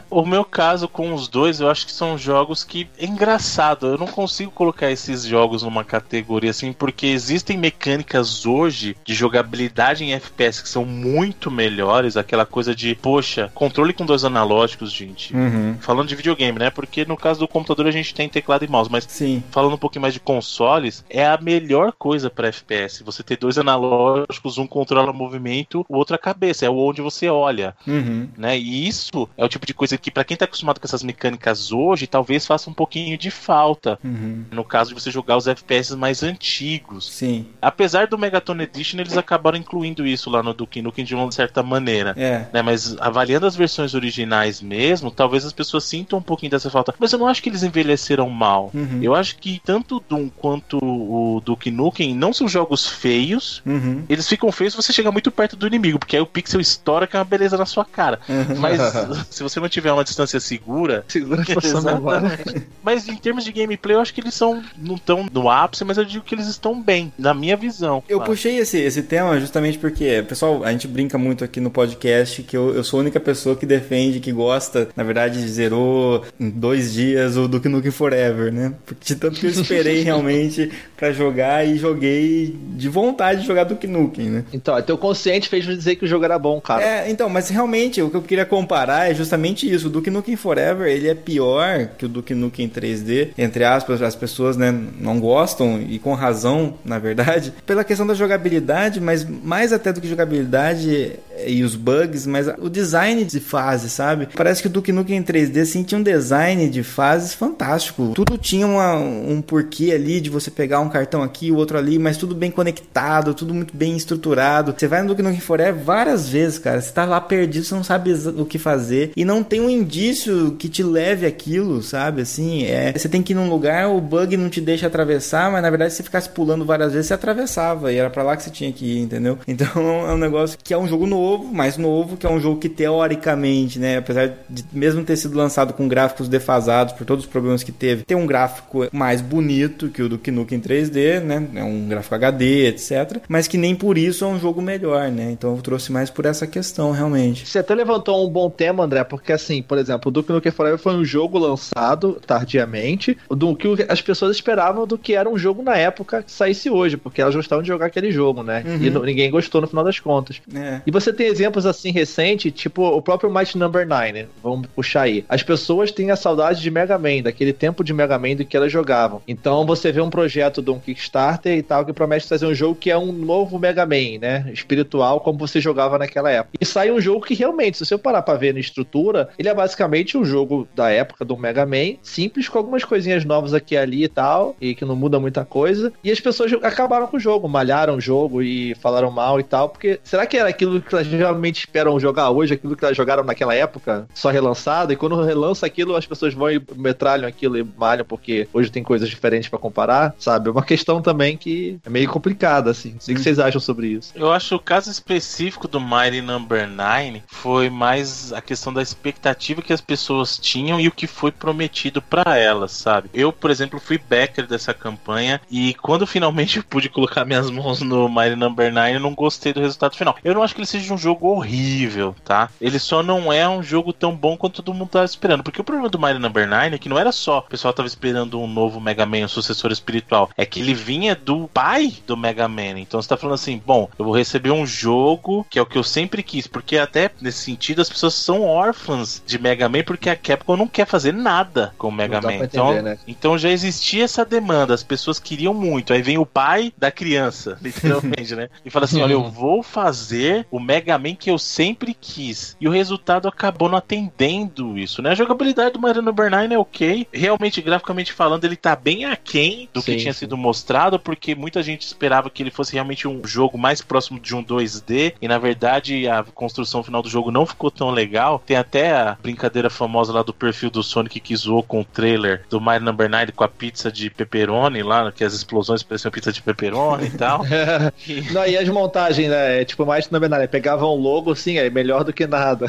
O 0.10 0.26
meu 0.26 0.44
caso 0.44 0.88
com 0.88 1.14
os 1.14 1.28
dois, 1.28 1.60
eu 1.60 1.70
acho 1.70 1.86
que 1.86 1.92
são 1.92 2.18
jogos 2.18 2.64
que 2.64 2.88
é 2.98 3.06
engraçado. 3.06 3.86
Eu 3.86 3.98
não 4.00 4.08
consigo 4.08 4.50
colocar 4.50 4.90
esses 4.90 5.24
jogos 5.24 5.62
numa 5.62 5.84
categoria 5.84 6.50
assim, 6.50 6.74
porque 6.74 7.06
existem 7.06 7.56
mecânicas 7.56 8.44
hoje 8.44 8.98
de 9.06 9.14
jogabilidade 9.14 10.04
em 10.04 10.14
FPS 10.14 10.64
que 10.64 10.70
são 10.70 10.86
muito 10.86 11.52
melhores. 11.52 12.18
Aquela 12.18 12.48
coisa 12.48 12.74
de, 12.74 12.96
poxa, 12.96 13.52
controle 13.54 13.94
com 13.94 14.08
dois 14.08 14.24
analógicos, 14.24 14.92
gente. 14.92 15.36
Uhum. 15.36 15.76
Falando 15.80 16.08
de 16.08 16.16
videogame, 16.16 16.58
né? 16.58 16.72
Porque 16.72 17.06
no 17.06 17.16
caso 17.16 17.42
do 17.42 17.48
computador 17.48 17.86
a 17.86 17.92
gente 17.92 18.16
tem 18.16 18.28
teclado 18.28 18.66
e 18.66 18.68
mouse, 18.68 18.90
mas 18.92 19.06
Sim. 19.08 19.44
falando 19.52 19.76
um 19.76 19.78
pouquinho 19.78 20.02
mais 20.02 20.16
de 20.16 20.17
consoles, 20.20 21.04
é 21.10 21.26
a 21.26 21.38
melhor 21.38 21.92
coisa 21.92 22.30
para 22.30 22.48
FPS. 22.48 23.04
Você 23.04 23.24
ter 23.24 23.38
dois 23.38 23.58
analógicos, 23.58 24.58
um 24.58 24.68
controla 24.68 25.12
o 25.12 25.14
movimento, 25.14 25.86
o 25.90 25.98
outro 25.98 26.16
a 26.16 26.20
cabeça, 26.20 26.66
é 26.66 26.70
onde 26.70 27.02
você 27.02 27.28
olha, 27.30 27.76
Uhum. 27.86 28.28
né? 28.38 28.58
E 28.58 28.88
isso 28.88 29.28
é 29.38 29.44
o 29.44 29.50
tipo 29.50 29.66
de 29.66 29.74
coisa 29.74 29.98
que 29.98 30.12
para 30.12 30.24
quem 30.24 30.38
tá 30.38 30.46
acostumado 30.46 30.80
com 30.80 30.86
essas 30.86 31.04
mecânicas 31.04 31.72
hoje, 31.72 32.08
talvez 32.08 32.46
faça 32.46 32.70
um 32.70 32.74
pouquinho 32.74 33.18
de 33.18 33.30
falta. 33.32 34.00
Uhum. 34.04 34.46
No 34.52 34.64
caso 34.64 34.94
de 34.94 35.00
você 35.02 35.12
jogar 35.12 35.38
os 35.38 35.48
FPS 35.48 35.96
mais 35.96 36.24
antigos. 36.24 37.10
Sim. 37.10 37.48
Apesar 37.62 38.08
do 38.08 38.18
Megaton 38.18 38.60
Edition, 38.60 39.00
eles 39.00 39.18
acabaram 39.18 39.58
incluindo 39.58 40.06
isso 40.06 40.30
lá 40.30 40.42
no 40.44 40.54
Duke 40.54 40.82
Nukem 40.82 41.06
de 41.06 41.16
uma 41.16 41.32
certa 41.32 41.62
maneira. 41.64 42.14
É. 42.18 42.46
Né, 42.54 42.62
mas 42.62 42.96
avaliando 43.00 43.46
as 43.46 43.56
versões 43.56 43.94
originais 43.94 44.62
mesmo, 44.62 45.12
talvez 45.12 45.46
as 45.46 45.54
pessoas 45.54 45.84
sintam 45.84 46.20
um 46.20 46.22
pouquinho 46.22 46.52
dessa 46.52 46.70
falta. 46.70 46.94
Mas 47.00 47.12
eu 47.14 47.20
não 47.20 47.28
acho 47.28 47.42
que 47.42 47.50
eles 47.50 47.64
envelheceram 47.64 48.30
mal. 48.30 48.72
Uhum. 48.74 49.00
Eu 49.02 49.16
acho 49.16 49.38
que 49.38 49.62
tanto 49.64 50.02
Doom 50.08 50.30
quanto 50.30 50.78
o 50.82 51.42
Duke 51.44 51.72
Nukem 51.72 52.16
não 52.16 52.34
são 52.34 52.48
jogos 52.48 52.88
feios. 52.88 53.62
Uhum. 53.66 54.04
Eles 54.10 54.28
ficam 54.28 54.52
feios 54.52 54.74
se 54.74 54.82
você 54.82 54.94
chegar 54.94 55.12
muito 55.12 55.32
perto 55.32 55.56
do 55.56 55.68
inimigo, 55.68 56.00
porque 56.00 56.16
aí 56.16 56.22
o 56.22 56.26
pixel 56.26 56.60
estoura 56.60 57.08
que 57.08 57.16
é 57.16 57.20
uma 57.20 57.26
beleza 57.26 57.58
na 57.58 57.66
sua 57.66 57.86
cara. 57.86 58.20
Uhum. 58.28 58.60
Mas 58.60 58.80
se 59.30 59.44
você 59.44 59.60
não 59.60 59.70
tiver 59.70 59.92
uma 59.92 60.04
distância 60.04 60.40
segura. 60.40 61.04
Segura. 61.08 61.44
Exatamente. 61.48 62.68
Mas 62.84 63.08
em 63.08 63.16
termos 63.16 63.44
de 63.44 63.52
gameplay, 63.52 63.96
eu 63.96 64.02
acho 64.02 64.14
que 64.14 64.22
eles 64.22 64.34
são 64.34 64.64
não 64.78 64.96
estão 64.96 65.26
no 65.32 65.50
ápice, 65.50 65.84
mas 65.84 65.98
eu 65.98 66.06
digo 66.06 66.24
que 66.24 66.36
eles 66.36 66.48
estão 66.48 66.82
bem, 66.82 67.12
na 67.18 67.34
minha 67.34 67.58
visão. 67.58 68.04
Eu 68.08 68.18
claro. 68.18 68.32
puxei 68.32 68.58
esse, 68.58 68.78
esse 68.78 69.04
tema 69.04 69.40
justamente 69.40 69.78
porque, 69.78 70.24
pessoal, 70.28 70.64
a 70.64 70.72
gente 70.72 70.88
brinca 70.88 71.18
muito 71.18 71.44
aqui 71.44 71.60
no 71.60 71.70
podcast 71.70 72.44
que 72.44 72.56
eu, 72.56 72.76
eu 72.76 72.84
sou 72.84 73.00
a 73.00 73.02
única 73.02 73.20
pessoa 73.20 73.56
que 73.56 73.66
defende, 73.66 74.20
que 74.20 74.32
gosta, 74.32 74.90
na 74.96 75.04
verdade, 75.04 75.40
zerou 75.48 76.24
em 76.40 76.50
dois 76.50 76.94
dias 76.94 77.38
o 77.38 77.48
Duke 77.48 77.70
Nukem 77.70 77.92
Forever, 77.92 78.52
né? 78.52 78.74
Porque 78.86 79.14
de 79.14 79.16
tanto 79.16 79.40
que 79.40 79.46
eu 79.46 79.50
esperei 79.50 79.87
realmente 79.96 80.72
pra 80.96 81.12
jogar 81.12 81.66
e 81.66 81.78
joguei 81.78 82.58
de 82.76 82.90
vontade 82.90 83.42
de 83.42 83.48
jogar 83.48 83.64
Duke 83.64 83.88
Nukem, 83.88 84.30
né? 84.30 84.44
Então, 84.52 84.82
teu 84.82 84.98
consciente 84.98 85.48
fez 85.48 85.66
me 85.66 85.76
dizer 85.76 85.96
que 85.96 86.06
o 86.06 86.08
jogo 86.08 86.26
era 86.26 86.40
bom, 86.40 86.60
cara. 86.60 86.84
É, 86.84 87.10
então, 87.10 87.30
mas 87.30 87.50
realmente 87.50 88.02
o 88.02 88.10
que 88.10 88.18
eu 88.18 88.22
queria 88.22 88.46
comparar 88.46 89.10
é 89.10 89.14
justamente 89.14 89.72
isso. 89.72 89.88
O 89.88 89.90
Duke 89.90 90.10
Nukem 90.10 90.36
Forever, 90.36 90.88
ele 90.88 91.08
é 91.08 91.16
pior 91.16 91.90
que 91.98 92.06
o 92.06 92.10
Duke 92.10 92.34
Nukem 92.34 92.68
3D. 92.68 93.30
Entre 93.38 93.64
aspas, 93.64 94.02
as 94.02 94.16
pessoas, 94.16 94.58
né, 94.58 94.74
não 95.00 95.20
gostam, 95.20 95.82
e 95.82 96.00
com 96.00 96.14
razão, 96.14 96.76
na 96.84 96.98
verdade, 96.98 97.54
pela 97.66 97.84
questão 97.84 98.08
da 98.08 98.14
jogabilidade, 98.14 99.00
mas 99.00 99.26
mais 99.26 99.72
até 99.72 99.94
do 99.94 100.02
que 100.02 100.08
jogabilidade 100.08 101.12
e 101.46 101.64
os 101.64 101.76
bugs, 101.76 102.26
mas 102.26 102.48
o 102.60 102.70
design 102.70 103.24
de 103.24 103.40
fase, 103.40 103.90
sabe? 103.90 104.28
Parece 104.36 104.62
que 104.62 104.68
o 104.68 104.72
Duke 104.72 104.92
Nukem 104.92 105.22
3D, 105.22 105.62
assim, 105.62 105.84
tinha 105.84 106.00
um 106.00 106.04
design 106.04 106.70
de 106.70 106.84
fases 106.84 107.34
fantástico. 107.34 108.12
Tudo 108.16 108.38
tinha 108.38 108.66
uma- 108.66 108.96
um 108.96 109.42
porquê 109.42 109.92
ali 109.94 110.20
de 110.22 110.30
você 110.30 110.50
pegar 110.50 110.80
um 110.80 110.90
cartão 110.90 111.22
aqui, 111.24 111.52
o 111.52 111.56
outro 111.56 111.78
ali, 111.78 112.00
mas 112.00 112.18
tudo 112.18 112.34
bem 112.36 112.50
conectado, 112.52 113.34
tudo 113.34 113.54
muito 113.54 113.76
bem 113.76 113.96
estruturado. 113.96 114.74
Você 114.78 114.88
vai 114.88 115.02
no 115.02 115.10
Duke 115.10 115.22
Nukem 115.22 115.40
Forever 115.40 115.84
várias 115.84 116.28
vezes, 116.30 116.60
cara. 116.60 116.82
Você 116.82 116.92
tá 116.92 117.06
lá 117.06 117.20
perdido, 117.22 117.66
você 117.66 117.76
não 117.76 117.84
sabe 117.84 118.14
o 118.38 118.46
que 118.46 118.58
fazer. 118.58 119.12
E 119.16 119.24
não 119.26 119.44
tem 119.44 119.62
um 119.62 119.70
indício 119.70 120.56
que 120.58 120.70
te 120.70 120.84
leve 120.84 121.26
aquilo, 121.26 121.82
sabe? 121.82 122.22
Assim, 122.22 122.64
é. 122.66 122.94
Você 122.98 123.10
tem 123.10 123.22
que 123.22 123.34
ir 123.34 123.36
num 123.36 123.50
lugar, 123.50 123.90
o 123.90 124.00
bug 124.02 124.36
não 124.38 124.50
te 124.50 124.62
deixa 124.62 124.88
atravessar, 124.88 125.52
mas 125.52 125.62
na 125.62 125.70
verdade 125.70 125.92
se 125.92 125.98
você 125.98 126.04
ficasse 126.04 126.30
pulando 126.30 126.66
várias 126.66 126.94
vezes, 126.94 127.08
você 127.08 127.14
atravessava. 127.14 127.92
E 127.92 127.98
era 127.98 128.10
pra 128.10 128.24
lá 128.24 128.36
que 128.36 128.44
você 128.44 128.50
tinha 128.50 128.72
que 128.72 128.86
ir, 128.86 129.00
entendeu? 129.00 129.38
Então 129.48 130.08
é 130.08 130.14
um 130.14 130.18
negócio 130.18 130.58
que 130.64 130.74
é 130.74 130.78
um 130.78 130.88
jogo 130.88 131.06
novo, 131.08 131.27
mais 131.52 131.78
novo, 131.78 132.18
que 132.18 132.26
é 132.26 132.30
um 132.30 132.40
jogo 132.40 132.60
que 132.60 132.70
teoricamente, 132.70 133.80
né? 133.80 133.98
Apesar 133.98 134.34
de 134.50 134.64
mesmo 134.72 135.04
ter 135.04 135.16
sido 135.16 135.38
lançado 135.38 135.74
com 135.74 135.88
gráficos 135.88 136.28
defasados 136.28 136.94
por 136.94 137.06
todos 137.06 137.26
os 137.26 137.30
problemas 137.30 137.64
que 137.64 137.72
teve, 137.72 138.04
tem 138.04 138.18
um 138.18 138.26
gráfico 138.26 138.88
mais 138.92 139.22
bonito 139.22 139.90
que 139.90 140.02
o 140.02 140.10
do 140.10 140.20
Nukem 140.32 140.60
3D, 140.60 141.22
né? 141.22 141.48
É 141.56 141.64
um 141.64 141.88
gráfico 141.88 142.16
HD, 142.16 142.68
etc. 142.68 143.22
Mas 143.28 143.48
que 143.48 143.58
nem 143.58 143.76
por 143.76 143.98
isso 143.98 144.26
é 144.26 144.28
um 144.28 144.40
jogo 144.40 144.62
melhor, 144.62 145.10
né? 145.12 145.32
Então 145.32 145.56
eu 145.56 145.62
trouxe 145.62 145.92
mais 145.92 146.10
por 146.10 146.26
essa 146.26 146.46
questão, 146.46 146.92
realmente. 146.92 147.48
Você 147.48 147.60
até 147.60 147.74
levantou 147.74 148.26
um 148.26 148.30
bom 148.30 148.50
tema, 148.50 148.84
André, 148.84 149.04
porque 149.04 149.32
assim, 149.32 149.62
por 149.62 149.78
exemplo, 149.78 150.10
o 150.10 150.12
Duke 150.12 150.32
Nukem 150.32 150.52
Forever 150.52 150.80
foi 150.80 150.96
um 150.96 151.06
jogo 151.06 151.38
lançado 151.38 152.20
tardiamente, 152.26 153.18
do 153.30 153.56
que 153.56 153.68
as 153.88 154.02
pessoas 154.02 154.36
esperavam 154.36 154.86
do 154.86 154.98
que 154.98 155.14
era 155.14 155.30
um 155.30 155.38
jogo 155.38 155.62
na 155.62 155.78
época 155.78 156.24
que 156.24 156.32
saísse 156.32 156.70
hoje, 156.70 156.98
porque 156.98 157.22
elas 157.22 157.36
gostavam 157.36 157.62
de 157.62 157.68
jogar 157.68 157.88
aquele 157.88 158.12
jogo, 158.12 158.44
né? 158.44 158.64
Uhum. 158.66 158.84
E 158.84 158.90
ninguém 159.06 159.32
gostou 159.32 159.62
no 159.62 159.68
final 159.68 159.84
das 159.84 160.00
contas. 160.00 160.42
É. 160.54 160.82
E 160.86 160.92
você 160.92 161.14
tem 161.18 161.28
exemplos 161.28 161.66
assim 161.66 161.92
recentes, 161.92 162.54
tipo 162.54 162.84
o 162.84 163.02
próprio 163.02 163.34
Might 163.34 163.58
Number 163.58 163.86
9, 163.88 164.12
né? 164.14 164.28
vamos 164.42 164.68
puxar 164.68 165.02
aí. 165.02 165.26
As 165.28 165.44
pessoas 165.44 165.92
têm 165.92 166.12
a 166.12 166.16
saudade 166.16 166.62
de 166.62 166.72
Mega 166.72 166.98
Man, 166.98 167.24
daquele 167.24 167.52
tempo 167.52 167.84
de 167.84 167.94
Mega 167.94 168.18
Man 168.18 168.36
do 168.36 168.46
que 168.46 168.56
elas 168.56 168.72
jogavam. 168.72 169.22
Então 169.28 169.66
você 169.66 169.92
vê 169.92 170.00
um 170.00 170.10
projeto 170.10 170.62
de 170.62 170.70
um 170.70 170.80
Kickstarter 170.80 171.58
e 171.58 171.64
tal 171.64 171.86
que 171.86 171.92
promete 171.92 172.28
trazer 172.28 172.46
um 172.46 172.54
jogo 172.54 172.76
que 172.76 172.92
é 172.92 172.98
um 172.98 173.12
novo 173.12 173.60
Mega 173.60 173.86
Man, 173.86 174.20
né? 174.22 174.50
Espiritual, 174.54 175.20
como 175.20 175.40
você 175.40 175.60
jogava 175.60 175.98
naquela 175.98 176.32
época. 176.32 176.58
E 176.60 176.66
sai 176.66 176.92
um 176.92 177.02
jogo 177.02 177.26
que 177.26 177.34
realmente, 177.34 177.78
se 177.78 177.86
você 177.86 177.98
parar 177.98 178.22
pra 178.22 178.36
ver 178.36 178.54
na 178.54 178.60
estrutura, 178.60 179.30
ele 179.38 179.50
é 179.50 179.54
basicamente 179.54 180.18
um 180.18 180.24
jogo 180.24 180.68
da 180.76 180.90
época 180.90 181.26
do 181.26 181.36
Mega 181.36 181.66
Man, 181.66 181.98
simples, 182.02 182.48
com 182.48 182.58
algumas 182.58 182.84
coisinhas 182.84 183.26
novas 183.26 183.54
aqui 183.54 183.76
e 183.76 183.78
ali 183.78 184.04
e 184.04 184.08
tal, 184.08 184.56
e 184.62 184.76
que 184.76 184.86
não 184.86 184.96
muda 184.96 185.20
muita 185.20 185.44
coisa. 185.44 185.92
E 186.04 186.12
as 186.12 186.20
pessoas 186.20 186.54
acabaram 186.64 187.08
com 187.08 187.18
o 187.18 187.20
jogo, 187.20 187.48
malharam 187.48 187.96
o 187.96 188.02
jogo 188.02 188.42
e 188.42 188.76
falaram 188.76 189.12
mal 189.12 189.40
e 189.40 189.44
tal, 189.44 189.70
porque 189.70 190.00
será 190.04 190.26
que 190.26 190.38
era 190.38 190.50
aquilo 190.50 190.82
que 190.82 190.96
elas 191.08 191.20
realmente 191.20 191.60
esperam 191.60 192.00
jogar 192.00 192.30
hoje, 192.30 192.54
aquilo 192.54 192.76
que 192.76 192.84
elas 192.84 192.98
jogaram 192.98 193.24
naquela 193.24 193.54
época, 193.54 194.08
só 194.14 194.30
relançado? 194.30 194.94
E 194.94 194.96
quando 194.96 195.22
relança 195.22 195.66
aquilo, 195.66 195.96
as 195.96 196.06
pessoas 196.06 196.34
vão 196.34 196.50
e 196.52 196.62
metralham 196.76 197.28
aquilo 197.28 197.58
e 197.58 197.64
malham, 197.64 198.06
porque 198.06 198.48
hoje 198.54 198.72
tem 198.72 198.84
coisas 198.84 199.10
diferentes 199.10 199.50
pra 199.50 199.60
comparar, 199.60 200.16
sabe? 200.20 200.50
É 200.50 200.52
uma 200.52 200.64
questão 200.64 201.02
também 201.02 201.38
que 201.38 201.80
é 201.86 201.90
meio 201.90 202.10
complicada, 202.10 202.72
assim. 202.72 202.94
Não 202.94 203.02
sei 203.02 203.14
o 203.14 203.18
que 203.18 203.24
vocês 203.24 203.40
acham 203.40 203.62
sobre 203.62 203.88
isso. 203.88 204.12
Eu 204.16 204.32
acho 204.32 204.56
o 204.56 204.60
caso 204.60 204.90
específico 204.90 205.68
do 205.68 205.80
Mighty 205.80 206.22
Number 206.22 206.68
9 206.68 207.24
foi 207.28 207.70
mais 207.70 208.34
a 208.34 208.42
questão 208.42 208.74
da 208.74 208.82
expectativa 208.82 209.62
que 209.62 209.74
as 209.74 209.82
pessoas 209.82 210.38
tinham 210.38 210.80
e 210.80 210.88
o 210.88 210.92
que 210.92 211.08
foi 211.08 211.32
prometido 211.32 212.02
pra 212.02 212.38
elas, 212.38 212.72
sabe? 212.72 213.10
Eu, 213.14 213.32
por 213.32 213.52
exemplo, 213.52 213.80
fui 213.80 213.98
backer 213.98 214.48
dessa 214.48 214.74
campanha 214.74 215.40
e 215.50 215.74
quando 215.76 216.06
finalmente 216.08 216.58
eu 216.58 216.64
pude 216.64 216.90
colocar 216.90 217.26
minhas 217.26 217.50
mãos 217.50 217.82
no 217.82 218.10
Mighty 218.10 218.36
Number 218.36 218.72
9, 218.72 218.96
eu 218.96 219.00
não 219.00 219.14
gostei 219.14 219.54
do 219.54 219.62
resultado 219.62 219.96
final. 219.96 220.16
Eu 220.24 220.34
não 220.34 220.44
acho 220.44 220.54
que 220.54 220.62
ele 220.62 220.68
seja 220.68 220.94
um 220.94 220.97
um 220.98 221.00
jogo 221.00 221.28
horrível, 221.28 222.16
tá? 222.26 222.50
Ele 222.60 222.80
só 222.80 223.04
não 223.04 223.32
é 223.32 223.48
um 223.48 223.62
jogo 223.62 223.94
tão 223.94 224.16
bom 224.16 224.36
quanto 224.36 224.62
todo 224.64 224.76
mundo 224.76 224.90
tava 224.90 225.06
esperando. 225.06 225.44
Porque 225.44 225.62
o 225.62 225.64
problema 225.64 225.90
do 225.90 226.00
Mario 226.00 226.20
Number 226.20 226.48
9 226.48 226.76
é 226.76 226.78
que 226.80 226.90
não 226.90 226.98
era 226.98 227.12
só 227.12 227.40
o 227.40 227.50
pessoal 227.50 227.74
tava 227.74 227.88
esperando 227.88 228.40
um 228.40 228.48
novo 228.48 228.82
Mega 228.82 229.06
Man, 229.06 229.26
um 229.26 229.28
sucessor 229.28 229.72
espiritual. 229.72 230.30
É 230.36 230.46
que 230.46 230.60
ele 230.60 230.74
vinha 230.74 231.16
do 231.16 231.48
pai 231.48 231.94
do 232.06 232.18
Mega 232.18 232.48
Man. 232.48 232.80
Então 232.80 233.02
você 233.02 233.08
tá 233.08 233.18
falando 233.18 233.36
assim, 233.36 233.62
bom, 233.64 233.90
eu 233.98 234.06
vou 234.06 234.16
receber 234.16 234.52
um 234.52 234.66
jogo 234.66 235.46
que 235.50 235.60
é 235.60 235.62
o 235.62 235.66
que 235.66 235.78
eu 235.78 235.84
sempre 235.84 236.24
quis. 236.24 236.48
Porque 236.48 236.78
até 236.78 237.12
nesse 237.22 237.40
sentido 237.40 237.82
as 237.82 237.90
pessoas 237.90 238.14
são 238.14 238.44
órfãs 238.44 239.22
de 239.26 239.38
Mega 239.40 239.70
Man 239.70 239.84
porque 239.84 240.10
a 240.10 240.16
Capcom 240.16 240.58
não 240.58 240.68
quer 240.68 240.86
fazer 240.86 241.14
nada 241.14 241.74
com 241.78 241.90
o 241.90 241.92
Mega 241.92 242.22
Man. 242.22 242.34
Entender, 242.34 242.46
então, 242.46 242.82
né? 242.82 242.98
então 243.08 243.38
já 243.38 243.50
existia 243.50 244.04
essa 244.04 244.26
demanda, 244.26 244.74
as 244.74 244.84
pessoas 244.84 245.20
queriam 245.20 245.54
muito. 245.54 245.94
Aí 245.94 246.02
vem 246.02 246.18
o 246.18 246.26
pai 246.26 246.74
da 246.78 246.92
criança, 246.92 247.58
literalmente, 247.62 248.36
né? 248.36 248.50
E 248.66 248.70
fala 248.70 248.86
assim: 248.86 249.02
olha, 249.04 249.14
eu 249.14 249.30
vou 249.30 249.62
fazer 249.62 250.46
o 250.52 250.60
Mega 250.60 250.87
Man 250.96 251.16
que 251.16 251.32
eu 251.32 251.40
sempre 251.40 251.96
quis. 252.00 252.56
E 252.62 252.68
o 252.68 252.72
resultado 252.72 253.28
acabou 253.28 253.68
não 253.68 253.78
atendendo 253.78 254.78
isso, 254.78 255.02
né? 255.02 255.12
A 255.12 255.16
jogabilidade 255.16 255.74
do 255.74 255.80
Mario 255.80 256.02
Number 256.02 256.30
9 256.30 256.54
é 256.54 256.60
ok. 256.60 257.08
Realmente, 257.12 257.62
graficamente 257.62 258.14
falando, 258.14 258.46
ele 258.46 258.56
tá 258.56 258.76
bem 258.76 259.06
aquém 259.06 259.70
do 259.74 259.82
sim, 259.82 259.94
que 259.94 259.98
tinha 260.02 260.14
sim. 260.14 260.20
sido 260.20 260.38
mostrado, 260.38 261.00
porque 261.00 261.34
muita 261.34 261.64
gente 261.64 261.82
esperava 261.82 262.30
que 262.30 262.44
ele 262.44 262.52
fosse 262.52 262.74
realmente 262.74 263.08
um 263.08 263.26
jogo 263.26 263.58
mais 263.58 263.82
próximo 263.82 264.20
de 264.20 264.36
um 264.36 264.44
2D. 264.44 265.14
E 265.22 265.28
na 265.28 265.38
verdade, 265.38 266.08
a 266.08 266.24
construção 266.24 266.84
final 266.84 267.02
do 267.02 267.10
jogo 267.10 267.32
não 267.32 267.46
ficou 267.46 267.72
tão 267.72 267.90
legal. 267.90 268.42
Tem 268.46 268.58
até 268.58 268.92
a 268.92 269.18
brincadeira 269.22 269.70
famosa 269.70 270.14
lá 270.14 270.24
do 270.24 270.34
perfil 270.34 270.70
do 270.70 270.84
Sonic 270.84 271.20
que 271.20 271.36
zoou 271.36 271.64
com 271.64 271.82
o 271.82 271.86
trailer 271.86 272.44
do 272.50 272.62
Mario 272.62 272.86
Number 272.86 273.10
9 273.10 273.32
com 273.32 273.44
a 273.44 273.48
pizza 273.48 273.92
de 273.92 274.10
pepperoni 274.10 274.84
lá, 274.84 275.12
que 275.12 275.24
as 275.24 275.34
explosões 275.34 275.84
pareciam 275.84 276.12
pizza 276.12 276.32
de 276.32 276.42
pepperoni 276.42 277.08
e 277.08 277.12
tal. 277.12 277.46
e... 278.08 278.22
Não, 278.32 278.46
e 278.46 278.58
as 278.58 278.68
montagens, 278.70 279.30
né? 279.30 279.62
É 279.62 279.66
tipo 279.66 279.86
mais 279.86 280.10
Number 280.10 280.30
9, 280.30 280.48
pegavam 280.68 280.94
um 280.94 281.02
logo 281.02 281.32
assim, 281.32 281.58
é 281.58 281.70
melhor 281.70 282.04
do 282.04 282.12
que 282.12 282.28
nada. 282.28 282.68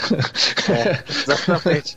É, 0.68 1.02
exatamente. 1.08 1.96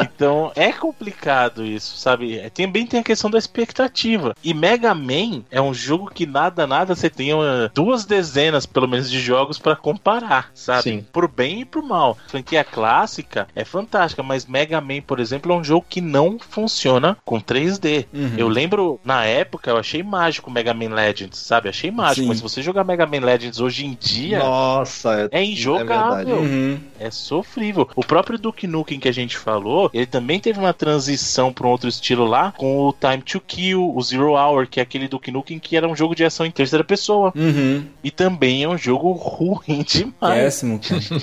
Então 0.00 0.50
é 0.56 0.72
complicado 0.72 1.64
isso, 1.64 1.96
sabe? 1.96 2.38
É, 2.38 2.50
também 2.50 2.84
tem 2.84 3.00
a 3.00 3.04
questão 3.04 3.30
da 3.30 3.38
expectativa. 3.38 4.34
E 4.42 4.52
Mega 4.52 4.94
Man 4.94 5.44
é 5.50 5.60
um 5.60 5.72
jogo 5.72 6.10
que 6.12 6.26
nada, 6.26 6.66
nada 6.66 6.94
você 6.94 7.08
tem 7.08 7.32
uma, 7.32 7.70
duas 7.72 8.04
dezenas, 8.04 8.66
pelo 8.66 8.88
menos, 8.88 9.10
de 9.10 9.20
jogos 9.20 9.58
para 9.58 9.76
comparar, 9.76 10.50
sabe? 10.54 10.82
Sim. 10.82 11.06
Pro 11.12 11.28
bem 11.28 11.60
e 11.60 11.64
pro 11.64 11.86
mal. 11.86 12.18
A 12.26 12.30
franquia 12.30 12.64
clássica 12.64 13.46
é 13.54 13.64
fantástica, 13.64 14.22
mas 14.22 14.44
Mega 14.44 14.80
Man, 14.80 15.02
por 15.06 15.20
exemplo, 15.20 15.52
é 15.52 15.56
um 15.56 15.64
jogo 15.64 15.86
que 15.88 16.00
não 16.00 16.38
funciona 16.38 17.16
com 17.24 17.40
3D. 17.40 18.06
Uhum. 18.12 18.34
Eu 18.36 18.48
lembro, 18.48 19.00
na 19.04 19.24
época, 19.24 19.70
eu 19.70 19.76
achei 19.76 20.02
mágico 20.02 20.50
Mega 20.50 20.74
Man 20.74 20.94
Legends, 20.94 21.38
sabe? 21.38 21.68
Achei 21.68 21.90
mágico, 21.90 22.22
Sim. 22.22 22.28
mas 22.28 22.38
se 22.38 22.42
você 22.42 22.60
jogar 22.60 22.82
Mega 22.82 23.06
Man 23.06 23.24
Legends 23.24 23.60
hoje 23.60 23.86
em 23.86 23.96
dia. 23.98 24.40
Nossa, 24.40 25.29
é, 25.30 25.40
é 25.40 25.44
injogável. 25.44 26.36
É, 26.36 26.40
uhum. 26.40 26.80
é 26.98 27.10
sofrível. 27.10 27.88
O 27.94 28.04
próprio 28.04 28.38
Duke 28.38 28.66
Nukem 28.66 28.98
que 28.98 29.08
a 29.08 29.12
gente 29.12 29.36
falou, 29.38 29.90
ele 29.94 30.06
também 30.06 30.40
teve 30.40 30.58
uma 30.58 30.72
transição 30.72 31.52
para 31.52 31.66
um 31.66 31.70
outro 31.70 31.88
estilo 31.88 32.24
lá, 32.24 32.52
com 32.56 32.78
o 32.78 32.92
Time 32.92 33.22
to 33.22 33.40
Kill, 33.40 33.94
o 33.94 34.02
Zero 34.02 34.32
Hour, 34.32 34.66
que 34.66 34.80
é 34.80 34.82
aquele 34.82 35.08
Duke 35.08 35.30
Nukem 35.30 35.58
que 35.58 35.76
era 35.76 35.88
um 35.88 35.96
jogo 35.96 36.14
de 36.14 36.24
ação 36.24 36.44
em 36.44 36.50
terceira 36.50 36.84
pessoa. 36.84 37.32
Uhum. 37.34 37.84
E 38.02 38.10
também 38.10 38.64
é 38.64 38.68
um 38.68 38.78
jogo 38.78 39.12
ruim 39.12 39.82
demais. 39.86 40.14
Péssimo. 40.20 40.80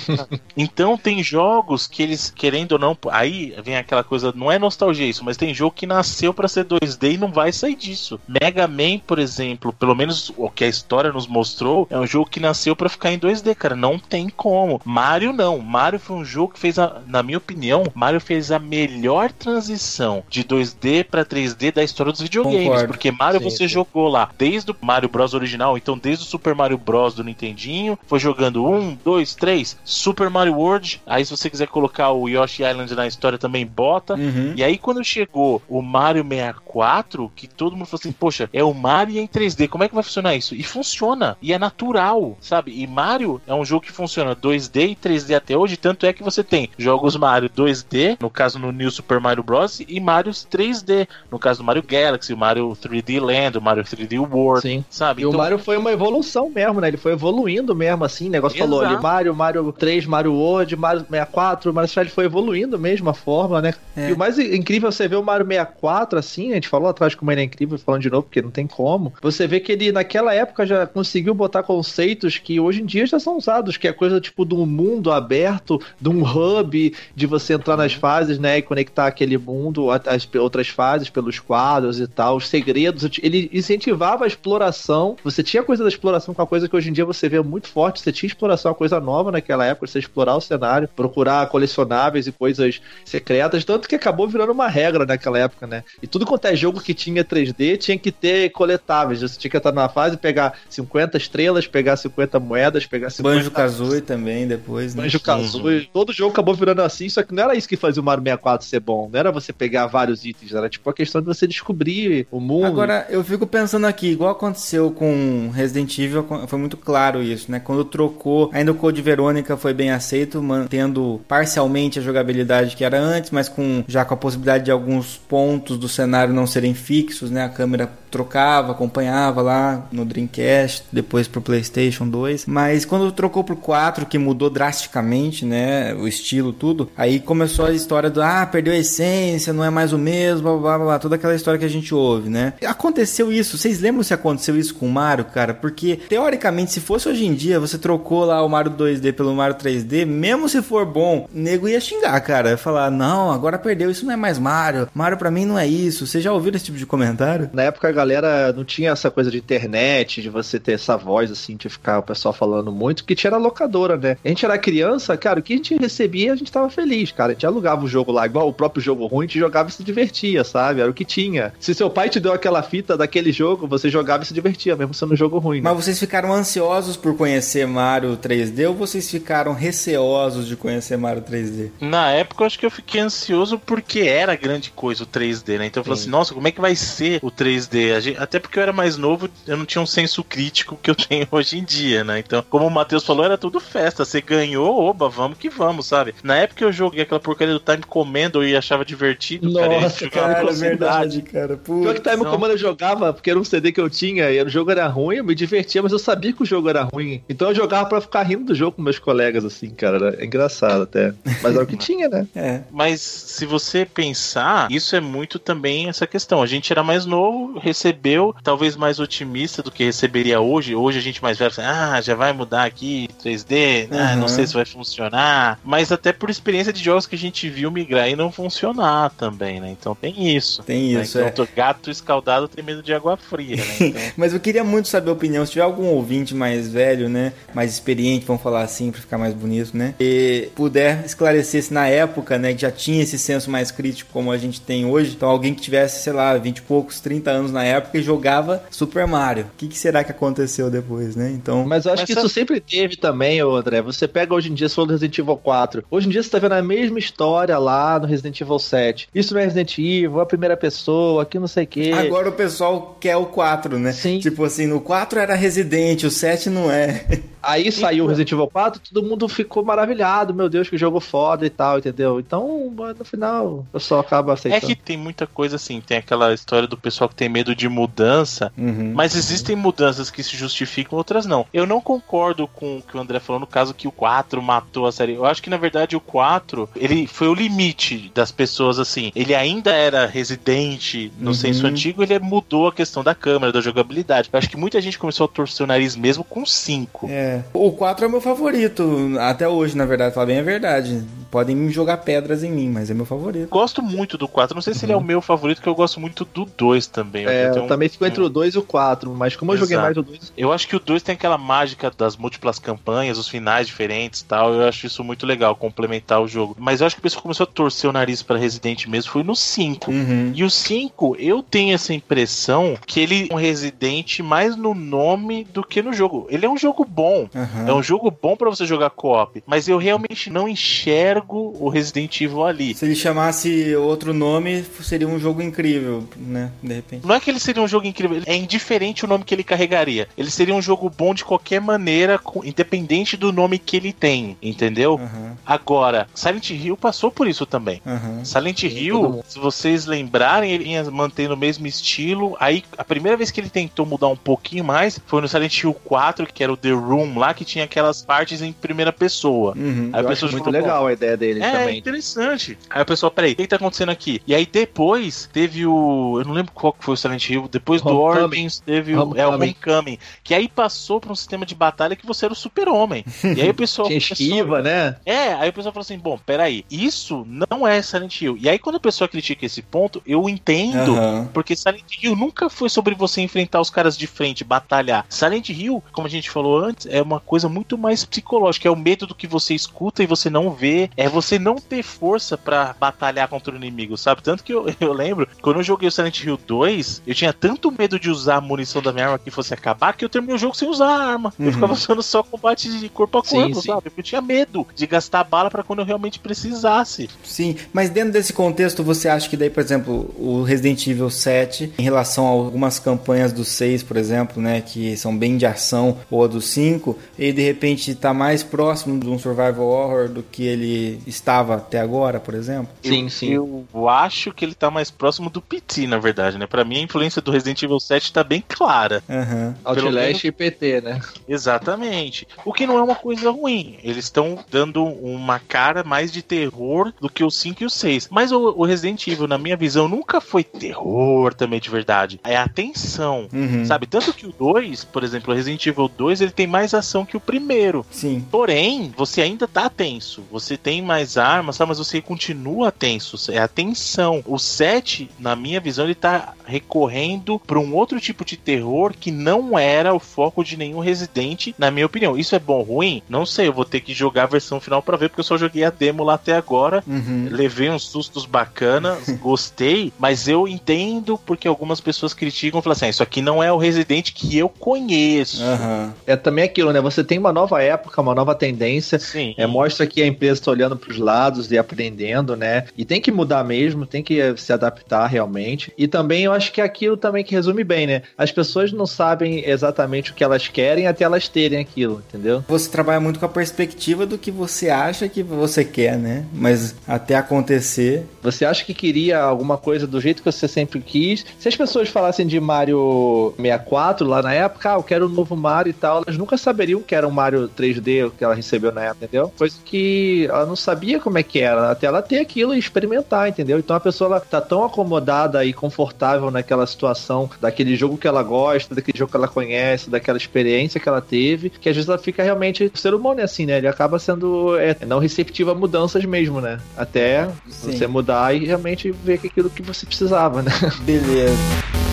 então 0.56 0.96
tem 0.96 1.22
jogos 1.22 1.86
que 1.86 2.02
eles, 2.02 2.30
querendo 2.30 2.72
ou 2.72 2.78
não, 2.78 2.96
aí 3.10 3.54
vem 3.62 3.76
aquela 3.76 4.02
coisa, 4.02 4.32
não 4.34 4.50
é 4.50 4.58
nostalgia 4.58 5.06
isso, 5.06 5.24
mas 5.24 5.36
tem 5.36 5.54
jogo 5.54 5.74
que 5.74 5.86
nasceu 5.86 6.32
para 6.32 6.48
ser 6.48 6.64
2D 6.64 7.14
e 7.14 7.18
não 7.18 7.30
vai 7.30 7.52
sair 7.52 7.74
disso. 7.74 8.20
Mega 8.26 8.66
Man, 8.66 8.98
por 9.06 9.18
exemplo, 9.18 9.72
pelo 9.72 9.94
menos 9.94 10.32
o 10.36 10.48
que 10.50 10.64
a 10.64 10.68
história 10.68 11.12
nos 11.12 11.26
mostrou, 11.26 11.86
é 11.90 11.98
um 11.98 12.06
jogo 12.06 12.30
que 12.30 12.40
nasceu 12.40 12.74
para 12.74 12.88
ficar 12.88 13.12
em 13.12 13.18
2D, 13.18 13.54
cara. 13.54 13.76
Não 13.76 13.97
tem 13.98 14.28
como. 14.28 14.80
Mario 14.84 15.32
não. 15.32 15.58
Mario 15.58 15.98
foi 15.98 16.16
um 16.16 16.24
jogo 16.24 16.54
que 16.54 16.60
fez, 16.60 16.78
a, 16.78 17.02
na 17.06 17.22
minha 17.22 17.38
opinião, 17.38 17.84
Mario 17.94 18.20
fez 18.20 18.50
a 18.50 18.58
melhor 18.58 19.32
transição 19.32 20.22
de 20.28 20.44
2D 20.44 21.04
para 21.04 21.24
3D 21.24 21.72
da 21.72 21.82
história 21.82 22.12
dos 22.12 22.20
videogames. 22.20 22.68
Concordo. 22.68 22.88
Porque 22.88 23.10
Mario 23.10 23.40
sim, 23.40 23.50
você 23.50 23.68
sim. 23.68 23.68
jogou 23.68 24.08
lá 24.08 24.30
desde 24.38 24.70
o 24.70 24.76
Mario 24.80 25.08
Bros 25.08 25.34
original, 25.34 25.76
então 25.76 25.96
desde 25.98 26.24
o 26.24 26.28
Super 26.28 26.54
Mario 26.54 26.78
Bros 26.78 27.14
do 27.14 27.24
Nintendinho, 27.24 27.98
foi 28.06 28.18
jogando 28.18 28.64
um, 28.66 28.96
dois, 29.04 29.34
três, 29.34 29.76
Super 29.84 30.30
Mario 30.30 30.54
World. 30.54 31.00
Aí 31.06 31.24
se 31.24 31.30
você 31.30 31.50
quiser 31.50 31.68
colocar 31.68 32.12
o 32.12 32.28
Yoshi 32.28 32.62
Island 32.62 32.94
na 32.94 33.06
história 33.06 33.38
também 33.38 33.66
bota. 33.66 34.14
Uhum. 34.14 34.54
E 34.56 34.64
aí 34.64 34.78
quando 34.78 35.02
chegou 35.04 35.62
o 35.68 35.82
Mario 35.82 36.24
64, 36.26 37.30
que 37.34 37.46
todo 37.46 37.76
mundo 37.76 37.86
falou 37.86 38.00
assim, 38.00 38.12
poxa, 38.12 38.48
é 38.52 38.62
o 38.62 38.74
Mario 38.74 39.20
em 39.20 39.26
3D, 39.26 39.68
como 39.68 39.84
é 39.84 39.88
que 39.88 39.94
vai 39.94 40.04
funcionar 40.04 40.34
isso? 40.34 40.54
E 40.54 40.62
funciona, 40.62 41.36
e 41.40 41.52
é 41.52 41.58
natural, 41.58 42.36
sabe? 42.40 42.80
E 42.80 42.86
Mario 42.86 43.40
é 43.46 43.54
um 43.54 43.64
jogo 43.64 43.84
que 43.84 43.87
funciona 43.92 44.34
2D 44.34 44.90
e 44.90 44.96
3D 44.96 45.34
até 45.34 45.56
hoje, 45.56 45.76
tanto 45.76 46.06
é 46.06 46.12
que 46.12 46.22
você 46.22 46.42
tem 46.42 46.70
jogos 46.78 47.16
Mario 47.16 47.50
2D, 47.50 48.16
no 48.20 48.30
caso 48.30 48.58
no 48.58 48.72
New 48.72 48.90
Super 48.90 49.20
Mario 49.20 49.42
Bros, 49.42 49.80
e 49.86 50.00
Mario 50.00 50.32
3D, 50.32 51.08
no 51.30 51.38
caso 51.38 51.60
do 51.60 51.64
Mario 51.64 51.82
Galaxy, 51.82 52.32
o 52.32 52.36
Mario 52.36 52.70
3D 52.70 53.20
Land, 53.20 53.58
o 53.58 53.62
Mario 53.62 53.84
3D 53.84 54.18
World, 54.18 54.62
Sim. 54.62 54.84
sabe? 54.90 55.22
E 55.22 55.24
então... 55.24 55.34
o 55.34 55.42
Mario 55.42 55.58
foi 55.58 55.76
uma 55.76 55.92
evolução 55.92 56.50
mesmo, 56.50 56.80
né? 56.80 56.88
Ele 56.88 56.96
foi 56.96 57.12
evoluindo 57.12 57.74
mesmo, 57.74 58.04
assim, 58.04 58.28
o 58.28 58.30
negócio 58.30 58.56
Exato. 58.56 58.70
falou 58.70 58.84
ali, 58.84 59.00
Mario, 59.00 59.34
Mario 59.34 59.72
3, 59.72 60.06
Mario 60.06 60.32
World, 60.34 60.76
Mario 60.76 61.00
64, 61.00 61.72
Mario 61.72 61.88
64 61.88 62.14
foi 62.14 62.24
evoluindo 62.24 62.78
mesmo 62.78 63.10
a 63.10 63.14
forma, 63.14 63.60
né? 63.60 63.74
É. 63.96 64.10
E 64.10 64.12
o 64.12 64.18
mais 64.18 64.38
incrível 64.38 64.88
é 64.88 64.92
você 64.92 65.08
ver 65.08 65.16
o 65.16 65.22
Mario 65.22 65.46
64, 65.46 66.18
assim, 66.18 66.52
a 66.52 66.54
gente 66.54 66.68
falou 66.68 66.88
atrás 66.88 67.14
como 67.14 67.30
ele 67.30 67.40
é 67.40 67.44
incrível, 67.44 67.78
falando 67.78 68.02
de 68.02 68.10
novo, 68.10 68.24
porque 68.24 68.42
não 68.42 68.50
tem 68.50 68.66
como. 68.66 69.12
Você 69.20 69.46
vê 69.46 69.60
que 69.60 69.72
ele, 69.72 69.92
naquela 69.92 70.34
época, 70.34 70.66
já 70.66 70.86
conseguiu 70.86 71.34
botar 71.34 71.62
conceitos 71.62 72.38
que 72.38 72.60
hoje 72.60 72.82
em 72.82 72.86
dia 72.86 73.06
já 73.06 73.18
são 73.18 73.36
usados, 73.36 73.76
que 73.78 73.88
é 73.88 73.92
coisa 73.92 74.20
tipo 74.20 74.44
de 74.44 74.54
um 74.54 74.66
mundo 74.66 75.10
aberto, 75.10 75.80
de 76.00 76.08
um 76.08 76.22
hub, 76.22 76.94
de 77.14 77.26
você 77.26 77.54
entrar 77.54 77.76
nas 77.76 77.92
fases, 77.92 78.38
né, 78.38 78.58
e 78.58 78.62
conectar 78.62 79.06
aquele 79.06 79.38
mundo 79.38 79.90
às 79.90 80.28
outras 80.34 80.68
fases 80.68 81.08
pelos 81.10 81.38
quadros 81.38 82.00
e 82.00 82.06
tal, 82.06 82.36
os 82.36 82.48
segredos. 82.48 83.08
Ele 83.22 83.50
incentivava 83.52 84.24
a 84.24 84.26
exploração. 84.26 85.16
Você 85.24 85.42
tinha 85.42 85.62
coisa 85.62 85.82
da 85.82 85.88
exploração 85.88 86.34
com 86.34 86.42
a 86.42 86.46
coisa 86.46 86.68
que 86.68 86.76
hoje 86.76 86.90
em 86.90 86.92
dia 86.92 87.04
você 87.04 87.28
vê 87.28 87.40
muito 87.40 87.68
forte. 87.68 88.00
Você 88.00 88.12
tinha 88.12 88.28
exploração, 88.28 88.70
uma 88.70 88.76
coisa 88.76 89.00
nova 89.00 89.32
naquela 89.32 89.64
época, 89.64 89.86
você 89.86 89.98
explorar 89.98 90.36
o 90.36 90.40
cenário, 90.40 90.88
procurar 90.88 91.48
colecionáveis 91.48 92.26
e 92.26 92.32
coisas 92.32 92.80
secretas, 93.04 93.64
tanto 93.64 93.88
que 93.88 93.94
acabou 93.94 94.28
virando 94.28 94.52
uma 94.52 94.68
regra 94.68 95.04
naquela 95.04 95.38
época, 95.38 95.66
né? 95.66 95.84
E 96.02 96.06
tudo 96.06 96.26
quanto 96.26 96.46
é 96.46 96.56
jogo 96.56 96.80
que 96.80 96.94
tinha 96.94 97.24
3D 97.24 97.78
tinha 97.78 97.98
que 97.98 98.10
ter 98.10 98.50
coletáveis. 98.50 99.20
Você 99.20 99.38
tinha 99.38 99.50
que 99.50 99.56
estar 99.56 99.72
na 99.72 99.88
fase, 99.88 100.16
pegar 100.16 100.54
50 100.68 101.16
estrelas, 101.16 101.66
pegar 101.66 101.96
50 101.96 102.40
moedas, 102.40 102.86
pegar 102.86 103.10
50. 103.10 103.36
Banjo 103.36 103.50
Kazooie 103.68 104.00
também 104.00 104.46
depois, 104.46 104.94
né? 104.94 105.02
Banjo 105.02 105.20
Kazooie. 105.20 105.80
Uhum. 105.80 105.86
Todo 105.92 106.12
jogo 106.12 106.32
acabou 106.32 106.54
virando 106.54 106.82
assim, 106.82 107.08
só 107.08 107.22
que 107.22 107.34
não 107.34 107.42
era 107.42 107.54
isso 107.54 107.68
que 107.68 107.76
fazia 107.76 108.02
o 108.02 108.04
Mario 108.04 108.22
64 108.22 108.66
ser 108.66 108.80
bom. 108.80 109.08
Não 109.12 109.18
era 109.18 109.30
você 109.30 109.52
pegar 109.52 109.86
vários 109.86 110.24
itens, 110.24 110.52
era 110.52 110.68
tipo 110.68 110.88
a 110.88 110.94
questão 110.94 111.20
de 111.20 111.26
você 111.26 111.46
descobrir 111.46 112.26
o 112.30 112.40
mundo. 112.40 112.66
Agora, 112.66 113.06
eu 113.10 113.22
fico 113.22 113.46
pensando 113.46 113.86
aqui, 113.86 114.08
igual 114.08 114.30
aconteceu 114.30 114.90
com 114.90 115.50
Resident 115.52 115.98
Evil, 115.98 116.26
foi 116.46 116.58
muito 116.58 116.76
claro 116.76 117.22
isso, 117.22 117.50
né? 117.50 117.60
Quando 117.60 117.84
trocou, 117.84 118.50
ainda 118.52 118.72
o 118.72 118.74
Code 118.74 119.02
Verônica 119.02 119.56
foi 119.56 119.74
bem 119.74 119.90
aceito, 119.90 120.42
mantendo 120.42 121.20
parcialmente 121.28 121.98
a 121.98 122.02
jogabilidade 122.02 122.76
que 122.76 122.84
era 122.84 122.98
antes, 122.98 123.30
mas 123.30 123.48
com 123.48 123.84
já 123.86 124.04
com 124.04 124.14
a 124.14 124.16
possibilidade 124.16 124.64
de 124.64 124.70
alguns 124.70 125.16
pontos 125.16 125.78
do 125.78 125.88
cenário 125.88 126.32
não 126.32 126.46
serem 126.46 126.74
fixos, 126.74 127.30
né? 127.30 127.44
A 127.44 127.48
câmera 127.48 127.90
trocava, 128.10 128.72
acompanhava 128.72 129.42
lá 129.42 129.86
no 129.92 130.04
Dreamcast, 130.04 130.84
depois 130.90 131.28
pro 131.28 131.40
PlayStation 131.40 132.08
2. 132.08 132.46
Mas 132.46 132.84
quando 132.84 133.10
trocou 133.12 133.44
pro 133.44 133.56
4, 133.58 134.06
que 134.06 134.18
mudou 134.18 134.48
drasticamente, 134.48 135.44
né, 135.44 135.94
o 135.94 136.08
estilo 136.08 136.52
tudo, 136.52 136.90
aí 136.96 137.20
começou 137.20 137.66
a 137.66 137.72
história 137.72 138.08
do 138.08 138.22
ah, 138.22 138.46
perdeu 138.46 138.72
a 138.72 138.78
essência, 138.78 139.52
não 139.52 139.64
é 139.64 139.70
mais 139.70 139.92
o 139.92 139.98
mesmo, 139.98 140.42
blá 140.42 140.52
blá 140.52 140.76
blá, 140.78 140.86
blá 140.86 140.98
toda 140.98 141.16
aquela 141.16 141.34
história 141.34 141.58
que 141.58 141.64
a 141.64 141.70
gente 141.70 141.94
ouve, 141.94 142.28
né? 142.28 142.54
Aconteceu 142.64 143.32
isso, 143.32 143.58
vocês 143.58 143.80
lembram 143.80 144.02
se 144.02 144.14
aconteceu 144.14 144.56
isso 144.56 144.74
com 144.74 144.86
o 144.86 144.90
Mario, 144.90 145.26
cara? 145.26 145.52
Porque 145.52 145.96
teoricamente, 146.08 146.72
se 146.72 146.80
fosse 146.80 147.08
hoje 147.08 147.26
em 147.26 147.34
dia, 147.34 147.60
você 147.60 147.76
trocou 147.78 148.24
lá 148.24 148.42
o 148.44 148.48
Mario 148.48 148.72
2D 148.72 149.12
pelo 149.12 149.34
Mario 149.34 149.56
3D, 149.56 150.06
mesmo 150.06 150.48
se 150.48 150.62
for 150.62 150.86
bom, 150.86 151.28
o 151.32 151.38
nego 151.38 151.68
ia 151.68 151.80
xingar, 151.80 152.18
cara, 152.20 152.50
ia 152.50 152.56
falar: 152.56 152.90
"Não, 152.90 153.30
agora 153.30 153.58
perdeu, 153.58 153.90
isso 153.90 154.06
não 154.06 154.12
é 154.12 154.16
mais 154.16 154.38
Mario. 154.38 154.88
Mario 154.94 155.18
para 155.18 155.30
mim 155.30 155.44
não 155.44 155.58
é 155.58 155.66
isso". 155.66 156.06
Vocês 156.06 156.22
já 156.22 156.32
ouviram 156.32 156.56
esse 156.56 156.66
tipo 156.66 156.78
de 156.78 156.86
comentário? 156.86 157.50
Na 157.52 157.64
época 157.64 157.92
galera 157.92 158.52
não 158.52 158.64
tinha 158.64 158.90
essa 158.90 159.10
coisa 159.10 159.30
de 159.30 159.38
internet, 159.38 160.22
de 160.22 160.28
você 160.28 160.58
ter 160.58 160.72
essa 160.72 160.96
voz 160.96 161.30
assim, 161.30 161.56
de 161.56 161.68
ficar 161.68 161.98
o 161.98 162.02
pessoal 162.02 162.32
falando 162.32 162.70
muito, 162.70 163.04
que 163.04 163.14
tinha 163.14 163.30
locadora, 163.48 163.96
né? 163.96 164.16
A 164.24 164.28
gente 164.28 164.44
era 164.44 164.58
criança, 164.58 165.16
cara, 165.16 165.40
o 165.40 165.42
que 165.42 165.52
a 165.52 165.56
gente 165.56 165.76
recebia, 165.76 166.32
a 166.32 166.36
gente 166.36 166.52
tava 166.52 166.70
feliz, 166.70 167.10
cara. 167.12 167.32
A 167.32 167.34
gente 167.34 167.46
alugava 167.46 167.84
o 167.84 167.88
jogo 167.88 168.12
lá, 168.12 168.26
igual 168.26 168.48
o 168.48 168.52
próprio 168.52 168.82
jogo 168.82 169.06
ruim, 169.06 169.26
te 169.26 169.38
jogava 169.38 169.68
e 169.68 169.72
se 169.72 169.82
divertia, 169.82 170.44
sabe? 170.44 170.80
Era 170.80 170.90
o 170.90 170.94
que 170.94 171.04
tinha. 171.04 171.52
Se 171.58 171.74
seu 171.74 171.90
pai 171.90 172.08
te 172.08 172.20
deu 172.20 172.32
aquela 172.32 172.62
fita 172.62 172.96
daquele 172.96 173.32
jogo, 173.32 173.66
você 173.66 173.88
jogava 173.88 174.22
e 174.22 174.26
se 174.26 174.34
divertia, 174.34 174.76
mesmo 174.76 174.94
sendo 174.94 175.14
um 175.14 175.16
jogo 175.16 175.38
ruim. 175.38 175.60
Né? 175.60 175.64
Mas 175.64 175.84
vocês 175.84 175.98
ficaram 175.98 176.32
ansiosos 176.32 176.96
por 176.96 177.16
conhecer 177.16 177.66
Mario 177.66 178.16
3D 178.16 178.68
ou 178.68 178.74
vocês 178.74 179.10
ficaram 179.10 179.52
receosos 179.52 180.46
de 180.46 180.56
conhecer 180.56 180.96
Mario 180.96 181.22
3D? 181.22 181.70
Na 181.80 182.10
época 182.10 182.42
eu 182.42 182.46
acho 182.46 182.58
que 182.58 182.66
eu 182.66 182.70
fiquei 182.70 183.00
ansioso 183.00 183.58
porque 183.58 184.00
era 184.00 184.34
grande 184.36 184.70
coisa 184.70 185.04
o 185.04 185.06
3D, 185.06 185.58
né? 185.58 185.66
Então 185.66 185.80
eu 185.80 185.84
falei 185.84 186.00
assim, 186.00 186.10
nossa, 186.10 186.34
como 186.34 186.46
é 186.46 186.50
que 186.50 186.60
vai 186.60 186.74
ser 186.74 187.20
o 187.22 187.30
3D? 187.30 188.16
Até 188.18 188.38
porque 188.38 188.58
eu 188.58 188.62
era 188.62 188.72
mais 188.72 188.96
novo, 188.96 189.28
eu 189.46 189.56
não 189.56 189.64
tinha 189.64 189.82
um 189.82 189.86
senso 189.86 190.22
crítico 190.22 190.78
que 190.82 190.90
eu 190.90 190.94
tenho 191.08 191.26
hoje 191.30 191.58
em 191.58 191.64
dia, 191.64 192.04
né? 192.04 192.18
Então, 192.18 192.44
como 192.48 192.66
o 192.66 192.70
Matheus 192.70 193.04
falou, 193.04 193.24
era 193.28 193.38
tudo 193.38 193.60
festa. 193.60 194.04
Você 194.04 194.20
ganhou, 194.20 194.82
oba, 194.82 195.08
vamos 195.08 195.38
que 195.38 195.48
vamos, 195.48 195.86
sabe? 195.86 196.14
Na 196.22 196.36
época 196.36 196.64
eu 196.64 196.72
joguei 196.72 197.02
aquela 197.02 197.20
porcaria 197.20 197.54
do 197.54 197.60
Time 197.60 197.82
Commando 197.82 198.44
e 198.44 198.56
achava 198.56 198.84
divertido, 198.84 199.50
Nossa, 199.50 200.08
cara. 200.10 200.34
cara, 200.34 200.50
é 200.50 200.54
verdade, 200.54 201.22
cara. 201.22 201.56
Pior 201.56 201.94
que 201.94 202.00
Time 202.00 202.24
Commando 202.24 202.52
eu 202.52 202.58
jogava 202.58 203.12
porque 203.12 203.30
era 203.30 203.38
um 203.38 203.44
CD 203.44 203.72
que 203.72 203.80
eu 203.80 203.90
tinha 203.90 204.30
e 204.30 204.42
o 204.42 204.48
jogo 204.48 204.70
era 204.70 204.86
ruim, 204.86 205.16
eu 205.16 205.24
me 205.24 205.34
divertia, 205.34 205.82
mas 205.82 205.92
eu 205.92 205.98
sabia 205.98 206.32
que 206.32 206.42
o 206.42 206.46
jogo 206.46 206.68
era 206.68 206.82
ruim. 206.82 207.22
Então 207.28 207.48
eu 207.48 207.54
jogava 207.54 207.88
pra 207.88 208.00
ficar 208.00 208.22
rindo 208.22 208.44
do 208.44 208.54
jogo 208.54 208.72
com 208.72 208.82
meus 208.82 208.98
colegas, 208.98 209.44
assim, 209.44 209.70
cara. 209.70 209.96
Era 209.96 210.24
engraçado 210.24 210.82
até. 210.82 211.12
Mas 211.42 211.54
era 211.54 211.64
o 211.64 211.66
que 211.66 211.76
tinha, 211.78 212.08
né? 212.08 212.26
É. 212.34 212.62
Mas 212.70 213.00
se 213.00 213.46
você 213.46 213.84
pensar, 213.84 214.70
isso 214.70 214.94
é 214.94 215.00
muito 215.00 215.38
também 215.38 215.88
essa 215.88 216.06
questão. 216.06 216.42
A 216.42 216.46
gente 216.46 216.72
era 216.72 216.82
mais 216.82 217.04
novo, 217.04 217.58
recebeu, 217.58 218.34
talvez 218.42 218.76
mais 218.76 218.98
otimista 218.98 219.62
do 219.62 219.70
que 219.70 219.84
receberia 219.84 220.40
hoje. 220.40 220.74
Hoje 220.74 220.98
a 220.98 221.02
gente 221.02 221.22
mais 221.22 221.38
velho, 221.38 221.52
ah, 221.58 222.00
já 222.00 222.14
vai 222.14 222.32
mudar 222.32 222.64
aqui 222.64 223.08
3D, 223.22 223.88
ah, 223.90 224.14
não 224.16 224.22
Uhum. 224.22 224.28
sei 224.28 224.46
se 224.46 224.54
vai 224.54 224.64
funcionar. 224.64 225.58
Mas 225.64 225.90
até 225.92 226.12
por 226.12 226.30
experiência 226.30 226.72
de 226.72 226.82
jogos 226.82 227.06
que 227.06 227.14
a 227.14 227.18
gente 227.18 227.48
viu 227.48 227.70
migrar 227.70 228.08
e 228.08 228.16
não 228.16 228.30
funcionar 228.30 229.10
também, 229.10 229.60
né? 229.60 229.70
Então 229.78 229.94
tem 229.94 230.34
isso. 230.36 230.62
Tem 230.62 230.94
né? 230.94 231.02
isso, 231.02 231.18
então, 231.20 231.44
é. 231.44 231.48
gato 231.56 231.90
escaldado 231.90 232.48
tem 232.48 232.64
medo 232.64 232.82
de 232.82 232.92
água 232.94 233.16
fria, 233.16 233.56
né? 233.56 233.64
Então, 233.88 234.02
Mas 234.16 234.32
eu 234.34 234.40
queria 234.40 234.62
muito 234.64 234.88
saber 234.88 235.10
a 235.10 235.12
opinião. 235.12 235.44
Se 235.46 235.52
tiver 235.52 235.64
algum 235.64 235.86
ouvinte 235.86 236.34
mais 236.34 236.68
velho, 236.70 237.08
né? 237.08 237.32
Mais 237.54 237.72
experiente, 237.72 238.24
vamos 238.26 238.42
falar 238.42 238.62
assim 238.62 238.90
pra 238.90 239.00
ficar 239.00 239.18
mais 239.18 239.34
bonito, 239.34 239.76
né? 239.76 239.94
E 240.00 240.48
puder 240.54 241.04
esclarecer 241.04 241.62
se 241.62 241.72
na 241.72 241.86
época, 241.88 242.38
né? 242.38 242.52
Que 242.54 242.62
já 242.62 242.70
tinha 242.70 243.02
esse 243.02 243.18
senso 243.18 243.50
mais 243.50 243.70
crítico 243.70 244.10
como 244.12 244.30
a 244.30 244.38
gente 244.38 244.60
tem 244.60 244.84
hoje. 244.86 245.12
Então 245.16 245.28
alguém 245.28 245.54
que 245.54 245.60
tivesse, 245.60 246.02
sei 246.02 246.12
lá, 246.12 246.36
20 246.36 246.58
e 246.58 246.62
poucos, 246.62 247.00
30 247.00 247.30
anos 247.30 247.52
na 247.52 247.64
época 247.64 247.98
e 247.98 248.02
jogava 248.02 248.62
Super 248.70 249.06
Mario. 249.06 249.44
O 249.44 249.56
que, 249.56 249.68
que 249.68 249.78
será 249.78 250.04
que 250.04 250.10
aconteceu 250.10 250.70
depois, 250.70 251.16
né? 251.16 251.30
Então. 251.32 251.64
Mas 251.66 251.86
eu 251.86 251.92
acho 251.92 252.02
Mas 252.02 252.06
que 252.12 252.18
isso 252.18 252.28
sempre 252.28 252.60
teve 252.60 252.96
também, 253.08 253.40
André. 253.40 253.80
Você 253.80 254.06
pega 254.06 254.34
hoje 254.34 254.50
em 254.50 254.54
dia, 254.54 254.68
se 254.68 254.74
for 254.74 254.84
do 254.84 254.92
Resident 254.92 255.18
Evil 255.18 255.36
4. 255.36 255.84
Hoje 255.90 256.06
em 256.06 256.10
dia 256.10 256.22
você 256.22 256.28
tá 256.28 256.38
vendo 256.38 256.52
a 256.52 256.62
mesma 256.62 256.98
história 256.98 257.56
lá 257.58 257.98
no 257.98 258.06
Resident 258.06 258.38
Evil 258.40 258.58
7. 258.58 259.08
Isso 259.14 259.32
não 259.32 259.40
é 259.40 259.44
Resident 259.44 259.78
Evil, 259.78 260.18
é 260.18 260.22
a 260.22 260.26
primeira 260.26 260.56
pessoa, 260.56 261.22
aqui 261.22 261.38
não 261.38 261.48
sei 261.48 261.64
o 261.64 261.66
quê. 261.66 261.92
Agora 261.94 262.28
o 262.28 262.32
pessoal 262.32 262.96
quer 263.00 263.16
o 263.16 263.26
4, 263.26 263.78
né? 263.78 263.92
Sim. 263.92 264.18
Tipo 264.18 264.44
assim, 264.44 264.66
no 264.66 264.80
4 264.80 265.18
era 265.18 265.34
Resident, 265.34 266.04
o 266.04 266.10
7 266.10 266.50
não 266.50 266.70
é. 266.70 267.06
Aí 267.42 267.70
saiu 267.72 268.04
o 268.04 268.06
Resident 268.08 268.32
Evil 268.32 268.48
4, 268.48 268.80
todo 268.92 269.06
mundo 269.06 269.28
ficou 269.28 269.64
maravilhado. 269.64 270.34
Meu 270.34 270.48
Deus, 270.48 270.68
que 270.68 270.76
jogo 270.78 271.00
foda 271.00 271.46
e 271.46 271.50
tal, 271.50 271.78
entendeu? 271.78 272.18
Então, 272.20 272.72
no 272.98 273.04
final, 273.04 273.46
o 273.46 273.66
pessoal 273.72 274.00
acaba 274.00 274.32
é 274.32 274.34
aceitando. 274.34 274.66
que 274.66 274.76
tem 274.76 274.96
muita 274.96 275.26
coisa 275.26 275.56
assim, 275.56 275.80
tem 275.80 275.98
aquela 275.98 276.32
história 276.32 276.66
do 276.68 276.76
pessoal 276.76 277.08
que 277.08 277.14
tem 277.14 277.28
medo 277.28 277.54
de 277.54 277.68
mudança, 277.68 278.52
Uhum. 278.56 278.92
Mas 278.94 279.14
existem 279.14 279.54
mudanças 279.56 280.10
que 280.10 280.22
se 280.22 280.36
justificam, 280.36 280.96
outras 280.98 281.26
não. 281.26 281.46
Eu 281.52 281.66
não 281.66 281.80
concordo 281.80 282.46
com 282.48 282.78
o 282.78 282.82
que 282.82 282.96
o 282.96 283.00
André 283.00 283.20
falou 283.20 283.40
no 283.40 283.46
caso 283.46 283.74
que 283.74 283.86
o 283.86 283.92
4 283.92 284.40
matou 284.42 284.86
a 284.86 284.92
série. 284.92 285.14
Eu 285.14 285.24
acho 285.24 285.42
que 285.42 285.50
na 285.50 285.56
verdade 285.56 285.96
o 285.96 286.00
4, 286.00 286.68
ele 286.76 287.06
foi 287.06 287.28
o 287.28 287.34
limite 287.34 288.10
das 288.14 288.30
pessoas 288.32 288.78
assim. 288.78 289.12
Ele 289.14 289.34
ainda 289.34 289.70
era 289.70 290.06
residente 290.06 291.12
no 291.18 291.28
Uhum. 291.28 291.34
senso 291.34 291.66
antigo, 291.66 292.02
ele 292.02 292.18
mudou 292.18 292.68
a 292.68 292.72
questão 292.72 293.02
da 293.04 293.14
câmera, 293.14 293.52
da 293.52 293.60
jogabilidade. 293.60 294.28
Eu 294.32 294.38
acho 294.38 294.48
que 294.48 294.56
muita 294.56 294.80
gente 294.80 294.98
começou 294.98 295.24
a 295.26 295.28
torcer 295.28 295.64
o 295.64 295.66
nariz 295.66 295.94
mesmo 295.96 296.24
com 296.24 296.44
5. 296.44 297.08
É. 297.10 297.27
O 297.52 297.72
4 297.72 298.04
é 298.04 298.08
o 298.08 298.10
meu 298.10 298.20
favorito. 298.20 299.12
Até 299.20 299.48
hoje, 299.48 299.76
na 299.76 299.84
verdade, 299.84 300.14
falar 300.14 300.26
bem 300.26 300.38
a 300.38 300.42
verdade. 300.42 301.02
Podem 301.30 301.54
me 301.54 301.70
jogar 301.70 301.98
pedras 301.98 302.42
em 302.42 302.50
mim, 302.50 302.70
mas 302.70 302.90
é 302.90 302.94
meu 302.94 303.04
favorito. 303.04 303.50
Gosto 303.50 303.82
muito 303.82 304.16
do 304.16 304.26
4. 304.26 304.54
Não 304.54 304.62
sei 304.62 304.72
se 304.72 304.86
ele 304.86 304.92
é 304.92 304.96
o 304.96 305.00
meu 305.02 305.20
favorito, 305.20 305.60
que 305.60 305.68
eu 305.68 305.74
gosto 305.74 306.00
muito 306.00 306.24
do 306.32 306.46
2 306.46 306.86
também. 306.86 307.26
É, 307.26 307.52
eu 307.54 307.64
um- 307.64 307.66
também 307.66 307.86
fico 307.88 308.06
entre 308.06 308.22
o 308.22 308.30
2 308.30 308.54
e 308.54 308.58
o 308.58 308.62
4, 308.62 309.14
mas 309.14 309.36
como 309.36 309.52
eu 309.52 309.58
joguei 309.58 309.74
Exato. 309.76 309.84
mais 309.86 309.96
o 309.98 310.02
2, 310.02 310.32
Eu 310.38 310.50
acho 310.52 310.66
que 310.66 310.74
o 310.74 310.80
2 310.80 311.02
tem 311.02 311.14
aquela 311.14 311.36
mágica 311.36 311.92
das 311.96 312.16
múltiplas 312.16 312.58
campanhas, 312.58 313.18
os 313.18 313.28
finais 313.28 313.66
diferentes 313.66 314.20
e 314.20 314.24
tal. 314.24 314.54
Eu 314.54 314.66
acho 314.66 314.86
isso 314.86 315.04
muito 315.04 315.26
legal, 315.26 315.54
complementar 315.54 316.22
o 316.22 316.26
jogo. 316.26 316.56
Mas 316.58 316.80
eu 316.80 316.86
acho 316.86 316.96
que 316.96 317.00
o 317.00 317.02
pessoal 317.02 317.22
começou 317.22 317.44
a 317.44 317.46
torcer 317.46 317.90
o 317.90 317.92
nariz 317.92 318.22
pra 318.22 318.38
Resident 318.38 318.86
mesmo 318.86 319.10
foi 319.12 319.22
no 319.22 319.36
5. 319.36 319.90
Uhum. 319.90 320.32
E 320.34 320.42
o 320.42 320.48
5, 320.50 321.14
eu 321.18 321.42
tenho 321.42 321.74
essa 321.74 321.92
impressão 321.92 322.74
que 322.86 323.00
ele 323.00 323.28
é 323.30 323.34
um 323.34 323.36
Resident 323.36 324.20
mais 324.20 324.56
no 324.56 324.72
nome 324.74 325.44
do 325.52 325.62
que 325.62 325.82
no 325.82 325.92
jogo. 325.92 326.26
Ele 326.30 326.46
é 326.46 326.48
um 326.48 326.56
jogo 326.56 326.86
bom. 326.88 327.17
Aham. 327.34 327.68
É 327.68 327.72
um 327.72 327.82
jogo 327.82 328.10
bom 328.10 328.36
pra 328.36 328.50
você 328.50 328.66
jogar 328.66 328.90
co-op, 328.90 329.42
mas 329.46 329.68
eu 329.68 329.78
realmente 329.78 330.30
não 330.30 330.48
enxergo 330.48 331.56
o 331.58 331.68
Resident 331.68 332.20
Evil 332.20 332.44
ali. 332.44 332.74
Se 332.74 332.84
ele 332.84 332.94
chamasse 332.94 333.74
outro 333.76 334.12
nome, 334.12 334.64
seria 334.82 335.08
um 335.08 335.18
jogo 335.18 335.40
incrível, 335.42 336.04
né? 336.16 336.52
De 336.62 336.74
repente. 336.74 337.06
Não 337.06 337.14
é 337.14 337.20
que 337.20 337.30
ele 337.30 337.40
seria 337.40 337.62
um 337.62 337.68
jogo 337.68 337.86
incrível, 337.86 338.22
é 338.26 338.36
indiferente 338.36 339.04
o 339.04 339.08
nome 339.08 339.24
que 339.24 339.34
ele 339.34 339.44
carregaria. 339.44 340.08
Ele 340.16 340.30
seria 340.30 340.54
um 340.54 340.62
jogo 340.62 340.90
bom 340.90 341.14
de 341.14 341.24
qualquer 341.24 341.60
maneira, 341.60 342.20
independente 342.44 343.16
do 343.16 343.32
nome 343.32 343.58
que 343.58 343.76
ele 343.76 343.92
tem, 343.92 344.36
entendeu? 344.42 344.94
Aham. 344.94 345.36
Agora, 345.46 346.06
Silent 346.14 346.50
Hill 346.50 346.76
passou 346.76 347.10
por 347.10 347.26
isso 347.26 347.46
também. 347.46 347.80
Aham. 347.86 348.24
Silent 348.24 348.62
Hill, 348.64 349.24
se 349.26 349.38
vocês 349.38 349.86
lembrarem, 349.86 350.52
ele 350.52 350.70
ia 350.70 350.84
manter 350.90 351.28
no 351.28 351.36
mesmo 351.36 351.66
estilo. 351.66 352.36
Aí, 352.38 352.62
a 352.76 352.84
primeira 352.84 353.16
vez 353.16 353.30
que 353.30 353.40
ele 353.40 353.50
tentou 353.50 353.86
mudar 353.86 354.08
um 354.08 354.16
pouquinho 354.16 354.64
mais 354.64 355.00
foi 355.06 355.20
no 355.20 355.28
Silent 355.28 355.62
Hill 355.62 355.74
4, 355.84 356.26
que 356.32 356.42
era 356.42 356.52
o 356.52 356.56
The 356.56 356.70
Room 356.70 357.07
lá, 357.16 357.32
que 357.32 357.44
tinha 357.44 357.64
aquelas 357.64 358.02
partes 358.02 358.42
em 358.42 358.52
primeira 358.52 358.92
pessoa. 358.92 359.54
Uhum. 359.56 359.90
Aí 359.92 360.00
a 360.00 360.08
pessoa 360.08 360.30
muito 360.30 360.44
falou, 360.44 360.60
legal 360.60 360.86
a 360.86 360.92
ideia 360.92 361.16
dele 361.16 361.42
é, 361.42 361.50
também. 361.50 361.78
interessante. 361.78 362.58
Aí 362.68 362.82
o 362.82 362.86
pessoal, 362.86 363.10
peraí, 363.10 363.32
o 363.32 363.36
que, 363.36 363.46
tá 363.46 363.56
acontecendo 363.56 363.90
aqui? 363.90 364.20
E 364.26 364.34
aí 364.34 364.46
depois 364.46 365.28
teve 365.32 365.66
o. 365.66 366.18
Eu 366.18 366.24
não 366.24 366.32
lembro 366.32 366.52
qual 366.52 366.72
que 366.72 366.84
foi 366.84 366.94
o 366.94 366.96
Silent 366.96 367.28
Hill. 367.28 367.48
Depois 367.50 367.82
do 367.82 367.88
Homecoming. 367.90 368.24
Origins 368.24 368.60
teve 368.60 368.94
o. 368.94 369.16
É 369.16 369.26
o 369.26 369.34
Homecoming. 369.34 369.98
Que 370.22 370.34
aí 370.34 370.48
passou 370.48 371.00
pra 371.00 371.12
um 371.12 371.16
sistema 371.16 371.46
de 371.46 371.54
batalha 371.54 371.96
que 371.96 372.06
você 372.06 372.24
era 372.24 372.32
o 372.32 372.36
super-homem. 372.36 373.04
E 373.36 373.40
aí 373.40 373.50
o 373.50 373.54
pessoal. 373.54 373.88
Tinha 373.88 373.98
esquiva, 373.98 374.62
né? 374.62 374.96
É, 375.04 375.32
aí 375.34 375.48
o 375.48 375.52
pessoal 375.52 375.72
falou 375.72 375.82
assim: 375.82 375.98
bom, 375.98 376.18
peraí, 376.18 376.64
isso 376.70 377.26
não 377.26 377.66
é 377.66 377.80
Silent 377.82 378.20
Hill. 378.20 378.36
E 378.40 378.48
aí 378.48 378.58
quando 378.58 378.76
a 378.76 378.80
pessoa 378.80 379.08
critica 379.08 379.46
esse 379.46 379.62
ponto, 379.62 380.02
eu 380.06 380.28
entendo. 380.28 380.96
Aham. 380.96 381.28
Porque 381.32 381.56
Silent 381.56 382.02
Hill 382.02 382.16
nunca 382.16 382.48
foi 382.48 382.68
sobre 382.68 382.94
você 382.94 383.20
enfrentar 383.20 383.60
os 383.60 383.70
caras 383.70 383.96
de 383.96 384.06
frente, 384.06 384.44
batalhar. 384.44 385.06
Silent 385.08 385.48
Hill, 385.50 385.82
como 385.92 386.06
a 386.06 386.10
gente 386.10 386.30
falou 386.30 386.58
antes, 386.58 386.86
é 386.86 386.97
uma 387.02 387.20
coisa 387.20 387.48
muito 387.48 387.76
mais 387.78 388.04
psicológica. 388.04 388.68
É 388.68 388.70
o 388.70 388.76
medo 388.76 389.06
do 389.06 389.14
que 389.14 389.26
você 389.26 389.54
escuta 389.54 390.02
e 390.02 390.06
você 390.06 390.28
não 390.30 390.50
vê. 390.50 390.90
É 390.96 391.08
você 391.08 391.38
não 391.38 391.56
ter 391.56 391.82
força 391.82 392.36
pra 392.36 392.74
batalhar 392.78 393.28
contra 393.28 393.52
o 393.52 393.56
inimigo, 393.56 393.96
sabe? 393.96 394.22
Tanto 394.22 394.42
que 394.44 394.52
eu, 394.52 394.66
eu 394.80 394.92
lembro, 394.92 395.28
quando 395.42 395.56
eu 395.56 395.62
joguei 395.62 395.88
o 395.88 395.92
Silent 395.92 396.22
Hill 396.22 396.38
2, 396.46 397.02
eu 397.06 397.14
tinha 397.14 397.32
tanto 397.32 397.70
medo 397.76 397.98
de 397.98 398.10
usar 398.10 398.36
a 398.36 398.40
munição 398.40 398.80
da 398.82 398.92
minha 398.92 399.06
arma 399.06 399.18
que 399.18 399.30
fosse 399.30 399.52
acabar 399.54 399.96
que 399.96 400.04
eu 400.04 400.08
terminei 400.08 400.36
o 400.36 400.38
jogo 400.38 400.56
sem 400.56 400.68
usar 400.68 400.88
a 400.88 401.06
arma. 401.12 401.32
Eu 401.38 401.46
Uhum. 401.46 401.52
ficava 401.52 401.72
usando 401.72 402.02
só 402.02 402.22
combate 402.22 402.70
de 402.78 402.88
corpo 402.88 403.18
a 403.18 403.22
corpo, 403.22 403.60
sim. 403.60 403.68
sabe? 403.68 403.90
Eu 403.96 404.02
tinha 404.02 404.20
medo 404.20 404.66
de 404.74 404.86
gastar 404.86 405.24
bala 405.24 405.50
pra 405.50 405.62
quando 405.62 405.80
eu 405.80 405.84
realmente 405.84 406.18
precisasse. 406.18 407.08
Sim, 407.24 407.56
mas 407.72 407.90
dentro 407.90 408.12
desse 408.12 408.32
contexto, 408.32 408.82
você 408.82 409.08
acha 409.08 409.28
que 409.28 409.36
daí, 409.36 409.50
por 409.50 409.60
exemplo, 409.60 410.14
o 410.18 410.42
Resident 410.42 410.86
Evil 410.86 411.10
7, 411.10 411.72
em 411.78 411.82
relação 411.82 412.26
a 412.26 412.30
algumas 412.30 412.78
campanhas 412.78 413.32
do 413.32 413.44
6, 413.44 413.82
por 413.82 413.96
exemplo, 413.96 414.42
né, 414.42 414.60
que 414.60 414.96
são 414.96 415.16
bem 415.16 415.36
de 415.36 415.46
ação, 415.46 415.98
ou 416.10 416.24
a 416.24 416.26
do 416.26 416.40
5, 416.40 416.87
ele 417.18 417.32
de 417.32 417.42
repente 417.42 417.94
tá 417.94 418.12
mais 418.14 418.42
próximo 418.42 418.98
de 418.98 419.08
um 419.08 419.18
survival 419.18 419.66
horror 419.66 420.08
do 420.08 420.22
que 420.22 420.44
ele 420.46 421.00
estava 421.06 421.56
até 421.56 421.80
agora, 421.80 422.20
por 422.20 422.34
exemplo? 422.34 422.68
Sim, 422.82 423.04
eu, 423.04 423.10
sim. 423.10 423.32
Eu 423.74 423.88
acho 423.88 424.32
que 424.32 424.44
ele 424.44 424.54
tá 424.54 424.70
mais 424.70 424.90
próximo 424.90 425.28
do 425.30 425.40
PT, 425.40 425.86
na 425.86 425.98
verdade, 425.98 426.38
né? 426.38 426.46
Pra 426.46 426.64
mim, 426.64 426.76
a 426.78 426.82
influência 426.82 427.20
do 427.22 427.30
Resident 427.30 427.62
Evil 427.62 427.80
7 427.80 428.12
tá 428.12 428.22
bem 428.22 428.42
clara. 428.46 429.02
Pelo 429.06 429.54
Outlast 429.64 429.94
menos- 429.94 430.24
e 430.24 430.32
PT, 430.32 430.80
né? 430.80 431.00
Exatamente. 431.28 432.26
O 432.44 432.52
que 432.52 432.66
não 432.66 432.78
é 432.78 432.82
uma 432.82 432.94
coisa 432.94 433.30
ruim. 433.30 433.78
Eles 433.82 434.04
estão 434.04 434.38
dando 434.50 434.84
uma 434.84 435.38
cara 435.38 435.82
mais 435.82 436.12
de 436.12 436.22
terror 436.22 436.92
do 437.00 437.08
que 437.08 437.24
o 437.24 437.30
5 437.30 437.62
e 437.62 437.66
o 437.66 437.70
6. 437.70 438.08
Mas 438.10 438.30
o, 438.32 438.54
o 438.56 438.64
Resident 438.64 439.06
Evil, 439.06 439.26
na 439.26 439.38
minha 439.38 439.56
visão, 439.56 439.88
nunca 439.88 440.20
foi 440.20 440.44
terror 440.44 441.34
também 441.34 441.60
de 441.60 441.70
verdade. 441.70 442.20
É 442.24 442.36
a 442.36 442.48
tensão. 442.48 443.28
Uhum. 443.32 443.64
Sabe? 443.64 443.86
Tanto 443.86 444.12
que 444.12 444.26
o 444.26 444.32
2, 444.32 444.84
por 444.84 445.02
exemplo, 445.04 445.32
o 445.32 445.36
Resident 445.36 445.64
Evil 445.66 445.88
2, 445.88 446.20
ele 446.20 446.30
tem 446.30 446.46
mais 446.46 446.74
ação 446.78 447.04
que 447.04 447.16
o 447.16 447.20
primeiro. 447.20 447.84
Sim. 447.90 448.24
Porém, 448.30 448.92
você 448.96 449.22
ainda 449.22 449.46
tá 449.46 449.68
tenso. 449.68 450.22
Você 450.30 450.56
tem 450.56 450.82
mais 450.82 451.16
armas, 451.16 451.56
sabe? 451.56 451.68
mas 451.68 451.78
você 451.78 452.00
continua 452.00 452.72
tenso. 452.72 453.30
É 453.30 453.38
a 453.38 453.48
tensão. 453.48 454.22
O 454.26 454.38
7, 454.38 455.10
na 455.18 455.36
minha 455.36 455.60
visão, 455.60 455.84
ele 455.84 455.94
tá 455.94 456.34
recorrendo 456.44 457.38
para 457.38 457.58
um 457.58 457.74
outro 457.74 458.00
tipo 458.00 458.24
de 458.24 458.36
terror 458.36 458.94
que 458.98 459.10
não 459.10 459.58
era 459.58 459.94
o 459.94 459.98
foco 459.98 460.42
de 460.42 460.56
nenhum 460.56 460.80
Resident, 460.80 461.48
na 461.58 461.70
minha 461.70 461.86
opinião. 461.86 462.16
Isso 462.16 462.34
é 462.34 462.38
bom 462.38 462.58
ou 462.58 462.62
ruim? 462.62 463.02
Não 463.08 463.24
sei, 463.24 463.48
eu 463.48 463.52
vou 463.52 463.64
ter 463.64 463.80
que 463.80 463.94
jogar 463.94 464.24
a 464.24 464.26
versão 464.26 464.60
final 464.60 464.82
para 464.82 464.96
ver, 464.96 465.08
porque 465.08 465.20
eu 465.20 465.24
só 465.24 465.36
joguei 465.36 465.64
a 465.64 465.70
demo 465.70 466.02
lá 466.02 466.14
até 466.14 466.34
agora. 466.34 466.82
Uhum. 466.86 467.28
Levei 467.30 467.70
uns 467.70 467.86
sustos 467.86 468.24
bacanas, 468.26 469.08
gostei, 469.20 469.92
mas 469.98 470.26
eu 470.26 470.48
entendo 470.48 471.18
porque 471.18 471.46
algumas 471.46 471.80
pessoas 471.80 472.14
criticam 472.14 472.60
e 472.60 472.62
falam 472.62 472.72
assim: 472.72 472.86
ah, 472.86 472.90
isso 472.90 473.02
aqui 473.02 473.20
não 473.22 473.42
é 473.42 473.52
o 473.52 473.56
Resident 473.56 474.12
que 474.12 474.36
eu 474.36 474.48
conheço. 474.48 475.42
Aham. 475.42 475.94
É 476.06 476.16
também 476.16 476.44
aquilo, 476.44 476.67
né? 476.72 476.80
Você 476.80 477.02
tem 477.04 477.18
uma 477.18 477.32
nova 477.32 477.62
época, 477.62 478.00
uma 478.00 478.14
nova 478.14 478.34
tendência. 478.34 478.98
Sim. 478.98 479.34
É, 479.36 479.46
mostra 479.46 479.86
que 479.86 480.02
a 480.02 480.06
empresa 480.06 480.34
está 480.34 480.50
olhando 480.50 480.76
para 480.76 480.90
os 480.90 480.98
lados 480.98 481.50
e 481.50 481.58
aprendendo, 481.58 482.36
né? 482.36 482.66
E 482.76 482.84
tem 482.84 483.00
que 483.00 483.10
mudar 483.10 483.44
mesmo, 483.44 483.86
tem 483.86 484.02
que 484.02 484.20
eh, 484.20 484.34
se 484.36 484.52
adaptar 484.52 485.06
realmente. 485.06 485.72
E 485.76 485.86
também 485.86 486.24
eu 486.24 486.32
acho 486.32 486.52
que 486.52 486.60
é 486.60 486.64
aquilo 486.64 486.96
também 486.96 487.24
que 487.24 487.34
resume 487.34 487.64
bem, 487.64 487.86
né? 487.86 488.02
As 488.16 488.30
pessoas 488.30 488.72
não 488.72 488.86
sabem 488.86 489.48
exatamente 489.48 490.12
o 490.12 490.14
que 490.14 490.24
elas 490.24 490.48
querem 490.48 490.86
até 490.86 491.04
elas 491.04 491.28
terem 491.28 491.58
aquilo, 491.58 492.02
entendeu? 492.08 492.44
Você 492.48 492.70
trabalha 492.70 493.00
muito 493.00 493.18
com 493.18 493.26
a 493.26 493.28
perspectiva 493.28 494.06
do 494.06 494.18
que 494.18 494.30
você 494.30 494.68
acha 494.68 495.08
que 495.08 495.22
você 495.22 495.64
quer, 495.64 495.96
né? 495.96 496.24
Mas 496.32 496.74
até 496.86 497.16
acontecer. 497.16 498.06
Você 498.22 498.44
acha 498.44 498.64
que 498.64 498.74
queria 498.74 499.20
alguma 499.20 499.56
coisa 499.56 499.86
do 499.86 500.00
jeito 500.00 500.22
que 500.22 500.30
você 500.30 500.48
sempre 500.48 500.80
quis? 500.80 501.24
Se 501.38 501.48
as 501.48 501.56
pessoas 501.56 501.88
falassem 501.88 502.26
de 502.26 502.38
Mario 502.40 503.32
64 503.36 504.06
lá 504.06 504.22
na 504.22 504.32
época, 504.32 504.72
ah, 504.72 504.76
eu 504.76 504.82
quero 504.82 505.06
um 505.06 505.08
novo 505.08 505.36
Mario 505.36 505.70
e 505.70 505.74
tal, 505.74 506.02
elas 506.06 506.18
nunca 506.18 506.36
saberiam 506.58 506.82
que 506.82 506.94
era 506.94 507.06
um 507.06 507.10
Mario 507.10 507.48
3D 507.48 508.10
que 508.18 508.24
ela 508.24 508.34
recebeu 508.34 508.72
na 508.72 508.82
época, 508.82 509.04
entendeu? 509.04 509.32
Coisa 509.38 509.56
que 509.64 510.26
ela 510.28 510.44
não 510.44 510.56
sabia 510.56 510.98
como 510.98 511.16
é 511.16 511.22
que 511.22 511.38
era, 511.38 511.70
até 511.70 511.86
ela 511.86 512.02
ter 512.02 512.18
aquilo 512.18 512.52
e 512.52 512.58
experimentar, 512.58 513.28
entendeu? 513.28 513.58
Então 513.58 513.76
a 513.76 513.80
pessoa 513.80 514.08
ela 514.08 514.20
tá 514.20 514.40
tão 514.40 514.64
acomodada 514.64 515.44
e 515.44 515.52
confortável 515.52 516.30
naquela 516.32 516.66
situação, 516.66 517.30
daquele 517.40 517.76
jogo 517.76 517.96
que 517.96 518.08
ela 518.08 518.22
gosta, 518.22 518.74
daquele 518.74 518.98
jogo 518.98 519.10
que 519.12 519.16
ela 519.16 519.28
conhece, 519.28 519.88
daquela 519.88 520.18
experiência 520.18 520.80
que 520.80 520.88
ela 520.88 521.00
teve, 521.00 521.50
que 521.50 521.68
às 521.68 521.76
vezes 521.76 521.88
ela 521.88 521.98
fica 521.98 522.22
realmente. 522.22 522.70
O 522.74 522.78
ser 522.78 522.94
humano 522.94 523.20
é 523.20 523.24
assim, 523.24 523.46
né? 523.46 523.58
Ele 523.58 523.68
acaba 523.68 523.98
sendo 523.98 524.56
é, 524.58 524.76
não 524.84 524.98
receptivo 524.98 525.52
a 525.52 525.54
mudanças 525.54 526.04
mesmo, 526.04 526.40
né? 526.40 526.58
Até 526.76 527.28
Sim. 527.48 527.72
você 527.72 527.86
mudar 527.86 528.34
e 528.34 528.44
realmente 528.44 528.90
ver 528.90 529.18
que 529.18 529.28
aquilo 529.28 529.50
que 529.50 529.62
você 529.62 529.86
precisava, 529.86 530.42
né? 530.42 530.50
Beleza. 530.82 531.87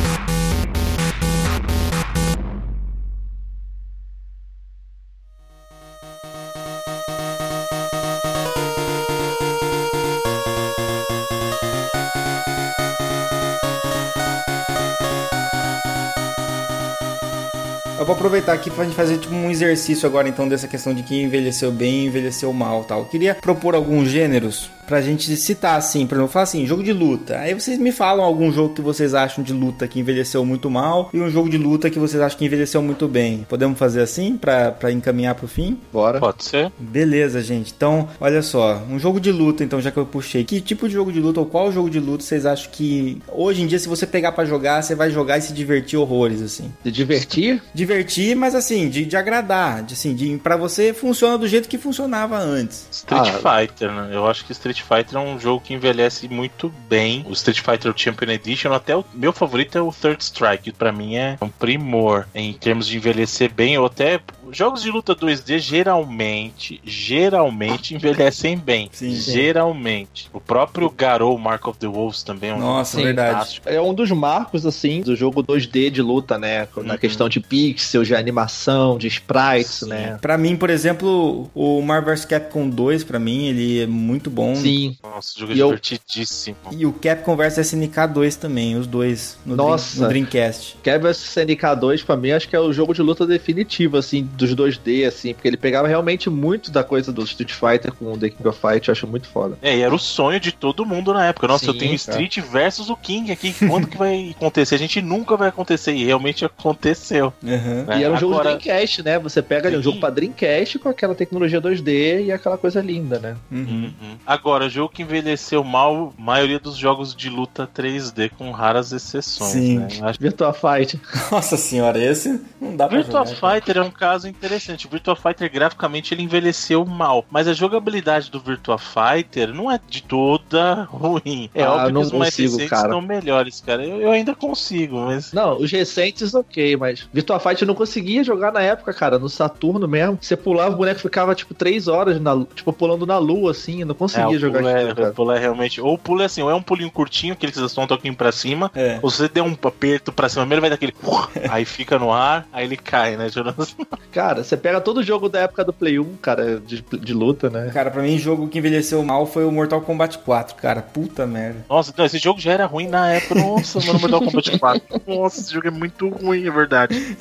Eu 18.06 18.08
vou 18.08 18.16
aproveitar 18.18 18.53
aqui 18.53 18.70
pra 18.70 18.84
gente 18.84 18.95
fazer 18.95 19.18
tipo, 19.18 19.34
um 19.34 19.49
exercício 19.49 20.06
agora 20.06 20.30
então 20.30 20.47
dessa 20.47 20.68
questão 20.68 20.93
de 20.93 21.01
que 21.01 21.24
envelheceu 21.24 21.72
bem 21.72 22.03
e 22.03 22.06
envelheceu 22.06 22.53
mal 22.53 22.84
tal. 22.84 22.99
Eu 22.99 23.06
queria 23.06 23.34
propor 23.34 23.74
alguns 23.74 24.10
gêneros 24.10 24.70
pra 24.88 25.02
gente 25.02 25.36
citar 25.38 25.78
assim, 25.78 26.06
por 26.08 26.16
exemplo, 26.16 26.32
falar 26.32 26.44
assim, 26.44 26.66
jogo 26.66 26.84
de 26.84 26.94
luta. 26.94 27.38
Aí 27.40 27.54
vocês 27.54 27.78
me 27.80 27.92
falam 27.92 28.24
algum 28.26 28.52
jogo 28.52 28.74
que 28.74 28.82
vocês 28.82 29.14
acham 29.14 29.44
de 29.44 29.54
luta 29.54 29.88
que 29.88 30.00
envelheceu 30.00 30.46
muito 30.46 30.70
mal 30.70 31.10
e 31.14 31.20
um 31.20 31.30
jogo 31.30 31.50
de 31.50 31.58
luta 31.58 31.90
que 31.90 32.00
vocês 32.00 32.22
acham 32.22 32.38
que 32.38 32.46
envelheceu 32.46 32.82
muito 32.82 33.08
bem. 33.08 33.46
Podemos 33.50 33.78
fazer 33.78 34.02
assim 34.02 34.38
pra, 34.38 34.72
pra 34.72 34.92
encaminhar 34.92 35.36
pro 35.36 35.48
fim? 35.48 35.78
Bora. 35.92 36.20
Pode 36.20 36.44
ser? 36.44 36.72
Beleza, 36.80 37.42
gente. 37.42 37.74
Então, 37.76 38.08
olha 38.20 38.42
só, 38.42 38.82
um 38.90 39.00
jogo 39.00 39.20
de 39.20 39.32
luta, 39.32 39.64
então, 39.64 39.82
já 39.82 39.92
que 39.92 39.97
eu 39.97 40.05
puxei. 40.05 40.43
Que 40.43 40.62
tipo 40.62 40.88
de 40.88 40.93
jogo 40.93 41.12
de 41.12 41.20
luta 41.20 41.39
ou 41.39 41.46
qual 41.46 41.72
jogo 41.72 41.89
de 41.89 42.00
luta 42.00 42.24
vocês 42.24 42.46
acham 42.46 42.70
que 42.72 43.22
hoje 43.32 43.62
em 43.62 43.68
dia, 43.68 43.80
se 43.80 43.88
você 43.88 44.05
pegar 44.05 44.32
pra 44.32 44.46
jogar, 44.46 44.82
você 44.82 44.96
vai 44.96 45.09
jogar 45.12 45.38
e 45.38 45.42
se 45.42 45.54
divertir 45.54 45.97
horrores, 45.97 46.42
assim? 46.42 46.72
Se 46.84 46.92
divertir? 46.92 47.62
Divertir, 47.74 48.36
mas 48.36 48.55
assim, 48.55 48.89
de, 48.89 49.05
de 49.05 49.18
agradar, 49.18 49.84
de 49.84 49.93
assim, 49.93 50.14
de 50.16 50.38
para 50.38 50.58
você 50.58 50.93
funciona 50.93 51.38
do 51.38 51.47
jeito 51.47 51.68
que 51.70 51.78
funcionava 51.78 52.38
antes. 52.38 52.88
Street 52.92 53.28
Ah. 53.43 53.59
Fighter, 53.62 53.92
né? 53.92 54.09
Eu 54.14 54.28
acho 54.28 54.46
que 54.46 54.51
Street 54.51 54.75
Fighter 54.82 55.18
é 55.18 55.20
um 55.20 55.39
jogo 55.39 55.62
que 55.64 55.74
envelhece 55.74 56.28
muito 56.28 56.70
bem. 56.89 57.26
O 57.28 57.34
Street 57.34 57.60
Fighter 57.60 57.93
Champion 57.96 58.32
Edition, 58.32 58.74
até 58.74 58.96
o 58.96 59.06
meu 59.14 59.34
favorito 59.34 59.78
é 59.78 59.82
o 59.82 59.92
Third 59.92 60.24
Strike, 60.24 60.72
pra 60.72 60.92
mim 60.92 61.16
é 61.16 61.38
um 61.42 61.50
primor 61.50 62.28
em 62.34 62.54
termos 62.54 62.88
de 62.88 62.97
envelhecer 62.97 63.54
bem, 63.54 63.78
ou 63.78 63.86
até 63.86 64.20
jogos 64.51 64.82
de 64.82 64.92
luta 64.92 65.16
2D 65.16 65.59
geralmente, 65.59 66.80
geralmente 66.84 67.96
envelhecem 67.96 68.58
bem. 68.58 68.89
Sim. 68.92 69.12
geralmente. 69.16 70.30
O 70.34 70.39
próprio 70.39 70.89
Garou 70.89 71.38
Mark 71.38 71.67
of 71.67 71.78
the 71.80 71.88
Wolves 71.88 72.24
também 72.24 72.50
é 72.51 72.55
um 72.55 72.59
Nossa, 72.59 72.97
verdade. 73.01 73.32
fantástico. 73.34 73.70
É 73.70 73.82
um 73.82 73.93
dos 73.93 74.12
marcos, 74.12 74.66
assim, 74.66 75.01
do 75.01 75.16
jogo 75.16 75.42
2D 75.43 75.89
de 75.89 76.01
luta, 76.01 76.38
né? 76.38 76.67
Na 76.78 76.93
Uhum. 76.93 77.00
questão 77.00 77.30
de 77.30 77.39
pixels, 77.39 78.08
de 78.08 78.16
animação, 78.16 78.97
de 78.97 79.08
sprites, 79.08 79.72
Sim. 79.80 79.89
né? 79.89 80.17
Pra 80.22 80.38
mim, 80.38 80.55
por 80.55 80.70
exemplo, 80.70 81.50
o 81.54 81.82
Marvel 81.82 82.13
vs 82.16 82.26
Capcom 82.26 82.70
2, 82.70 83.04
pra 83.04 83.20
mim, 83.20 83.46
ele 83.47 83.82
é 83.82 83.88
muito 83.88 84.30
bom. 84.30 84.55
Sim. 84.55 84.97
Nossa, 85.04 85.36
o 85.36 85.39
jogo 85.39 85.54
é 85.54 85.55
E 85.55 85.59
eu- 85.59 85.67
divertidíssimo. 85.67 86.55
E 86.72 86.86
o 86.86 86.93
Capcom 86.93 87.36
vs 87.36 87.58
SNK 87.59 88.08
2 88.08 88.36
também, 88.36 88.76
os 88.76 88.88
dois 88.88 89.38
no, 89.46 89.55
Nossa. 89.55 89.96
Dream- 89.96 90.04
no 90.04 90.09
Dreamcast. 90.09 90.78
Kevin 90.84 91.04
vs 91.04 91.17
SNK2, 91.36 92.04
pra 92.04 92.16
mim, 92.16 92.32
acho 92.32 92.47
que 92.47 92.55
é 92.55 92.59
o 92.59 92.72
jogo 92.72 92.93
de 92.93 93.01
luta 93.01 93.26
definitivo, 93.26 93.97
assim, 93.97 94.28
dos 94.36 94.53
2D, 94.55 95.07
assim, 95.07 95.33
porque 95.33 95.47
ele 95.47 95.57
pegava 95.57 95.87
realmente 95.87 96.29
muito 96.29 96.71
da 96.71 96.83
coisa 96.83 97.12
do 97.12 97.24
Street 97.24 97.51
Fighter 97.51 97.93
com 97.93 98.13
o 98.13 98.17
The 98.17 98.29
King 98.29 98.47
of 98.47 98.59
Fight, 98.59 98.87
eu 98.87 98.91
acho 98.91 99.07
muito 99.07 99.28
foda. 99.28 99.57
É, 99.62 99.78
e 99.78 99.82
era 99.82 99.93
o 99.93 99.99
sonho 99.99 100.39
de 100.39 100.51
todo 100.51 100.86
mundo 100.86 101.13
na 101.13 101.25
época. 101.28 101.47
Nossa, 101.47 101.66
Sim, 101.66 101.71
eu 101.71 101.78
tenho 101.78 101.97
cara. 101.99 102.21
Street 102.21 102.39
versus 102.51 102.89
o 102.89 102.95
King 102.97 103.32
aqui. 103.32 103.53
Quando 103.67 103.87
que 103.87 103.97
vai 103.97 104.32
acontecer? 104.36 104.75
A 104.75 104.79
gente 104.79 105.01
nunca 105.01 105.36
vai 105.37 105.49
acontecer. 105.49 105.93
E 105.93 106.03
realmente 106.05 106.43
aconteceu. 106.45 107.33
Aham. 107.43 107.83
né? 107.86 107.99
E 107.99 108.03
era 108.03 108.13
um 108.13 108.17
jogo 108.17 108.33
de 108.33 108.39
Agora- 108.41 108.57
Dreamcast, 108.57 109.03
né? 109.03 109.20
Você 109.20 109.41
pega 109.41 109.67
ali 109.67 109.78
um 109.78 109.82
jogo 109.82 109.99
pra 109.99 110.09
Dreamcast 110.09 110.79
com 110.79 110.89
aquela 110.89 111.16
tecnologia 111.16 111.62
2D 111.62 112.25
e 112.25 112.32
aquela 112.32 112.57
coisa 112.57 112.82
linda, 112.82 113.20
né? 113.20 113.36
Uhum. 113.51 113.91
Uhum. 114.01 114.16
Agora, 114.25 114.67
jogo 114.70 114.93
que 114.93 115.01
envelheceu 115.03 115.63
mal, 115.63 116.13
maioria 116.17 116.59
dos 116.59 116.75
jogos 116.78 117.16
de 117.16 117.29
luta 117.29 117.67
3D, 117.74 118.32
com 118.37 118.51
raras 118.51 118.91
exceções. 118.91 119.51
Sim. 119.51 119.79
Né? 119.79 119.87
Acho 120.01 120.20
Virtua 120.20 120.53
Fight. 120.53 120.99
Nossa 121.32 121.57
senhora, 121.57 121.97
esse 122.03 122.41
não 122.59 122.75
dá 122.75 122.87
pra 122.87 122.97
Virtua 122.97 123.25
jogar. 123.25 123.39
cara. 123.39 123.55
Fighter 123.55 123.78
é 123.78 123.82
um 123.82 123.91
caso 123.91 124.25
interessante. 124.30 124.88
O 124.88 124.89
Virtua 124.89 125.16
Fighter 125.16 125.52
graficamente 125.52 126.14
ele 126.14 126.24
envelheceu 126.24 126.86
mal, 126.86 127.26
mas 127.30 127.47
a 127.47 127.54
jogabilidade 127.54 128.30
do 128.32 128.39
Virtua 128.39 128.78
Fighter 128.78 129.54
não 129.54 129.72
é 129.72 129.80
de 129.88 130.04
toda 130.04 130.84
ruim. 130.92 131.50
É 131.54 131.64
Ah, 131.64 131.74
óbvio 131.74 131.93
não 131.93 132.02
que 132.02 132.08
os 132.08 132.14
mais 132.14 132.30
consigo, 132.32 132.52
recentes 132.54 132.70
cara. 132.70 132.84
estão 132.88 133.02
melhores, 133.02 133.62
cara. 133.62 133.84
Eu, 133.86 134.02
eu 134.02 134.12
ainda 134.12 134.34
consigo, 134.36 134.97
mas 135.02 135.32
Não, 135.34 135.58
os 135.58 135.72
recentes, 135.72 136.34
ok, 136.34 136.76
mas 136.78 137.08
Virtua 137.14 137.39
Fight 137.39 137.62
eu 137.62 137.68
não 137.68 137.76
conseguia 137.76 138.24
jogar 138.24 138.52
na 138.52 138.62
época, 138.62 138.93
cara, 138.93 139.18
no 139.20 139.30
Saturno 139.30 139.88
mesmo. 139.88 140.18
Você 140.22 140.36
pulava, 140.36 140.74
o 140.74 140.78
boneco 140.78 141.00
ficava, 141.00 141.36
tipo, 141.36 141.54
três 141.54 141.88
horas, 141.88 142.20
na, 142.20 142.36
tipo, 142.56 142.72
pulando 142.74 143.06
na 143.06 143.18
lua, 143.18 143.52
assim, 143.52 143.82
eu 143.82 143.86
não 143.88 143.96
é, 143.96 143.97
conseguia 143.97 144.38
o 144.38 144.39
jogar 144.39 144.60
pulo, 144.60 144.70
aquilo, 144.72 144.92
é, 144.92 144.96
cara. 144.96 145.10
o 145.10 145.14
pulo 145.14 145.32
é 145.32 145.39
realmente. 145.39 145.82
Ou 145.82 145.93
o 145.93 145.97
pulo 145.97 146.22
é 146.22 146.26
assim, 146.26 146.42
ou 146.42 146.50
é 146.50 146.56
um 146.56 146.62
pulinho 146.62 146.92
curtinho, 146.92 147.34
aquele 147.34 147.52
que 147.52 147.58
vocês 147.58 147.72
estão 147.72 147.84
um 147.84 147.88
pouquinho 147.88 148.16
pra 148.16 148.32
cima, 148.32 148.72
É. 148.76 149.00
ou 149.02 149.10
você 149.10 149.28
der 149.28 149.42
um 149.42 149.56
aperto 149.64 150.12
pra 150.12 150.30
cima, 150.30 150.42
primeiro 150.43 150.62
vai 150.62 150.70
dar 150.70 150.76
aquele. 150.76 150.93
aí 151.50 151.66
fica 151.66 151.97
no 152.00 152.12
ar, 152.12 152.47
aí 152.52 152.66
ele 152.66 152.78
cai, 152.78 153.16
né, 153.18 153.30
Jonas? 153.30 153.76
Cara, 154.16 154.46
você 154.46 154.55
pega 154.55 154.79
todo 154.79 155.04
jogo 155.04 155.28
da 155.28 155.42
época 155.42 155.62
do 155.66 155.74
Play 155.74 156.00
1, 156.00 156.16
cara, 156.21 156.62
de, 156.62 156.82
de 156.82 157.13
luta, 157.13 157.50
né? 157.50 157.70
Cara, 157.74 157.92
pra 157.92 158.01
mim, 158.01 158.17
jogo 158.17 158.47
que 158.47 158.59
envelheceu 158.59 159.04
mal 159.04 159.25
foi 159.25 159.43
o 159.43 159.51
Mortal 159.51 159.82
Kombat 159.82 160.20
4, 160.20 160.55
cara. 160.55 160.82
Puta 160.82 161.28
merda. 161.28 161.66
Nossa, 161.70 161.93
não, 161.97 162.05
esse 162.05 162.17
jogo 162.17 162.39
já 162.39 162.54
era 162.54 162.66
ruim 162.66 162.87
na 162.87 163.12
época. 163.12 163.36
Nossa, 163.36 163.78
mano, 163.82 164.00
Mortal 164.00 164.21
Kombat 164.21 164.58
4. 164.58 165.01
Nossa, 165.05 165.42
esse 165.42 165.54
jogo 165.54 165.67
é 165.67 165.71
muito 165.71 166.08
ruim, 166.08 166.47
é 166.47 166.50
verdade. 166.50 167.17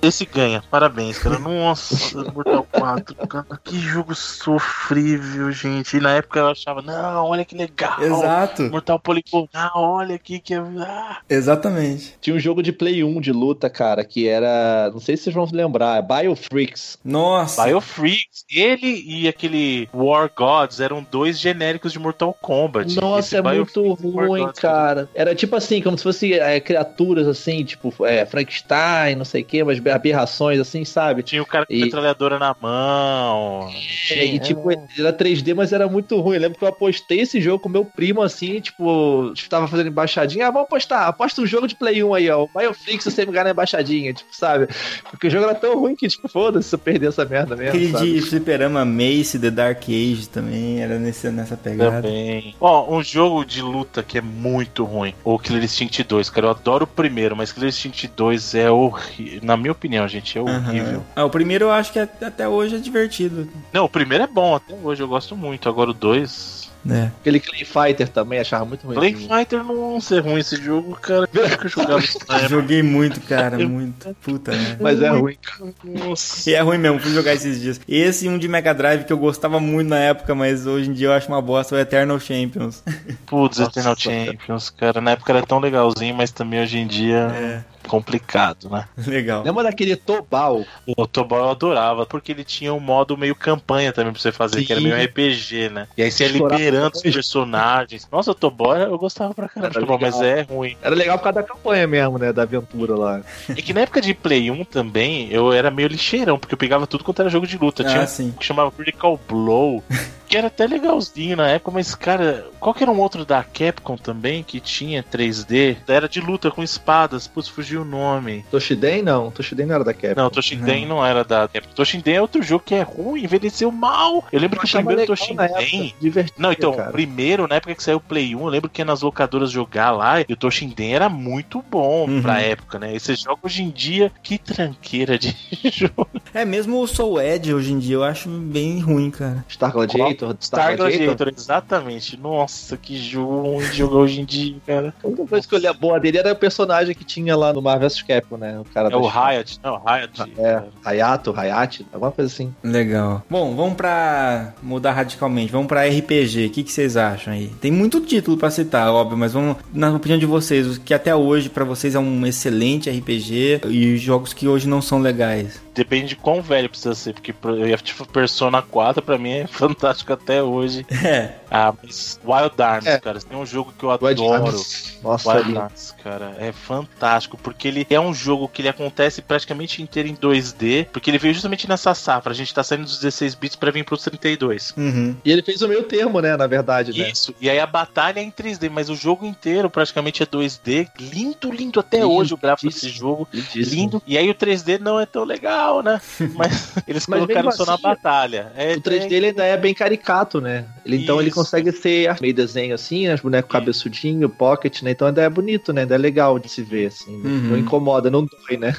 Esse 0.00 0.24
ganha, 0.24 0.62
parabéns, 0.70 1.18
cara. 1.18 1.36
Nossa, 1.36 2.22
Mortal 2.32 2.64
4, 2.70 3.26
cara. 3.26 3.60
Que 3.64 3.76
jogo 3.80 4.14
sofrível, 4.14 5.50
gente. 5.50 5.96
E 5.96 6.00
na 6.00 6.12
época 6.12 6.38
eu 6.38 6.46
achava, 6.46 6.80
não, 6.80 7.24
olha 7.24 7.44
que 7.44 7.56
legal. 7.56 8.00
Exato. 8.00 8.62
Mortal 8.70 9.00
Polygon, 9.00 9.48
ah, 9.52 9.72
olha 9.74 10.14
aqui 10.14 10.38
que 10.38 10.54
é. 10.54 10.58
Ah. 10.58 11.18
Exatamente. 11.28 12.14
Tinha 12.20 12.36
um 12.36 12.38
jogo 12.38 12.62
de 12.62 12.70
Play 12.70 13.02
1 13.02 13.20
de 13.20 13.32
luta, 13.32 13.68
cara, 13.68 14.04
que 14.04 14.28
era. 14.28 14.92
Não 14.92 15.00
sei 15.00 15.16
se 15.16 15.24
vocês 15.24 15.34
vão 15.34 15.44
se 15.44 15.54
lembrar, 15.56 15.98
é 15.98 16.02
Biofreaks. 16.36 16.98
Nossa. 17.04 17.64
Biofreaks, 17.64 18.44
ele 18.50 19.02
e 19.06 19.28
aquele 19.28 19.88
War 19.92 20.30
Gods 20.34 20.80
eram 20.80 21.04
dois 21.10 21.38
genéricos 21.38 21.92
de 21.92 21.98
Mortal 21.98 22.32
Kombat. 22.40 22.94
Nossa, 22.96 23.20
Esse 23.28 23.36
é 23.36 23.42
muito 23.42 23.92
ruim, 23.94 24.48
cara. 24.56 25.08
Era 25.14 25.34
tipo 25.34 25.56
assim, 25.56 25.80
como 25.82 25.96
se 25.96 26.04
fosse 26.04 26.34
é, 26.34 26.60
criaturas 26.60 27.26
assim, 27.26 27.64
tipo 27.64 27.92
é, 28.04 28.24
Frankenstein, 28.26 29.16
não 29.16 29.24
sei 29.24 29.42
o 29.42 29.44
que, 29.44 29.62
umas 29.62 29.84
aberrações 29.86 30.58
assim, 30.60 30.84
sabe? 30.84 31.22
Tinha 31.22 31.42
o 31.42 31.46
cara 31.46 31.66
com 31.66 31.72
E- 31.72 31.80
metralhadora 31.82 32.38
na 32.38 32.54
mão. 32.60 33.70
É, 34.10 34.24
e 34.24 34.38
tipo, 34.38 34.70
era 34.70 35.12
3D, 35.12 35.54
mas 35.54 35.72
era 35.72 35.88
muito 35.88 36.18
ruim. 36.20 36.36
Eu 36.36 36.42
lembro 36.42 36.58
que 36.58 36.64
eu 36.64 36.68
apostei 36.68 37.20
esse 37.20 37.40
jogo 37.40 37.60
com 37.60 37.68
meu 37.68 37.84
primo, 37.84 38.22
assim, 38.22 38.60
tipo, 38.60 39.32
tava 39.48 39.66
fazendo 39.68 39.88
embaixadinha. 39.88 40.46
Ah, 40.48 40.50
vamos 40.50 40.66
apostar, 40.66 41.06
aposta 41.08 41.40
um 41.40 41.46
jogo 41.46 41.66
de 41.66 41.74
Play 41.74 42.02
1 42.02 42.14
aí, 42.14 42.30
ó. 42.30 42.44
O 42.44 42.48
Bioflix, 42.58 43.04
você 43.04 43.24
me 43.24 43.32
ganha 43.32 43.44
na 43.44 43.50
embaixadinha, 43.50 44.12
tipo, 44.12 44.34
sabe? 44.34 44.68
Porque 45.10 45.26
o 45.26 45.30
jogo 45.30 45.44
era 45.44 45.54
tão 45.54 45.78
ruim 45.78 45.96
que, 45.96 46.08
tipo, 46.08 46.25
Foda-se 46.28 46.68
se 46.68 46.74
eu 46.74 46.78
perder 46.78 47.08
essa 47.08 47.24
merda 47.24 47.54
mesmo. 47.56 47.70
Aquele 47.70 47.92
sabe? 47.92 48.12
de 48.14 48.20
fliperama 48.22 48.84
Mace, 48.84 49.38
The 49.38 49.50
Dark 49.50 49.82
Age 49.88 50.28
também, 50.28 50.80
era 50.82 50.98
nesse, 50.98 51.28
nessa 51.30 51.56
pegada. 51.56 52.02
Também. 52.02 52.54
Ó, 52.60 52.96
um 52.96 53.02
jogo 53.02 53.44
de 53.44 53.62
luta 53.62 54.02
que 54.02 54.18
é 54.18 54.20
muito 54.20 54.84
ruim. 54.84 55.14
O 55.24 55.38
Killer 55.38 55.62
Instinct 55.64 56.02
2, 56.04 56.30
cara. 56.30 56.46
Eu 56.46 56.50
adoro 56.50 56.84
o 56.84 56.86
primeiro, 56.86 57.36
mas 57.36 57.52
Killer 57.52 57.68
Instinct 57.68 58.08
2 58.16 58.54
é 58.54 58.70
horrível. 58.70 59.40
Na 59.42 59.56
minha 59.56 59.72
opinião, 59.72 60.06
gente, 60.08 60.36
é 60.38 60.40
horrível. 60.40 61.02
Ah, 61.14 61.24
o 61.24 61.30
primeiro 61.30 61.66
eu 61.66 61.70
acho 61.72 61.92
que 61.92 61.98
é- 61.98 62.08
até 62.22 62.48
hoje 62.48 62.76
é 62.76 62.78
divertido. 62.78 63.48
Não, 63.72 63.84
o 63.84 63.88
primeiro 63.88 64.24
é 64.24 64.26
bom, 64.26 64.54
até 64.54 64.74
hoje 64.82 65.02
eu 65.02 65.08
gosto 65.08 65.36
muito. 65.36 65.68
Agora 65.68 65.90
o 65.90 65.94
2. 65.94 66.65
Né? 66.86 67.12
Aquele 67.20 67.40
Clay 67.40 67.64
Fighter 67.64 68.08
também 68.08 68.38
achava 68.38 68.64
muito 68.64 68.86
ruim. 68.86 68.96
Play 68.96 69.14
Fighter 69.14 69.64
não 69.64 70.00
ser 70.00 70.20
ruim 70.20 70.38
esse 70.38 70.56
jogo, 70.56 70.94
cara. 71.00 71.28
Eu 71.32 71.58
que 71.58 71.66
eu 71.66 71.70
jogava. 71.70 72.02
Joguei 72.48 72.82
muito, 72.82 73.20
cara, 73.22 73.58
muito. 73.58 74.14
Puta, 74.22 74.52
né? 74.52 74.76
Mas 74.80 75.02
é 75.02 75.08
ruim. 75.08 75.36
Nossa. 75.84 76.48
E 76.48 76.54
é 76.54 76.60
ruim 76.60 76.78
mesmo, 76.78 76.98
fui 76.98 77.12
jogar 77.12 77.34
esses 77.34 77.60
dias. 77.60 77.80
Esse 77.88 78.26
e 78.26 78.28
um 78.28 78.38
de 78.38 78.48
Mega 78.48 78.72
Drive 78.72 79.04
que 79.04 79.12
eu 79.12 79.18
gostava 79.18 79.58
muito 79.58 79.88
na 79.88 79.98
época, 79.98 80.34
mas 80.34 80.66
hoje 80.66 80.90
em 80.90 80.92
dia 80.92 81.08
eu 81.08 81.12
acho 81.12 81.28
uma 81.28 81.42
bosta, 81.42 81.74
o 81.74 81.78
Eternal 81.78 82.18
Champions. 82.20 82.82
Putz, 83.26 83.58
Nossa, 83.58 83.70
Eternal. 83.70 83.96
Champions, 83.96 84.70
cara. 84.70 85.00
Na 85.00 85.12
época 85.12 85.32
era 85.32 85.44
tão 85.44 85.58
legalzinho, 85.58 86.14
mas 86.14 86.30
também 86.30 86.62
hoje 86.62 86.78
em 86.78 86.86
dia 86.86 87.32
É, 87.34 87.60
complicado, 87.86 88.68
né? 88.68 88.86
legal. 89.06 89.42
Lembra 89.42 89.64
daquele 89.64 89.96
Tobal? 89.96 90.64
O 90.86 91.06
Tobal 91.06 91.44
eu 91.44 91.50
adorava, 91.50 92.06
porque 92.06 92.32
ele 92.32 92.44
tinha 92.44 92.72
um 92.72 92.80
modo 92.80 93.16
meio 93.16 93.34
campanha 93.34 93.92
também 93.92 94.12
pra 94.12 94.20
você 94.20 94.32
fazer, 94.32 94.64
que 94.64 94.72
era 94.72 94.80
Sim. 94.80 94.88
meio 94.88 95.04
RPG, 95.04 95.68
né? 95.70 95.88
E 95.96 96.02
aí 96.02 96.10
você 96.10 96.24
ia 96.24 96.30
liberando 96.32 96.96
os 96.96 97.02
personagens. 97.02 98.08
Nossa, 98.10 98.30
o 98.30 98.34
Tobal 98.34 98.76
eu 98.76 98.98
gostava 98.98 99.34
pra 99.34 99.48
caramba, 99.48 99.78
Tobal, 99.80 99.98
mas 100.00 100.20
é 100.20 100.42
ruim. 100.42 100.76
Era 100.82 100.94
legal 100.94 101.18
por 101.18 101.24
causa 101.24 101.40
da 101.42 101.46
campanha 101.46 101.86
mesmo, 101.86 102.18
né? 102.18 102.32
Da 102.32 102.42
aventura 102.42 102.94
lá. 102.94 103.20
E 103.48 103.62
que 103.62 103.72
na 103.72 103.80
época 103.82 104.00
de 104.00 104.14
Play 104.14 104.50
1 104.50 104.64
também, 104.64 105.28
eu 105.30 105.52
era 105.52 105.70
meio 105.70 105.88
lixeirão, 105.88 106.38
porque 106.38 106.54
eu 106.54 106.58
pegava 106.58 106.86
tudo 106.86 107.04
quanto 107.04 107.20
era 107.20 107.30
jogo 107.30 107.46
de 107.46 107.56
luta. 107.58 107.84
Tinha 107.84 108.00
Ah, 108.00 108.04
um 108.04 108.08
sim. 108.08 108.34
que 108.38 108.44
chamava 108.44 108.70
Critical 108.70 109.18
Blow, 109.28 109.82
que 110.28 110.36
era 110.36 110.48
até 110.48 110.66
legalzinho 110.66 111.36
na 111.36 111.48
época, 111.48 111.70
mas, 111.72 111.94
cara, 111.94 112.46
qual 112.58 112.74
que 112.74 112.82
era 112.82 112.90
um 112.90 112.98
outro 112.98 113.24
da 113.24 113.42
Capcom 113.44 113.96
também 113.96 114.42
que 114.42 114.58
tinha 114.60 115.02
3D? 115.02 115.76
Era 115.86 116.08
de 116.08 116.20
luta 116.20 116.50
com 116.50 116.62
espadas, 116.62 117.26
putz, 117.26 117.48
fugiu 117.48 117.75
o 117.78 117.84
nome. 117.84 118.44
Toshiden 118.50 119.02
não. 119.02 119.30
Toshiden 119.30 119.66
não 119.66 119.74
era 119.74 119.84
da 119.84 119.94
Capcom. 119.94 120.20
Não, 120.22 120.30
Toshinden 120.30 120.86
não. 120.86 121.04
era 121.04 121.24
da 121.24 121.48
Capcom. 121.48 121.74
Toshinden 121.74 122.14
é 122.14 122.20
outro 122.22 122.42
jogo 122.42 122.64
que 122.64 122.74
é 122.74 122.82
ruim, 122.82 123.24
envelheceu 123.24 123.70
mal. 123.70 124.24
Eu 124.32 124.40
lembro 124.40 124.56
Eu 124.58 124.60
que 124.62 124.66
o 124.66 124.70
primeiro 124.70 125.02
época, 125.02 125.94
divertido, 126.00 126.40
Não, 126.42 126.52
então, 126.52 126.72
cara. 126.74 126.90
primeiro, 126.90 127.46
na 127.48 127.56
época 127.56 127.74
que 127.74 127.82
saiu 127.82 127.96
o 127.98 128.00
Play 128.00 128.34
1, 128.34 128.40
eu 128.40 128.46
lembro 128.46 128.68
que 128.70 128.80
ia 128.80 128.84
nas 128.84 129.02
locadoras 129.02 129.50
jogar 129.50 129.90
lá 129.90 130.20
e 130.20 130.26
o 130.32 130.36
Toshinden 130.36 130.94
era 130.94 131.08
muito 131.08 131.62
bom 131.70 132.06
Uhum. 132.06 132.22
pra 132.22 132.40
época, 132.40 132.78
né? 132.78 132.94
Esse 132.94 133.14
jogo 133.14 133.40
hoje 133.44 133.62
em 133.62 133.70
dia, 133.70 134.12
que 134.22 134.38
tranqueira 134.38 135.18
de 135.18 135.34
jogo. 135.72 136.08
É, 136.34 136.44
mesmo 136.44 136.80
o 136.80 136.86
Soul 136.86 137.20
Edge 137.20 137.52
hoje 137.54 137.72
em 137.72 137.78
dia 137.78 137.94
eu 137.96 138.04
acho 138.04 138.28
bem 138.28 138.80
ruim, 138.80 139.10
cara. 139.10 139.44
Star 139.48 139.72
Gladiator? 139.72 140.36
Star 140.40 140.76
Gladiator, 140.76 141.28
exatamente. 141.36 142.16
Nossa, 142.16 142.76
que 142.76 142.96
jogo 142.96 143.42
ruim 143.54 143.68
de 143.70 143.76
jogar 143.76 143.96
hoje 143.96 144.20
em 144.20 144.24
dia, 144.24 144.56
cara. 144.66 144.94
A 145.02 145.06
única 145.06 145.26
coisa 145.26 145.46
que 145.46 145.54
eu 145.54 145.58
olhei 145.58 145.72
boa 145.72 145.98
dele 146.00 146.18
era 146.18 146.32
o 146.32 146.36
personagem 146.36 146.94
que 146.94 147.04
tinha 147.04 147.36
lá 147.36 147.52
no 147.52 147.60
Marvel 147.66 147.88
vs 147.88 148.02
Capcom, 148.02 148.36
né? 148.36 148.58
O 148.58 148.64
cara 148.64 148.88
É 148.88 148.96
o 148.96 149.06
Riot, 149.06 149.60
não, 149.62 149.80
Riot. 149.84 150.32
É, 150.38 150.62
Hayato, 150.84 151.34
Hayate, 151.36 151.86
alguma 151.92 152.12
coisa 152.12 152.32
assim. 152.32 152.54
Legal. 152.62 153.22
Bom, 153.28 153.54
vamos 153.54 153.74
pra 153.74 154.54
mudar 154.62 154.92
radicalmente. 154.92 155.52
Vamos 155.52 155.66
pra 155.66 155.86
RPG. 155.86 156.46
O 156.46 156.50
que, 156.50 156.62
que 156.62 156.72
vocês 156.72 156.96
acham 156.96 157.32
aí? 157.32 157.48
Tem 157.60 157.70
muito 157.70 158.00
título 158.00 158.36
pra 158.36 158.50
citar, 158.50 158.92
óbvio, 158.92 159.18
mas 159.18 159.32
vamos 159.32 159.56
na 159.72 159.90
opinião 159.90 160.18
de 160.18 160.26
vocês, 160.26 160.76
o 160.76 160.80
que 160.80 160.94
até 160.94 161.14
hoje 161.14 161.48
pra 161.48 161.64
vocês 161.64 161.94
é 161.94 161.98
um 161.98 162.26
excelente 162.26 162.90
RPG 162.90 163.62
e 163.66 163.96
jogos 163.96 164.32
que 164.32 164.48
hoje 164.48 164.68
não 164.68 164.80
são 164.80 164.98
legais. 164.98 165.65
Depende 165.76 166.08
de 166.08 166.16
quão 166.16 166.40
velho 166.40 166.68
precisa 166.70 166.94
ser, 166.94 167.12
porque 167.12 167.34
tipo 167.82 168.08
Persona 168.08 168.62
4 168.62 169.02
pra 169.02 169.18
mim 169.18 169.30
é 169.30 169.46
fantástico 169.52 170.12
até 170.12 170.42
hoje. 170.42 170.86
É. 171.04 171.34
Ah, 171.50 171.72
mas 171.82 172.18
Wild 172.24 172.60
Arms, 172.60 172.86
É. 172.86 172.98
cara, 172.98 173.20
tem 173.20 173.36
um 173.38 173.44
jogo 173.46 173.72
que 173.78 173.84
eu 173.84 173.90
Wild 173.90 174.22
adoro. 174.22 174.46
Arms. 174.46 174.98
Nossa, 175.02 175.30
Wild 175.32 175.48
ali. 175.50 175.58
Arms, 175.58 175.94
cara, 176.02 176.34
é 176.38 176.50
fantástico, 176.50 177.36
porque 177.36 177.68
ele 177.68 177.86
é 177.90 178.00
um 178.00 178.14
jogo 178.14 178.48
que 178.48 178.62
ele 178.62 178.68
acontece 178.68 179.20
praticamente 179.22 179.82
inteiro 179.82 180.08
em 180.08 180.16
2D, 180.16 180.86
porque 180.92 181.10
ele 181.10 181.18
veio 181.18 181.34
justamente 181.34 181.68
nessa 181.68 181.94
safra, 181.94 182.32
a 182.32 182.34
gente 182.34 182.52
tá 182.54 182.62
saindo 182.64 182.84
dos 182.84 182.98
16 182.98 183.34
bits 183.34 183.56
pra 183.56 183.70
vir 183.70 183.84
pros 183.84 184.02
32. 184.02 184.72
Uhum. 184.76 185.14
E 185.24 185.30
ele 185.30 185.42
fez 185.42 185.60
o 185.62 185.68
meio 185.68 185.82
termo, 185.82 186.20
né? 186.20 186.36
Na 186.36 186.46
verdade, 186.46 186.98
né? 186.98 187.10
Isso, 187.10 187.34
e 187.40 187.50
aí 187.50 187.60
a 187.60 187.66
batalha 187.66 188.18
é 188.18 188.22
em 188.22 188.30
3D, 188.30 188.70
mas 188.70 188.88
o 188.88 188.96
jogo 188.96 189.26
inteiro 189.26 189.68
praticamente 189.68 190.22
é 190.22 190.26
2D, 190.26 190.88
lindo, 190.98 191.50
lindo 191.52 191.78
até 191.80 192.04
hoje 192.04 192.32
o 192.32 192.36
gráfico 192.36 192.72
desse 192.72 192.88
jogo. 192.88 193.28
Lindíssimo. 193.32 193.76
Lindo. 193.80 194.02
E 194.06 194.16
aí 194.16 194.30
o 194.30 194.34
3D 194.34 194.78
não 194.80 194.98
é 194.98 195.04
tão 195.06 195.24
legal, 195.24 195.65
né? 195.82 196.00
Mas 196.34 196.72
eles 196.86 197.06
Mas 197.06 197.20
colocaram 197.20 197.50
só 197.52 197.64
na 197.64 197.74
assim, 197.74 197.82
batalha. 197.82 198.52
É, 198.56 198.74
O 198.74 198.80
3D 198.80 199.12
ele 199.12 199.26
ainda 199.26 199.44
é 199.44 199.56
bem 199.56 199.74
caricato, 199.74 200.40
né? 200.40 200.64
Ele, 200.84 201.02
então 201.02 201.20
ele 201.20 201.30
consegue 201.30 201.72
ser 201.72 202.16
meio 202.20 202.34
desenho 202.34 202.74
assim, 202.74 203.06
né? 203.06 203.14
Os 203.14 203.20
bonecos 203.20 203.50
cabeçudinho, 203.50 204.28
pocket, 204.28 204.82
né? 204.82 204.90
Então 204.92 205.08
ainda 205.08 205.22
é 205.22 205.28
bonito, 205.28 205.72
né? 205.72 205.82
Ainda 205.82 205.94
é 205.94 205.98
legal 205.98 206.38
de 206.38 206.48
se 206.48 206.62
ver, 206.62 206.86
assim. 206.86 207.16
né? 207.18 207.28
Uhum. 207.28 207.40
Não 207.50 207.58
incomoda, 207.58 208.10
não 208.10 208.24
dói, 208.24 208.56
né? 208.56 208.74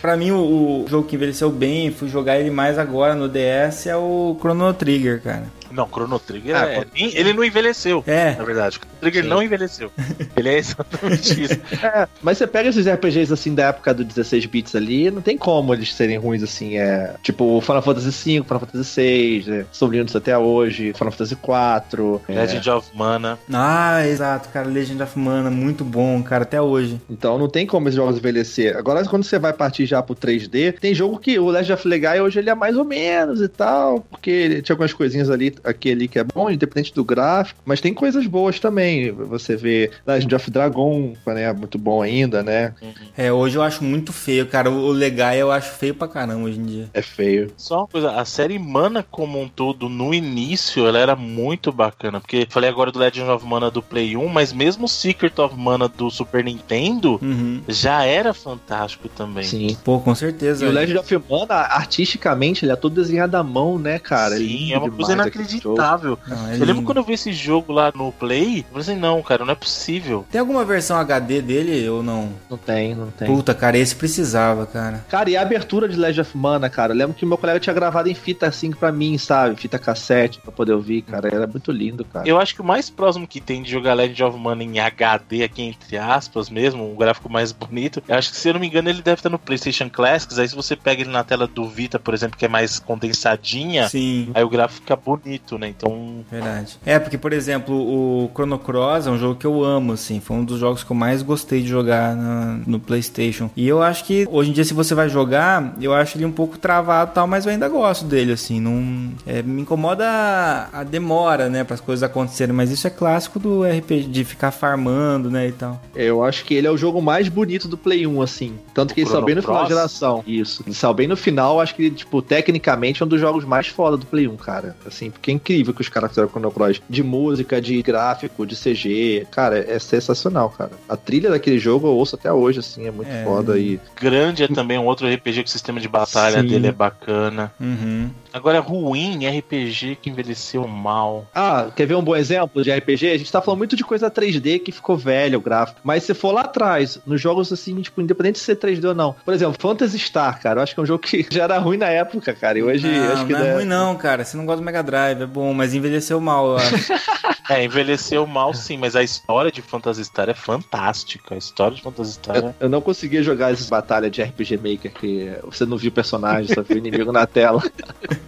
Pra 0.00 0.16
mim, 0.16 0.30
o, 0.30 0.84
o 0.84 0.86
jogo 0.88 1.06
que 1.06 1.16
envelheceu 1.16 1.50
bem, 1.50 1.90
fui 1.90 2.08
jogar 2.08 2.38
ele 2.38 2.50
mais 2.50 2.78
agora 2.78 3.14
no 3.14 3.28
DS, 3.28 3.86
é 3.86 3.96
o 3.96 4.36
Chrono 4.40 4.72
Trigger, 4.72 5.20
cara. 5.22 5.44
Não, 5.70 5.86
Chrono 5.86 6.18
Trigger 6.18 6.56
Ah, 6.56 6.66
é- 6.66 6.84
ele 6.96 7.34
não 7.34 7.44
envelheceu. 7.44 8.02
É. 8.06 8.34
Na 8.36 8.42
verdade, 8.44 8.78
o 8.78 8.80
Chrono 8.80 8.96
Trigger 9.00 9.22
Sim. 9.24 9.28
não 9.28 9.42
envelheceu. 9.42 9.92
Ele 10.34 10.48
é 10.48 10.58
exatamente 10.58 11.42
isso. 11.42 11.60
É, 11.84 12.08
mas 12.22 12.38
você 12.38 12.46
pega 12.46 12.70
esses 12.70 12.86
RPGs 12.86 13.30
assim 13.32 13.54
da 13.54 13.66
época 13.66 13.92
do 13.92 14.02
16 14.02 14.46
bits 14.46 14.74
ali, 14.74 15.10
não 15.10 15.20
tem 15.20 15.36
como 15.36 15.74
eles 15.74 15.92
serem 15.92 16.16
ruins 16.16 16.42
assim, 16.42 16.78
é. 16.78 17.14
Tipo 17.22 17.60
Final 17.60 17.82
Fantasy 17.82 18.06
V, 18.08 18.44
Final 18.44 18.60
Fantasy 18.60 19.00
VI, 19.00 19.44
né? 19.50 19.66
são 19.70 19.88
lindos 19.88 20.16
até 20.16 20.36
hoje, 20.38 20.92
Final 20.94 21.12
Fantasy 21.12 21.34
IV. 21.34 22.20
é. 22.28 22.32
Legend 22.34 22.70
of 22.70 22.88
Mana. 22.96 23.38
Ah, 23.52 24.06
exato, 24.06 24.48
cara. 24.48 24.66
Legend 24.68 25.02
of 25.02 25.18
Mana, 25.18 25.50
muito 25.50 25.84
bom, 25.84 26.22
cara, 26.22 26.44
até 26.44 26.60
hoje. 26.62 26.98
Então 27.10 27.36
não 27.38 27.48
tem 27.48 27.66
como 27.66 27.88
esses 27.88 27.96
jogos 27.96 28.16
envelhecer. 28.16 28.74
Agora, 28.76 29.04
quando 29.04 29.24
você 29.24 29.38
vai 29.38 29.52
partir 29.52 29.84
já 29.88 30.02
pro 30.02 30.14
3D, 30.14 30.78
tem 30.78 30.94
jogo 30.94 31.18
que 31.18 31.38
o 31.38 31.48
Legend 31.48 31.72
of 31.72 31.88
Legaia 31.88 32.22
hoje 32.22 32.38
ele 32.38 32.50
é 32.50 32.54
mais 32.54 32.76
ou 32.76 32.84
menos 32.84 33.40
e 33.40 33.48
tal, 33.48 34.00
porque 34.10 34.30
ele 34.30 34.62
tinha 34.62 34.74
algumas 34.74 34.92
coisinhas 34.92 35.30
ali, 35.30 35.54
aqui 35.64 35.90
ali 35.92 36.08
que 36.08 36.18
é 36.18 36.24
bom, 36.24 36.50
independente 36.50 36.94
do 36.94 37.04
gráfico, 37.04 37.60
mas 37.64 37.80
tem 37.80 37.92
coisas 37.94 38.26
boas 38.26 38.60
também. 38.60 39.10
Você 39.10 39.56
vê 39.56 39.90
Legend 40.06 40.34
of 40.34 40.50
Dragon, 40.50 41.14
né, 41.26 41.52
muito 41.52 41.78
bom 41.78 42.02
ainda, 42.02 42.42
né? 42.42 42.74
É, 43.16 43.32
hoje 43.32 43.56
eu 43.56 43.62
acho 43.62 43.82
muito 43.82 44.12
feio, 44.12 44.46
cara. 44.46 44.70
O 44.70 44.90
Legaia 44.90 45.40
eu 45.40 45.50
acho 45.50 45.70
feio 45.72 45.94
pra 45.94 46.06
caramba 46.08 46.44
hoje 46.44 46.58
em 46.60 46.64
dia. 46.66 46.88
É 46.92 47.02
feio. 47.02 47.50
Só 47.56 47.78
uma 47.78 47.86
coisa, 47.86 48.12
a 48.12 48.24
série 48.24 48.58
Mana 48.58 49.04
como 49.10 49.40
um 49.40 49.48
todo, 49.48 49.88
no 49.88 50.12
início, 50.12 50.86
ela 50.86 50.98
era 50.98 51.16
muito 51.16 51.72
bacana. 51.72 52.20
Porque 52.20 52.46
falei 52.50 52.68
agora 52.68 52.92
do 52.92 52.98
Legend 52.98 53.30
of 53.30 53.46
Mana 53.46 53.70
do 53.70 53.82
Play 53.82 54.16
1, 54.16 54.28
mas 54.28 54.52
mesmo 54.52 54.84
o 54.84 54.88
Secret 54.88 55.32
of 55.38 55.54
Mana 55.56 55.88
do 55.88 56.10
Super 56.10 56.44
Nintendo 56.44 57.18
Uhum. 57.22 57.62
já 57.68 58.04
era 58.04 58.34
fantástico 58.34 59.08
também. 59.08 59.44
Sim. 59.44 59.76
Pô, 59.84 59.98
com 60.00 60.14
certeza. 60.14 60.64
E 60.64 60.68
o 60.68 60.72
Legend 60.72 60.98
of 60.98 61.20
Mana, 61.30 61.54
artisticamente, 61.54 62.64
ele 62.64 62.72
é 62.72 62.76
todo 62.76 62.94
desenhado 62.94 63.36
à 63.36 63.42
mão, 63.42 63.78
né, 63.78 63.98
cara? 63.98 64.36
Sim, 64.36 64.44
lindo 64.44 64.74
é 64.74 64.78
uma 64.78 64.90
coisa 64.90 65.12
inacreditável. 65.12 66.18
Não, 66.26 66.48
é 66.48 66.56
eu 66.56 66.64
lembro 66.64 66.82
quando 66.82 66.98
eu 66.98 67.04
vi 67.04 67.14
esse 67.14 67.32
jogo 67.32 67.72
lá 67.72 67.92
no 67.94 68.12
Play, 68.12 68.60
eu 68.60 68.64
falei 68.64 68.80
assim, 68.80 68.96
não, 68.96 69.22
cara, 69.22 69.44
não 69.44 69.52
é 69.52 69.56
possível. 69.56 70.26
Tem 70.30 70.40
alguma 70.40 70.64
versão 70.64 70.96
HD 70.98 71.42
dele 71.42 71.88
ou 71.88 72.02
não? 72.02 72.30
Não 72.50 72.56
tem, 72.56 72.94
não 72.94 73.10
tem. 73.10 73.26
Puta, 73.26 73.54
cara, 73.54 73.78
esse 73.78 73.94
precisava, 73.94 74.66
cara. 74.66 75.04
Cara, 75.08 75.30
e 75.30 75.36
a 75.36 75.42
abertura 75.42 75.88
de 75.88 75.96
Legend 75.96 76.20
of 76.20 76.36
Mana, 76.36 76.68
cara? 76.68 76.92
Eu 76.92 76.96
lembro 76.96 77.14
que 77.14 77.26
meu 77.26 77.38
colega 77.38 77.60
tinha 77.60 77.74
gravado 77.74 78.08
em 78.08 78.14
fita 78.14 78.46
assim 78.46 78.70
pra 78.70 78.90
mim, 78.90 79.16
sabe? 79.18 79.56
Fita 79.56 79.78
cassete 79.78 80.40
pra 80.40 80.52
poder 80.52 80.72
ouvir, 80.72 81.02
cara. 81.02 81.28
Era 81.28 81.46
muito 81.46 81.70
lindo, 81.70 82.04
cara. 82.04 82.28
Eu 82.28 82.38
acho 82.38 82.54
que 82.54 82.60
o 82.60 82.64
mais 82.64 82.90
próximo 82.90 83.26
que 83.26 83.40
tem 83.40 83.62
de 83.62 83.70
jogar 83.70 83.94
Legend 83.94 84.24
of 84.24 84.38
Mana 84.38 84.62
em 84.62 84.78
HD 84.78 85.44
aqui, 85.44 85.62
entre 85.62 85.96
aspas 85.96 86.50
mesmo, 86.50 86.90
um 86.90 86.96
gráfico 86.96 87.30
mais 87.30 87.52
bonito, 87.52 88.02
eu 88.08 88.14
acho 88.14 88.30
que, 88.30 88.36
se 88.36 88.48
eu 88.48 88.54
não 88.54 88.60
me 88.60 88.66
engano, 88.66 88.88
ele 88.88 89.02
deve 89.02 89.18
estar 89.18 89.30
no 89.30 89.38
PlayStation 89.38 89.67
Classics. 89.90 90.38
Aí, 90.38 90.48
se 90.48 90.54
você 90.54 90.74
pega 90.76 91.02
ele 91.02 91.10
na 91.10 91.22
tela 91.24 91.46
do 91.46 91.68
Vita, 91.68 91.98
por 91.98 92.14
exemplo, 92.14 92.36
que 92.38 92.44
é 92.44 92.48
mais 92.48 92.78
condensadinha, 92.78 93.88
Sim. 93.88 94.30
aí 94.34 94.42
o 94.42 94.48
gráfico 94.48 94.80
fica 94.82 94.96
bonito, 94.96 95.58
né? 95.58 95.68
Então, 95.68 96.24
Verdade. 96.30 96.78
É, 96.84 96.98
porque, 96.98 97.18
por 97.18 97.32
exemplo, 97.32 97.74
o 97.74 98.30
Chrono 98.34 98.58
Cross 98.58 99.06
é 99.06 99.10
um 99.10 99.18
jogo 99.18 99.34
que 99.36 99.46
eu 99.46 99.64
amo, 99.64 99.92
assim. 99.92 100.20
Foi 100.20 100.36
um 100.36 100.44
dos 100.44 100.58
jogos 100.60 100.82
que 100.84 100.90
eu 100.90 100.96
mais 100.96 101.22
gostei 101.22 101.62
de 101.62 101.68
jogar 101.68 102.14
na- 102.16 102.58
no 102.66 102.78
PlayStation. 102.80 103.50
E 103.56 103.66
eu 103.66 103.82
acho 103.82 104.04
que, 104.04 104.26
hoje 104.30 104.50
em 104.50 104.52
dia, 104.52 104.64
se 104.64 104.74
você 104.74 104.94
vai 104.94 105.08
jogar, 105.08 105.74
eu 105.80 105.92
acho 105.94 106.16
ele 106.16 106.24
um 106.24 106.32
pouco 106.32 106.58
travado 106.58 107.10
e 107.10 107.14
tal, 107.14 107.26
mas 107.26 107.44
eu 107.46 107.52
ainda 107.52 107.68
gosto 107.68 108.04
dele, 108.04 108.32
assim. 108.32 108.60
Não, 108.60 109.12
é, 109.26 109.42
me 109.42 109.62
incomoda 109.62 110.04
a, 110.06 110.80
a 110.80 110.84
demora, 110.84 111.48
né, 111.48 111.64
para 111.64 111.74
as 111.74 111.80
coisas 111.80 112.02
acontecerem. 112.02 112.54
Mas 112.54 112.70
isso 112.70 112.86
é 112.86 112.90
clássico 112.90 113.38
do 113.38 113.64
RPG, 113.64 114.08
de 114.08 114.24
ficar 114.24 114.50
farmando, 114.50 115.30
né, 115.30 115.48
e 115.48 115.52
tal. 115.52 115.80
Eu 115.94 116.22
acho 116.24 116.44
que 116.44 116.54
ele 116.54 116.66
é 116.66 116.70
o 116.70 116.76
jogo 116.76 117.00
mais 117.02 117.28
bonito 117.28 117.68
do 117.68 117.76
Play 117.76 118.06
1, 118.06 118.22
assim. 118.22 118.54
Tanto 118.78 118.94
que 118.94 119.04
só 119.06 119.20
veio 119.20 119.36
no 119.36 119.42
final 119.42 119.56
Cross. 119.58 119.68
geração. 119.68 120.24
Isso. 120.26 120.62
Ele 120.66 120.74
saiu 120.74 120.94
bem 120.94 121.06
no 121.08 121.16
final, 121.16 121.60
acho 121.60 121.74
que, 121.74 121.90
tipo, 121.90 122.22
tecnicamente 122.22 123.02
é 123.02 123.06
um 123.06 123.08
dos 123.08 123.20
jogos 123.20 123.44
mais 123.44 123.66
foda 123.66 123.96
do 123.96 124.06
Play 124.06 124.28
1, 124.28 124.36
cara. 124.36 124.76
Assim, 124.86 125.10
porque 125.10 125.30
é 125.30 125.34
incrível 125.34 125.74
que 125.74 125.80
os 125.80 125.88
caras 125.88 126.10
fizeram 126.10 126.28
com 126.28 126.38
o 126.38 126.42
Chrono 126.42 126.54
Cross. 126.54 126.80
De 126.88 127.02
música, 127.02 127.60
de 127.60 127.82
gráfico, 127.82 128.46
de 128.46 128.54
CG. 128.56 129.26
Cara, 129.30 129.58
é 129.58 129.78
sensacional, 129.78 130.50
cara. 130.50 130.70
A 130.88 130.96
trilha 130.96 131.30
daquele 131.30 131.58
jogo 131.58 131.86
eu 131.88 131.92
ouço 131.92 132.14
até 132.14 132.32
hoje, 132.32 132.60
assim, 132.60 132.86
é 132.86 132.90
muito 132.90 133.10
É. 133.10 133.24
foda. 133.24 133.58
E 133.58 133.80
Grande 134.00 134.44
é 134.44 134.48
também 134.48 134.78
um 134.78 134.86
outro 134.86 135.06
RPG 135.12 135.42
que 135.42 135.48
o 135.48 135.52
sistema 135.52 135.80
de 135.80 135.88
batalha 135.88 136.40
Sim. 136.40 136.46
dele 136.46 136.68
é 136.68 136.72
bacana. 136.72 137.52
Uhum. 137.60 138.10
Agora, 138.32 138.60
ruim 138.60 139.26
RPG 139.26 139.98
que 140.00 140.10
envelheceu 140.10 140.66
mal. 140.66 141.26
Ah, 141.34 141.68
quer 141.74 141.86
ver 141.86 141.94
um 141.94 142.02
bom 142.02 142.16
exemplo 142.16 142.62
de 142.62 142.70
RPG? 142.70 143.10
A 143.10 143.18
gente 143.18 143.32
tá 143.32 143.40
falando 143.40 143.58
muito 143.58 143.76
de 143.76 143.84
coisa 143.84 144.10
3D 144.10 144.60
que 144.60 144.72
ficou 144.72 144.96
velho 144.96 145.38
o 145.38 145.42
gráfico. 145.42 145.80
Mas 145.82 146.04
se 146.04 146.14
for 146.14 146.32
lá 146.32 146.42
atrás, 146.42 146.98
nos 147.06 147.20
jogos 147.20 147.52
assim, 147.52 147.80
tipo, 147.80 148.00
independente 148.00 148.34
de 148.34 148.40
ser 148.40 148.56
3D 148.56 148.84
ou 148.84 148.94
não. 148.94 149.14
Por 149.24 149.34
exemplo, 149.34 149.56
Phantasy 149.58 149.98
Star, 149.98 150.40
cara. 150.40 150.60
Eu 150.60 150.62
acho 150.62 150.74
que 150.74 150.80
é 150.80 150.82
um 150.82 150.86
jogo 150.86 151.02
que 151.02 151.26
já 151.30 151.44
era 151.44 151.58
ruim 151.58 151.78
na 151.78 151.88
época, 151.88 152.34
cara. 152.34 152.58
E 152.58 152.62
hoje 152.62 152.86
não, 152.86 153.12
acho 153.12 153.26
que 153.26 153.32
não 153.32 153.44
é 153.44 153.54
ruim 153.54 153.64
não, 153.64 153.96
cara. 153.96 154.24
Você 154.24 154.36
não 154.36 154.46
gosta 154.46 154.60
do 154.60 154.64
Mega 154.64 154.82
Drive, 154.82 155.22
é 155.22 155.26
bom, 155.26 155.52
mas 155.54 155.74
envelheceu 155.74 156.20
mal, 156.20 156.50
eu 156.50 156.56
acho. 156.58 156.74
É, 157.48 157.64
envelheceu 157.64 158.26
mal 158.26 158.52
sim, 158.52 158.76
mas 158.76 158.94
a 158.94 159.02
história 159.02 159.50
de 159.50 159.62
Phantasy 159.62 160.04
Star 160.04 160.28
é 160.28 160.34
fantástica. 160.34 161.34
A 161.34 161.38
história 161.38 161.74
de 161.74 161.82
Phantasy 161.82 162.12
Star 162.12 162.36
Eu, 162.36 162.48
é... 162.48 162.54
eu 162.60 162.68
não 162.68 162.82
conseguia 162.82 163.22
jogar 163.22 163.52
essas 163.52 163.70
batalhas 163.70 164.12
de 164.12 164.22
RPG 164.22 164.58
Maker 164.58 164.92
que 164.92 165.32
você 165.42 165.64
não 165.64 165.78
viu 165.78 165.88
o 165.88 165.94
personagem, 165.94 166.54
só 166.54 166.60
viu 166.60 166.76
o 166.76 166.78
inimigo 166.78 167.10
na 167.10 167.26
tela. 167.26 167.62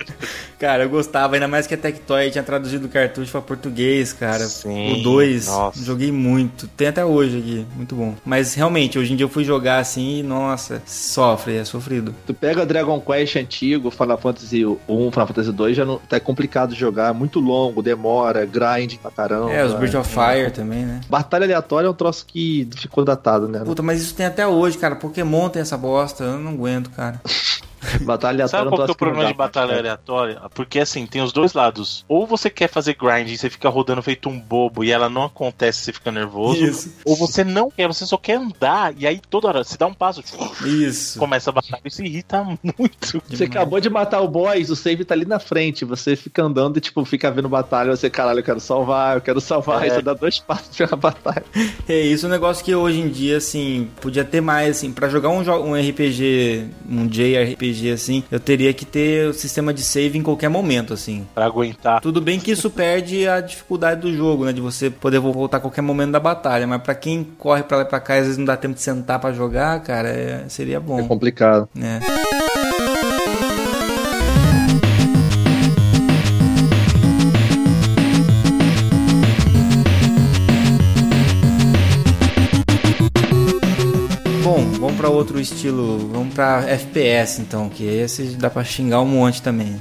cara, 0.59 0.85
eu 0.85 0.89
gostava, 0.89 1.35
ainda 1.35 1.49
mais 1.49 1.67
que 1.67 1.75
a 1.75 1.79
Tectoy 1.79 2.31
tinha 2.31 2.45
traduzido 2.45 2.87
o 2.87 2.89
cartucho 2.89 3.31
pra 3.33 3.41
português, 3.41 4.13
cara. 4.13 4.45
Sim, 4.47 5.01
o 5.01 5.03
2, 5.03 5.47
nossa. 5.47 5.85
joguei 5.85 6.13
muito. 6.13 6.69
Tem 6.69 6.89
até 6.89 7.05
hoje 7.05 7.39
aqui, 7.39 7.67
muito 7.77 7.95
bom. 7.95 8.15
Mas 8.25 8.55
realmente, 8.55 8.99
hoje 8.99 9.13
em 9.13 9.17
dia 9.17 9.25
eu 9.25 9.29
fui 9.29 9.45
jogar 9.45 9.79
assim 9.79 10.21
e, 10.21 10.23
nossa, 10.23 10.83
sofre, 10.87 11.57
é 11.57 11.65
sofrido. 11.65 12.15
Tu 12.27 12.35
pega 12.35 12.67
Dragon 12.67 13.01
Quest 13.01 13.37
antigo, 13.37 13.91
Final 13.91 14.19
Fantasy 14.19 14.65
1, 14.67 14.77
Final 15.11 15.27
Fantasy 15.27 15.53
2, 15.53 15.77
já 15.77 15.85
não, 15.85 15.99
tá 15.99 16.21
complicado 16.21 16.75
de 16.75 16.81
jogar, 16.81 17.11
é 17.11 17.13
muito 17.13 17.41
longo, 17.41 17.83
demora, 17.83 18.45
grind 18.45 18.97
pra 19.01 19.11
caramba. 19.11 19.53
É, 19.53 19.65
os 19.65 19.75
Bridge 19.75 19.97
of 19.97 20.09
Fire 20.09 20.51
também, 20.51 20.85
né? 20.85 21.01
Batalha 21.09 21.45
aleatória 21.45 21.87
é 21.87 21.91
um 21.91 21.95
troço 21.95 22.25
que 22.27 22.69
ficou 22.77 23.05
datado, 23.05 23.49
né? 23.49 23.61
Puta, 23.61 23.83
mas 23.83 24.01
isso 24.01 24.15
tem 24.15 24.27
até 24.27 24.47
hoje, 24.47 24.79
cara. 24.79 24.97
Pokémon 24.97 25.49
tem 25.49 25.63
essa 25.63 25.77
bosta, 25.77 26.25
eu 26.25 26.39
não 26.39 26.53
aguento, 26.53 26.91
cara. 26.91 27.21
Batalha 28.03 28.45
aleatória 28.45 28.49
Sabe 28.49 28.69
qual 28.69 28.85
que 28.85 28.91
é 28.91 28.93
o 28.93 28.97
problema 28.97 29.27
de 29.29 29.35
batalha 29.35 29.79
aleatória? 29.79 30.41
Porque 30.55 30.79
assim, 30.81 31.07
tem 31.07 31.23
os 31.23 31.33
dois 31.33 31.53
lados. 31.53 32.05
Ou 32.09 32.27
você 32.27 32.51
quer 32.51 32.69
fazer 32.69 32.95
grind 32.95 33.29
e 33.29 33.37
você 33.39 33.49
fica 33.51 33.69
rodando 33.69 34.03
feito 34.03 34.29
um 34.29 34.39
bobo 34.39 34.85
e 34.85 34.91
ela 34.91 35.09
não 35.09 35.25
acontece, 35.25 35.81
você 35.81 35.93
fica 35.93 36.11
nervoso. 36.11 36.63
Isso. 36.65 36.95
Ou 37.05 37.17
você 37.17 37.43
não 37.45 37.71
quer, 37.71 37.87
você 37.87 38.05
só 38.07 38.17
quer 38.17 38.37
andar 38.37 38.95
e 38.97 39.07
aí 39.07 39.21
toda 39.31 39.49
hora 39.49 39.65
você 39.65 39.77
dá 39.77 39.87
um 39.87 39.95
passo, 39.95 40.23
Isso. 40.65 41.19
começa 41.19 41.51
a 41.51 41.53
batalha. 41.53 41.83
Isso 41.85 42.03
irrita 42.03 42.45
muito. 42.63 43.23
Você 43.29 43.45
acabou 43.45 43.81
de 43.81 43.89
matar 43.91 44.21
o 44.21 44.29
boss, 44.29 44.71
o 44.71 44.77
save 44.77 45.05
tá 45.05 45.15
ali 45.15 45.25
na 45.25 45.39
frente, 45.39 45.85
você 45.85 46.17
fica 46.17 46.43
andando 46.43 46.77
e 46.77 46.81
tipo, 46.81 47.05
fica 47.05 47.31
vendo 47.31 47.49
batalha, 47.49 47.95
você, 47.97 48.11
caralho, 48.11 48.41
eu 48.41 48.45
quero 48.45 48.61
salvar, 48.61 49.17
eu 49.17 49.21
quero 49.21 49.41
salvar, 49.41 49.83
É. 49.83 49.85
aí 49.85 49.91
você 49.91 50.03
dá 50.03 50.15
dois 50.15 50.39
passos 50.39 50.77
pra 50.77 50.97
batalha. 50.97 51.45
É 51.89 52.01
isso, 52.01 52.27
é 52.27 52.29
um 52.29 52.33
negócio 52.33 52.65
que 52.65 52.75
hoje 52.75 53.01
em 53.01 53.09
dia, 53.09 53.37
assim, 53.39 53.89
podia 54.01 54.25
ter 54.25 54.41
mais, 54.41 54.77
assim, 54.77 54.93
pra 54.93 55.09
jogar 55.09 55.29
um, 55.31 55.41
um 55.41 55.75
RPG, 55.75 56.67
um 56.89 57.07
JRPG, 57.07 57.70
assim, 57.93 58.23
eu 58.31 58.41
teria 58.41 58.73
que 58.73 58.85
ter 58.85 59.29
o 59.29 59.33
sistema 59.35 59.73
de 59.73 59.83
save 59.83 60.19
em 60.19 60.23
qualquer 60.23 60.49
momento, 60.49 60.93
assim. 60.95 61.27
Pra 61.35 61.47
aguentar. 61.47 62.01
Tudo 62.01 62.21
bem 62.21 62.39
que 62.41 62.51
isso 62.51 62.71
perde 62.71 63.27
a 63.29 63.41
dificuldade 63.41 64.01
do 64.01 64.15
jogo, 64.15 64.45
né? 64.45 64.53
De 64.53 64.61
você 64.61 64.91
poder 64.91 65.19
voltar 65.19 65.59
a 65.59 65.61
qualquer 65.61 65.83
momento 65.83 66.13
da 66.13 66.21
batalha, 66.21 66.67
mas 66.67 66.83
pra 66.83 66.95
quem 66.95 67.25
corre 67.39 67.63
pra 67.63 67.79
lá 67.79 67.83
e 67.83 67.87
pra 67.87 68.01
cá 68.01 68.17
e 68.17 68.19
às 68.19 68.25
vezes 68.25 68.39
não 68.39 68.45
dá 68.45 68.57
tempo 68.57 68.75
de 68.75 68.83
sentar 68.83 69.19
pra 69.19 69.33
jogar, 69.33 69.81
cara, 69.83 70.09
é- 70.09 70.45
seria 70.49 70.77
É 70.77 70.81
bom, 70.81 71.07
complicado. 71.07 71.69
né? 71.75 72.01
Outro 85.21 85.39
estilo, 85.39 85.99
vamos 86.09 86.35
pra 86.35 86.65
FPS 86.67 87.43
então, 87.43 87.69
que 87.69 87.85
esse 87.85 88.37
dá 88.37 88.49
pra 88.49 88.65
xingar 88.65 89.01
um 89.01 89.07
monte 89.07 89.43
também. 89.43 89.77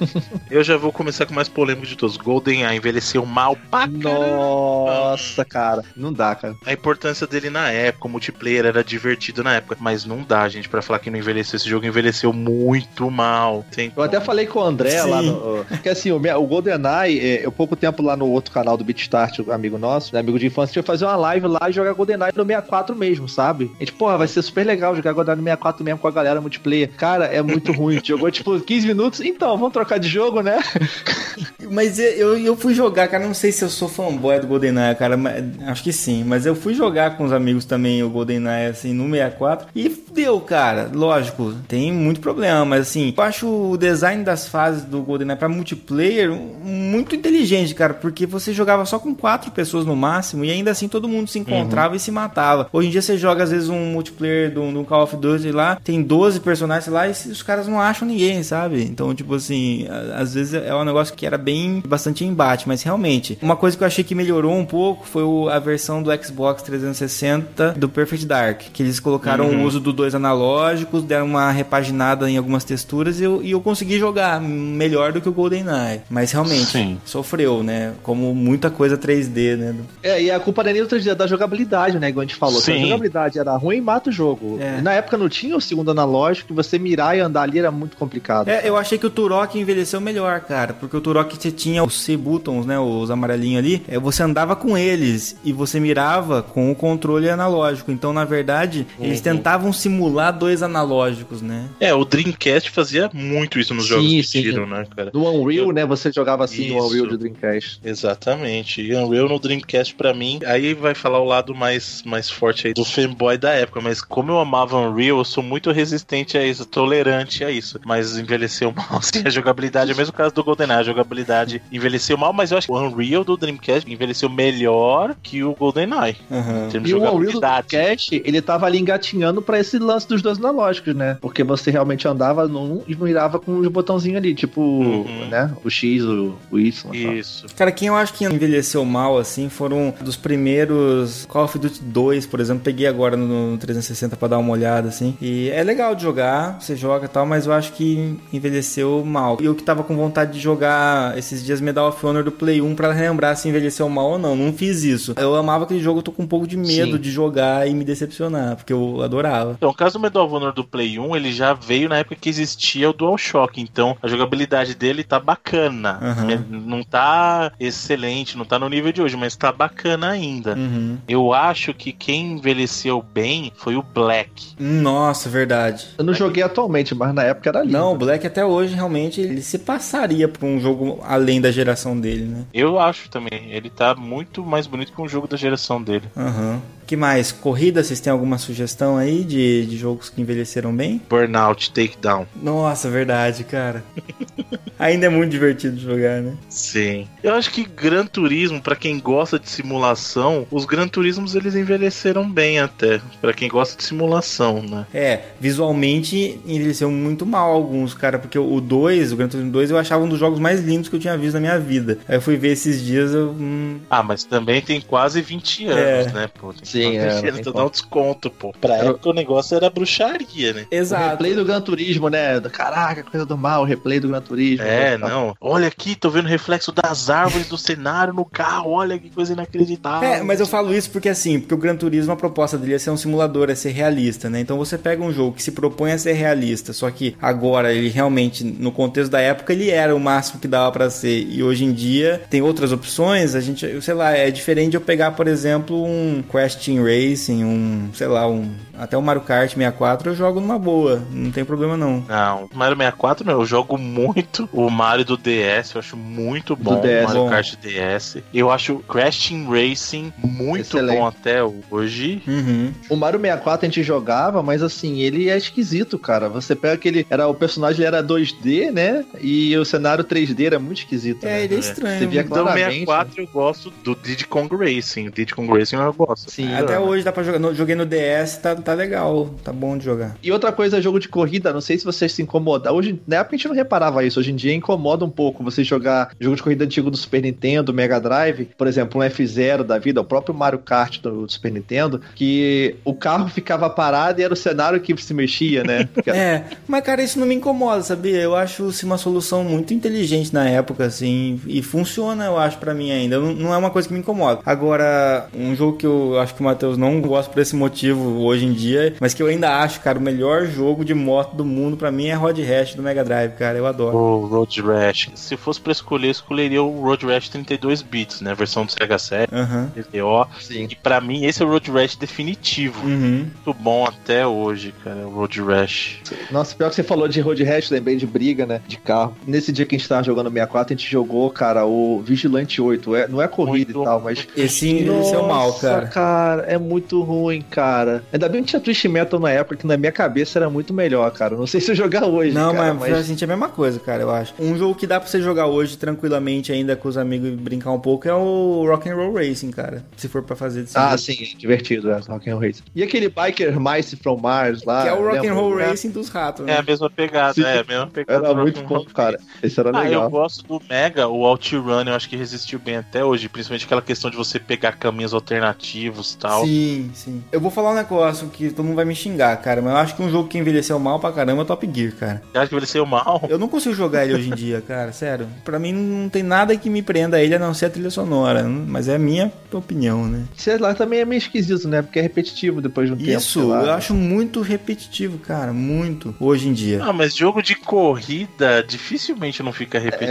Eu 0.50 0.62
já 0.62 0.76
vou 0.76 0.92
começar 0.92 1.24
com 1.24 1.32
o 1.32 1.34
mais 1.34 1.48
polêmico 1.48 1.86
de 1.86 1.96
todos. 1.96 2.16
GoldenEye 2.16 2.76
envelheceu 2.76 3.24
mal 3.24 3.56
pra. 3.70 3.86
Nossa, 3.86 5.44
cara, 5.44 5.82
não 5.96 6.12
dá, 6.12 6.34
cara. 6.34 6.54
A 6.66 6.72
importância 6.72 7.26
dele 7.26 7.48
na 7.48 7.70
época, 7.70 8.06
o 8.06 8.10
multiplayer 8.10 8.66
era 8.66 8.84
divertido 8.84 9.42
na 9.42 9.54
época, 9.54 9.76
mas 9.80 10.04
não 10.04 10.22
dá, 10.22 10.48
gente, 10.48 10.68
pra 10.68 10.82
falar 10.82 10.98
que 10.98 11.10
não 11.10 11.18
envelheceu. 11.18 11.56
Esse 11.56 11.68
jogo 11.68 11.86
envelheceu 11.86 12.32
muito 12.32 13.10
mal. 13.10 13.64
Tem 13.70 13.90
Eu 13.96 14.02
até 14.02 14.20
falei 14.20 14.46
com 14.46 14.58
o 14.58 14.62
André 14.62 15.00
Sim. 15.02 15.10
lá 15.10 15.22
no. 15.22 15.64
Que 15.82 15.88
assim, 15.88 16.12
o, 16.12 16.16
o 16.16 16.46
GoldenEye, 16.46 17.20
é, 17.20 17.46
eu 17.46 17.50
pouco 17.50 17.74
tempo 17.74 18.02
lá 18.02 18.16
no 18.16 18.28
outro 18.28 18.52
canal 18.52 18.76
do 18.76 18.84
BeatStart, 18.84 19.38
o 19.38 19.50
amigo 19.50 19.78
nosso, 19.78 20.14
né, 20.14 20.20
amigo 20.20 20.38
de 20.38 20.46
infância, 20.46 20.64
a 20.64 20.66
gente 20.66 20.76
ia 20.76 20.82
fazer 20.82 21.06
uma 21.06 21.16
live 21.16 21.46
lá 21.46 21.70
e 21.70 21.72
jogar 21.72 21.92
GoldenEye 21.94 22.32
no 22.34 22.44
64 22.44 22.94
mesmo, 22.94 23.28
sabe? 23.28 23.72
A 23.76 23.78
gente, 23.78 23.92
porra, 23.92 24.18
vai 24.18 24.28
ser 24.28 24.42
super 24.42 24.64
legal 24.64 24.73
jogar 24.78 25.12
GoldenEye 25.12 25.36
no 25.36 25.44
64 25.44 25.84
mesmo 25.84 25.98
com 25.98 26.08
a 26.08 26.10
galera 26.10 26.40
multiplayer. 26.40 26.90
Cara, 26.96 27.26
é 27.26 27.42
muito 27.42 27.72
ruim. 27.72 28.00
Jogou 28.04 28.30
tipo 28.30 28.58
15 28.60 28.86
minutos, 28.86 29.20
então, 29.20 29.56
vamos 29.56 29.72
trocar 29.72 29.98
de 29.98 30.08
jogo, 30.08 30.40
né? 30.40 30.58
Mas 31.70 31.98
eu, 31.98 32.38
eu 32.38 32.56
fui 32.56 32.74
jogar, 32.74 33.08
cara, 33.08 33.26
não 33.26 33.34
sei 33.34 33.52
se 33.52 33.64
eu 33.64 33.68
sou 33.68 33.88
fanboy 33.88 34.38
do 34.40 34.46
GoldenEye, 34.46 34.94
cara, 34.94 35.16
mas, 35.16 35.44
acho 35.66 35.82
que 35.82 35.92
sim, 35.92 36.24
mas 36.24 36.46
eu 36.46 36.54
fui 36.54 36.74
jogar 36.74 37.16
com 37.16 37.24
os 37.24 37.32
amigos 37.32 37.64
também 37.64 38.02
o 38.02 38.10
GoldenEye, 38.10 38.70
assim, 38.70 38.92
no 38.92 39.08
64, 39.08 39.68
e 39.74 39.88
deu, 40.12 40.40
cara, 40.40 40.90
lógico, 40.92 41.52
tem 41.68 41.92
muito 41.92 42.20
problema, 42.20 42.64
mas 42.64 42.82
assim, 42.82 43.12
eu 43.16 43.22
acho 43.22 43.48
o 43.48 43.76
design 43.76 44.22
das 44.24 44.48
fases 44.48 44.84
do 44.84 45.02
GoldenEye 45.02 45.38
pra 45.38 45.48
multiplayer 45.48 46.30
muito 46.30 47.14
inteligente, 47.16 47.74
cara, 47.74 47.94
porque 47.94 48.26
você 48.26 48.52
jogava 48.52 48.84
só 48.84 48.98
com 48.98 49.14
quatro 49.14 49.50
pessoas 49.50 49.84
no 49.84 49.96
máximo, 49.96 50.44
e 50.44 50.50
ainda 50.50 50.70
assim 50.70 50.88
todo 50.88 51.08
mundo 51.08 51.28
se 51.28 51.38
encontrava 51.38 51.96
e 51.96 52.00
se 52.00 52.10
matava. 52.10 52.68
Hoje 52.72 52.88
em 52.88 52.90
dia 52.90 53.02
você 53.02 53.16
joga, 53.16 53.44
às 53.44 53.50
vezes, 53.50 53.68
um 53.68 53.92
multiplayer 53.92 54.52
do, 54.52 54.70
do 54.72 54.84
Call 54.84 55.02
of 55.02 55.16
Duty 55.16 55.50
lá, 55.50 55.78
tem 55.82 56.02
12 56.02 56.40
personagens 56.40 56.88
lá, 56.92 57.08
e 57.08 57.10
os 57.10 57.42
caras 57.42 57.66
não 57.66 57.80
acham 57.80 58.06
ninguém, 58.06 58.42
sabe? 58.42 58.82
Então, 58.82 59.14
tipo 59.14 59.34
assim, 59.34 59.86
às 60.14 60.34
vezes 60.34 60.54
é 60.54 60.74
um 60.74 60.84
negócio 60.84 61.14
que 61.14 61.26
era 61.26 61.38
bem 61.38 61.63
bastante 61.86 62.24
embate, 62.24 62.66
mas 62.68 62.82
realmente, 62.82 63.38
uma 63.42 63.56
coisa 63.56 63.76
que 63.76 63.82
eu 63.82 63.86
achei 63.86 64.04
que 64.04 64.14
melhorou 64.14 64.54
um 64.54 64.64
pouco 64.64 65.06
foi 65.06 65.22
o- 65.22 65.48
a 65.48 65.58
versão 65.58 66.02
do 66.02 66.10
Xbox 66.24 66.62
360 66.62 67.72
do 67.76 67.88
Perfect 67.88 68.26
Dark, 68.26 68.60
que 68.72 68.82
eles 68.82 69.00
colocaram 69.00 69.46
o 69.46 69.62
uso 69.64 69.80
dos 69.80 69.94
dois 69.94 70.14
analógicos, 70.14 71.02
deram 71.04 71.26
uma 71.26 71.50
repaginada 71.50 72.30
em 72.30 72.36
algumas 72.36 72.64
texturas 72.64 73.20
e 73.20 73.24
eu, 73.24 73.40
e 73.42 73.50
eu 73.50 73.60
consegui 73.60 73.98
jogar 73.98 74.40
melhor 74.40 75.12
do 75.12 75.20
que 75.20 75.28
o 75.28 75.32
GoldenEye. 75.32 76.02
Mas 76.08 76.32
realmente, 76.32 76.66
Sim. 76.72 76.98
sofreu, 77.04 77.62
né? 77.62 77.92
Como 78.02 78.34
muita 78.34 78.70
coisa 78.70 78.96
3D, 78.96 79.56
né? 79.56 79.74
É, 80.02 80.22
e 80.22 80.30
a 80.30 80.38
culpa 80.40 80.62
não 80.62 80.70
é 80.70 80.72
nem 80.74 80.82
do 80.82 80.88
3D, 80.88 81.10
é 81.10 81.14
da 81.14 81.26
jogabilidade, 81.26 81.98
né? 81.98 82.08
Igual 82.08 82.22
a 82.22 82.26
gente 82.26 82.36
falou. 82.36 82.60
Se 82.60 82.70
a 82.70 82.74
Sim. 82.74 82.82
jogabilidade 82.84 83.38
era 83.38 83.56
ruim, 83.56 83.80
mata 83.80 84.10
o 84.10 84.12
jogo. 84.12 84.58
É. 84.60 84.80
Na 84.80 84.92
época 84.92 85.16
não 85.16 85.28
tinha 85.28 85.56
o 85.56 85.60
segundo 85.60 85.90
analógico, 85.90 86.52
e 86.52 86.56
você 86.56 86.78
mirar 86.78 87.16
e 87.16 87.20
andar 87.20 87.42
ali 87.42 87.58
era 87.58 87.70
muito 87.70 87.96
complicado. 87.96 88.48
É, 88.48 88.68
eu 88.68 88.76
achei 88.76 88.98
que 88.98 89.06
o 89.06 89.10
Turok 89.10 89.58
envelheceu 89.58 90.00
melhor, 90.00 90.40
cara, 90.40 90.72
porque 90.74 90.96
o 90.96 91.00
Turok 91.00 91.36
você 91.44 91.50
tinha 91.50 91.84
os 91.84 92.00
C-buttons, 92.02 92.64
né, 92.64 92.78
os 92.78 93.10
amarelinhos 93.10 93.58
ali, 93.58 93.82
é, 93.86 93.98
você 93.98 94.22
andava 94.22 94.56
com 94.56 94.78
eles 94.78 95.36
e 95.44 95.52
você 95.52 95.78
mirava 95.78 96.42
com 96.42 96.70
o 96.70 96.74
controle 96.74 97.28
analógico. 97.28 97.92
Então, 97.92 98.12
na 98.12 98.24
verdade, 98.24 98.86
eles 98.98 99.20
tentavam 99.20 99.72
simular 99.72 100.36
dois 100.36 100.62
analógicos, 100.62 101.42
né? 101.42 101.68
É, 101.78 101.92
o 101.92 102.04
Dreamcast 102.04 102.70
fazia 102.70 103.10
muito 103.12 103.58
isso 103.58 103.74
nos 103.74 103.84
Sim, 103.84 103.90
jogos 103.90 104.08
de 104.08 104.22
sim. 104.24 104.42
tiro, 104.42 104.66
né, 104.66 104.86
cara? 104.96 105.10
No 105.12 105.28
Unreal, 105.30 105.70
né? 105.72 105.84
Você 105.84 106.10
jogava 106.10 106.44
assim 106.44 106.68
no 106.68 106.78
Isso. 106.78 106.86
Unreal 106.86 107.06
de 107.08 107.16
Dreamcast. 107.18 107.80
Exatamente. 107.84 108.80
E 108.80 108.94
Unreal 108.94 109.28
no 109.28 109.38
Dreamcast 109.38 109.94
pra 109.94 110.14
mim, 110.14 110.40
aí 110.46 110.72
vai 110.72 110.94
falar 110.94 111.20
o 111.20 111.24
lado 111.24 111.54
mais, 111.54 112.02
mais 112.06 112.30
forte 112.30 112.68
aí 112.68 112.74
do 112.74 112.84
fanboy 112.84 113.36
da 113.36 113.52
época, 113.52 113.80
mas 113.80 114.00
como 114.00 114.32
eu 114.32 114.38
amava 114.38 114.78
Unreal, 114.78 115.18
eu 115.18 115.24
sou 115.24 115.42
muito 115.42 115.70
resistente 115.70 116.38
a 116.38 116.44
isso, 116.44 116.64
tolerante 116.64 117.44
a 117.44 117.50
isso. 117.50 117.78
Mas 117.84 118.16
envelheceu 118.16 118.72
mal, 118.76 119.02
sim, 119.02 119.22
a 119.24 119.30
jogabilidade, 119.30 119.90
é 119.90 119.94
o 119.94 119.96
mesmo 119.96 120.14
caso 120.14 120.34
do 120.34 120.42
GoldenEye, 120.42 120.80
a 120.80 120.82
jogabilidade 120.82 121.33
envelheceu 121.72 122.16
mal, 122.16 122.32
mas 122.32 122.50
eu 122.50 122.58
acho 122.58 122.66
que 122.66 122.72
o 122.72 122.76
Unreal 122.78 123.24
do 123.24 123.36
Dreamcast 123.36 123.90
envelheceu 123.90 124.28
melhor 124.28 125.14
que 125.22 125.42
o 125.42 125.54
GoldenEye. 125.54 126.16
Em 126.30 126.68
termos 126.70 126.88
E 126.90 126.92
de 126.92 126.94
o 126.94 126.98
Unreal 126.98 127.32
do. 127.32 127.40
Dreamcast, 127.40 128.22
ele 128.24 128.40
tava 128.42 128.66
ali 128.66 128.78
engatinhando 128.78 129.40
pra 129.42 129.58
esse 129.58 129.78
lance 129.78 130.06
dos 130.08 130.22
dois 130.22 130.38
analógicos, 130.38 130.94
né? 130.94 131.18
Porque 131.20 131.42
você 131.42 131.70
realmente 131.70 132.06
andava 132.06 132.46
num 132.48 132.82
e 132.86 132.94
mirava 132.94 133.38
com 133.38 133.58
os 133.58 133.68
botãozinhos 133.68 134.18
ali, 134.18 134.34
tipo, 134.34 134.60
Uhum. 134.60 135.28
né? 135.28 135.52
O 135.64 135.70
X, 135.70 136.02
o, 136.04 136.34
o 136.50 136.58
Y. 136.58 136.72
tal. 136.82 136.94
Isso. 136.94 137.46
Cara, 137.56 137.72
quem 137.72 137.88
eu 137.88 137.94
acho 137.96 138.12
que 138.14 138.24
envelheceu 138.24 138.84
mal, 138.84 139.18
assim, 139.18 139.48
foram 139.48 139.92
dos 140.00 140.16
primeiros 140.16 141.26
Call 141.26 141.44
of 141.44 141.58
Duty 141.58 141.80
2, 141.82 142.26
por 142.26 142.40
exemplo, 142.40 142.62
peguei 142.62 142.86
agora 142.86 143.16
no, 143.16 143.52
no 143.52 143.58
360 143.58 143.94
senta 144.04 144.16
pra 144.16 144.28
dar 144.28 144.38
uma 144.38 144.52
olhada, 144.52 144.88
assim. 144.88 145.16
E 145.20 145.48
é 145.50 145.62
legal 145.62 145.94
de 145.94 146.02
jogar, 146.02 146.60
você 146.60 146.74
joga 146.76 147.06
e 147.06 147.08
tal, 147.08 147.24
mas 147.24 147.46
eu 147.46 147.52
acho 147.52 147.72
que 147.72 148.18
envelheceu 148.32 149.02
mal. 149.04 149.38
E 149.40 149.44
eu 149.44 149.54
que 149.54 149.62
tava 149.62 149.82
com 149.84 149.96
vontade 149.96 150.32
de 150.32 150.40
jogar 150.40 151.16
esses 151.24 151.44
dias 151.44 151.60
Medal 151.60 151.88
of 151.88 152.06
Honor 152.06 152.22
do 152.22 152.32
Play 152.32 152.60
1 152.60 152.74
pra 152.74 152.88
lembrar 152.88 153.34
se 153.36 153.48
envelheceu 153.48 153.88
mal 153.88 154.12
ou 154.12 154.18
não. 154.18 154.36
Não 154.36 154.52
fiz 154.52 154.82
isso. 154.82 155.14
Eu 155.16 155.34
amava 155.34 155.64
aquele 155.64 155.80
jogo, 155.80 155.98
eu 155.98 156.02
tô 156.02 156.12
com 156.12 156.22
um 156.22 156.26
pouco 156.26 156.46
de 156.46 156.56
medo 156.56 156.96
Sim. 156.96 156.98
de 156.98 157.10
jogar 157.10 157.66
e 157.68 157.74
me 157.74 157.84
decepcionar, 157.84 158.56
porque 158.56 158.72
eu 158.72 159.02
adorava. 159.02 159.52
Então, 159.52 159.70
o 159.70 159.74
caso 159.74 159.94
do 159.94 160.00
Medal 160.00 160.26
of 160.26 160.34
Honor 160.34 160.52
do 160.52 160.64
Play 160.64 160.98
1, 160.98 161.16
ele 161.16 161.32
já 161.32 161.54
veio 161.54 161.88
na 161.88 161.98
época 161.98 162.16
que 162.16 162.28
existia 162.28 162.88
o 162.88 162.92
DualShock, 162.92 163.60
então 163.60 163.96
a 164.02 164.08
jogabilidade 164.08 164.74
dele 164.74 165.02
tá 165.02 165.18
bacana. 165.18 165.98
É, 166.30 166.38
Não 166.48 166.82
tá 166.82 167.52
excelente, 167.58 168.36
não 168.36 168.44
tá 168.44 168.58
no 168.58 168.68
nível 168.68 168.92
de 168.92 169.02
hoje, 169.02 169.16
mas 169.16 169.36
tá 169.36 169.52
bacana 169.52 170.10
ainda. 170.10 170.54
Uhum. 170.54 170.98
Eu 171.08 171.32
acho 171.32 171.72
que 171.74 171.92
quem 171.92 172.32
envelheceu 172.32 173.02
bem 173.02 173.52
foi 173.56 173.76
o 173.76 173.82
Black. 173.82 174.54
Nossa, 174.58 175.28
verdade. 175.28 175.88
Eu 175.96 176.04
não 176.04 176.14
joguei 176.14 176.42
atualmente, 176.42 176.94
mas 176.94 177.14
na 177.14 177.24
época 177.24 177.48
era 177.48 177.62
lindo. 177.62 177.72
Não, 177.72 177.92
o 177.92 177.96
Black 177.96 178.26
até 178.26 178.44
hoje 178.44 178.74
realmente 178.74 179.20
ele 179.20 179.42
se 179.42 179.58
passaria 179.58 180.28
por 180.28 180.44
um 180.44 180.60
jogo 180.60 181.00
além 181.14 181.40
da 181.40 181.50
geração 181.50 181.98
dele, 181.98 182.24
né? 182.24 182.44
Eu 182.52 182.78
acho 182.78 183.08
também. 183.08 183.50
Ele 183.50 183.70
tá 183.70 183.94
muito 183.94 184.44
mais 184.44 184.66
bonito 184.66 184.92
que 184.92 185.00
um 185.00 185.08
jogo 185.08 185.26
da 185.26 185.36
geração 185.36 185.82
dele. 185.82 186.08
Aham. 186.16 186.60
Que 186.86 186.96
mais? 186.96 187.32
Corrida, 187.32 187.82
vocês 187.82 188.00
têm 188.00 188.12
alguma 188.12 188.38
sugestão 188.38 188.96
aí 188.96 189.24
de, 189.24 189.66
de 189.66 189.76
jogos 189.76 190.08
que 190.10 190.20
envelheceram 190.20 190.74
bem? 190.74 191.00
Burnout 191.08 191.70
Takedown. 191.72 192.26
Nossa, 192.40 192.90
verdade, 192.90 193.44
cara. 193.44 193.82
Ainda 194.78 195.06
é 195.06 195.08
muito 195.08 195.30
divertido 195.30 195.78
jogar, 195.78 196.20
né? 196.20 196.34
Sim. 196.48 197.06
Eu 197.22 197.32
acho 197.34 197.50
que 197.50 197.64
Gran 197.64 198.06
Turismo, 198.06 198.60
pra 198.60 198.74
quem 198.76 198.98
gosta 198.98 199.38
de 199.38 199.48
simulação, 199.48 200.46
os 200.50 200.64
Gran 200.64 200.88
Turismos 200.88 201.34
eles 201.34 201.54
envelheceram 201.54 202.28
bem 202.30 202.58
até. 202.58 203.00
Pra 203.20 203.32
quem 203.32 203.48
gosta 203.48 203.76
de 203.76 203.84
simulação, 203.84 204.62
né? 204.62 204.86
É, 204.92 205.20
visualmente 205.40 206.38
envelheceu 206.46 206.90
muito 206.90 207.24
mal 207.24 207.50
alguns, 207.52 207.94
cara, 207.94 208.18
porque 208.18 208.38
o 208.38 208.60
2, 208.60 209.12
o 209.12 209.16
Gran 209.16 209.28
Turismo 209.28 209.52
2, 209.52 209.70
eu 209.70 209.78
achava 209.78 210.04
um 210.04 210.08
dos 210.08 210.18
jogos 210.18 210.38
mais 210.38 210.60
lindos 210.60 210.88
que 210.88 210.96
eu 210.96 211.00
tinha 211.00 211.16
visto 211.16 211.34
na 211.34 211.40
minha 211.40 211.58
vida. 211.58 211.98
Aí 212.08 212.16
eu 212.16 212.20
fui 212.22 212.36
ver 212.36 212.48
esses 212.52 212.82
dias, 212.84 213.12
eu. 213.14 213.30
Hum, 213.30 213.78
Ah, 213.88 214.02
mas 214.02 214.24
também 214.24 214.60
tem 214.60 214.80
quase 214.80 215.20
20 215.22 215.66
anos, 215.66 216.06
É. 216.08 216.12
né, 216.12 216.28
pô? 216.38 216.52
Tem 216.52 216.64
Sim, 216.64 216.83
que 216.90 216.96
é, 216.96 217.62
um 217.62 217.68
desconto, 217.70 218.30
pô. 218.30 218.52
Pra 218.60 218.76
Era- 218.76 218.88
época 218.90 219.10
o 219.10 219.12
negócio 219.12 219.56
era 219.56 219.68
bruxaria, 219.70 220.52
né? 220.52 220.66
O 220.70 220.74
exato. 220.74 221.10
replay 221.10 221.34
do 221.34 221.44
Gran 221.44 221.60
Turismo, 221.60 222.08
né? 222.08 222.40
Caraca, 222.52 223.02
coisa 223.02 223.24
do 223.26 223.36
mal, 223.36 223.62
o 223.62 223.64
replay 223.64 224.00
do 224.00 224.08
Gran 224.08 224.20
Turismo. 224.20 224.64
É, 224.66 224.98
Tá. 224.98 225.08
não. 225.08 225.34
Olha 225.40 225.68
aqui, 225.68 225.94
tô 225.94 226.10
vendo 226.10 226.26
o 226.26 226.28
reflexo 226.28 226.72
das 226.72 227.08
árvores 227.10 227.48
do 227.48 227.56
cenário 227.58 228.12
no 228.12 228.24
carro. 228.24 228.70
Olha 228.70 228.98
que 228.98 229.10
coisa 229.10 229.32
inacreditável. 229.32 230.08
É, 230.08 230.22
mas 230.22 230.40
eu 230.40 230.46
falo 230.46 230.74
isso 230.74 230.90
porque 230.90 231.08
assim, 231.08 231.38
porque 231.40 231.54
o 231.54 231.58
Gran 231.58 231.76
Turismo, 231.76 232.12
a 232.12 232.16
proposta 232.16 232.56
dele 232.58 232.74
é 232.74 232.78
ser 232.78 232.90
um 232.90 232.96
simulador, 232.96 233.50
é 233.50 233.54
ser 233.54 233.70
realista, 233.70 234.28
né? 234.30 234.40
Então 234.40 234.56
você 234.58 234.76
pega 234.78 235.02
um 235.02 235.12
jogo 235.12 235.32
que 235.36 235.42
se 235.42 235.52
propõe 235.52 235.92
a 235.92 235.98
ser 235.98 236.12
realista, 236.12 236.72
só 236.72 236.90
que 236.90 237.16
agora 237.20 237.72
ele 237.72 237.88
realmente, 237.88 238.44
no 238.44 238.70
contexto 238.72 239.10
da 239.10 239.20
época, 239.20 239.52
ele 239.52 239.70
era 239.70 239.94
o 239.94 240.00
máximo 240.00 240.40
que 240.40 240.48
dava 240.48 240.70
pra 240.72 240.90
ser. 240.90 241.26
E 241.28 241.42
hoje 241.42 241.64
em 241.64 241.72
dia 241.72 242.22
tem 242.30 242.42
outras 242.42 242.72
opções, 242.72 243.34
a 243.34 243.40
gente, 243.40 243.80
sei 243.82 243.94
lá, 243.94 244.12
é 244.16 244.30
diferente 244.30 244.70
de 244.70 244.76
eu 244.76 244.80
pegar, 244.80 245.12
por 245.12 245.26
exemplo, 245.26 245.82
um 245.84 246.22
Crash 246.30 246.56
Team 246.64 246.82
Racing, 246.82 247.44
um, 247.44 247.90
sei 247.92 248.06
lá, 248.06 248.26
um 248.26 248.50
até 248.78 248.96
o 248.96 249.02
Mario 249.02 249.22
Kart 249.22 249.50
64 249.52 250.10
eu 250.10 250.14
jogo 250.16 250.40
numa 250.40 250.58
boa, 250.58 251.02
não 251.10 251.30
tem 251.30 251.44
problema 251.44 251.76
não. 251.76 252.04
Não, 252.08 252.48
Mario 252.54 252.76
64 252.76 253.26
não, 253.26 253.34
eu 253.40 253.46
jogo 253.46 253.76
muito 253.78 254.48
o 254.52 254.68
Mario 254.70 255.04
do 255.04 255.16
DS, 255.16 255.74
eu 255.74 255.78
acho 255.80 255.96
muito 255.96 256.56
bom. 256.56 256.80
DS, 256.80 257.02
o 257.02 257.06
Mario 257.06 257.22
bom. 257.24 257.30
Kart 257.30 257.54
DS. 257.60 258.18
Eu 258.32 258.50
acho 258.50 258.78
Crash 258.88 259.28
Team 259.28 259.48
Racing 259.48 260.12
muito 260.22 260.62
Excelente. 260.62 260.96
bom 260.98 261.06
até 261.06 261.40
hoje. 261.70 262.22
Uhum. 262.26 262.72
O 262.90 262.96
Mario 262.96 263.20
64 263.20 263.66
a 263.66 263.68
gente 263.68 263.82
jogava, 263.82 264.42
mas 264.42 264.62
assim, 264.62 265.00
ele 265.00 265.28
é 265.30 265.36
esquisito, 265.36 265.98
cara. 265.98 266.28
Você 266.28 266.54
pega 266.54 266.74
aquele. 266.74 267.06
Era, 267.08 267.26
o 267.28 267.34
personagem 267.34 267.84
era 267.84 268.02
2D, 268.02 268.70
né? 268.70 269.04
E 269.20 269.56
o 269.56 269.64
cenário 269.64 270.04
3D 270.04 270.46
era 270.46 270.58
muito 270.58 270.78
esquisito. 270.78 271.24
É, 271.24 271.28
né? 271.28 271.44
ele 271.44 271.54
é 271.56 271.58
estranho. 271.58 271.98
Você 271.98 272.06
via 272.06 272.22
Do 272.22 272.28
claramente. 272.30 272.80
64 272.80 273.22
eu 273.22 273.26
gosto 273.28 273.70
do 273.82 273.94
Diddy 273.94 274.26
Kong 274.26 274.54
Racing. 274.56 275.08
O 275.08 275.10
Diddy 275.12 275.34
Kong 275.34 275.48
Racing 275.58 275.76
eu 275.76 275.92
gosto. 275.92 276.30
Sim. 276.30 276.52
Até 276.54 276.78
hoje 276.78 277.04
dá 277.04 277.12
pra 277.12 277.22
jogar. 277.22 277.38
no- 277.38 277.54
Joguei 277.54 277.74
no 277.74 277.86
DS, 277.86 278.38
tá, 278.38 278.54
tá 278.64 278.74
legal. 278.74 279.34
Tá 279.44 279.52
bom 279.52 279.76
de 279.76 279.84
jogar. 279.84 280.16
E 280.22 280.32
outra 280.32 280.50
coisa, 280.50 280.80
jogo 280.80 280.98
de 280.98 281.08
corrida, 281.08 281.52
não 281.52 281.60
sei 281.60 281.78
se 281.78 281.84
vocês 281.84 282.12
se 282.12 282.22
incomodam. 282.22 282.74
Hoje, 282.74 283.00
na 283.06 283.16
época 283.16 283.36
a 283.36 283.38
gente 283.38 283.48
não 283.48 283.54
reparava 283.54 284.04
isso. 284.04 284.18
Hoje 284.18 284.32
em 284.32 284.36
dia 284.36 284.54
incomoda 284.54 285.04
um 285.04 285.10
pouco 285.10 285.44
você 285.44 285.62
jogar 285.62 286.10
jogo 286.18 286.36
de 286.36 286.42
corrida 286.42 286.64
antigo 286.64 286.90
do 286.90 286.96
Super 286.96 287.22
Nintendo, 287.22 287.72
Mega 287.72 288.00
Drive, 288.00 288.48
por 288.56 288.66
exemplo, 288.66 289.00
um 289.00 289.04
F0 289.04 289.62
da 289.62 289.78
vida, 289.78 290.00
o 290.00 290.04
próprio 290.04 290.34
Mario 290.34 290.58
Kart 290.58 291.00
do, 291.00 291.26
do 291.26 291.32
Super 291.32 291.52
Nintendo, 291.52 292.00
que 292.14 292.76
o 292.84 292.94
carro 292.94 293.28
ficava 293.28 293.68
parado 293.68 294.20
e 294.20 294.24
era 294.24 294.32
o 294.32 294.36
cenário 294.36 294.80
que 294.80 294.94
se 295.00 295.14
mexia, 295.14 295.62
né? 295.62 295.88
É, 296.14 296.44
mas 296.68 296.84
cara, 296.84 297.02
isso 297.02 297.18
não 297.18 297.26
me 297.26 297.34
incomoda, 297.34 297.82
sabia? 297.82 298.20
Eu 298.20 298.36
acho 298.36 298.68
assim, 298.68 298.86
uma 298.86 298.98
solução 298.98 299.42
muito 299.42 299.74
inteligente 299.74 300.32
na 300.32 300.48
época, 300.48 300.84
assim, 300.84 301.40
e 301.46 301.60
funciona, 301.60 302.26
eu 302.26 302.38
acho, 302.38 302.58
pra 302.58 302.72
mim 302.72 302.92
ainda. 302.92 303.18
Não, 303.18 303.32
não 303.32 303.54
é 303.54 303.56
uma 303.56 303.70
coisa 303.70 303.88
que 303.88 303.94
me 303.94 304.00
incomoda. 304.00 304.40
Agora, 304.46 305.28
um 305.34 305.56
jogo 305.56 305.76
que 305.76 305.86
eu 305.86 306.18
acho 306.20 306.34
que 306.34 306.40
o 306.40 306.44
Matheus 306.44 306.78
não 306.78 307.00
gosta 307.00 307.32
por 307.32 307.40
esse 307.40 307.56
motivo 307.56 308.20
hoje 308.22 308.44
em 308.44 308.52
dia, 308.54 308.94
mas 309.00 309.12
que 309.14 309.22
eu 309.22 309.26
ainda 309.26 309.58
acho, 309.58 309.80
cara, 309.80 309.98
o 309.98 310.02
melhor 310.02 310.46
jogo 310.46 310.84
de 310.84 310.94
moto 310.94 311.34
do 311.34 311.44
mundo 311.44 311.76
pra 311.76 311.90
mim 311.90 312.06
é 312.06 312.14
Road 312.14 312.42
Rash 312.42 312.74
do 312.74 312.82
Mega 312.82 313.04
Drive, 313.04 313.32
cara. 313.32 313.58
Eu 313.58 313.66
adoro. 313.66 313.96
O 313.96 314.26
Road 314.26 314.60
Rash. 314.62 315.10
Se 315.14 315.36
fosse 315.36 315.60
pra 315.60 315.72
escolher, 315.72 316.06
eu 316.08 316.12
escolheria 316.12 316.62
o 316.62 316.80
Road 316.80 317.06
Rash 317.06 317.28
32 317.28 317.82
bits, 317.82 318.20
né? 318.20 318.30
A 318.30 318.34
versão 318.34 318.64
do 318.64 318.72
Sega 318.72 318.98
Saturn, 318.98 319.28
Aham. 319.32 319.72
GTO. 319.76 320.26
Sim. 320.40 320.66
E 320.70 320.74
pra 320.74 321.00
mim, 321.00 321.24
esse 321.24 321.42
é 321.42 321.44
o 321.44 321.48
Road 321.48 321.70
Rash 321.70 321.96
definitivo. 321.96 322.86
Uhum. 322.86 323.26
Muito 323.44 323.54
bom 323.60 323.84
até 323.84 324.26
hoje, 324.26 324.72
cara, 324.82 325.06
o 325.06 325.10
Road 325.10 325.40
Rash. 325.42 325.98
Nossa, 326.30 326.54
pior 326.54 326.68
que 326.70 326.76
você 326.76 326.82
falou 326.82 327.08
de 327.08 327.20
road 327.20 327.42
rash, 327.42 327.70
lembrei 327.70 327.96
de 327.96 328.06
briga, 328.06 328.46
né? 328.46 328.60
De 328.66 328.76
carro. 328.78 329.16
Nesse 329.26 329.52
dia 329.52 329.66
que 329.66 329.74
a 329.74 329.78
gente 329.78 329.88
tava 329.88 330.02
jogando 330.02 330.30
64, 330.30 330.74
a 330.74 330.76
gente 330.76 330.90
jogou, 330.90 331.30
cara, 331.30 331.64
o 331.66 332.00
Vigilante 332.00 332.60
8. 332.60 332.94
É, 332.96 333.08
não 333.08 333.20
é 333.20 333.28
corrida 333.28 333.72
Muito 333.72 333.82
e 333.82 333.84
tal, 333.84 334.00
mas. 334.00 334.26
Esse 334.36 334.68
envelheceu 334.70 335.26
mal, 335.26 335.48
Nossa, 335.48 335.82
cara. 335.92 336.44
é 336.46 336.58
muito 336.58 337.02
ruim, 337.02 337.42
cara. 337.42 338.02
Ainda 338.12 338.28
bem 338.28 338.42
que 338.42 338.43
tinha 338.44 338.60
Twist 338.60 338.86
Metal 338.88 339.18
na 339.18 339.30
época, 339.30 339.56
que 339.56 339.66
na 339.66 339.76
minha 339.76 339.92
cabeça 339.92 340.38
era 340.38 340.48
muito 340.50 340.72
melhor, 340.72 341.10
cara. 341.12 341.36
Não 341.36 341.46
sei 341.46 341.60
se 341.60 341.70
eu 341.70 341.74
jogar 341.74 342.04
hoje. 342.06 342.32
Não, 342.32 342.54
cara, 342.54 342.74
mas, 342.74 342.90
eu 342.92 343.02
senti 343.04 343.24
a 343.24 343.26
mesma 343.26 343.48
coisa, 343.48 343.78
cara, 343.80 344.02
eu 344.02 344.10
acho. 344.10 344.34
Um 344.38 344.56
jogo 344.56 344.74
que 344.74 344.86
dá 344.86 345.00
pra 345.00 345.08
você 345.08 345.20
jogar 345.20 345.46
hoje 345.46 345.76
tranquilamente 345.76 346.52
ainda 346.52 346.76
com 346.76 346.88
os 346.88 346.96
amigos 346.96 347.28
e 347.28 347.32
brincar 347.32 347.70
um 347.72 347.80
pouco 347.80 348.08
é 348.08 348.14
o 348.14 348.64
Rock 348.68 348.88
and 348.88 348.94
Roll 348.94 349.14
Racing, 349.14 349.50
cara. 349.50 349.84
Se 349.96 350.08
for 350.08 350.22
pra 350.22 350.36
fazer 350.36 350.62
desse 350.62 350.76
Ah, 350.78 350.96
jeito. 350.96 351.18
sim, 351.20 351.34
é 351.34 351.38
divertido, 351.38 351.90
é, 351.90 351.98
Rock 351.98 352.28
and 352.30 352.34
Roll 352.34 352.42
Racing. 352.46 352.62
E 352.74 352.82
aquele 352.82 353.08
Biker 353.08 353.58
Mice 353.60 353.96
from 353.96 354.16
Mars 354.18 354.64
lá. 354.64 354.82
Que 354.82 354.88
é 354.88 354.92
o 354.92 355.02
Rock 355.04 355.26
and 355.26 355.34
Roll 355.34 355.60
É, 355.60 355.66
Racing 355.66 355.90
dos 355.90 356.08
ratos, 356.08 356.46
É 356.46 356.52
a 356.52 356.56
né? 356.58 356.64
mesma 356.66 356.90
pegada, 356.90 357.34
Sim. 357.34 357.44
é 357.44 357.58
a 357.60 357.64
mesma 357.64 357.86
pegada. 357.88 358.26
Era 358.28 358.34
muito 358.34 358.62
bom, 358.64 358.84
cara. 358.84 359.18
Esse 359.42 359.58
era 359.60 359.70
Ah, 359.74 359.80
eu 359.84 359.84
legal. 359.84 360.10
gosto 360.10 360.42
do 360.46 360.60
Mega, 360.68 361.08
o 361.08 361.20
OutRun, 361.22 361.84
eu 361.86 361.94
acho 361.94 362.08
que 362.08 362.16
resistiu 362.16 362.58
bem 362.58 362.76
até 362.76 363.04
hoje, 363.04 363.28
principalmente 363.28 363.64
aquela 363.64 363.82
questão 363.82 364.10
de 364.10 364.16
você 364.16 364.38
pegar 364.38 364.72
caminhos 364.72 365.12
alternativos 365.14 366.12
e 366.14 366.18
tal. 366.18 366.44
Sim, 366.44 366.90
sim. 366.94 367.22
Eu 367.32 367.40
vou 367.40 367.50
falar 367.50 367.72
um 367.72 367.74
negócio 367.74 368.28
que 368.34 368.50
todo 368.50 368.64
mundo 368.64 368.76
vai 368.76 368.84
me 368.84 368.94
xingar, 368.94 369.36
cara, 369.40 369.62
mas 369.62 369.72
eu 369.72 369.78
acho 369.78 369.96
que 369.96 370.02
um 370.02 370.10
jogo 370.10 370.28
que 370.28 370.36
envelheceu 370.38 370.78
mal 370.78 370.98
pra 370.98 371.12
caramba 371.12 371.42
é 371.42 371.44
o 371.44 371.46
Top 371.46 371.68
Gear, 371.72 371.92
cara. 371.94 372.22
Você 372.32 372.38
acha 372.38 372.48
que 372.48 372.54
envelheceu 372.54 372.84
mal? 372.86 373.24
Eu 373.28 373.38
não 373.38 373.48
consigo 373.48 373.74
jogar 373.74 374.04
ele 374.04 374.14
hoje 374.14 374.30
em 374.30 374.34
dia, 374.34 374.60
cara, 374.66 374.92
sério. 374.92 375.26
Pra 375.44 375.58
mim 375.58 375.72
não 375.72 376.08
tem 376.08 376.22
nada 376.22 376.56
que 376.56 376.68
me 376.68 376.82
prenda 376.82 377.16
a 377.16 377.22
ele 377.22 377.34
a 377.34 377.38
não 377.38 377.54
ser 377.54 377.66
a 377.66 377.70
trilha 377.70 377.90
sonora, 377.90 378.42
mas 378.44 378.88
é 378.88 378.96
a 378.96 378.98
minha 378.98 379.32
opinião, 379.52 380.06
né? 380.06 380.24
Sei 380.36 380.58
lá, 380.58 380.74
também 380.74 381.00
é 381.00 381.04
meio 381.04 381.18
esquisito, 381.18 381.68
né? 381.68 381.80
Porque 381.82 381.98
é 381.98 382.02
repetitivo 382.02 382.60
depois 382.60 382.88
de 382.88 382.94
um 382.94 382.96
tempo. 382.96 383.10
Isso, 383.10 383.40
sei 383.40 383.48
lá. 383.48 383.62
eu 383.62 383.72
acho 383.72 383.94
muito 383.94 384.40
repetitivo, 384.40 385.18
cara, 385.18 385.52
muito, 385.52 386.14
hoje 386.18 386.48
em 386.48 386.52
dia. 386.52 386.82
Ah, 386.82 386.92
mas 386.92 387.14
jogo 387.14 387.40
de 387.42 387.54
corrida 387.54 388.62
dificilmente 388.66 389.42
não 389.42 389.52
fica 389.52 389.78
repetitivo. 389.78 390.10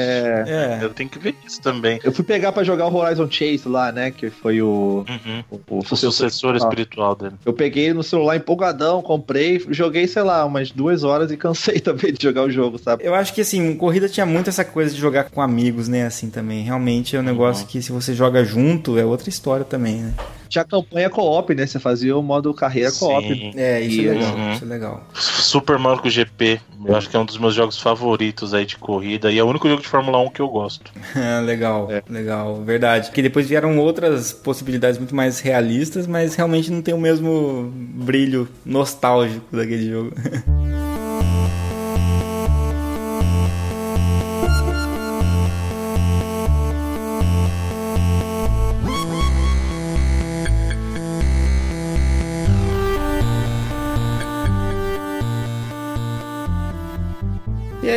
É. 0.50 0.80
É. 0.80 0.84
Eu 0.84 0.90
tenho 0.91 1.10
que 1.10 1.20
ver 1.20 1.36
isso 1.45 1.62
também. 1.62 2.00
Eu 2.04 2.12
fui 2.12 2.24
pegar 2.24 2.52
pra 2.52 2.64
jogar 2.64 2.88
o 2.88 2.95
Horizon 2.95 3.30
Chase 3.30 3.64
lá, 3.68 3.91
né? 3.91 4.12
Que 4.12 4.30
foi 4.30 4.62
o, 4.62 5.06
Uhum. 5.10 5.44
o, 5.52 5.60
o 5.76 5.80
O 5.80 5.86
sucessor 5.86 6.54
Ah. 6.54 6.58
espiritual 6.58 7.16
dele. 7.16 7.34
Eu 7.45 7.54
peguei 7.54 7.94
no 7.94 8.04
celular 8.14 8.38
empolgadão, 8.38 9.02
comprei, 9.02 9.64
joguei, 9.69 10.07
sei 10.07 10.22
lá, 10.22 10.45
umas 10.45 10.72
duas 10.72 11.03
horas 11.03 11.31
e 11.31 11.38
cansei 11.38 11.80
também 11.81 12.14
de 12.14 12.22
jogar 12.22 12.44
o 12.44 12.52
jogo, 12.52 12.77
sabe? 12.77 13.03
Eu 13.03 13.15
acho 13.15 13.34
que 13.34 13.41
assim, 13.41 13.76
corrida 13.76 14.07
tinha 14.07 14.26
muito 14.26 14.49
essa 14.49 14.64
coisa 14.64 14.94
de 14.94 15.02
jogar 15.02 15.30
com 15.30 15.41
amigos, 15.41 15.88
né? 15.88 16.06
Assim 16.06 16.30
também. 16.30 16.64
Realmente 16.64 17.15
é 17.15 17.19
um 17.19 17.23
negócio 17.23 17.65
que 17.65 17.81
se 17.81 17.91
você 17.91 18.14
joga 18.14 18.44
junto 18.44 18.98
é 18.98 19.06
outra 19.06 19.30
história 19.30 19.65
também, 19.65 19.98
né? 19.98 20.14
Tinha 20.53 20.63
campanha 20.63 21.09
co-op, 21.09 21.55
né? 21.55 21.65
Você 21.65 21.80
fazia 21.80 22.15
o 22.15 22.21
modo 22.21 22.53
carreira 22.53 22.91
co-op. 22.91 23.51
É, 23.55 23.81
isso 23.81 24.01
E- 24.01 24.07
é 24.07 24.11
legal. 24.13 24.35
Uhum. 24.35 24.53
Isso 24.53 24.63
é 24.63 24.67
legal. 24.67 25.07
Super 25.15 25.80
Monaco 25.80 26.07
GP, 26.07 26.61
eu 26.85 26.95
acho 26.95 27.09
que 27.09 27.15
é 27.17 27.19
um 27.19 27.25
dos 27.25 27.39
meus 27.39 27.55
jogos 27.55 27.80
favoritos 27.80 28.53
aí 28.53 28.63
de 28.63 28.77
corrida 28.77 29.31
e 29.31 29.39
é 29.39 29.43
o 29.43 29.47
único 29.47 29.67
jogo 29.67 29.81
de 29.81 29.88
Fórmula 29.88 30.19
1 30.19 30.30
que 30.30 30.39
eu 30.43 30.47
gosto. 30.47 30.91
legal, 31.43 31.91
É. 31.91 32.03
legal, 32.07 32.61
verdade. 32.63 33.09
Que 33.09 33.23
depois 33.23 33.49
vieram 33.49 33.80
outras 33.80 34.31
possibilidades 34.31 34.99
muito 34.99 35.15
mais 35.15 35.39
realistas, 35.39 36.05
mas 36.05 36.35
realmente 36.35 36.69
não 36.71 36.84
tem 36.84 36.93
o 36.93 36.99
mesmo 36.99 37.71
brilho 37.75 38.47
nostálgico 38.63 39.43
daquele 39.57 39.89
jogo. 39.89 40.11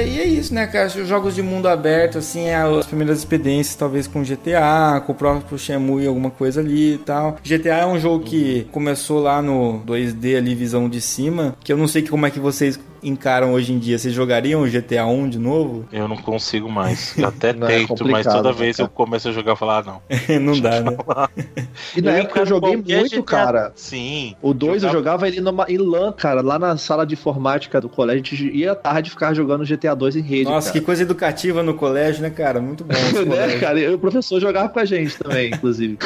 e 0.05 0.21
é 0.21 0.25
isso, 0.25 0.55
né, 0.55 0.67
cara? 0.67 0.87
Os 0.87 1.09
jogos 1.09 1.35
de 1.35 1.43
mundo 1.43 1.69
aberto, 1.69 2.19
assim, 2.19 2.47
é 2.47 2.57
as 2.57 2.87
primeiras 2.87 3.19
experiências, 3.19 3.77
talvez 3.77 4.07
com 4.07 4.23
GTA, 4.23 5.01
com 5.05 5.13
o 5.13 5.15
próprio 5.15 5.59
Shenmue, 5.59 6.07
alguma 6.07 6.31
coisa 6.31 6.61
ali 6.61 6.95
e 6.95 6.99
tal. 6.99 7.37
GTA 7.45 7.79
é 7.79 7.87
um 7.87 7.99
jogo 7.99 8.25
que 8.25 8.67
começou 8.73 9.21
lá 9.21 9.41
no 9.41 9.81
2D 9.87 10.37
ali, 10.37 10.55
visão 10.55 10.89
de 10.89 11.01
cima, 11.01 11.57
que 11.63 11.73
eu 11.73 11.77
não 11.77 11.87
sei 11.87 12.03
como 12.03 12.27
é 12.27 12.31
que 12.31 12.41
vocês 12.41 12.79
encaram 13.09 13.53
hoje 13.53 13.73
em 13.73 13.79
dia? 13.79 13.99
Vocês 13.99 14.13
jogariam 14.15 14.63
o 14.63 14.67
GTA 14.71 15.07
1 15.07 15.29
de 15.29 15.39
novo? 15.39 15.85
Eu 15.93 16.09
não 16.09 16.17
consigo 16.17 16.69
mais. 16.71 17.17
Eu 17.19 17.29
até 17.29 17.53
Não, 17.53 17.67
é 17.67 17.79
tento, 17.79 17.89
mas 17.91 17.99
complicado, 18.01 18.37
toda 18.37 18.49
né, 18.51 18.55
vez 18.59 18.77
cara? 18.77 18.87
eu 18.89 18.93
começo 18.93 19.29
a 19.29 19.33
jogar 19.33 19.53
e 19.55 19.57
falar, 19.57 19.79
ah, 19.79 19.83
não. 19.83 20.41
não 20.41 20.61
dá, 20.61 20.81
né? 20.81 20.97
E 21.97 22.01
na 22.03 22.13
Eu 22.13 22.17
época 22.23 22.41
eu 22.41 22.47
joguei 22.47 22.77
muito, 22.77 23.11
GTA 23.11 23.23
cara. 23.23 23.73
Sim. 23.75 24.35
O 24.43 24.53
2 24.53 24.83
eu 24.83 24.89
Jogava- 24.91 24.97
jogava 24.97 25.29
ele 25.29 25.41
numa, 25.41 25.67
em 25.69 25.79
LAN, 25.79 26.13
cara, 26.13 26.41
lá 26.41 26.59
na 26.59 26.77
sala 26.77 27.07
de 27.07 27.15
informática 27.15 27.81
do 27.81 27.89
colégio. 27.89 28.23
A 28.23 28.25
gente 28.37 28.57
ia 28.57 28.73
à 28.73 28.75
tarde 28.75 29.11
ficar 29.11 29.35
jogando 29.35 29.65
GTA 29.65 29.95
2 29.95 30.17
em 30.17 30.21
rede. 30.23 30.45
Nossa, 30.51 30.69
que 30.73 30.79
cara. 30.79 30.87
coisa 30.87 31.03
educativa 31.03 31.63
no 31.63 31.75
colégio, 31.75 32.23
né, 32.23 32.31
cara? 32.31 32.61
Muito 32.61 32.85
bom. 32.85 32.93
esse 32.95 33.25
né, 33.25 33.59
cara? 33.59 33.79
E 33.81 33.95
o 33.95 33.99
professor 33.99 34.41
jogava 34.41 34.69
com 34.69 34.79
a 34.81 34.85
gente 34.85 35.17
também, 35.17 35.49
inclusive. 35.53 35.99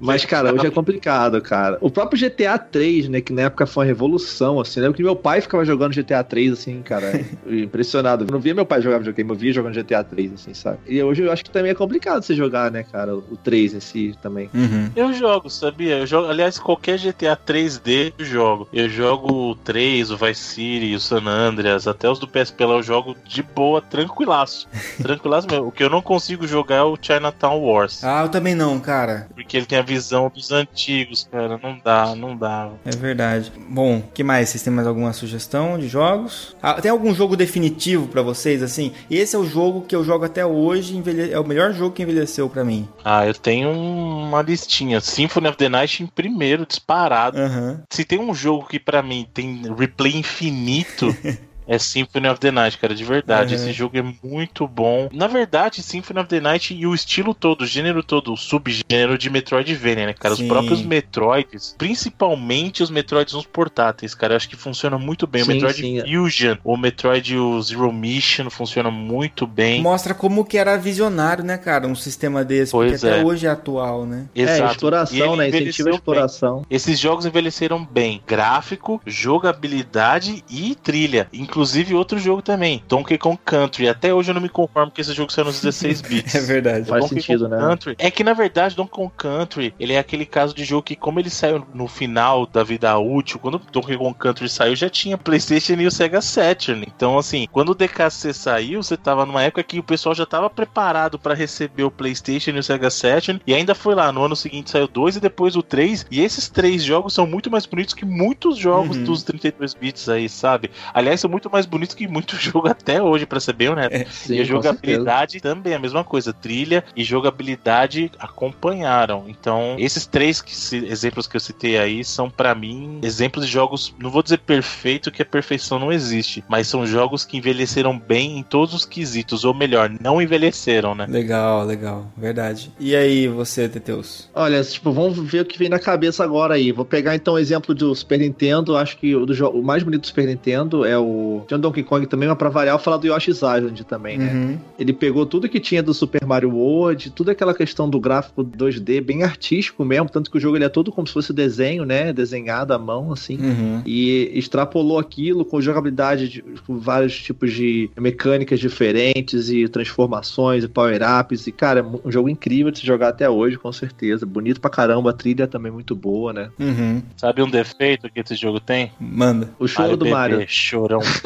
Mas, 0.00 0.24
cara, 0.24 0.54
hoje 0.54 0.66
é 0.66 0.70
complicado, 0.70 1.40
cara. 1.40 1.78
O 1.80 1.90
próprio 1.90 2.18
GTA 2.18 2.58
3, 2.58 3.08
né, 3.08 3.20
que 3.20 3.32
na 3.32 3.42
época 3.42 3.66
foi 3.66 3.84
uma 3.84 3.88
revolução, 3.88 4.60
assim. 4.60 4.80
Lembro 4.80 4.96
que 4.96 5.02
meu 5.02 5.16
pai 5.16 5.40
ficava 5.40 5.64
jogando 5.64 5.94
GTA 5.94 6.22
3, 6.22 6.45
assim, 6.52 6.82
cara. 6.82 7.24
Impressionado. 7.46 8.24
Eu 8.24 8.32
não 8.32 8.40
via 8.40 8.54
meu 8.54 8.66
pai 8.66 8.80
jogar 8.80 8.98
videogame, 8.98 9.30
eu 9.30 9.36
via 9.36 9.52
jogando 9.52 9.74
GTA 9.74 10.02
3, 10.04 10.34
assim, 10.34 10.54
sabe? 10.54 10.78
E 10.86 11.02
hoje 11.02 11.22
eu 11.22 11.32
acho 11.32 11.44
que 11.44 11.50
também 11.50 11.70
é 11.70 11.74
complicado 11.74 12.22
você 12.22 12.34
jogar, 12.34 12.70
né, 12.70 12.82
cara, 12.84 13.16
o 13.16 13.36
3 13.42 13.74
em 13.74 13.80
si 13.80 14.14
também. 14.22 14.50
Uhum. 14.54 14.90
Eu 14.94 15.12
jogo, 15.12 15.48
sabia? 15.50 15.98
Eu 15.98 16.06
jogo, 16.06 16.28
aliás, 16.28 16.58
qualquer 16.58 16.98
GTA 16.98 17.36
3D 17.36 18.12
eu 18.18 18.24
jogo. 18.24 18.68
Eu 18.72 18.88
jogo 18.88 19.50
o 19.50 19.54
3, 19.54 20.10
o 20.10 20.16
Vice 20.16 20.40
City, 20.40 20.94
o 20.94 21.00
San 21.00 21.26
Andreas, 21.26 21.86
até 21.86 22.08
os 22.08 22.18
do 22.18 22.28
PSP 22.28 22.64
lá 22.64 22.74
eu 22.74 22.82
jogo 22.82 23.16
de 23.24 23.42
boa, 23.42 23.80
tranquilaço. 23.80 24.68
tranquilaço 25.02 25.46
mesmo. 25.48 25.66
O 25.66 25.72
que 25.72 25.82
eu 25.82 25.90
não 25.90 26.02
consigo 26.02 26.46
jogar 26.46 26.76
é 26.76 26.82
o 26.82 26.98
Chinatown 27.00 27.60
Wars. 27.60 28.04
Ah, 28.04 28.22
eu 28.22 28.28
também 28.28 28.54
não, 28.54 28.78
cara. 28.78 29.28
Porque 29.34 29.56
ele 29.56 29.66
tem 29.66 29.78
a 29.78 29.82
visão 29.82 30.30
dos 30.34 30.50
antigos, 30.52 31.28
cara. 31.30 31.58
Não 31.62 31.78
dá, 31.82 32.14
não 32.14 32.36
dá. 32.36 32.70
É 32.84 32.90
verdade. 32.90 33.52
Bom, 33.68 34.02
que 34.14 34.22
mais? 34.22 34.48
Vocês 34.48 34.62
têm 34.62 34.72
mais 34.72 34.86
alguma 34.86 35.12
sugestão 35.12 35.78
de 35.78 35.88
jogos? 35.88 36.25
Ah, 36.62 36.80
tem 36.80 36.90
algum 36.90 37.14
jogo 37.14 37.36
definitivo 37.36 38.08
pra 38.08 38.22
vocês, 38.22 38.62
assim? 38.62 38.92
Esse 39.10 39.36
é 39.36 39.38
o 39.38 39.46
jogo 39.46 39.82
que 39.82 39.94
eu 39.96 40.04
jogo 40.04 40.24
até 40.24 40.44
hoje, 40.44 40.96
envelhe- 40.96 41.32
é 41.32 41.38
o 41.38 41.46
melhor 41.46 41.72
jogo 41.72 41.94
que 41.94 42.02
envelheceu 42.02 42.48
pra 42.48 42.64
mim. 42.64 42.88
Ah, 43.04 43.26
eu 43.26 43.34
tenho 43.34 43.70
uma 43.70 44.42
listinha. 44.42 45.00
Symphony 45.00 45.48
of 45.48 45.56
the 45.56 45.68
Night 45.68 46.02
em 46.02 46.06
primeiro, 46.06 46.66
disparado. 46.66 47.38
Aham. 47.38 47.82
Se 47.90 48.04
tem 48.04 48.18
um 48.18 48.34
jogo 48.34 48.66
que 48.68 48.78
pra 48.78 49.02
mim 49.02 49.26
tem 49.32 49.62
replay 49.76 50.16
infinito. 50.16 51.06
É 51.66 51.78
Symphony 51.78 52.28
of 52.28 52.40
the 52.40 52.50
Night, 52.50 52.78
cara, 52.78 52.94
de 52.94 53.04
verdade. 53.04 53.54
Uhum. 53.54 53.60
Esse 53.60 53.72
jogo 53.72 53.98
é 53.98 54.04
muito 54.22 54.66
bom. 54.68 55.08
Na 55.12 55.26
verdade, 55.26 55.82
Symphony 55.82 56.20
of 56.20 56.28
the 56.28 56.40
Night 56.40 56.74
e 56.74 56.86
o 56.86 56.94
estilo 56.94 57.34
todo, 57.34 57.62
o 57.62 57.66
gênero 57.66 58.02
todo, 58.02 58.32
o 58.32 58.36
subgênero 58.36 59.18
de 59.18 59.28
Metroidvania, 59.28 60.06
né, 60.06 60.12
cara? 60.12 60.34
Sim. 60.34 60.42
Os 60.42 60.48
próprios 60.48 60.82
Metroids, 60.82 61.74
principalmente 61.76 62.82
os 62.82 62.90
Metroids 62.90 63.34
nos 63.34 63.46
portáteis, 63.46 64.14
cara, 64.14 64.34
eu 64.34 64.36
acho 64.36 64.48
que 64.48 64.56
funciona 64.56 64.98
muito 64.98 65.26
bem. 65.26 65.42
Sim, 65.42 65.50
o 65.50 65.54
Metroid 65.54 65.80
sim. 65.80 66.00
Fusion, 66.02 66.56
o 66.64 66.76
Metroid 66.76 67.36
o 67.36 67.60
Zero 67.60 67.92
Mission 67.92 68.48
funciona 68.48 68.90
muito 68.90 69.46
bem. 69.46 69.82
Mostra 69.82 70.14
como 70.14 70.44
que 70.44 70.56
era 70.56 70.76
visionário, 70.76 71.44
né, 71.44 71.58
cara? 71.58 71.86
Um 71.86 71.94
sistema 71.94 72.44
desse, 72.44 72.72
Pois 72.72 72.92
porque 72.92 73.06
até 73.06 73.20
é. 73.20 73.24
hoje 73.24 73.46
é 73.46 73.50
atual, 73.50 74.06
né? 74.06 74.26
É, 74.34 74.42
Exato. 74.42 74.62
E 74.62 74.70
exploração, 74.72 75.36
né? 75.36 75.48
Incentiva 75.48 75.88
a 75.88 75.90
bem. 75.90 75.94
exploração. 75.94 76.66
Esses 76.70 76.98
jogos 76.98 77.26
envelheceram 77.26 77.84
bem. 77.84 78.22
Gráfico, 78.26 79.00
jogabilidade 79.04 80.44
e 80.48 80.74
trilha. 80.74 81.28
Inclusive 81.32 81.55
outro 81.94 82.18
jogo 82.18 82.42
também, 82.42 82.82
Donkey 82.88 83.18
Kong 83.18 83.38
Country. 83.44 83.88
Até 83.88 84.12
hoje 84.12 84.30
eu 84.30 84.34
não 84.34 84.40
me 84.40 84.48
conformo 84.48 84.90
que 84.90 85.00
esse 85.00 85.12
jogo 85.12 85.32
saiu 85.32 85.46
nos 85.46 85.60
16 85.60 86.00
bits. 86.08 86.34
É 86.34 86.40
verdade. 86.40 86.88
Faz 86.88 87.04
Donkey 87.04 87.20
sentido, 87.22 87.44
Kong 87.48 87.56
né? 87.56 87.60
Country. 87.60 87.94
É 87.98 88.10
que 88.10 88.24
na 88.24 88.32
verdade 88.32 88.76
Donkey 88.76 88.92
Kong 88.92 89.12
Country, 89.16 89.74
ele 89.78 89.92
é 89.92 89.98
aquele 89.98 90.26
caso 90.26 90.54
de 90.54 90.64
jogo 90.64 90.82
que 90.82 90.96
como 90.96 91.18
ele 91.20 91.30
saiu 91.30 91.66
no 91.74 91.86
final 91.88 92.46
da 92.46 92.62
vida 92.62 92.96
útil, 92.98 93.38
quando 93.38 93.60
Donkey 93.72 93.96
Kong 93.96 94.14
Country 94.18 94.48
saiu, 94.48 94.76
já 94.76 94.88
tinha 94.90 95.16
PlayStation 95.18 95.74
e 95.74 95.86
o 95.86 95.90
Sega 95.90 96.20
Saturn. 96.20 96.86
Então 96.94 97.18
assim, 97.18 97.46
quando 97.50 97.70
o 97.70 97.74
DKC 97.74 98.32
saiu, 98.32 98.82
você 98.82 98.96
tava 98.96 99.24
numa 99.26 99.42
época 99.42 99.62
que 99.62 99.78
o 99.78 99.82
pessoal 99.82 100.14
já 100.14 100.26
tava 100.26 100.48
preparado 100.50 101.18
pra 101.18 101.34
receber 101.34 101.84
o 101.84 101.90
PlayStation 101.90 102.50
e 102.50 102.58
o 102.58 102.62
Sega 102.62 102.90
Saturn 102.90 103.40
e 103.46 103.54
ainda 103.54 103.74
foi 103.74 103.94
lá 103.94 104.10
no 104.12 104.24
ano 104.24 104.36
seguinte 104.36 104.70
saiu 104.70 104.88
dois 104.88 105.16
e 105.16 105.20
depois 105.20 105.56
o 105.56 105.62
3, 105.62 106.06
e 106.10 106.20
esses 106.20 106.48
três 106.48 106.82
jogos 106.82 107.12
são 107.14 107.26
muito 107.26 107.50
mais 107.50 107.66
bonitos 107.66 107.94
que 107.94 108.04
muitos 108.04 108.56
jogos 108.56 108.96
Uhum. 108.96 109.04
dos 109.04 109.22
32 109.22 109.74
bits 109.74 110.08
aí, 110.08 110.28
sabe? 110.28 110.70
Aliás, 110.92 111.20
são 111.20 111.30
muito 111.30 111.45
mais 111.50 111.66
bonitos 111.66 111.94
que 111.94 112.06
muito 112.08 112.36
jogo 112.40 112.68
até 112.68 113.02
hoje, 113.02 113.26
pra 113.26 113.40
ser 113.40 113.52
bem 113.52 113.68
honesto. 113.68 114.10
Sim, 114.10 114.34
e 114.34 114.40
a 114.40 114.44
jogabilidade 114.44 115.40
também 115.40 115.72
é 115.72 115.76
a 115.76 115.80
mesma 115.80 116.04
coisa. 116.04 116.32
Trilha 116.32 116.84
e 116.94 117.02
jogabilidade 117.04 118.10
acompanharam. 118.18 119.24
Então, 119.28 119.76
esses 119.78 120.06
três 120.06 120.40
que 120.40 120.54
se- 120.54 120.86
exemplos 120.86 121.26
que 121.26 121.36
eu 121.36 121.40
citei 121.40 121.78
aí 121.78 122.04
são, 122.04 122.30
pra 122.30 122.54
mim, 122.54 122.98
exemplos 123.02 123.46
de 123.46 123.52
jogos. 123.52 123.94
Não 123.98 124.10
vou 124.10 124.22
dizer 124.22 124.38
perfeito, 124.38 125.10
que 125.10 125.22
a 125.22 125.24
perfeição 125.24 125.78
não 125.78 125.92
existe, 125.92 126.44
mas 126.48 126.68
são 126.68 126.86
jogos 126.86 127.24
que 127.24 127.36
envelheceram 127.36 127.98
bem 127.98 128.38
em 128.38 128.42
todos 128.42 128.74
os 128.74 128.84
quesitos, 128.84 129.44
ou 129.44 129.54
melhor, 129.54 129.90
não 130.00 130.20
envelheceram, 130.20 130.94
né? 130.94 131.06
Legal, 131.08 131.64
legal. 131.64 132.06
Verdade. 132.16 132.70
E 132.78 132.94
aí, 132.94 133.28
você, 133.28 133.68
Teteus? 133.68 134.28
Olha, 134.34 134.62
tipo, 134.62 134.92
vamos 134.92 135.18
ver 135.18 135.42
o 135.42 135.44
que 135.44 135.58
vem 135.58 135.68
na 135.68 135.78
cabeça 135.78 136.22
agora 136.24 136.54
aí. 136.54 136.72
Vou 136.72 136.84
pegar 136.84 137.14
então 137.14 137.34
o 137.34 137.38
exemplo 137.38 137.74
do 137.74 137.94
Super 137.94 138.18
Nintendo. 138.18 138.76
Acho 138.76 138.96
que 138.96 139.14
o, 139.14 139.24
do 139.26 139.48
o 139.50 139.62
mais 139.62 139.82
bonito 139.82 140.02
do 140.02 140.06
Super 140.06 140.26
Nintendo 140.26 140.84
é 140.84 140.98
o. 140.98 141.35
Tinha 141.46 141.58
Donkey 141.58 141.82
Kong 141.82 142.06
também, 142.06 142.28
mas 142.28 142.38
pra 142.38 142.48
variar, 142.48 142.74
eu 142.74 142.78
vou 142.78 142.84
falar 142.84 142.96
do 142.98 143.06
Yoshi's 143.06 143.36
Island 143.38 143.84
também, 143.84 144.18
né? 144.18 144.32
Uhum. 144.32 144.58
Ele 144.78 144.92
pegou 144.92 145.26
tudo 145.26 145.48
que 145.48 145.60
tinha 145.60 145.82
do 145.82 145.92
Super 145.94 146.24
Mario 146.24 146.50
World, 146.54 147.10
toda 147.10 147.32
aquela 147.32 147.54
questão 147.54 147.88
do 147.88 147.98
gráfico 148.00 148.44
2D, 148.44 149.00
bem 149.00 149.22
artístico 149.22 149.84
mesmo, 149.84 150.08
tanto 150.08 150.30
que 150.30 150.36
o 150.36 150.40
jogo 150.40 150.56
ele 150.56 150.64
é 150.64 150.68
todo 150.68 150.92
como 150.92 151.06
se 151.06 151.12
fosse 151.12 151.32
desenho, 151.32 151.84
né? 151.84 152.12
Desenhado 152.12 152.72
à 152.72 152.78
mão, 152.78 153.12
assim. 153.12 153.36
Uhum. 153.38 153.82
E 153.84 154.30
extrapolou 154.34 154.98
aquilo 154.98 155.44
com 155.44 155.60
jogabilidade, 155.60 156.28
de- 156.28 156.42
com 156.66 156.78
vários 156.78 157.16
tipos 157.20 157.52
de 157.52 157.90
mecânicas 157.98 158.60
diferentes 158.60 159.50
e 159.50 159.68
transformações 159.68 160.64
e 160.64 160.68
power-ups. 160.68 161.46
E, 161.46 161.52
cara, 161.52 161.80
é 161.80 161.82
um 161.82 162.10
jogo 162.10 162.28
incrível 162.28 162.70
de 162.70 162.78
se 162.80 162.86
jogar 162.86 163.08
até 163.08 163.28
hoje, 163.28 163.56
com 163.56 163.72
certeza. 163.72 164.24
Bonito 164.26 164.60
pra 164.60 164.70
caramba, 164.70 165.10
a 165.10 165.12
trilha 165.12 165.46
também 165.46 165.72
muito 165.72 165.94
boa, 165.94 166.32
né? 166.32 166.50
Uhum. 166.58 167.02
Sabe 167.16 167.42
um 167.42 167.50
defeito 167.50 168.08
que 168.10 168.20
esse 168.20 168.34
jogo 168.34 168.60
tem? 168.60 168.92
Manda. 169.00 169.50
O 169.58 169.66
choro 169.66 169.90
Ai, 169.90 169.96
do 169.96 170.04
bebê, 170.04 170.10
Mario. 170.10 170.44
Chorão. 170.48 171.00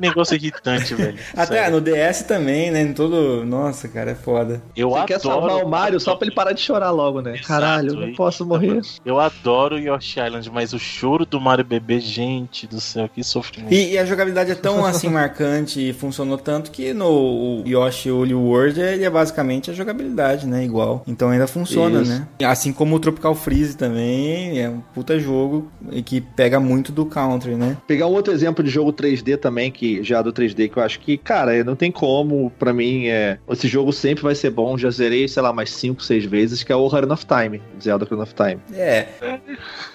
Negócio 0.00 0.34
irritante, 0.34 0.94
velho. 0.94 1.18
Até 1.36 1.62
Sério. 1.62 1.72
no 1.72 1.80
DS 1.80 2.22
também, 2.22 2.70
né? 2.70 2.82
Em 2.82 2.92
todo. 2.92 3.44
Nossa, 3.44 3.88
cara, 3.88 4.12
é 4.12 4.14
foda. 4.14 4.62
Eu 4.76 4.90
Você 4.90 4.94
adoro. 4.94 5.06
quer 5.06 5.20
salvar 5.20 5.64
o 5.64 5.68
Mario 5.68 6.00
só 6.00 6.14
pra 6.16 6.26
ele 6.26 6.34
parar 6.34 6.52
de 6.52 6.60
chorar 6.60 6.90
logo, 6.90 7.20
né? 7.20 7.32
Exato, 7.32 7.46
Caralho, 7.48 7.90
eu 7.94 8.06
não 8.06 8.14
posso 8.14 8.44
morrer. 8.46 8.80
Eu 9.04 9.18
adoro 9.20 9.78
Yoshi 9.78 10.20
Island, 10.20 10.50
mas 10.50 10.72
o 10.72 10.78
choro 10.78 11.24
do 11.26 11.40
Mario 11.40 11.64
bebê, 11.64 12.00
gente 12.00 12.66
do 12.66 12.80
céu, 12.80 13.08
que 13.08 13.22
sofrimento. 13.22 13.72
E, 13.72 13.92
e 13.92 13.98
a 13.98 14.04
jogabilidade 14.04 14.50
é 14.50 14.54
tão 14.54 14.84
assim 14.84 15.08
marcante 15.10 15.88
e 15.90 15.92
funcionou 15.92 16.38
tanto 16.38 16.70
que 16.70 16.92
no 16.92 17.62
Yoshi 17.66 18.10
Woolly 18.10 18.34
World 18.34 18.80
ele 18.80 19.04
é 19.04 19.10
basicamente 19.10 19.70
a 19.70 19.74
jogabilidade, 19.74 20.46
né? 20.46 20.64
Igual. 20.64 21.02
Então 21.06 21.30
ainda 21.30 21.46
funciona, 21.46 22.02
Isso. 22.02 22.10
né? 22.12 22.26
Assim 22.44 22.72
como 22.72 22.96
o 22.96 23.00
Tropical 23.00 23.34
Freeze 23.34 23.76
também 23.76 24.60
é 24.60 24.68
um 24.68 24.80
puta 24.94 25.18
jogo 25.18 25.70
e 25.90 26.02
que 26.02 26.20
pega 26.20 26.58
muito 26.60 26.92
do 26.92 27.04
country, 27.06 27.54
né? 27.54 27.76
Pegar 27.86 28.06
um 28.06 28.12
outro 28.12 28.32
exemplo 28.32 28.62
de 28.64 28.70
jogo 28.70 28.92
3D 29.22 29.36
também, 29.36 29.70
que 29.70 30.02
já 30.02 30.22
do 30.22 30.32
3D, 30.32 30.70
que 30.70 30.76
eu 30.76 30.82
acho 30.82 31.00
que, 31.00 31.16
cara, 31.16 31.62
não 31.64 31.76
tem 31.76 31.90
como, 31.90 32.50
pra 32.58 32.72
mim, 32.72 33.06
é, 33.06 33.38
esse 33.50 33.68
jogo 33.68 33.92
sempre 33.92 34.22
vai 34.22 34.34
ser 34.34 34.50
bom. 34.50 34.76
Já 34.76 34.90
zerei, 34.90 35.28
sei 35.28 35.42
lá, 35.42 35.52
mais 35.52 35.70
5, 35.70 36.02
6 36.02 36.24
vezes, 36.24 36.62
que 36.62 36.72
é 36.72 36.76
o 36.76 36.84
Ocarina 36.84 37.14
of 37.14 37.26
Time, 37.26 37.62
Zelda 37.80 38.04
Ocarina 38.04 38.24
of 38.24 38.34
Time. 38.34 38.60
É, 38.72 39.06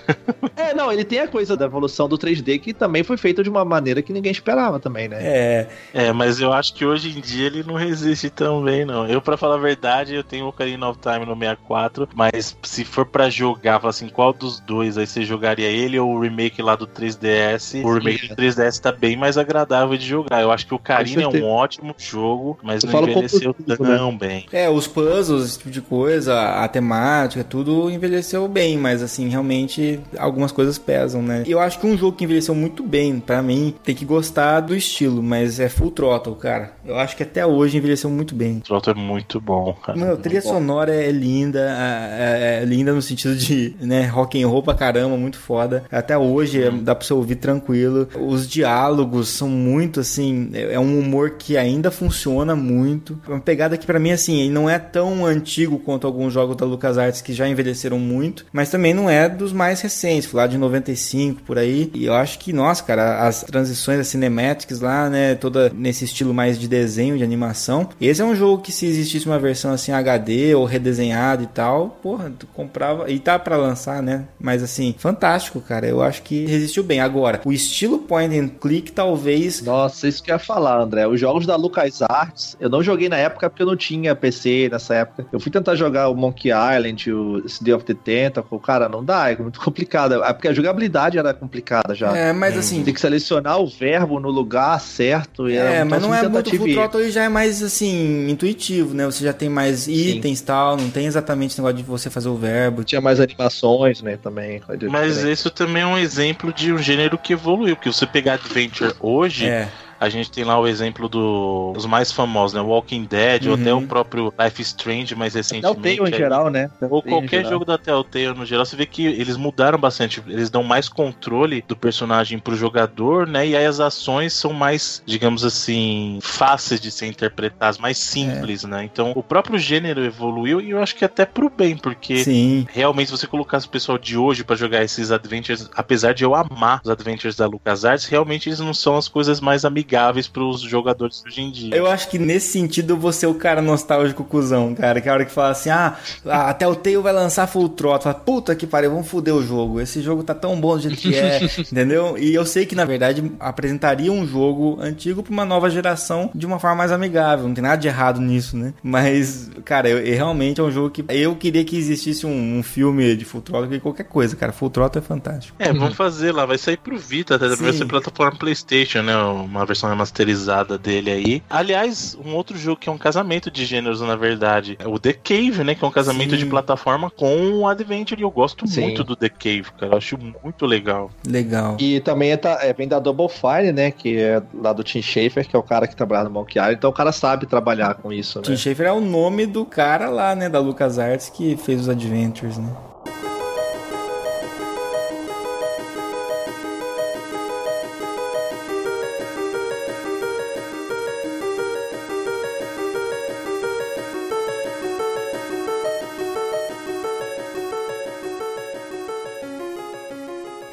É, 0.55 0.73
não, 0.73 0.91
ele 0.91 1.03
tem 1.03 1.19
a 1.19 1.27
coisa 1.27 1.57
da 1.57 1.65
evolução 1.65 2.07
do 2.07 2.17
3D 2.17 2.59
que 2.59 2.73
também 2.73 3.03
foi 3.03 3.17
feita 3.17 3.43
de 3.43 3.49
uma 3.49 3.65
maneira 3.65 4.01
que 4.01 4.13
ninguém 4.13 4.31
esperava 4.31 4.79
também, 4.79 5.07
né? 5.07 5.17
é. 5.21 5.67
É, 5.93 6.11
mas 6.13 6.39
eu 6.39 6.53
acho 6.53 6.73
que 6.73 6.85
hoje 6.85 7.17
em 7.17 7.21
dia 7.21 7.47
ele 7.47 7.63
não 7.63 7.75
resiste 7.75 8.29
tão 8.29 8.63
bem, 8.63 8.85
não. 8.85 9.07
Eu, 9.07 9.21
pra 9.21 9.37
falar 9.37 9.55
a 9.55 9.59
verdade, 9.59 10.15
eu 10.15 10.23
tenho 10.23 10.45
o 10.45 10.49
Ocarina 10.49 10.89
of 10.89 10.99
Time 10.99 11.25
no 11.25 11.35
64, 11.35 12.09
mas 12.13 12.57
se 12.63 12.85
for 12.85 13.05
pra 13.05 13.29
jogar, 13.29 13.79
falar 13.79 13.89
assim, 13.89 14.07
qual 14.07 14.33
dos 14.33 14.59
dois 14.59 14.97
aí 14.97 15.05
você 15.05 15.23
jogaria 15.23 15.67
ele 15.67 15.99
ou 15.99 16.15
o 16.15 16.19
remake 16.19 16.61
lá 16.61 16.75
do 16.75 16.87
3DS? 16.87 17.83
O 17.83 17.93
remake 17.93 18.29
do 18.29 18.35
3DS 18.35 18.79
tá 18.79 18.91
bem 18.91 19.17
mais 19.17 19.37
agradável 19.37 19.97
de 19.97 20.05
jogar. 20.05 20.41
Eu 20.41 20.51
acho 20.51 20.65
que 20.65 20.73
o 20.73 20.77
Ocarina 20.77 21.23
é 21.23 21.27
um 21.27 21.45
ótimo 21.45 21.95
jogo, 21.97 22.57
mas 22.63 22.83
Eu 22.83 22.91
não 22.91 23.03
envelheceu 23.03 23.55
né? 23.67 23.75
tão 23.75 24.17
bem. 24.17 24.45
É, 24.51 24.69
os 24.69 24.87
puzzles, 24.87 25.45
esse 25.45 25.57
tipo 25.57 25.71
de 25.71 25.81
coisa, 25.81 26.63
a 26.63 26.67
temática, 26.67 27.43
tudo 27.43 27.89
envelheceu 27.89 28.47
bem, 28.47 28.77
mas 28.77 29.01
assim, 29.01 29.29
realmente 29.29 29.94
porque 29.97 30.17
algumas 30.17 30.51
coisas 30.51 30.77
pesam, 30.77 31.21
né? 31.21 31.43
Eu 31.45 31.59
acho 31.59 31.79
que 31.79 31.87
um 31.87 31.97
jogo 31.97 32.17
que 32.17 32.23
envelheceu 32.23 32.55
muito 32.55 32.83
bem, 32.83 33.19
para 33.19 33.41
mim, 33.41 33.73
tem 33.83 33.95
que 33.95 34.05
gostar 34.05 34.61
do 34.61 34.75
estilo, 34.75 35.21
mas 35.21 35.59
é 35.59 35.69
Full 35.69 35.91
Throttle, 35.91 36.35
cara. 36.35 36.73
Eu 36.85 36.97
acho 36.97 37.15
que 37.15 37.23
até 37.23 37.45
hoje 37.45 37.77
envelheceu 37.77 38.09
muito 38.09 38.35
bem. 38.35 38.59
Throttle 38.59 38.95
é 38.95 38.99
muito 38.99 39.39
bom, 39.39 39.73
cara. 39.73 39.97
Meu, 39.97 40.13
a 40.13 40.17
trilha 40.17 40.41
sonora 40.41 40.93
é 40.93 41.11
linda, 41.11 41.59
é, 41.59 42.61
é 42.61 42.65
linda 42.65 42.93
no 42.93 43.01
sentido 43.01 43.35
de, 43.35 43.75
né, 43.79 44.05
rock 44.05 44.41
and 44.41 44.47
roll 44.47 44.63
pra 44.63 44.73
caramba, 44.73 45.17
muito 45.17 45.37
foda. 45.37 45.83
Até 45.91 46.17
hoje 46.17 46.61
é, 46.61 46.71
dá 46.71 46.95
pra 46.95 47.05
você 47.05 47.13
ouvir 47.13 47.35
tranquilo. 47.35 48.07
Os 48.19 48.47
diálogos 48.47 49.29
são 49.29 49.49
muito, 49.49 49.99
assim, 49.99 50.49
é, 50.53 50.73
é 50.73 50.79
um 50.79 50.99
humor 50.99 51.31
que 51.31 51.57
ainda 51.57 51.91
funciona 51.91 52.55
muito. 52.55 53.19
Uma 53.27 53.39
pegada 53.39 53.77
que 53.77 53.85
para 53.85 53.99
mim, 53.99 54.11
assim, 54.11 54.41
ele 54.41 54.51
não 54.51 54.69
é 54.69 54.79
tão 54.79 55.25
antigo 55.25 55.79
quanto 55.79 56.07
alguns 56.07 56.33
jogos 56.33 56.55
da 56.55 56.65
LucasArts 56.65 57.21
que 57.21 57.33
já 57.33 57.47
envelheceram 57.47 57.99
muito, 57.99 58.45
mas 58.51 58.69
também 58.69 58.93
não 58.93 59.09
é 59.09 59.27
dos 59.27 59.53
mais 59.53 59.81
recentes, 59.85 60.31
lá 60.31 60.47
de 60.47 60.57
95 60.57 61.43
por 61.43 61.57
aí. 61.57 61.91
E 61.93 62.05
eu 62.05 62.13
acho 62.13 62.39
que, 62.39 62.51
nossa, 62.51 62.83
cara, 62.83 63.27
as 63.27 63.43
transições, 63.43 63.99
as 63.99 64.07
cinemáticas 64.07 64.79
lá, 64.79 65.09
né, 65.09 65.35
toda 65.35 65.71
nesse 65.73 66.05
estilo 66.05 66.33
mais 66.33 66.59
de 66.59 66.67
desenho, 66.67 67.17
de 67.17 67.23
animação. 67.23 67.89
Esse 68.01 68.21
é 68.21 68.25
um 68.25 68.35
jogo 68.35 68.61
que 68.61 68.71
se 68.71 68.85
existisse 68.85 69.25
uma 69.27 69.39
versão 69.39 69.71
assim 69.71 69.91
HD 69.91 70.55
ou 70.55 70.65
redesenhado 70.65 71.43
e 71.43 71.47
tal, 71.47 71.99
porra, 72.01 72.31
tu 72.37 72.47
comprava 72.47 73.09
e 73.09 73.19
tá 73.19 73.37
para 73.37 73.57
lançar, 73.57 74.01
né? 74.01 74.25
Mas 74.39 74.63
assim, 74.63 74.95
fantástico, 74.97 75.61
cara. 75.61 75.87
Eu 75.87 76.01
acho 76.01 76.23
que 76.23 76.45
resistiu 76.45 76.83
bem. 76.83 76.99
Agora, 76.99 77.41
o 77.45 77.53
estilo 77.53 77.99
point 77.99 78.37
and 78.37 78.49
click 78.59 78.91
talvez 78.91 79.61
Nossa, 79.61 80.07
isso 80.07 80.23
que 80.23 80.31
eu 80.31 80.35
ia 80.35 80.39
falar, 80.39 80.81
André. 80.81 81.07
Os 81.07 81.19
jogos 81.19 81.45
da 81.45 81.55
LucasArts, 81.55 82.57
eu 82.59 82.69
não 82.69 82.81
joguei 82.81 83.07
na 83.07 83.17
época 83.17 83.49
porque 83.49 83.61
eu 83.61 83.67
não 83.67 83.75
tinha 83.75 84.15
PC 84.15 84.69
nessa 84.71 84.95
época. 84.95 85.27
Eu 85.31 85.39
fui 85.39 85.51
tentar 85.51 85.75
jogar 85.75 86.09
o 86.09 86.15
Monkey 86.15 86.49
Island, 86.49 87.11
o 87.11 87.47
City 87.47 87.71
of 87.71 87.85
the 87.85 87.93
Tentacle, 87.93 88.59
cara, 88.59 88.89
não 88.89 89.03
dá, 89.03 89.31
é 89.31 89.37
muito 89.37 89.59
complicado. 89.59 89.74
É 89.83 90.33
porque 90.33 90.47
a 90.47 90.53
jogabilidade 90.53 91.17
era 91.17 91.33
complicada 91.33 91.93
já. 91.93 92.15
É, 92.15 92.31
mas 92.33 92.57
assim, 92.57 92.83
Tem 92.83 92.93
que 92.93 92.99
selecionar 93.01 93.59
o 93.59 93.67
verbo 93.67 94.19
no 94.19 94.29
lugar 94.29 94.79
certo. 94.79 95.49
E 95.49 95.55
era 95.55 95.69
É, 95.69 95.83
um 95.83 95.87
mas 95.87 96.01
não 96.01 96.13
é 96.13 96.21
muito 96.23 96.31
tentativa 96.33 96.57
full 96.57 96.67
e 96.67 96.73
throttle 96.73 97.09
já 97.11 97.23
é 97.23 97.29
mais 97.29 97.61
assim 97.61 98.29
intuitivo, 98.29 98.93
né? 98.93 99.05
Você 99.05 99.23
já 99.23 99.33
tem 99.33 99.49
mais 99.49 99.87
itens 99.87 100.39
e 100.39 100.43
tal, 100.43 100.77
não 100.77 100.89
tem 100.89 101.05
exatamente 101.05 101.51
esse 101.51 101.59
negócio 101.61 101.77
de 101.77 101.83
você 101.83 102.09
fazer 102.09 102.29
o 102.29 102.35
verbo. 102.35 102.83
Tinha 102.83 103.01
mais 103.01 103.19
animações, 103.19 104.01
né, 104.01 104.17
também. 104.21 104.61
Mas 104.89 105.23
isso 105.23 105.49
também 105.49 105.83
é 105.83 105.87
um 105.87 105.97
exemplo 105.97 106.53
de 106.53 106.71
um 106.71 106.77
gênero 106.77 107.17
que 107.17 107.33
evoluiu. 107.33 107.75
Porque 107.75 107.91
você 107.91 108.05
pegar 108.05 108.33
Adventure 108.35 108.93
hoje, 108.99 109.47
É. 109.47 109.67
a 109.99 110.09
gente 110.09 110.29
tem 110.31 110.43
lá 110.43 110.59
o 110.59 110.67
exemplo 110.67 111.07
do- 111.07 111.71
dos 111.73 111.85
mais 111.85 112.11
famosos, 112.11 112.53
né? 112.53 112.61
Walking 112.61 113.05
Dead, 113.05 113.45
ou 113.47 113.53
Uhum. 113.55 113.61
até 113.61 113.73
o 113.73 113.81
próprio 113.81 114.33
Life 114.39 114.61
Strange 114.61 115.15
mais 115.15 115.33
Telltale 115.33 115.61
recentemente. 115.61 116.01
em 116.01 116.17
geral, 116.17 116.49
né? 116.49 116.69
Ou 116.81 117.01
Telltale 117.01 117.09
qualquer 117.09 117.45
jogo 117.45 117.63
da 117.65 117.77
Telltale 117.77 118.33
no 118.33 118.45
geral, 118.45 118.65
você 118.65 118.75
vê 118.75 118.85
que 118.85 119.05
eles 119.05 119.37
mudaram 119.37 119.77
bastante. 119.79 120.21
Eles 120.27 120.49
dão 120.49 120.63
mais 120.63 120.89
controle 120.89 121.63
do 121.67 121.75
personagem 121.75 122.37
pro 122.39 122.55
jogador, 122.55 123.25
né? 123.27 123.47
E 123.47 123.55
aí 123.55 123.65
as 123.65 123.79
ações 123.79 124.33
são 124.33 124.51
mais, 124.51 125.01
digamos 125.05 125.45
assim, 125.45 126.19
fáceis 126.21 126.81
de 126.81 126.91
ser 126.91 127.05
interpretadas, 127.07 127.77
mais 127.77 127.97
simples, 127.97 128.63
né? 128.63 128.83
Então 128.83 129.13
o 129.15 129.23
próprio 129.23 129.57
gênero 129.57 130.03
evoluiu 130.03 130.59
e 130.59 130.71
eu 130.71 130.81
acho 130.83 130.95
que 130.95 131.05
até 131.05 131.25
pro 131.25 131.49
bem, 131.49 131.77
porque 131.77 132.17
Sim. 132.23 132.67
realmente 132.69 133.07
se 133.11 133.17
você 133.17 133.27
colocasse 133.27 133.65
o 133.67 133.69
pessoal 133.69 133.97
de 133.97 134.17
hoje 134.17 134.43
pra 134.43 134.55
jogar 134.55 134.83
esses 134.83 135.11
adventures, 135.11 135.69
apesar 135.75 136.13
de 136.13 136.23
eu 136.23 136.35
amar 136.35 136.81
os 136.83 136.89
adventures 136.89 137.35
da 137.35 137.45
LucasArts, 137.47 138.05
realmente 138.05 138.49
eles 138.49 138.59
não 138.59 138.73
são 138.73 138.97
as 138.97 139.07
coisas 139.07 139.39
mais 139.39 139.63
amigáveis 139.63 139.84
pros 140.31 140.61
jogadores 140.61 141.23
hoje 141.25 141.41
em 141.41 141.51
dia. 141.51 141.75
Eu 141.75 141.87
acho 141.87 142.09
que 142.09 142.17
nesse 142.17 142.51
sentido 142.51 142.97
vou 142.97 143.11
ser 143.11 143.27
o 143.27 143.35
cara 143.35 143.61
nostálgico 143.61 144.23
cuzão, 144.23 144.73
cara. 144.75 145.01
Que 145.01 145.07
é 145.07 145.11
a 145.11 145.15
hora 145.15 145.25
que 145.25 145.31
fala 145.31 145.49
assim, 145.49 145.69
ah, 145.69 145.97
a 146.25 146.53
Telltale 146.53 146.97
vai 146.97 147.13
lançar 147.13 147.47
Full 147.47 147.69
Throttle. 147.69 148.03
Fala, 148.03 148.15
puta 148.15 148.55
que 148.55 148.67
pariu, 148.67 148.91
vamos 148.91 149.07
foder 149.07 149.33
o 149.33 149.43
jogo. 149.43 149.79
Esse 149.79 150.01
jogo 150.01 150.23
tá 150.23 150.33
tão 150.33 150.59
bom 150.59 150.75
do 150.75 150.83
jeito 150.83 150.97
que 150.97 151.15
é, 151.15 151.43
entendeu? 151.59 152.17
E 152.17 152.33
eu 152.33 152.45
sei 152.45 152.65
que, 152.65 152.75
na 152.75 152.85
verdade, 152.85 153.31
apresentaria 153.39 154.11
um 154.11 154.25
jogo 154.25 154.77
antigo 154.81 155.23
pra 155.23 155.31
uma 155.31 155.45
nova 155.45 155.69
geração 155.69 156.29
de 156.33 156.45
uma 156.45 156.59
forma 156.59 156.77
mais 156.77 156.91
amigável. 156.91 157.47
Não 157.47 157.53
tem 157.53 157.63
nada 157.63 157.77
de 157.77 157.87
errado 157.87 158.19
nisso, 158.19 158.57
né? 158.57 158.73
Mas, 158.83 159.49
cara, 159.63 159.89
eu, 159.89 159.99
eu 159.99 160.15
realmente 160.15 160.59
é 160.59 160.63
um 160.63 160.71
jogo 160.71 160.89
que... 160.89 161.03
Eu 161.09 161.35
queria 161.35 161.63
que 161.63 161.77
existisse 161.77 162.25
um, 162.25 162.59
um 162.59 162.63
filme 162.63 163.15
de 163.15 163.25
Full 163.25 163.41
Throttle 163.41 163.69
que 163.69 163.79
qualquer 163.79 164.05
coisa, 164.05 164.35
cara. 164.35 164.51
Full 164.51 164.69
Throttle 164.69 165.01
é 165.01 165.05
fantástico. 165.05 165.55
É, 165.59 165.71
vamos 165.71 165.95
fazer 165.95 166.31
lá, 166.31 166.45
vai 166.45 166.57
sair 166.57 166.77
pro 166.77 166.97
Vita, 166.97 167.35
até 167.35 167.47
vai 167.55 167.73
ser 167.73 167.85
plataforma 167.85 168.37
PlayStation, 168.37 169.01
né? 169.01 169.15
Uma 169.17 169.65
versão 169.65 169.74
remasterizada 169.83 170.77
dele 170.77 171.11
aí. 171.11 171.43
Aliás, 171.49 172.17
um 172.23 172.33
outro 172.35 172.57
jogo 172.57 172.79
que 172.79 172.89
é 172.89 172.91
um 172.91 172.97
casamento 172.97 173.49
de 173.51 173.65
gêneros, 173.65 174.01
na 174.01 174.15
verdade, 174.15 174.77
é 174.79 174.87
o 174.87 174.97
The 174.99 175.13
Cave, 175.13 175.63
né? 175.63 175.75
Que 175.75 175.83
é 175.83 175.87
um 175.87 175.91
casamento 175.91 176.31
Sim. 176.31 176.37
de 176.37 176.45
plataforma 176.45 177.09
com 177.09 177.53
o 177.59 177.67
Adventure. 177.67 178.19
E 178.19 178.23
eu 178.23 178.31
gosto 178.31 178.67
Sim. 178.67 178.81
muito 178.81 179.03
do 179.03 179.15
The 179.15 179.29
Cave, 179.29 179.65
cara. 179.77 179.93
Eu 179.93 179.97
acho 179.97 180.17
muito 180.43 180.65
legal. 180.65 181.11
Legal. 181.25 181.77
E 181.79 181.99
também 181.99 182.31
é, 182.31 182.37
tá- 182.37 182.59
é, 182.61 182.73
vem 182.73 182.87
da 182.87 182.99
Double 182.99 183.27
Fine, 183.29 183.71
né? 183.71 183.91
Que 183.91 184.17
é 184.17 184.41
lá 184.53 184.73
do 184.73 184.83
Tim 184.83 185.01
Schafer, 185.01 185.47
que 185.47 185.55
é 185.55 185.59
o 185.59 185.63
cara 185.63 185.87
que 185.87 185.95
trabalha 185.95 186.25
no 186.25 186.29
Monkey 186.31 186.59
Island. 186.59 186.75
Então 186.77 186.89
o 186.89 186.93
cara 186.93 187.11
sabe 187.11 187.45
trabalhar 187.45 187.95
com 187.95 188.11
isso, 188.13 188.39
né? 188.39 188.43
Tim 188.45 188.57
Schafer 188.57 188.87
é 188.87 188.91
o 188.91 189.01
nome 189.01 189.45
do 189.45 189.65
cara 189.65 190.09
lá, 190.09 190.35
né, 190.35 190.49
da 190.49 190.59
LucasArts 190.59 191.29
que 191.29 191.57
fez 191.57 191.81
os 191.81 191.89
Adventures, 191.89 192.57
né? 192.57 192.69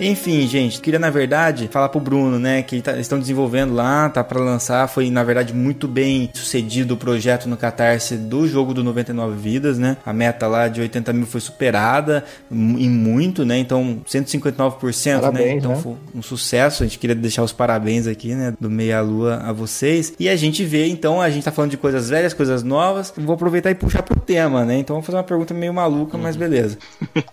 Enfim, 0.05 0.47
gente, 0.49 0.81
queria 0.81 0.99
na 0.99 1.11
verdade 1.11 1.69
falar 1.71 1.89
pro 1.89 2.01
Bruno, 2.01 2.39
né, 2.39 2.63
que 2.63 2.81
tá- 2.83 2.93
eles 2.93 3.03
estão 3.03 3.19
desenvolvendo 3.19 3.73
lá, 3.75 4.09
tá 4.09 4.25
pra 4.25 4.41
lançar, 4.41 4.89
foi 4.89 5.11
na 5.11 5.23
verdade 5.23 5.55
muito 5.55 5.87
bem 5.87 6.29
sucedido 6.35 6.95
o 6.95 6.97
projeto 6.97 7.49
no 7.49 7.57
Catarse 7.57 8.17
do 8.17 8.47
jogo 8.49 8.75
do 8.75 8.83
99 8.83 9.37
vidas, 9.37 9.79
né? 9.79 9.97
A 10.05 10.13
meta 10.13 10.47
lá 10.47 10.67
de 10.69 10.81
80 10.81 11.13
mil 11.13 11.27
foi 11.27 11.41
superada 11.41 12.25
em 12.51 12.89
muito, 12.89 13.45
né? 13.45 13.59
Então 13.59 13.99
159%, 14.07 15.15
né? 15.15 15.21
Parabéns, 15.21 15.59
Então 15.59 15.71
né? 15.73 15.81
foi 15.83 15.95
um 16.15 16.23
sucesso. 16.23 16.83
A 16.83 16.87
gente 16.87 16.99
queria 16.99 17.15
deixar 17.15 17.43
os 17.43 17.53
parabéns 17.53 18.07
aqui, 18.07 18.35
né, 18.35 18.55
do 18.61 18.69
Meia 18.71 19.01
Lua 19.01 19.37
a 19.45 19.53
vocês. 19.53 20.13
E 20.19 20.29
a 20.29 20.35
gente 20.37 20.65
vê, 20.65 20.87
então, 20.89 21.21
a 21.21 21.31
gente 21.31 21.45
tá 21.45 21.53
falando 21.53 21.71
de 21.71 21.77
coisas 21.77 22.09
velhas, 22.09 22.35
coisas 22.35 22.63
novas. 22.63 23.13
Vou 23.17 23.35
aproveitar 23.35 23.71
e 23.71 23.75
puxar 23.75 24.03
pro 24.03 24.19
tema, 24.19 24.65
né? 24.65 24.79
Então 24.79 24.97
vou 24.97 25.03
fazer 25.03 25.19
uma 25.19 25.25
pergunta 25.25 25.55
meio 25.55 25.73
maluca, 25.73 26.17
mas 26.19 26.35
beleza. 26.37 26.77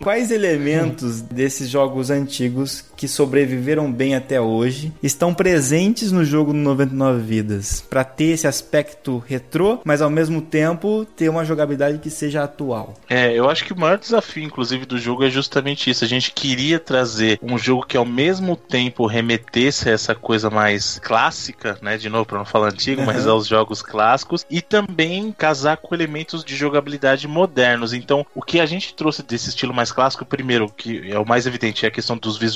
Quais 0.01 0.29
elementos 0.31 1.21
desses 1.21 1.69
jogos 1.69 2.09
antigos 2.09 2.58
que 2.95 3.07
sobreviveram 3.07 3.91
bem 3.91 4.15
até 4.15 4.39
hoje 4.39 4.93
estão 5.01 5.33
presentes 5.33 6.11
no 6.11 6.23
jogo 6.23 6.53
no 6.53 6.69
99 6.69 7.21
vidas 7.21 7.83
Pra 7.89 8.03
ter 8.03 8.25
esse 8.25 8.47
aspecto 8.47 9.17
retrô, 9.17 9.79
mas 9.83 10.01
ao 10.01 10.09
mesmo 10.09 10.41
tempo 10.41 11.05
ter 11.15 11.29
uma 11.29 11.45
jogabilidade 11.45 11.97
que 11.99 12.09
seja 12.09 12.43
atual? 12.43 12.93
É, 13.09 13.33
eu 13.33 13.49
acho 13.49 13.65
que 13.65 13.73
o 13.73 13.79
maior 13.79 13.97
desafio, 13.97 14.43
inclusive, 14.43 14.85
do 14.85 14.97
jogo 14.97 15.23
é 15.23 15.29
justamente 15.29 15.89
isso. 15.89 16.03
A 16.03 16.07
gente 16.07 16.31
queria 16.31 16.79
trazer 16.79 17.39
um 17.41 17.57
jogo 17.57 17.85
que 17.85 17.97
ao 17.97 18.05
mesmo 18.05 18.55
tempo 18.55 19.05
remetesse 19.05 19.89
a 19.89 19.93
essa 19.93 20.15
coisa 20.15 20.49
mais 20.49 20.99
clássica, 20.99 21.77
né? 21.81 21.97
De 21.97 22.09
novo, 22.09 22.25
pra 22.25 22.37
não 22.37 22.45
falar 22.45 22.67
antigo, 22.67 23.01
mas 23.05 23.27
aos 23.27 23.47
jogos 23.47 23.81
clássicos, 23.81 24.45
e 24.49 24.61
também 24.61 25.31
casar 25.31 25.77
com 25.77 25.95
elementos 25.95 26.43
de 26.43 26.55
jogabilidade 26.55 27.27
modernos. 27.27 27.93
Então, 27.93 28.25
o 28.35 28.41
que 28.41 28.59
a 28.59 28.65
gente 28.65 28.93
trouxe 28.93 29.23
desse 29.23 29.49
estilo 29.49 29.73
mais 29.73 29.91
clássico, 29.91 30.25
primeiro, 30.25 30.69
que 30.69 31.11
é 31.11 31.17
o 31.17 31.25
mais 31.25 31.45
evidente, 31.45 31.85
é 31.85 31.87
a 31.87 31.91
questão 31.91 32.17
dos 32.17 32.37
visuais. 32.37 32.48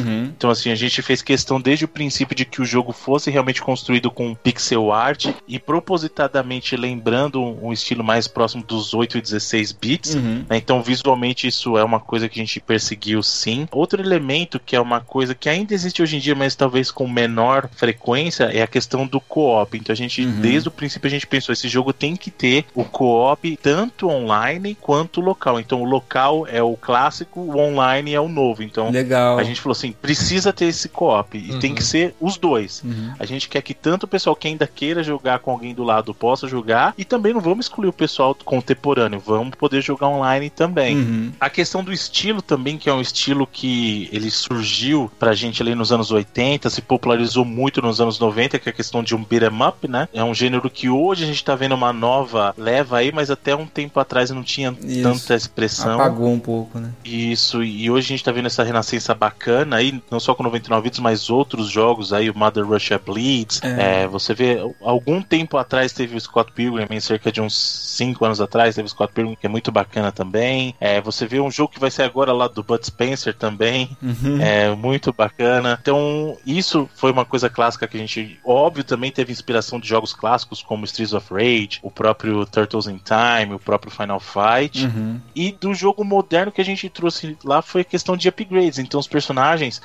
Uhum. 0.00 0.24
Então, 0.36 0.50
assim, 0.50 0.70
a 0.70 0.74
gente 0.74 1.02
fez 1.02 1.22
questão 1.22 1.60
desde 1.60 1.84
o 1.84 1.88
princípio 1.88 2.34
de 2.34 2.44
que 2.44 2.60
o 2.60 2.64
jogo 2.64 2.92
fosse 2.92 3.30
realmente 3.30 3.62
construído 3.62 4.10
com 4.10 4.34
pixel 4.34 4.92
art 4.92 5.28
e 5.46 5.58
propositadamente 5.58 6.76
lembrando 6.76 7.42
um 7.42 7.72
estilo 7.72 8.02
mais 8.02 8.26
próximo 8.26 8.62
dos 8.62 8.94
8 8.94 9.18
e 9.18 9.20
16 9.20 9.72
bits. 9.72 10.14
Uhum. 10.14 10.44
né? 10.48 10.56
Então, 10.56 10.82
visualmente, 10.82 11.46
isso 11.46 11.76
é 11.76 11.84
uma 11.84 12.00
coisa 12.00 12.28
que 12.28 12.40
a 12.40 12.42
gente 12.44 12.60
perseguiu 12.60 13.22
sim. 13.22 13.66
Outro 13.70 14.00
elemento 14.00 14.60
que 14.60 14.76
é 14.76 14.80
uma 14.80 15.00
coisa 15.00 15.34
que 15.34 15.48
ainda 15.48 15.74
existe 15.74 16.02
hoje 16.02 16.16
em 16.16 16.20
dia, 16.20 16.34
mas 16.34 16.54
talvez 16.54 16.90
com 16.90 17.08
menor 17.08 17.68
frequência, 17.74 18.44
é 18.44 18.62
a 18.62 18.66
questão 18.66 19.06
do 19.06 19.20
co-op. 19.20 19.76
Então, 19.76 19.92
a 19.92 19.96
gente, 19.96 20.24
Uhum. 20.24 20.40
desde 20.40 20.68
o 20.68 20.72
princípio, 20.72 21.06
a 21.08 21.10
gente 21.10 21.26
pensou: 21.26 21.52
esse 21.52 21.68
jogo 21.68 21.92
tem 21.92 22.16
que 22.16 22.30
ter 22.30 22.64
o 22.74 22.84
co-op 22.84 23.56
tanto 23.62 24.08
online 24.08 24.76
quanto 24.80 25.20
local. 25.20 25.58
Então, 25.58 25.82
o 25.82 25.84
local 25.84 26.46
é 26.46 26.62
o 26.62 26.76
clássico, 26.76 27.40
o 27.40 27.58
online 27.58 28.14
é 28.14 28.20
o 28.20 28.28
novo. 28.28 28.62
Então, 28.62 28.90
Legal. 28.90 29.39
A 29.40 29.44
gente 29.44 29.60
falou 29.60 29.72
assim, 29.72 29.92
precisa 29.92 30.52
ter 30.52 30.66
esse 30.66 30.88
co-op 30.88 31.36
e 31.36 31.52
Uhum. 31.52 31.58
tem 31.58 31.74
que 31.74 31.82
ser 31.82 32.14
os 32.20 32.36
dois. 32.36 32.82
Uhum. 32.84 33.12
A 33.18 33.24
gente 33.26 33.48
quer 33.48 33.62
que 33.62 33.74
tanto 33.74 34.04
o 34.04 34.08
pessoal 34.08 34.36
que 34.36 34.48
ainda 34.48 34.66
queira 34.66 35.02
jogar 35.02 35.38
com 35.40 35.50
alguém 35.50 35.74
do 35.74 35.82
lado 35.82 36.14
possa 36.14 36.46
jogar 36.48 36.94
e 36.96 37.04
também 37.04 37.32
não 37.32 37.40
vamos 37.40 37.66
excluir 37.66 37.88
o 37.88 37.92
pessoal 37.92 38.36
contemporâneo, 38.44 39.20
vamos 39.24 39.54
poder 39.56 39.80
jogar 39.82 40.08
online 40.08 40.50
também. 40.50 40.96
Uhum. 40.96 41.32
A 41.40 41.48
questão 41.50 41.82
do 41.82 41.92
estilo 41.92 42.42
também, 42.42 42.76
que 42.78 42.88
é 42.88 42.92
um 42.92 43.00
estilo 43.00 43.46
que 43.46 44.08
ele 44.12 44.30
surgiu 44.30 45.10
pra 45.18 45.34
gente 45.34 45.62
ali 45.62 45.74
nos 45.74 45.92
anos 45.92 46.10
80, 46.10 46.68
se 46.70 46.82
popularizou 46.82 47.44
muito 47.44 47.80
nos 47.82 48.00
anos 48.00 48.18
90, 48.18 48.58
que 48.58 48.68
é 48.68 48.72
a 48.72 48.74
questão 48.74 49.02
de 49.02 49.14
um 49.14 49.24
beat'em 49.24 49.50
up, 49.66 49.88
né? 49.88 50.08
É 50.12 50.22
um 50.22 50.34
gênero 50.34 50.68
que 50.68 50.88
hoje 50.88 51.24
a 51.24 51.26
gente 51.26 51.44
tá 51.44 51.54
vendo 51.54 51.74
uma 51.74 51.92
nova 51.92 52.54
leva 52.56 52.98
aí, 52.98 53.12
mas 53.12 53.30
até 53.30 53.54
um 53.54 53.66
tempo 53.66 53.98
atrás 54.00 54.30
não 54.30 54.42
tinha 54.42 54.74
Isso. 54.82 55.02
tanta 55.02 55.34
expressão. 55.34 55.94
Apagou 55.94 56.32
um 56.32 56.38
pouco, 56.38 56.78
né? 56.78 56.90
Isso, 57.04 57.62
e 57.62 57.90
hoje 57.90 58.06
a 58.06 58.08
gente 58.08 58.24
tá 58.24 58.32
vendo 58.32 58.46
essa 58.46 58.62
renascença 58.62 59.14
bacana 59.14 59.29
aí, 59.72 60.02
não 60.10 60.20
só 60.20 60.34
com 60.34 60.42
99 60.42 60.82
vidas, 60.84 60.98
mas 61.00 61.30
outros 61.30 61.68
jogos 61.68 62.12
aí, 62.12 62.30
o 62.30 62.36
Mother 62.36 62.66
Russia 62.66 62.98
Bleeds. 62.98 63.60
É. 63.62 64.02
É, 64.02 64.06
você 64.06 64.34
vê, 64.34 64.58
algum 64.80 65.22
tempo 65.22 65.56
atrás 65.56 65.92
teve 65.92 66.16
o 66.16 66.20
Scott 66.20 66.52
Pilgrim, 66.52 66.86
em 66.90 67.00
cerca 67.00 67.30
de 67.30 67.40
uns 67.40 67.54
5 67.96 68.24
anos 68.24 68.40
atrás, 68.40 68.74
teve 68.74 68.86
o 68.86 68.90
Scott 68.90 69.12
Pilgrim, 69.12 69.36
que 69.38 69.46
é 69.46 69.48
muito 69.48 69.70
bacana 69.72 70.10
também. 70.12 70.74
É, 70.80 71.00
você 71.00 71.26
vê 71.26 71.40
um 71.40 71.50
jogo 71.50 71.72
que 71.72 71.80
vai 71.80 71.90
ser 71.90 72.02
agora 72.02 72.32
lá 72.32 72.48
do 72.48 72.62
Bud 72.62 72.84
Spencer 72.84 73.34
também, 73.34 73.96
Uhum. 74.02 74.40
é 74.40 74.74
muito 74.74 75.12
bacana. 75.12 75.78
Então, 75.80 76.36
isso 76.46 76.88
foi 76.94 77.10
uma 77.12 77.24
coisa 77.24 77.48
clássica 77.48 77.86
que 77.86 77.96
a 77.96 78.00
gente, 78.00 78.38
óbvio, 78.44 78.84
também 78.84 79.10
teve 79.10 79.32
inspiração 79.32 79.78
de 79.78 79.88
jogos 79.88 80.12
clássicos 80.12 80.62
como 80.62 80.84
Streets 80.84 81.12
of 81.12 81.32
Rage, 81.32 81.78
o 81.82 81.90
próprio 81.90 82.44
Turtles 82.46 82.86
in 82.86 82.98
Time, 82.98 83.54
o 83.54 83.58
próprio 83.58 83.90
Final 83.92 84.20
Fight. 84.20 84.84
Uhum. 84.86 85.20
E 85.34 85.52
do 85.52 85.74
jogo 85.74 86.04
moderno 86.04 86.52
que 86.52 86.60
a 86.60 86.64
gente 86.64 86.88
trouxe 86.88 87.36
lá 87.44 87.62
foi 87.62 87.82
a 87.82 87.84
questão 87.84 88.16
de 88.16 88.28
upgrades. 88.28 88.78
Então 88.78 88.98
os 89.00 89.06
personagens, 89.06 89.19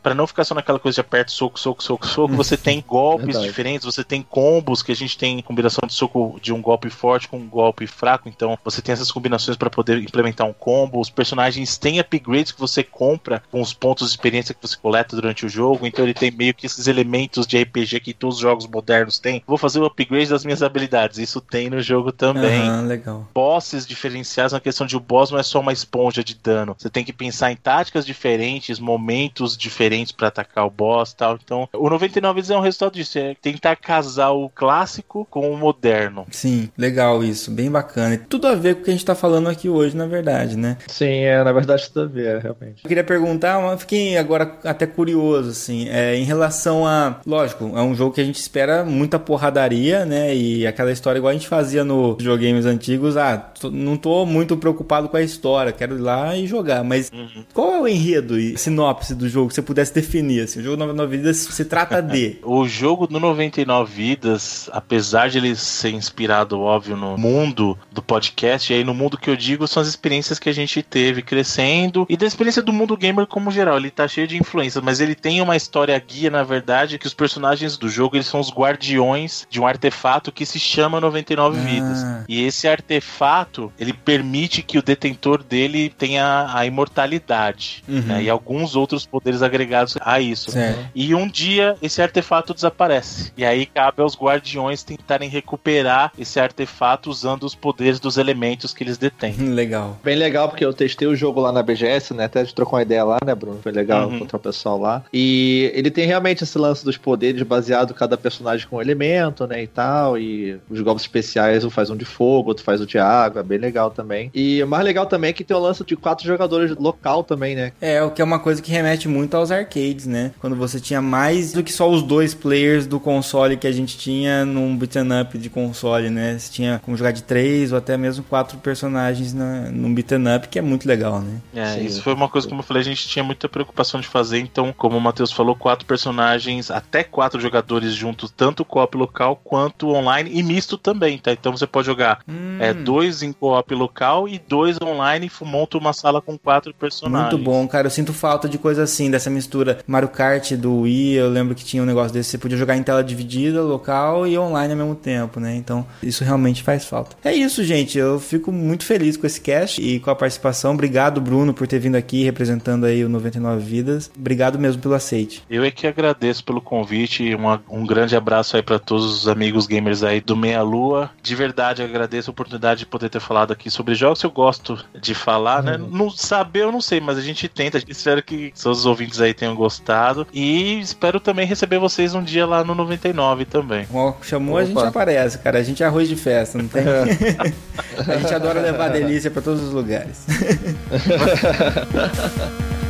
pra 0.01 0.13
não 0.13 0.27
ficar 0.27 0.43
só 0.43 0.55
naquela 0.55 0.79
coisa 0.79 0.95
de 0.95 1.01
aperto, 1.01 1.31
soco, 1.31 1.59
soco, 1.59 1.83
soco, 1.83 2.07
soco, 2.07 2.35
você 2.35 2.57
tem 2.57 2.83
golpes 2.85 3.27
Verdade. 3.27 3.47
diferentes, 3.47 3.85
você 3.85 4.03
tem 4.03 4.21
combos 4.21 4.81
que 4.81 4.91
a 4.91 4.95
gente 4.95 5.17
tem 5.17 5.41
combinação 5.41 5.87
de 5.87 5.93
soco 5.93 6.39
de 6.41 6.53
um 6.53 6.61
golpe 6.61 6.89
forte 6.89 7.27
com 7.27 7.37
um 7.37 7.47
golpe 7.47 7.87
fraco. 7.87 8.29
Então 8.29 8.57
você 8.63 8.81
tem 8.81 8.93
essas 8.93 9.11
combinações 9.11 9.57
pra 9.57 9.69
poder 9.69 9.97
implementar 10.01 10.47
um 10.47 10.53
combo. 10.53 10.99
Os 10.99 11.09
personagens 11.09 11.77
têm 11.77 11.99
upgrades 11.99 12.51
que 12.51 12.59
você 12.59 12.83
compra 12.83 13.43
com 13.51 13.61
os 13.61 13.73
pontos 13.73 14.07
de 14.07 14.13
experiência 14.13 14.53
que 14.53 14.61
você 14.61 14.77
coleta 14.77 15.15
durante 15.15 15.45
o 15.45 15.49
jogo. 15.49 15.85
Então 15.85 16.05
ele 16.05 16.13
tem 16.13 16.31
meio 16.31 16.53
que 16.53 16.65
esses 16.65 16.87
elementos 16.87 17.45
de 17.45 17.61
RPG 17.61 17.99
que 17.99 18.13
todos 18.13 18.35
os 18.35 18.41
jogos 18.41 18.67
modernos 18.67 19.19
têm. 19.19 19.43
Vou 19.47 19.57
fazer 19.57 19.79
o 19.79 19.85
upgrade 19.85 20.29
das 20.29 20.45
minhas 20.45 20.63
habilidades. 20.63 21.17
Isso 21.17 21.41
tem 21.41 21.69
no 21.69 21.81
jogo 21.81 22.11
também 22.11 22.69
Aham, 22.69 22.87
legal. 22.87 23.27
bosses 23.33 23.85
diferenciados 23.85 24.53
na 24.53 24.59
questão 24.59 24.85
de 24.85 24.95
o 24.95 24.99
boss 24.99 25.31
não 25.31 25.39
é 25.39 25.43
só 25.43 25.59
uma 25.59 25.73
esponja 25.73 26.23
de 26.23 26.35
dano. 26.35 26.75
Você 26.77 26.89
tem 26.89 27.03
que 27.03 27.13
pensar 27.13 27.51
em 27.51 27.55
táticas 27.55 28.05
diferentes, 28.05 28.79
momentos 28.79 29.14
diferentes 29.57 30.11
pra 30.11 30.27
atacar 30.27 30.65
o 30.65 30.69
boss 30.69 31.11
e 31.11 31.15
tal. 31.15 31.37
Então, 31.43 31.67
o 31.73 31.89
99 31.89 32.35
vidas 32.41 32.49
é 32.51 32.57
um 32.57 32.61
resultado 32.61 32.93
disso, 32.93 33.17
é 33.17 33.35
tentar 33.41 33.75
casar 33.75 34.31
o 34.31 34.49
clássico 34.49 35.25
com 35.29 35.51
o 35.51 35.57
moderno. 35.57 36.25
Sim, 36.31 36.69
legal 36.77 37.23
isso, 37.23 37.51
bem 37.51 37.69
bacana. 37.69 38.15
E 38.15 38.17
tudo 38.17 38.47
a 38.47 38.55
ver 38.55 38.75
com 38.75 38.81
o 38.81 38.83
que 38.85 38.89
a 38.91 38.93
gente 38.93 39.05
tá 39.05 39.15
falando 39.15 39.49
aqui 39.49 39.69
hoje, 39.69 39.95
na 39.95 40.05
verdade, 40.05 40.57
né? 40.57 40.77
Sim, 40.87 41.19
é, 41.23 41.43
na 41.43 41.51
verdade 41.51 41.87
tudo 41.89 42.01
a 42.03 42.07
ver, 42.07 42.41
realmente. 42.41 42.83
Eu 42.83 42.87
queria 42.87 43.03
perguntar, 43.03 43.59
mas 43.61 43.79
fiquei 43.81 44.17
agora 44.17 44.57
até 44.63 44.85
curioso, 44.85 45.49
assim, 45.49 45.87
é, 45.89 46.15
em 46.15 46.23
relação 46.23 46.85
a. 46.85 47.19
Lógico, 47.25 47.71
é 47.75 47.81
um 47.81 47.95
jogo 47.95 48.13
que 48.13 48.21
a 48.21 48.25
gente 48.25 48.35
espera 48.39 48.83
muita 48.83 49.17
porradaria, 49.19 50.05
né? 50.05 50.35
E 50.35 50.65
aquela 50.67 50.91
história 50.91 51.19
igual 51.19 51.31
a 51.31 51.33
gente 51.33 51.47
fazia 51.47 51.83
nos 51.83 52.17
videogames 52.17 52.65
antigos, 52.65 53.17
ah, 53.17 53.37
tô- 53.37 53.71
não 53.71 53.97
tô 53.97 54.25
muito 54.25 54.57
preocupado 54.57 55.07
com 55.09 55.17
a 55.17 55.21
história, 55.21 55.71
quero 55.71 55.95
ir 55.95 56.01
lá 56.01 56.35
e 56.35 56.47
jogar. 56.47 56.83
Mas 56.83 57.11
qual 57.53 57.73
é 57.73 57.81
o 57.81 57.87
enredo 57.87 58.39
e 58.39 58.57
sinopse 58.57 59.04
do 59.13 59.27
jogo, 59.29 59.49
se 59.51 59.55
você 59.55 59.61
pudesse 59.61 59.93
definir? 59.93 60.43
Assim, 60.43 60.59
o 60.59 60.63
jogo 60.63 60.77
99 60.77 61.17
Vidas 61.17 61.37
se 61.37 61.65
trata 61.65 62.01
de. 62.01 62.37
O 62.43 62.67
jogo 62.67 63.05
do 63.07 63.19
99 63.19 63.91
Vidas, 63.93 64.69
apesar 64.71 65.29
de 65.29 65.37
ele 65.37 65.55
ser 65.55 65.89
inspirado, 65.91 66.59
óbvio, 66.59 66.95
no 66.95 67.17
mundo 67.17 67.77
do 67.91 68.01
podcast, 68.01 68.71
e 68.71 68.77
aí 68.77 68.83
no 68.83 68.93
mundo 68.93 69.17
que 69.17 69.29
eu 69.29 69.35
digo 69.35 69.67
são 69.67 69.81
as 69.81 69.87
experiências 69.87 70.39
que 70.39 70.49
a 70.49 70.53
gente 70.53 70.81
teve 70.81 71.21
crescendo 71.21 72.05
e 72.09 72.15
da 72.17 72.25
experiência 72.25 72.61
do 72.61 72.71
mundo 72.73 72.95
gamer 72.97 73.27
como 73.27 73.51
geral. 73.51 73.77
Ele 73.77 73.91
tá 73.91 74.07
cheio 74.07 74.27
de 74.27 74.37
influências, 74.37 74.83
mas 74.83 74.99
ele 74.99 75.15
tem 75.15 75.41
uma 75.41 75.55
história 75.55 75.97
guia, 75.99 76.29
na 76.29 76.43
verdade, 76.43 76.97
que 76.97 77.07
os 77.07 77.13
personagens 77.13 77.77
do 77.77 77.89
jogo 77.89 78.15
eles 78.15 78.27
são 78.27 78.39
os 78.39 78.51
guardiões 78.51 79.45
de 79.49 79.59
um 79.59 79.67
artefato 79.67 80.31
que 80.31 80.45
se 80.45 80.59
chama 80.59 81.01
99 81.01 81.57
Ah. 81.59 81.61
Vidas. 81.63 82.25
E 82.27 82.43
esse 82.43 82.67
artefato, 82.67 83.71
ele 83.79 83.93
permite 83.93 84.61
que 84.61 84.77
o 84.77 84.83
detentor 84.83 85.43
dele 85.43 85.89
tenha 85.97 86.47
a 86.53 86.65
imortalidade 86.65 87.83
Uhum. 87.87 88.01
né, 88.01 88.23
e 88.23 88.29
alguns 88.29 88.75
outros 88.75 88.94
poderes 89.03 89.41
agregados 89.41 89.97
a 89.99 90.19
isso. 90.21 90.51
Certo. 90.51 90.79
E 90.93 91.15
um 91.15 91.27
dia 91.27 91.75
esse 91.81 91.99
artefato 91.99 92.53
desaparece. 92.53 93.33
E 93.35 93.43
aí 93.43 93.65
cabe 93.65 94.03
aos 94.03 94.15
guardiões 94.15 94.83
tentarem 94.83 95.27
recuperar 95.27 96.11
esse 96.19 96.39
artefato 96.39 97.09
usando 97.09 97.43
os 97.45 97.55
poderes 97.55 97.99
dos 97.99 98.17
elementos 98.17 98.73
que 98.75 98.83
eles 98.83 98.97
detêm. 98.99 99.33
Legal. 99.37 99.97
Bem 100.03 100.15
legal, 100.15 100.47
porque 100.49 100.63
eu 100.63 100.73
testei 100.73 101.07
o 101.07 101.15
jogo 101.15 101.41
lá 101.41 101.51
na 101.51 101.63
BGS, 101.63 102.13
né? 102.13 102.25
Até 102.25 102.41
a 102.41 102.43
gente 102.43 102.53
trocou 102.53 102.75
uma 102.77 102.83
ideia 102.83 103.03
lá, 103.03 103.17
né, 103.25 103.33
Bruno? 103.33 103.59
Foi 103.63 103.71
legal 103.71 104.07
Uhum. 104.07 104.17
encontrar 104.17 104.37
o 104.37 104.41
pessoal 104.41 104.77
lá. 104.79 105.03
E 105.11 105.71
ele 105.73 105.89
tem 105.89 106.05
realmente 106.05 106.43
esse 106.43 106.57
lance 106.57 106.83
dos 106.85 106.97
poderes 106.97 107.41
baseado 107.41 107.93
cada 107.93 108.17
personagem 108.17 108.67
com 108.67 108.75
um 108.75 108.81
elemento, 108.81 109.47
né? 109.47 109.63
E 109.63 109.67
tal. 109.67 110.17
E 110.17 110.59
os 110.69 110.81
golpes 110.81 111.03
especiais, 111.05 111.63
um 111.63 111.69
faz 111.69 111.89
um 111.89 111.95
de 111.95 112.05
fogo, 112.05 112.49
outro 112.49 112.63
faz 112.63 112.81
o 112.81 112.85
de 112.85 112.97
água. 112.99 113.41
Bem 113.41 113.57
legal 113.57 113.89
também. 113.89 114.29
E 114.33 114.61
o 114.61 114.67
mais 114.67 114.83
legal 114.83 115.05
também 115.05 115.29
é 115.29 115.33
que 115.33 115.43
tem 115.43 115.55
o 115.55 115.59
lance 115.59 115.83
de 115.83 115.95
quatro 115.95 116.25
jogadores 116.25 116.75
local 116.77 117.23
também, 117.23 117.55
né? 117.55 117.71
É, 117.81 118.03
o 118.03 118.11
que 118.11 118.21
é 118.21 118.25
uma 118.25 118.39
coisa 118.39 118.61
que 118.61 118.71
remete 118.71 118.84
muito 119.07 119.35
aos 119.35 119.51
arcades, 119.51 120.05
né? 120.05 120.31
Quando 120.39 120.55
você 120.55 120.79
tinha 120.79 121.01
mais 121.01 121.53
do 121.53 121.63
que 121.63 121.71
só 121.71 121.89
os 121.89 122.01
dois 122.03 122.33
players 122.33 122.85
do 122.85 122.99
console 122.99 123.57
que 123.57 123.67
a 123.67 123.71
gente 123.71 123.97
tinha 123.97 124.45
num 124.45 124.75
beat'em 124.77 125.21
up 125.21 125.37
de 125.37 125.49
console, 125.49 126.09
né? 126.09 126.37
Você 126.37 126.51
tinha 126.51 126.79
como 126.83 126.95
jogar 126.95 127.11
de 127.11 127.23
três 127.23 127.71
ou 127.71 127.77
até 127.77 127.97
mesmo 127.97 128.23
quatro 128.23 128.57
personagens 128.59 129.33
na, 129.33 129.69
num 129.71 129.93
beat'em 129.93 130.35
up, 130.35 130.47
que 130.47 130.59
é 130.59 130.61
muito 130.61 130.87
legal, 130.87 131.21
né? 131.21 131.41
É, 131.53 131.75
Sim. 131.75 131.85
isso 131.85 132.01
foi 132.01 132.13
uma 132.13 132.29
coisa, 132.29 132.47
como 132.47 132.59
eu 132.61 132.63
falei, 132.63 132.81
a 132.81 132.85
gente 132.85 133.07
tinha 133.07 133.23
muita 133.23 133.47
preocupação 133.49 133.99
de 133.99 134.07
fazer. 134.07 134.39
Então, 134.39 134.73
como 134.75 134.97
o 134.97 135.01
Matheus 135.01 135.31
falou, 135.31 135.55
quatro 135.55 135.85
personagens, 135.85 136.69
até 136.69 137.03
quatro 137.03 137.39
jogadores 137.39 137.93
juntos, 137.93 138.31
tanto 138.35 138.63
co-op 138.63 138.97
local 138.97 139.39
quanto 139.43 139.89
online 139.89 140.29
e 140.33 140.43
misto 140.43 140.77
também, 140.77 141.17
tá? 141.17 141.31
Então 141.31 141.55
você 141.55 141.65
pode 141.65 141.85
jogar 141.85 142.19
Hum, 142.27 142.57
é, 142.59 142.73
dois 142.73 143.21
em 143.21 143.31
co-op 143.31 143.73
local 143.73 144.27
e 144.27 144.39
dois 144.39 144.77
online 144.81 145.29
e 145.41 145.45
monta 145.45 145.77
uma 145.77 145.93
sala 145.93 146.21
com 146.21 146.37
quatro 146.37 146.73
personagens. 146.73 147.31
Muito 147.31 147.43
bom, 147.43 147.67
cara. 147.67 147.87
Eu 147.87 147.91
sinto 147.91 148.13
falta 148.13 148.49
de 148.49 148.57
coisa 148.57 148.74
assim, 148.79 149.09
dessa 149.11 149.29
mistura. 149.29 149.79
Mario 149.87 150.09
Kart 150.09 150.51
do 150.53 150.81
Wii, 150.81 151.13
eu 151.13 151.29
lembro 151.29 151.55
que 151.55 151.63
tinha 151.63 151.81
um 151.81 151.85
negócio 151.85 152.13
desse. 152.13 152.31
Você 152.31 152.37
podia 152.37 152.57
jogar 152.57 152.75
em 152.77 152.83
tela 152.83 153.03
dividida, 153.03 153.61
local 153.61 154.27
e 154.27 154.37
online 154.37 154.73
ao 154.73 154.77
mesmo 154.77 154.95
tempo, 154.95 155.39
né? 155.39 155.55
Então, 155.55 155.85
isso 156.01 156.23
realmente 156.23 156.63
faz 156.63 156.85
falta. 156.85 157.15
É 157.23 157.33
isso, 157.33 157.63
gente. 157.63 157.97
Eu 157.97 158.19
fico 158.19 158.51
muito 158.51 158.83
feliz 158.85 159.17
com 159.17 159.25
esse 159.27 159.39
cast 159.41 159.81
e 159.81 159.99
com 159.99 160.09
a 160.09 160.15
participação. 160.15 160.73
Obrigado, 160.73 161.19
Bruno, 161.21 161.53
por 161.53 161.67
ter 161.67 161.79
vindo 161.79 161.95
aqui 161.95 162.23
representando 162.23 162.85
aí 162.85 163.03
o 163.03 163.09
99 163.09 163.63
Vidas. 163.63 164.11
Obrigado 164.17 164.57
mesmo 164.59 164.81
pelo 164.81 164.93
aceite. 164.93 165.43
Eu 165.49 165.63
é 165.63 165.71
que 165.71 165.87
agradeço 165.87 166.43
pelo 166.43 166.61
convite 166.61 167.23
e 167.23 167.35
uma- 167.35 167.61
um 167.69 167.85
grande 167.85 168.15
abraço 168.15 168.55
aí 168.55 168.63
pra 168.63 168.79
todos 168.79 169.05
os 169.05 169.27
amigos 169.27 169.65
gamers 169.67 170.03
aí 170.03 170.21
do 170.21 170.35
Meia 170.35 170.61
Lua. 170.61 171.09
De 171.21 171.35
verdade, 171.35 171.81
agradeço 171.81 172.29
a 172.29 172.33
oportunidade 172.33 172.79
de 172.81 172.85
poder 172.85 173.09
ter 173.09 173.19
falado 173.19 173.51
aqui 173.53 173.69
sobre 173.69 173.95
jogos 173.95 174.21
eu 174.23 174.31
gosto 174.31 174.77
de 174.99 175.13
falar, 175.13 175.61
né? 175.63 175.77
Não 175.77 176.09
saber 176.09 176.61
eu 176.63 176.71
não 176.71 176.81
sei, 176.81 176.99
mas 176.99 177.17
a 177.17 177.21
gente 177.21 177.47
tenta. 177.47 177.81
Espero 177.87 178.23
que 178.23 178.51
seus 178.73 178.85
ouvintes 178.85 179.21
aí 179.21 179.33
tenham 179.33 179.55
gostado 179.55 180.27
e 180.33 180.79
espero 180.79 181.19
também 181.19 181.45
receber 181.45 181.77
vocês 181.77 182.15
um 182.15 182.23
dia 182.23 182.45
lá 182.45 182.63
no 182.63 182.73
99 182.73 183.45
também. 183.45 183.85
Ó, 183.93 184.13
chamou, 184.21 184.57
a 184.57 184.63
Opa. 184.63 184.67
gente 184.67 184.87
aparece, 184.87 185.37
cara. 185.39 185.59
A 185.59 185.63
gente 185.63 185.83
é 185.83 185.85
arroz 185.85 186.07
de 186.07 186.15
festa, 186.15 186.57
não 186.57 186.67
tem? 186.67 186.83
a 188.07 188.17
gente 188.17 188.33
adora 188.33 188.61
levar 188.61 188.89
delícia 188.89 189.29
pra 189.29 189.41
todos 189.41 189.61
os 189.61 189.71
lugares. 189.71 190.25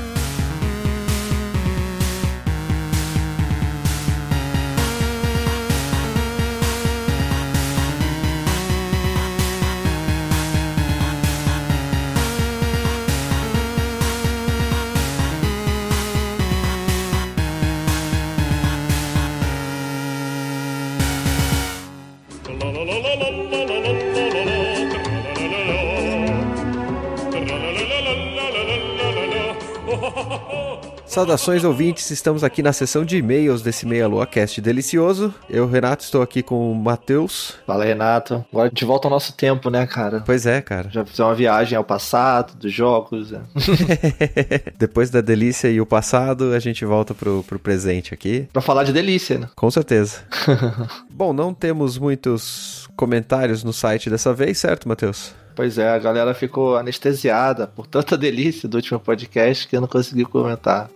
Saudações 31.16 31.64
ouvintes, 31.64 32.12
estamos 32.12 32.44
aqui 32.44 32.62
na 32.62 32.74
sessão 32.74 33.06
de 33.06 33.16
e-mails 33.16 33.62
desse 33.62 33.86
Meia 33.86 34.06
Lua 34.06 34.28
Cast 34.28 34.60
delicioso. 34.60 35.34
Eu, 35.50 35.66
Renato, 35.66 36.04
estou 36.04 36.22
aqui 36.22 36.44
com 36.44 36.70
o 36.70 36.76
Matheus. 36.76 37.54
Fala, 37.66 37.86
Renato. 37.86 38.44
Agora 38.52 38.70
de 38.70 38.84
volta 38.84 39.08
ao 39.08 39.12
nosso 39.12 39.32
tempo, 39.32 39.70
né, 39.70 39.88
cara? 39.88 40.24
Pois 40.26 40.46
é, 40.46 40.62
cara. 40.62 40.90
Já 40.90 41.06
fizemos 41.06 41.30
uma 41.30 41.34
viagem 41.34 41.78
ao 41.78 41.86
passado, 41.86 42.58
dos 42.58 42.74
jogos. 42.74 43.32
né? 43.32 43.40
Depois 44.78 45.10
da 45.10 45.22
delícia 45.22 45.70
e 45.70 45.80
o 45.80 45.86
passado, 45.86 46.52
a 46.52 46.60
gente 46.60 46.84
volta 46.84 47.14
pro, 47.14 47.46
pro 47.48 47.60
presente 47.60 48.14
aqui. 48.14 48.50
Pra 48.52 48.62
falar 48.62 48.84
de 48.84 48.92
delícia, 48.92 49.38
né? 49.38 49.48
Com 49.56 49.72
certeza. 49.72 50.20
Bom, 51.10 51.32
não 51.32 51.54
temos 51.54 51.98
muitos 51.98 52.90
comentários 52.98 53.64
no 53.64 53.72
site 53.72 54.10
dessa 54.10 54.34
vez, 54.34 54.58
certo, 54.58 54.86
Matheus? 54.86 55.34
Pois 55.56 55.77
é, 55.77 55.90
a 55.90 55.98
galera 55.98 56.34
ficou 56.34 56.76
anestesiada 56.76 57.65
por 57.65 57.88
tanta 57.88 58.18
delícia 58.18 58.68
do 58.68 58.76
último 58.76 58.99
podcast 58.99 59.68
que 59.68 59.76
eu 59.76 59.82
não 59.82 59.88
consegui 59.88 60.26
comentar. 60.26 60.90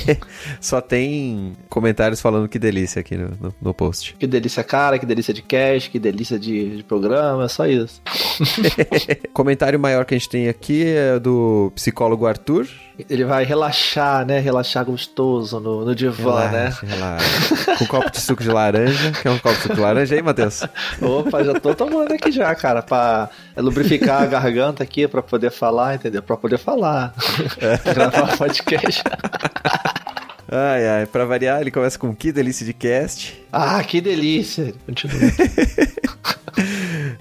Só 0.60 0.80
tem 0.80 1.56
comentários 1.68 2.20
falando 2.20 2.48
que 2.48 2.58
delícia 2.58 3.00
aqui 3.00 3.16
no, 3.16 3.28
no, 3.40 3.54
no 3.60 3.74
post. 3.74 4.14
Que 4.18 4.26
delícia 4.26 4.64
cara, 4.64 4.98
que 4.98 5.04
delícia 5.04 5.34
de 5.34 5.42
cast, 5.42 5.90
que 5.90 5.98
delícia 5.98 6.38
de, 6.38 6.78
de 6.78 6.82
programa, 6.82 7.44
é 7.44 7.48
só 7.48 7.66
isso. 7.66 8.00
Comentário 9.32 9.78
maior 9.78 10.04
que 10.04 10.14
a 10.14 10.18
gente 10.18 10.28
tem 10.28 10.48
aqui 10.48 10.84
é 10.86 11.18
do 11.18 11.70
psicólogo 11.74 12.26
Arthur. 12.26 12.66
Ele 13.08 13.24
vai 13.24 13.44
relaxar, 13.44 14.26
né? 14.26 14.40
Relaxar 14.40 14.84
gostoso 14.84 15.60
no, 15.60 15.84
no 15.84 15.94
divã, 15.94 16.48
né? 16.48 16.72
Relaxa, 16.80 16.86
relaxa. 16.86 17.76
Com 17.76 17.84
um 17.84 17.86
copo 17.88 18.10
de 18.10 18.20
suco 18.20 18.42
de 18.42 18.48
laranja. 18.48 19.12
Quer 19.22 19.30
um 19.30 19.38
copo 19.38 19.54
de 19.54 19.62
suco 19.62 19.74
de 19.74 19.80
laranja 19.80 20.14
aí, 20.16 20.22
Matheus? 20.22 20.62
Opa, 21.00 21.44
já 21.44 21.54
tô 21.60 21.74
tomando 21.74 22.12
aqui 22.12 22.32
já, 22.32 22.52
cara, 22.56 22.82
pra 22.82 23.30
lubrificar 23.56 24.22
a 24.22 24.26
garganta 24.26 24.82
aqui, 24.82 25.06
pra 25.06 25.22
poder 25.22 25.50
falar, 25.50 25.94
entendeu? 25.94 26.22
Pra 26.22 26.36
poder 26.36 26.58
falar. 26.58 27.14
Gravar 27.94 28.36
podcast. 28.36 29.02
Ai, 30.50 30.88
ai, 30.88 31.06
pra 31.06 31.24
variar, 31.24 31.60
ele 31.60 31.70
começa 31.70 31.98
com 31.98 32.14
que 32.14 32.32
delícia 32.32 32.64
de 32.64 32.72
cast. 32.72 33.38
Ah, 33.52 33.82
que 33.84 34.00
delícia. 34.00 34.74
Continua. 34.86 35.18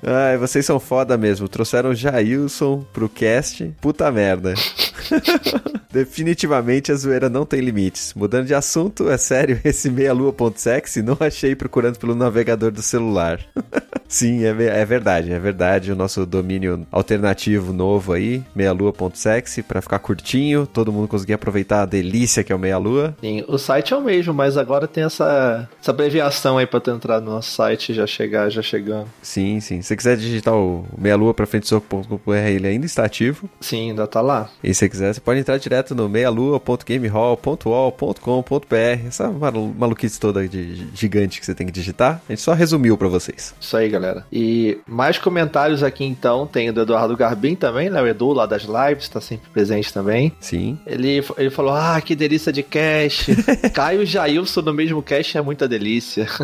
Ai, 0.03 0.37
vocês 0.37 0.65
são 0.65 0.79
foda 0.79 1.17
mesmo. 1.17 1.47
Trouxeram 1.47 1.93
Jailson 1.93 2.85
pro 2.93 3.09
cast. 3.09 3.73
Puta 3.81 4.11
merda. 4.11 4.53
Definitivamente 5.91 6.91
a 6.91 6.95
zoeira 6.95 7.29
não 7.29 7.45
tem 7.45 7.59
limites. 7.61 8.13
Mudando 8.13 8.45
de 8.45 8.53
assunto, 8.53 9.09
é 9.09 9.17
sério, 9.17 9.59
esse 9.65 9.89
meia-lua.sexy 9.89 11.01
não 11.01 11.17
achei 11.19 11.55
procurando 11.55 11.97
pelo 11.97 12.13
navegador 12.13 12.71
do 12.71 12.81
celular. 12.81 13.39
Sim, 14.07 14.45
é, 14.45 14.49
é 14.49 14.85
verdade, 14.85 15.33
é 15.33 15.39
verdade. 15.39 15.91
O 15.91 15.95
nosso 15.95 16.25
domínio 16.25 16.85
alternativo 16.91 17.73
novo 17.73 18.13
aí, 18.13 18.43
meialua.sexy, 18.55 19.63
pra 19.63 19.81
ficar 19.81 19.99
curtinho, 19.99 20.65
todo 20.65 20.93
mundo 20.93 21.07
conseguir 21.07 21.33
aproveitar 21.33 21.81
a 21.81 21.85
delícia 21.85 22.43
que 22.43 22.53
é 22.53 22.55
o 22.55 22.59
meia-lua. 22.59 23.15
Sim, 23.19 23.43
o 23.47 23.57
site 23.57 23.93
é 23.93 23.97
o 23.97 24.01
mesmo, 24.01 24.33
mas 24.33 24.55
agora 24.55 24.87
tem 24.87 25.03
essa, 25.03 25.67
essa 25.81 25.91
abreviação 25.91 26.57
aí 26.57 26.65
pra 26.65 26.79
tu 26.79 26.91
entrar 26.91 27.19
no 27.19 27.31
nosso 27.31 27.51
site 27.51 27.91
e 27.91 27.95
já 27.95 28.07
chegar, 28.07 28.49
já 28.49 28.61
chegando. 28.61 29.07
Sim, 29.21 29.59
sim. 29.59 29.76
Se 29.81 29.87
você 29.89 29.95
quiser 29.97 30.17
digitar 30.17 30.53
o 30.55 30.85
meia-lua 30.97 31.33
pra 31.33 31.45
frente 31.45 31.67
soco.com.br, 31.67 32.31
ele 32.35 32.67
ainda 32.67 32.85
está 32.85 33.05
ativo. 33.05 33.49
Sim, 33.61 33.89
ainda 33.91 34.05
tá 34.07 34.21
lá. 34.21 34.49
E 34.63 34.73
se 34.73 34.79
você 34.79 34.89
quiser, 34.89 35.13
você 35.13 35.19
pode 35.21 35.39
entrar 35.39 35.57
direto 35.57 35.93
no 35.95 36.07
meialua.gamehall.wall.com.br. 36.09 39.07
Essa 39.07 39.29
malu- 39.29 39.73
maluquice 39.77 40.19
toda 40.19 40.47
de 40.47 40.87
gigante 40.93 41.39
que 41.39 41.45
você 41.45 41.55
tem 41.55 41.65
que 41.67 41.73
digitar. 41.73 42.21
A 42.27 42.31
gente 42.31 42.41
só 42.41 42.53
resumiu 42.53 42.97
pra 42.97 43.07
vocês. 43.07 43.53
Isso 43.59 43.77
aí, 43.77 43.89
galera. 43.89 44.25
E 44.31 44.77
mais 44.87 45.17
comentários 45.17 45.83
aqui 45.83 46.03
então, 46.05 46.45
tem 46.47 46.69
o 46.69 46.73
do 46.73 46.81
Eduardo 46.81 47.15
Garbim 47.15 47.55
também, 47.55 47.89
né? 47.89 48.01
O 48.01 48.07
Edu 48.07 48.31
lá 48.33 48.45
das 48.45 48.63
lives, 48.63 49.09
tá 49.09 49.19
sempre 49.21 49.49
presente 49.51 49.93
também. 49.93 50.31
Sim. 50.39 50.77
Ele, 50.85 51.23
ele 51.37 51.49
falou: 51.49 51.73
Ah, 51.73 51.99
que 52.01 52.15
delícia 52.15 52.51
de 52.51 52.63
cash. 52.63 53.27
Caio 53.73 54.03
e 54.03 54.05
Jailson 54.05 54.61
no 54.61 54.73
mesmo 54.73 55.01
cash 55.01 55.35
é 55.35 55.41
muita 55.41 55.67
delícia. 55.67 56.27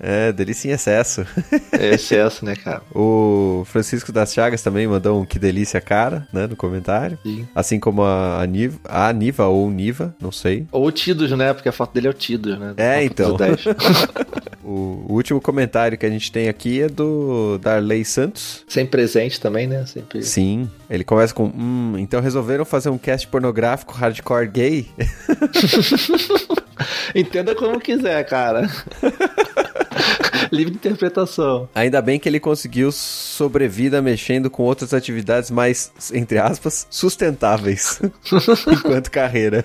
É, 0.00 0.32
delícia 0.32 0.68
em 0.68 0.72
excesso. 0.72 1.26
É 1.72 1.94
excesso, 1.94 2.44
né, 2.44 2.56
cara? 2.56 2.82
O 2.94 3.62
Francisco 3.66 4.10
das 4.10 4.32
Chagas 4.32 4.62
também 4.62 4.86
mandou 4.86 5.20
um 5.20 5.24
que 5.24 5.38
delícia 5.38 5.80
cara, 5.80 6.26
né, 6.32 6.46
no 6.46 6.56
comentário. 6.56 7.18
Sim. 7.22 7.46
Assim 7.54 7.78
como 7.78 8.02
a, 8.02 8.44
Niva, 8.46 8.78
a 8.84 9.12
Niva 9.12 9.46
ou 9.46 9.70
Niva, 9.70 10.14
não 10.20 10.32
sei. 10.32 10.66
Ou 10.72 10.86
o 10.86 10.90
Tidos, 10.90 11.30
né? 11.32 11.52
Porque 11.52 11.68
a 11.68 11.72
foto 11.72 11.92
dele 11.92 12.06
é 12.06 12.10
o 12.10 12.14
Tidos, 12.14 12.58
né? 12.58 12.74
É, 12.76 13.04
então. 13.04 13.32
do 13.32 13.38
10. 13.38 13.64
O, 14.64 15.04
o 15.08 15.12
último 15.12 15.40
comentário 15.40 15.96
que 15.96 16.04
a 16.04 16.10
gente 16.10 16.32
tem 16.32 16.48
aqui 16.48 16.82
é 16.82 16.88
do 16.88 17.58
Darley 17.58 18.04
Santos. 18.04 18.64
Sem 18.66 18.84
presente 18.84 19.40
também, 19.40 19.66
né? 19.66 19.86
Sempre. 19.86 20.22
Sim, 20.22 20.68
ele 20.90 21.04
começa 21.04 21.32
com 21.32 21.46
Hum, 21.56 21.94
então 21.98 22.20
resolveram 22.20 22.64
fazer 22.64 22.90
um 22.90 22.98
cast 22.98 23.26
pornográfico 23.28 23.94
hardcore 23.94 24.48
gay? 24.48 24.86
Entenda 27.14 27.54
como 27.54 27.80
quiser, 27.80 28.24
cara. 28.24 28.68
Livre 30.52 30.72
de 30.72 30.76
interpretação. 30.78 31.68
Ainda 31.74 32.00
bem 32.00 32.18
que 32.18 32.28
ele 32.28 32.40
conseguiu 32.40 32.90
sobrevida 32.92 34.00
mexendo 34.00 34.50
com 34.50 34.62
outras 34.62 34.94
atividades 34.94 35.50
mais, 35.50 35.92
entre 36.12 36.38
aspas, 36.38 36.86
sustentáveis 36.90 38.00
enquanto 38.70 39.10
carreira. 39.10 39.64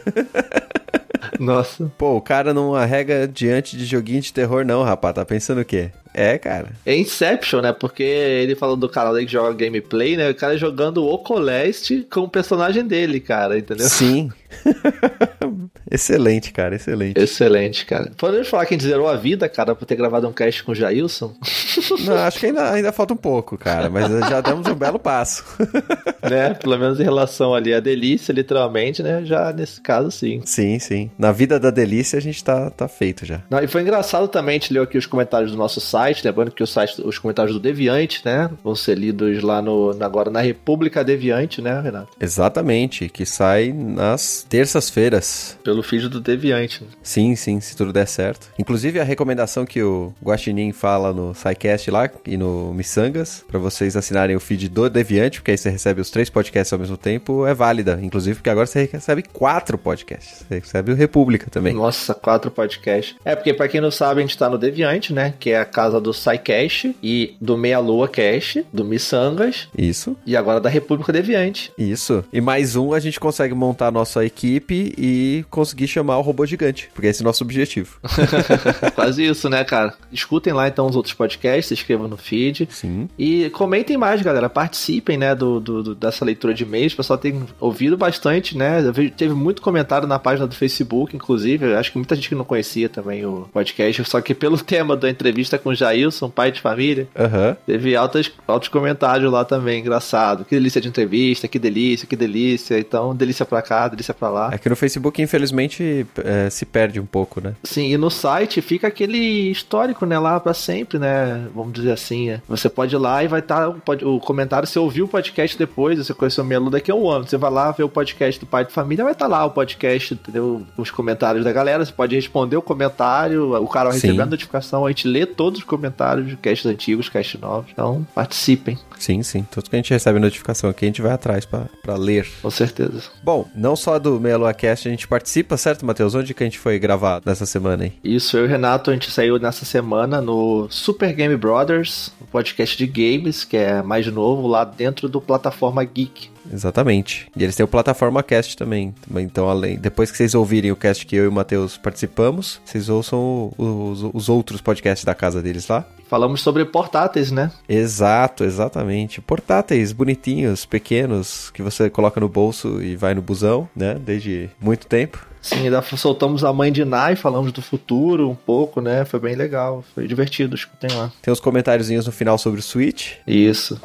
Nossa. 1.40 1.92
Pô, 1.98 2.18
o 2.18 2.22
cara 2.22 2.54
não 2.54 2.76
arrega 2.76 3.28
diante 3.28 3.78
de 3.78 3.86
joguinho 3.86 4.22
de 4.22 4.34
terror, 4.34 4.66
não, 4.66 4.84
rapaz. 4.84 5.16
Tá 5.16 5.26
pensando 5.26 5.62
o 5.62 5.66
quê? 5.66 5.92
É, 6.14 6.38
cara. 6.38 6.70
É 6.86 6.96
Inception, 6.96 7.62
né? 7.62 7.74
Porque 7.74 8.04
ele 8.04 8.56
falou 8.56 8.76
do 8.76 8.90
cara 8.90 9.10
ali 9.10 9.26
que 9.26 9.32
joga 9.32 9.54
gameplay, 9.54 10.18
né? 10.18 10.30
O 10.30 10.36
cara 10.36 10.58
jogando 10.58 11.04
o 11.04 11.14
Ocoleste 11.14 12.08
com 12.12 12.22
o 12.22 12.30
personagem 12.30 12.86
dele, 12.86 13.20
cara, 13.20 13.58
entendeu? 13.58 13.88
Sim. 13.88 14.32
excelente, 15.90 16.52
cara, 16.52 16.76
excelente. 16.76 17.20
Excelente, 17.20 17.86
cara. 17.86 18.12
Podemos 18.18 18.48
falar 18.48 18.66
que 18.66 18.74
a 18.74 18.78
gente 18.78 18.88
zerou 18.88 19.08
a 19.08 19.16
vida, 19.16 19.48
cara, 19.48 19.76
por 19.76 19.86
ter 19.86 19.96
gravado 19.96 20.28
um 20.28 20.34
cast 20.34 20.64
com 20.64 20.72
o 20.72 20.76
Jailson? 20.76 21.34
Não, 22.06 22.18
acho 22.18 22.40
que 22.40 22.48
ainda, 22.48 22.72
ainda 22.72 22.92
falta 22.92 23.14
um 23.14 23.18
pouco, 23.18 23.58
cara, 23.58 23.90
mas 23.90 24.10
já 24.30 24.42
demos 24.42 24.68
um 24.68 24.76
belo 24.76 25.00
passo. 25.00 25.44
né? 26.30 26.54
Pelo 26.54 26.78
menos 26.78 27.00
em 27.00 27.04
relação 27.04 27.54
ali 27.54 27.74
à 27.74 27.80
delícia, 27.80 28.32
literalmente, 28.34 29.02
né? 29.02 29.24
Já 29.24 29.52
nesse 29.54 29.80
caso, 29.82 30.12
sim. 30.12 30.42
Sim, 30.46 30.80
sim. 30.80 31.12
Na 31.18 31.32
vida 31.32 31.60
da 31.60 31.70
delícia 31.70 32.18
a 32.18 32.22
gente 32.22 32.44
tá, 32.44 32.70
tá 32.70 32.88
feito 32.88 33.26
já. 33.26 33.42
Não, 33.50 33.60
e 33.60 33.68
foi 33.68 33.82
engraçado 33.82 34.28
também, 34.28 34.58
a 34.58 34.60
gente 34.60 34.74
leu 34.74 34.84
aqui 34.84 34.98
os 34.98 35.06
comentários 35.06 35.52
do 35.52 35.58
nosso 35.58 35.80
site, 35.80 36.01
lembrando 36.24 36.52
que 36.52 36.64
o 36.64 36.68
site, 36.68 37.02
os 37.04 37.18
comentários 37.18 37.54
do 37.54 37.60
Deviante, 37.60 38.22
né? 38.26 38.50
Vão 38.64 38.76
ser 38.76 38.98
lidos 38.98 39.42
lá 39.42 39.62
no, 39.62 39.96
agora 40.02 40.30
na 40.30 40.42
República 40.42 41.04
Deviante, 41.04 41.62
né, 41.62 41.80
Renato? 41.80 42.10
Exatamente, 42.20 43.10
que 43.10 43.26
sai 43.26 43.72
nas 43.74 44.46
terças-feiras. 44.50 45.58
Pelo 45.64 45.84
feed 45.84 46.10
do 46.10 46.20
Deviante. 46.20 46.84
né? 46.84 46.90
Sim, 47.04 47.36
sim, 47.36 47.60
se 47.60 47.76
tudo 47.76 47.94
der 47.94 48.08
certo. 48.08 48.50
Inclusive 48.58 49.00
a 49.00 49.04
recomendação 49.04 49.66
que 49.66 49.82
o 49.82 50.14
Guaxinim 50.24 50.72
fala 50.72 51.14
no 51.14 51.34
SciCast 51.34 51.90
lá 51.92 52.10
e 52.26 52.38
no 52.38 52.74
Missangas, 52.74 53.44
pra 53.48 53.60
vocês 53.60 53.96
assinarem 53.96 54.36
o 54.36 54.40
feed 54.40 54.70
do 54.70 54.90
Deviante, 54.90 55.40
porque 55.40 55.52
aí 55.52 55.58
você 55.58 55.70
recebe 55.70 56.02
os 56.02 56.10
três 56.10 56.30
podcasts 56.30 56.72
ao 56.74 56.80
mesmo 56.80 56.98
tempo, 56.98 57.46
é 57.46 57.54
válida. 57.54 58.00
Inclusive 58.02 58.36
porque 58.36 58.50
agora 58.50 58.66
você 58.66 58.90
recebe 58.92 59.24
quatro 59.24 59.78
podcasts. 59.78 60.46
Você 60.48 60.60
recebe 60.60 60.92
o 60.92 60.96
República 60.96 61.50
também. 61.50 61.74
Nossa, 61.74 62.14
quatro 62.14 62.50
podcasts. 62.52 63.16
É, 63.26 63.36
porque 63.36 63.54
pra 63.54 63.68
quem 63.68 63.82
não 63.82 63.92
sabe, 63.92 64.20
a 64.20 64.22
gente 64.22 64.38
tá 64.38 64.50
no 64.50 64.58
Deviante, 64.58 65.14
né? 65.14 65.34
Que 65.40 65.52
é 65.52 65.60
a 65.60 65.66
casa 65.66 65.91
do 66.00 66.14
SciCast 66.14 66.96
e 67.02 67.36
do 67.42 67.58
Meia 67.58 67.80
Lua 67.80 68.08
Cast, 68.08 68.66
do 68.72 68.86
Missangas 68.86 69.68
Isso. 69.78 70.16
e 70.26 70.36
agora 70.38 70.60
da 70.60 70.70
República 70.70 71.12
Deviante. 71.12 71.72
Isso. 71.78 72.24
E 72.32 72.40
mais 72.40 72.76
um, 72.76 72.94
a 72.94 73.00
gente 73.00 73.20
consegue 73.20 73.54
montar 73.54 73.88
a 73.88 73.92
nossa 73.92 74.24
equipe 74.26 74.94
e 74.98 75.44
conseguir 75.50 75.88
chamar 75.88 76.18
o 76.18 76.22
robô 76.22 76.46
gigante, 76.46 76.90
porque 76.94 77.08
esse 77.08 77.22
é 77.22 77.24
o 77.24 77.26
nosso 77.26 77.44
objetivo. 77.44 77.98
Quase 78.96 79.26
isso, 79.26 79.50
né, 79.50 79.64
cara? 79.64 79.94
Escutem 80.12 80.54
lá 80.54 80.68
então 80.68 80.86
os 80.88 80.96
outros 80.96 81.14
podcasts, 81.14 81.68
se 81.68 81.74
inscrevam 81.74 82.08
no 82.08 82.18
feed. 82.18 82.68
Sim. 82.72 83.10
E 83.18 83.50
comentem 83.52 83.98
mais, 83.98 84.22
galera. 84.22 84.50
Participem, 84.50 85.18
né, 85.18 85.34
do, 85.36 85.60
do- 85.60 85.96
dessa 85.96 86.24
leitura 86.26 86.54
de 86.54 86.64
e-mails. 86.64 86.94
O 86.94 86.98
pessoal 86.98 87.18
tem 87.20 87.44
ouvido 87.60 87.98
bastante, 87.98 88.58
né? 88.58 88.78
Teve 89.16 89.34
muito 89.34 89.62
comentário 89.62 90.08
na 90.08 90.20
página 90.20 90.48
do 90.48 90.56
Facebook, 90.56 91.16
inclusive. 91.16 91.66
Eu 91.66 91.78
acho 91.78 91.92
que 91.92 91.98
muita 91.98 92.16
gente 92.16 92.30
que 92.30 92.36
não 92.36 92.46
conhecia 92.46 92.90
também 92.90 93.26
o 93.26 93.48
podcast. 93.54 94.04
Só 94.06 94.22
que 94.22 94.34
pelo 94.34 94.58
tema 94.62 94.96
da 94.96 95.10
entrevista 95.10 95.58
com 95.58 95.70
o 95.70 95.76
Jailson, 95.82 96.30
pai 96.30 96.52
de 96.52 96.62
família, 96.62 97.08
Aham. 97.18 97.56
teve 97.66 97.96
altas, 97.96 98.32
altos 98.48 98.70
comentários 98.70 99.32
lá 99.32 99.44
também. 99.44 99.80
Engraçado. 99.82 100.46
Que 100.46 100.56
delícia 100.56 100.80
de 100.82 100.88
entrevista, 100.88 101.48
que 101.48 101.58
delícia, 101.60 102.08
que 102.08 102.16
delícia. 102.16 102.80
Então, 102.80 103.16
delícia 103.16 103.46
pra 103.46 103.62
cá, 103.62 103.88
delícia 103.88 104.14
pra 104.14 104.30
lá. 104.30 104.48
Aqui 104.50 104.70
no 104.70 104.76
Facebook, 104.76 105.22
infelizmente, 105.22 106.06
é, 106.24 106.50
se 106.50 106.66
perde 106.66 107.00
um 107.00 107.06
pouco, 107.06 107.42
né? 107.42 107.54
Sim, 107.64 107.92
e 107.92 107.98
no 107.98 108.10
site 108.10 108.62
fica 108.62 108.88
aquele 108.88 109.18
histórico, 109.52 110.06
né, 110.06 110.18
lá 110.20 110.40
pra 110.40 110.54
sempre, 110.54 110.98
né? 111.00 111.48
Vamos 111.54 111.74
dizer 111.74 111.92
assim. 111.92 112.30
é. 112.30 112.42
Você 112.48 112.70
pode 112.70 112.96
ir 112.96 112.98
lá 112.98 113.24
e 113.24 113.28
vai 113.28 113.40
estar 113.40 113.70
o, 113.70 113.74
pod- 113.76 114.04
o 114.06 114.20
comentário. 114.20 114.68
Você 114.68 114.80
ouviu 114.80 115.06
o 115.06 115.08
podcast 115.08 115.58
depois, 115.58 115.98
você 115.98 116.14
conheceu 116.14 116.44
o 116.44 116.48
Melu 116.48 116.70
daqui 116.70 116.92
a 116.92 116.96
um 116.96 117.10
ano. 117.10 117.28
Você 117.28 117.38
vai 117.38 117.52
lá 117.52 117.72
ver 117.72 117.84
o 117.84 117.90
podcast 117.90 118.40
do 118.40 118.46
pai 118.46 118.66
de 118.66 118.72
família, 118.72 119.04
vai 119.04 119.14
estar 119.14 119.28
lá 119.28 119.44
o 119.46 119.52
podcast, 119.52 120.14
entendeu? 120.14 120.62
Os 120.78 120.92
comentários 120.92 121.44
da 121.44 121.52
galera. 121.52 121.84
Você 121.86 121.92
pode 121.92 122.16
responder 122.16 122.56
o 122.58 122.62
comentário, 122.62 123.54
o 123.62 123.68
cara 123.68 123.90
vai 123.90 124.00
Sim. 124.00 124.08
receber 124.08 124.24
a 124.24 124.26
notificação, 124.28 124.86
a 124.86 124.90
gente 124.90 125.08
lê 125.08 125.26
todos 125.26 125.60
os 125.60 125.66
comentários 125.72 126.28
de 126.28 126.36
casts 126.36 126.66
antigos, 126.66 127.08
casts 127.08 127.40
novos. 127.40 127.72
Então, 127.72 128.06
participem, 128.14 128.78
Sim, 129.00 129.24
sim. 129.24 129.44
Tudo 129.50 129.68
que 129.70 129.76
a 129.76 129.80
gente 129.80 129.92
recebe 129.92 130.20
notificação 130.20 130.70
aqui, 130.70 130.86
a 130.86 130.88
gente 130.88 131.02
vai 131.02 131.12
atrás 131.12 131.44
pra, 131.44 131.66
pra 131.82 131.96
ler. 131.96 132.28
com 132.42 132.52
certeza. 132.52 133.04
Bom, 133.24 133.50
não 133.56 133.76
só 133.76 133.98
do 133.98 134.20
Meia 134.20 134.38
Lua 134.38 134.54
Cast 134.54 134.88
a 134.88 134.92
gente 134.92 135.08
participa, 135.08 135.58
certo, 135.58 135.86
Matheus? 135.86 136.14
Onde 136.14 136.34
que 136.34 136.44
a 136.44 136.46
gente 136.46 136.60
foi 136.60 136.78
gravar 136.78 137.22
nessa 137.26 137.46
semana 137.46 137.86
aí? 137.86 137.94
Isso, 138.04 138.38
eu 138.38 138.44
e 138.44 138.46
o 138.48 138.50
Renato, 138.50 138.92
a 138.92 138.94
gente 138.94 139.10
saiu 139.10 139.40
nessa 139.40 139.66
semana 139.66 140.22
no 140.22 140.68
Super 140.70 141.14
Game 141.14 141.36
Brothers, 141.36 142.12
um 142.22 142.26
podcast 142.26 142.78
de 142.78 142.86
games, 142.86 143.44
que 143.44 143.58
é 143.58 143.82
mais 143.82 144.06
novo, 144.06 144.48
lá 144.48 144.64
dentro 144.64 145.10
do 145.10 145.20
plataforma 145.20 145.84
Geek. 145.84 146.30
Exatamente. 146.52 147.28
E 147.36 147.44
eles 147.44 147.56
têm 147.56 147.64
o 147.64 147.68
Plataforma 147.68 148.22
Cast 148.22 148.58
também. 148.58 148.94
Então, 149.16 149.50
além, 149.50 149.78
depois 149.78 150.12
que 150.12 150.18
vocês 150.18 150.36
ouvirem 150.36 150.72
o 150.72 150.76
cast 150.76 151.06
que 151.06 151.16
eu 151.16 151.26
e 151.26 151.28
o 151.28 151.32
Matheus 151.32 151.78
participamos, 151.78 152.62
vocês 152.66 152.90
ouçam 152.90 153.54
os, 153.58 154.04
os 154.14 154.30
outros 154.30 154.62
podcasts 154.62 155.06
da 155.06 155.16
casa 155.16 155.42
deles 155.42 155.68
lá. 155.68 155.86
Falamos 156.10 156.42
sobre 156.42 156.66
portáteis, 156.66 157.32
né? 157.32 157.52
Exato, 157.70 158.44
exatamente. 158.44 159.22
Portáteis 159.22 159.94
bonitinhos, 159.94 160.66
pequenos, 160.66 161.50
que 161.52 161.62
você 161.62 161.90
coloca 161.90 162.20
no 162.20 162.28
bolso 162.28 162.82
e 162.82 162.98
vai 162.98 163.14
no 163.14 163.22
busão, 163.22 163.70
né? 163.74 163.94
Desde 163.96 164.50
muito 164.60 164.88
tempo. 164.88 165.26
Sim, 165.42 165.64
ainda 165.64 165.82
soltamos 165.82 166.44
a 166.44 166.52
mãe 166.52 166.72
de 166.72 166.84
Nai, 166.86 167.16
falamos 167.16 167.52
do 167.52 167.62
futuro 167.62 168.30
um 168.30 168.36
pouco, 168.36 168.82
né? 168.82 169.06
Foi 169.06 169.20
bem 169.20 169.36
legal, 169.36 169.84
foi 169.96 170.06
divertido, 170.06 170.54
escutem 170.54 170.92
lá. 170.96 171.12
Tem 171.22 171.32
uns 171.32 171.40
comentáriozinhos 171.40 172.06
no 172.06 172.12
final 172.12 172.38
sobre 172.38 172.60
o 172.60 172.64
Switch. 172.64 173.14
Isso. 173.26 173.82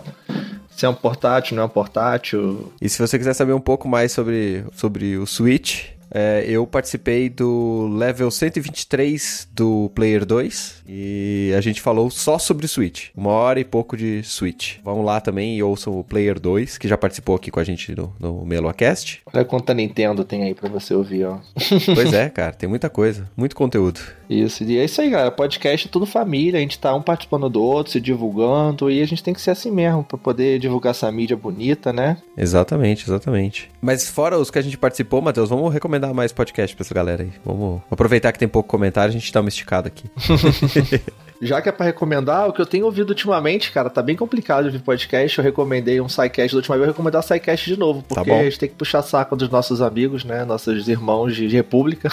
Se 0.76 0.84
é 0.84 0.88
um 0.90 0.94
portátil, 0.94 1.56
não 1.56 1.62
é 1.62 1.66
um 1.66 1.70
portátil. 1.70 2.70
E 2.82 2.86
se 2.86 2.98
você 2.98 3.16
quiser 3.16 3.32
saber 3.32 3.54
um 3.54 3.60
pouco 3.60 3.88
mais 3.88 4.12
sobre, 4.12 4.62
sobre 4.74 5.16
o 5.16 5.26
Switch, 5.26 5.86
é, 6.16 6.46
eu 6.48 6.66
participei 6.66 7.28
do 7.28 7.88
level 7.94 8.30
123 8.30 9.48
do 9.52 9.90
Player 9.94 10.24
2 10.24 10.84
e 10.88 11.52
a 11.54 11.60
gente 11.60 11.82
falou 11.82 12.10
só 12.10 12.38
sobre 12.38 12.66
Switch. 12.66 13.08
Uma 13.14 13.32
hora 13.32 13.60
e 13.60 13.64
pouco 13.64 13.98
de 13.98 14.22
Switch. 14.22 14.76
Vamos 14.82 15.04
lá 15.04 15.20
também 15.20 15.58
e 15.58 15.62
ouçam 15.62 15.98
o 15.98 16.02
Player 16.02 16.40
2, 16.40 16.78
que 16.78 16.88
já 16.88 16.96
participou 16.96 17.36
aqui 17.36 17.50
com 17.50 17.60
a 17.60 17.64
gente 17.64 17.94
no, 17.94 18.14
no 18.18 18.46
MeloaCast. 18.46 19.20
Olha 19.30 19.44
quanta 19.44 19.74
Nintendo 19.74 20.24
tem 20.24 20.44
aí 20.44 20.54
pra 20.54 20.70
você 20.70 20.94
ouvir, 20.94 21.24
ó. 21.24 21.38
Pois 21.94 22.12
é, 22.14 22.30
cara, 22.30 22.52
tem 22.52 22.68
muita 22.68 22.88
coisa, 22.88 23.30
muito 23.36 23.54
conteúdo. 23.54 24.00
Isso, 24.28 24.64
e 24.64 24.78
é 24.78 24.84
isso 24.84 25.00
aí, 25.00 25.10
galera. 25.10 25.30
Podcast 25.30 25.86
é 25.86 25.90
tudo 25.90 26.06
família, 26.06 26.58
a 26.58 26.62
gente 26.62 26.78
tá 26.78 26.94
um 26.94 27.02
participando 27.02 27.48
do 27.48 27.62
outro, 27.62 27.92
se 27.92 28.00
divulgando, 28.00 28.90
e 28.90 29.02
a 29.02 29.06
gente 29.06 29.22
tem 29.22 29.34
que 29.34 29.40
ser 29.40 29.50
assim 29.50 29.70
mesmo, 29.70 30.02
pra 30.02 30.18
poder 30.18 30.58
divulgar 30.58 30.92
essa 30.92 31.10
mídia 31.12 31.36
bonita, 31.36 31.92
né? 31.92 32.16
Exatamente, 32.36 33.04
exatamente. 33.04 33.70
Mas 33.80 34.08
fora 34.08 34.38
os 34.38 34.50
que 34.50 34.58
a 34.58 34.62
gente 34.62 34.78
participou, 34.78 35.20
Matheus, 35.20 35.48
vamos 35.48 35.72
recomendar 35.72 36.05
mais 36.14 36.32
podcast 36.32 36.74
pra 36.74 36.82
essa 36.84 36.94
galera 36.94 37.22
aí. 37.22 37.32
Vamos 37.44 37.82
aproveitar 37.90 38.32
que 38.32 38.38
tem 38.38 38.48
pouco 38.48 38.68
comentário, 38.68 39.10
a 39.10 39.12
gente 39.12 39.32
dá 39.32 39.40
uma 39.40 39.48
esticada 39.48 39.88
aqui. 39.88 40.10
Já 41.40 41.60
que 41.60 41.68
é 41.68 41.72
pra 41.72 41.86
recomendar, 41.86 42.48
o 42.48 42.52
que 42.52 42.60
eu 42.60 42.66
tenho 42.66 42.86
ouvido 42.86 43.10
ultimamente, 43.10 43.70
cara, 43.70 43.90
tá 43.90 44.02
bem 44.02 44.16
complicado 44.16 44.62
de 44.62 44.68
ouvir 44.68 44.80
podcast. 44.80 45.38
Eu 45.38 45.44
recomendei 45.44 46.00
um 46.00 46.08
SciCast 46.08 46.52
da 46.52 46.58
última 46.58 46.76
vez, 46.76 46.88
eu 46.88 46.94
vou 46.94 46.94
recomendar 46.94 47.22
SciCast 47.22 47.66
de 47.66 47.78
novo, 47.78 48.02
porque 48.02 48.30
bom. 48.30 48.40
a 48.40 48.44
gente 48.44 48.58
tem 48.58 48.68
que 48.68 48.74
puxar 48.74 49.02
saco 49.02 49.36
dos 49.36 49.48
nossos 49.48 49.80
amigos, 49.80 50.24
né? 50.24 50.44
Nossos 50.44 50.88
irmãos 50.88 51.34
de, 51.34 51.48
de 51.48 51.56
República, 51.56 52.08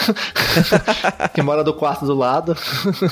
que 1.33 1.41
mora 1.41 1.63
do 1.63 1.73
quarto 1.73 2.05
do 2.05 2.13
lado. 2.13 2.55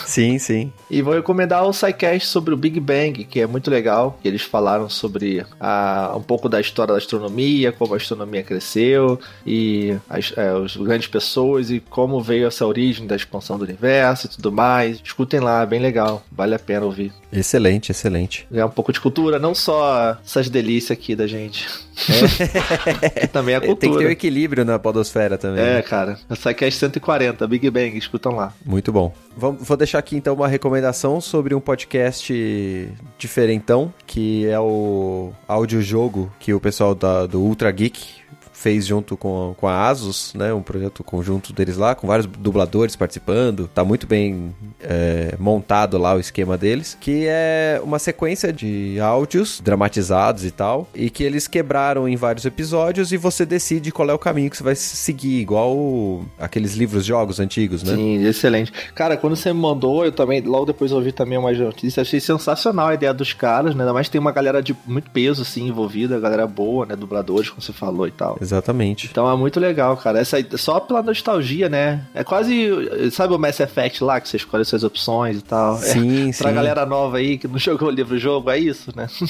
sim, 0.05 0.37
sim. 0.39 0.71
E 0.89 1.01
vou 1.01 1.13
recomendar 1.13 1.65
o 1.65 1.73
SciCast 1.73 2.27
sobre 2.27 2.53
o 2.53 2.57
Big 2.57 2.79
Bang, 2.79 3.23
que 3.23 3.39
é 3.39 3.47
muito 3.47 3.69
legal. 3.69 4.17
Eles 4.23 4.41
falaram 4.41 4.89
sobre 4.89 5.45
a, 5.59 6.13
um 6.15 6.21
pouco 6.21 6.49
da 6.49 6.59
história 6.59 6.93
da 6.93 6.97
astronomia, 6.97 7.71
como 7.71 7.93
a 7.93 7.97
astronomia 7.97 8.43
cresceu, 8.43 9.19
e 9.45 9.95
as, 10.09 10.33
é, 10.35 10.53
os 10.53 10.75
grandes 10.75 11.07
pessoas, 11.07 11.69
e 11.69 11.79
como 11.79 12.21
veio 12.21 12.47
essa 12.47 12.65
origem 12.65 13.07
da 13.07 13.15
expansão 13.15 13.57
do 13.57 13.63
universo 13.63 14.27
e 14.27 14.29
tudo 14.29 14.51
mais. 14.51 14.99
Escutem 15.03 15.39
lá, 15.39 15.61
é 15.63 15.65
bem 15.65 15.79
legal. 15.79 16.00
Vale 16.31 16.55
a 16.55 16.59
pena 16.59 16.85
ouvir. 16.85 17.13
Excelente, 17.31 17.91
excelente. 17.91 18.47
Ganhar 18.51 18.65
um 18.65 18.69
pouco 18.71 18.91
de 18.91 18.99
cultura, 18.99 19.39
não 19.39 19.53
só 19.55 20.17
essas 20.23 20.49
delícias 20.49 20.91
aqui 20.97 21.15
da 21.15 21.27
gente. 21.27 21.67
que 23.19 23.27
também 23.27 23.55
é 23.55 23.59
Tem 23.59 23.69
que 23.75 23.81
ter 23.81 23.87
o 23.87 23.89
cultura. 23.91 24.11
equilíbrio 24.11 24.65
na 24.65 24.79
podosfera 24.79 25.37
também. 25.37 25.63
É, 25.63 25.75
né? 25.75 25.81
cara. 25.81 26.17
Essa 26.29 26.49
aqui 26.51 26.65
é 26.65 26.71
140, 26.71 27.47
Big 27.47 27.69
Bang, 27.69 27.97
escutam 27.97 28.35
lá. 28.35 28.53
Muito 28.65 28.91
bom. 28.91 29.13
Vou 29.37 29.77
deixar 29.77 29.99
aqui 29.99 30.15
então 30.15 30.33
uma 30.33 30.47
recomendação 30.47 31.21
sobre 31.21 31.53
um 31.55 31.59
podcast 31.59 32.89
diferentão, 33.17 33.93
que 34.05 34.45
é 34.47 34.59
o 34.59 35.31
audiojogo 35.47 36.31
que 36.39 36.53
o 36.53 36.59
pessoal 36.59 36.93
da- 36.95 37.25
do 37.25 37.39
Ultra 37.41 37.71
Geek 37.71 38.20
fez 38.61 38.85
junto 38.85 39.17
com, 39.17 39.55
com 39.57 39.67
a 39.67 39.87
Asus, 39.87 40.33
né? 40.35 40.53
Um 40.53 40.61
projeto 40.61 41.03
conjunto 41.03 41.51
deles 41.51 41.77
lá, 41.77 41.95
com 41.95 42.05
vários 42.05 42.27
dubladores 42.27 42.95
participando. 42.95 43.67
Tá 43.73 43.83
muito 43.83 44.05
bem 44.05 44.53
é, 44.79 45.35
montado 45.39 45.97
lá 45.97 46.13
o 46.13 46.19
esquema 46.19 46.57
deles. 46.57 46.95
Que 46.99 47.25
é 47.27 47.81
uma 47.83 47.97
sequência 47.97 48.53
de 48.53 48.99
áudios 48.99 49.59
dramatizados 49.63 50.45
e 50.45 50.51
tal. 50.51 50.87
E 50.93 51.09
que 51.09 51.23
eles 51.23 51.47
quebraram 51.47 52.07
em 52.07 52.15
vários 52.15 52.45
episódios 52.45 53.11
e 53.11 53.17
você 53.17 53.45
decide 53.45 53.91
qual 53.91 54.09
é 54.09 54.13
o 54.13 54.19
caminho 54.19 54.49
que 54.49 54.57
você 54.57 54.63
vai 54.63 54.75
seguir. 54.75 55.41
Igual 55.41 56.23
aqueles 56.37 56.75
livros 56.75 57.03
jogos 57.03 57.39
antigos, 57.39 57.81
né? 57.81 57.95
Sim, 57.95 58.23
excelente. 58.23 58.71
Cara, 58.93 59.17
quando 59.17 59.35
você 59.35 59.51
me 59.51 59.59
mandou, 59.59 60.05
eu 60.05 60.11
também, 60.11 60.41
logo 60.41 60.65
depois 60.65 60.91
eu 60.91 60.97
ouvi 60.97 61.11
também 61.11 61.37
umas 61.37 61.57
notícias, 61.57 62.07
achei 62.07 62.19
sensacional 62.19 62.89
a 62.89 62.93
ideia 62.93 63.13
dos 63.13 63.33
caras, 63.33 63.73
né? 63.73 63.83
Ainda 63.83 63.93
mais 63.93 64.07
tem 64.07 64.21
uma 64.21 64.31
galera 64.31 64.61
de 64.61 64.75
muito 64.85 65.09
peso, 65.09 65.41
assim, 65.41 65.67
envolvida, 65.67 66.19
galera 66.19 66.45
boa, 66.45 66.85
né? 66.85 66.95
Dubladores, 66.95 67.49
como 67.49 67.61
você 67.61 67.73
falou 67.73 68.07
e 68.07 68.11
tal. 68.11 68.37
Exatamente. 68.51 69.07
Então 69.09 69.31
é 69.31 69.35
muito 69.37 69.59
legal, 69.59 69.95
cara. 69.95 70.19
Essa, 70.19 70.37
só 70.57 70.79
pela 70.79 71.01
nostalgia, 71.01 71.69
né? 71.69 72.01
É 72.13 72.23
quase. 72.23 72.69
Sabe 73.11 73.33
o 73.33 73.39
Mass 73.39 73.59
Effect 73.59 74.03
lá, 74.03 74.19
que 74.19 74.27
você 74.27 74.37
escolhe 74.37 74.65
suas 74.65 74.83
opções 74.83 75.37
e 75.37 75.41
tal? 75.41 75.77
Sim, 75.77 76.29
é, 76.29 76.31
sim. 76.33 76.43
Pra 76.43 76.51
galera 76.51 76.85
nova 76.85 77.17
aí 77.17 77.37
que 77.37 77.47
não 77.47 77.57
jogou 77.59 77.87
o 77.87 77.91
livro-jogo, 77.91 78.49
é 78.49 78.59
isso, 78.59 78.91
né? 78.95 79.07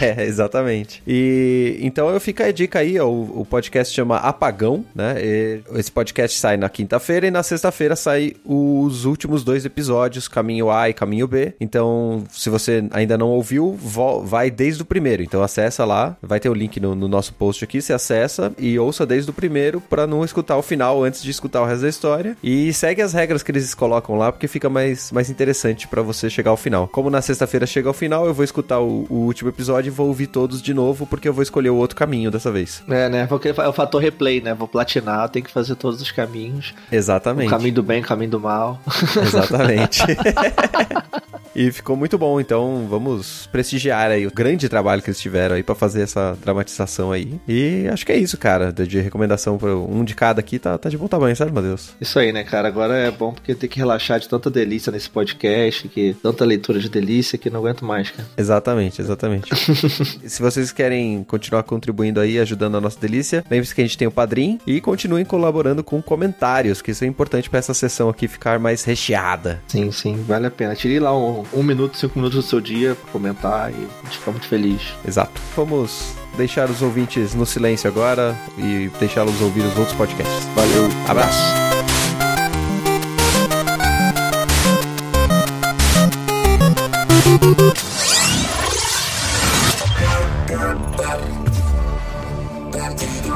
É, 0.00 0.24
exatamente. 0.24 1.02
E 1.06 1.78
então 1.80 2.08
eu 2.10 2.20
fico 2.20 2.42
a 2.42 2.50
dica 2.50 2.80
aí, 2.80 2.98
ó, 2.98 3.06
o, 3.06 3.40
o 3.40 3.44
podcast 3.44 3.94
chama 3.94 4.16
Apagão, 4.16 4.84
né? 4.94 5.16
E 5.18 5.60
esse 5.74 5.90
podcast 5.90 6.38
sai 6.38 6.56
na 6.56 6.68
quinta-feira 6.68 7.26
e 7.26 7.30
na 7.30 7.42
sexta-feira 7.42 7.96
sai 7.96 8.34
os 8.44 9.04
últimos 9.04 9.42
dois 9.42 9.64
episódios, 9.64 10.28
Caminho 10.28 10.70
A 10.70 10.88
e 10.88 10.92
Caminho 10.92 11.26
B. 11.26 11.54
Então, 11.60 12.24
se 12.30 12.50
você 12.50 12.84
ainda 12.90 13.16
não 13.16 13.30
ouviu, 13.30 13.76
vai 14.24 14.50
desde 14.50 14.82
o 14.82 14.84
primeiro. 14.84 15.22
Então 15.22 15.42
acessa 15.42 15.84
lá, 15.84 16.16
vai 16.22 16.38
ter 16.38 16.48
o 16.48 16.54
link 16.54 16.78
no, 16.80 16.94
no 16.94 17.08
nosso 17.08 17.32
post 17.32 17.64
aqui, 17.64 17.80
você 17.80 17.92
acessa 17.92 18.52
e 18.58 18.78
ouça 18.78 19.06
desde 19.06 19.30
o 19.30 19.34
primeiro 19.34 19.80
pra 19.80 20.06
não 20.06 20.24
escutar 20.24 20.56
o 20.56 20.62
final 20.62 21.02
antes 21.02 21.22
de 21.22 21.30
escutar 21.30 21.62
o 21.62 21.64
resto 21.64 21.82
da 21.82 21.88
história. 21.88 22.36
E 22.42 22.72
segue 22.72 23.02
as 23.02 23.12
regras 23.12 23.42
que 23.42 23.50
eles 23.50 23.74
colocam 23.74 24.16
lá, 24.16 24.32
porque 24.32 24.48
fica 24.48 24.68
mais, 24.68 25.12
mais 25.12 25.30
interessante 25.30 25.86
pra 25.86 26.02
você 26.02 26.28
chegar 26.28 26.50
ao 26.50 26.56
final. 26.56 26.88
Como 26.88 27.10
na 27.10 27.22
sexta-feira 27.22 27.66
chega 27.66 27.88
ao 27.88 27.94
final, 27.94 28.26
eu 28.26 28.34
vou 28.34 28.44
escutar 28.44 28.80
o, 28.80 29.06
o 29.08 29.14
último 29.26 29.50
episódio 29.50 29.90
e 29.90 29.92
vou 29.92 30.08
ouvir 30.08 30.26
todos 30.26 30.60
de 30.62 30.74
novo, 30.74 31.06
porque 31.06 31.28
eu 31.28 31.32
vou 31.32 31.42
escolher 31.42 31.70
o 31.70 31.76
outro 31.76 31.96
caminho 31.96 32.30
dessa 32.30 32.50
vez. 32.50 32.82
É, 32.88 33.08
né? 33.08 33.26
Porque 33.26 33.48
é 33.48 33.68
o 33.68 33.72
fator 33.72 34.00
replay, 34.00 34.40
né? 34.40 34.54
Vou 34.54 34.68
platinar, 34.68 35.28
tem 35.28 35.42
que 35.42 35.50
fazer 35.50 35.74
todos 35.76 36.00
os 36.00 36.10
caminhos. 36.10 36.74
Exatamente. 36.90 37.48
O 37.48 37.50
caminho 37.50 37.74
do 37.74 37.82
bem, 37.82 38.00
o 38.00 38.04
caminho 38.04 38.30
do 38.30 38.40
mal. 38.40 38.80
Exatamente. 39.22 40.02
E 41.58 41.72
ficou 41.72 41.96
muito 41.96 42.16
bom, 42.16 42.40
então 42.40 42.86
vamos 42.88 43.48
prestigiar 43.50 44.12
aí 44.12 44.24
o 44.24 44.30
grande 44.32 44.68
trabalho 44.68 45.02
que 45.02 45.10
eles 45.10 45.18
tiveram 45.18 45.56
aí 45.56 45.62
pra 45.64 45.74
fazer 45.74 46.02
essa 46.02 46.38
dramatização 46.40 47.10
aí. 47.10 47.40
E 47.48 47.88
acho 47.92 48.06
que 48.06 48.12
é 48.12 48.16
isso, 48.16 48.38
cara. 48.38 48.47
De 48.86 49.00
recomendação 49.00 49.58
para 49.58 49.76
um 49.76 50.04
de 50.04 50.14
cada 50.14 50.40
aqui 50.40 50.58
tá, 50.58 50.78
tá 50.78 50.88
de 50.88 50.96
bom 50.96 51.06
tamanho, 51.06 51.36
sabe, 51.36 51.52
Matheus? 51.52 51.90
Isso 52.00 52.18
aí, 52.18 52.32
né, 52.32 52.44
cara? 52.44 52.68
Agora 52.68 52.94
é 52.94 53.10
bom 53.10 53.32
porque 53.32 53.54
tem 53.54 53.68
que 53.68 53.78
relaxar 53.78 54.18
de 54.18 54.28
tanta 54.28 54.50
delícia 54.50 54.90
nesse 54.90 55.10
podcast, 55.10 55.88
que 55.88 56.14
tanta 56.22 56.44
leitura 56.44 56.78
de 56.78 56.88
delícia 56.88 57.38
que 57.38 57.50
não 57.50 57.60
aguento 57.60 57.84
mais, 57.84 58.10
cara. 58.10 58.26
Exatamente, 58.36 59.00
exatamente. 59.00 59.48
Se 60.26 60.40
vocês 60.40 60.72
querem 60.72 61.22
continuar 61.24 61.62
contribuindo 61.62 62.20
aí, 62.20 62.38
ajudando 62.38 62.76
a 62.76 62.80
nossa 62.80 62.98
delícia, 62.98 63.44
lembre-se 63.50 63.74
que 63.74 63.80
a 63.80 63.84
gente 63.84 63.98
tem 63.98 64.08
o 64.08 64.12
Padrim 64.12 64.58
e 64.66 64.80
continuem 64.80 65.24
colaborando 65.24 65.84
com 65.84 66.00
comentários, 66.00 66.80
que 66.80 66.90
isso 66.90 67.04
é 67.04 67.06
importante 67.06 67.50
pra 67.50 67.58
essa 67.58 67.74
sessão 67.74 68.08
aqui 68.08 68.26
ficar 68.26 68.58
mais 68.58 68.84
recheada. 68.84 69.60
Sim, 69.68 69.90
sim, 69.90 70.24
vale 70.26 70.46
a 70.46 70.50
pena. 70.50 70.74
Tire 70.74 70.98
lá 70.98 71.16
um, 71.16 71.44
um 71.52 71.62
minuto, 71.62 71.96
cinco 71.96 72.18
minutos 72.18 72.44
do 72.44 72.48
seu 72.48 72.60
dia 72.60 72.94
pra 72.94 73.12
comentar 73.12 73.70
e 73.70 73.74
a 73.74 74.04
gente 74.06 74.18
fica 74.18 74.30
muito 74.30 74.46
feliz. 74.46 74.80
Exato. 75.06 75.40
Vamos 75.56 76.16
deixar 76.38 76.70
os 76.70 76.80
ouvintes 76.80 77.34
no 77.34 77.44
silêncio 77.44 77.90
agora 77.90 78.38
e 78.56 78.88
deixá-los 79.00 79.40
ouvir 79.42 79.62
os 79.62 79.76
outros 79.76 79.96
podcasts. 79.96 80.46
Valeu, 80.54 80.88
Abraço. 81.08 81.42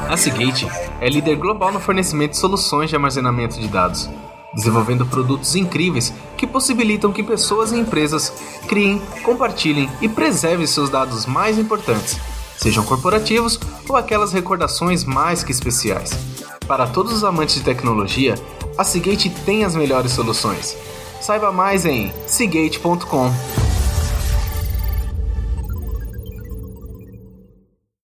A 0.08 0.16
Seagate 0.16 0.66
é 1.00 1.08
líder 1.08 1.36
global 1.36 1.72
no 1.72 1.80
fornecimento 1.80 2.32
de 2.32 2.38
soluções 2.38 2.88
de 2.88 2.94
armazenamento 2.94 3.58
de 3.58 3.66
dados, 3.66 4.08
desenvolvendo 4.54 5.04
produtos 5.06 5.56
incríveis 5.56 6.12
que 6.36 6.46
possibilitam 6.46 7.12
que 7.12 7.22
pessoas 7.22 7.72
e 7.72 7.78
empresas 7.78 8.32
criem, 8.68 9.02
compartilhem 9.24 9.90
e 10.00 10.08
preservem 10.08 10.66
seus 10.66 10.90
dados 10.90 11.26
mais 11.26 11.58
importantes, 11.58 12.20
sejam 12.62 12.84
corporativos 12.84 13.58
ou 13.88 13.96
aquelas 13.96 14.32
recordações 14.32 15.04
mais 15.04 15.42
que 15.42 15.50
especiais. 15.50 16.12
Para 16.66 16.86
todos 16.86 17.12
os 17.12 17.24
amantes 17.24 17.56
de 17.56 17.62
tecnologia, 17.62 18.34
a 18.78 18.84
Seagate 18.84 19.28
tem 19.44 19.64
as 19.64 19.74
melhores 19.74 20.12
soluções. 20.12 20.76
Saiba 21.20 21.52
mais 21.52 21.84
em 21.84 22.12
seagate.com. 22.26 23.71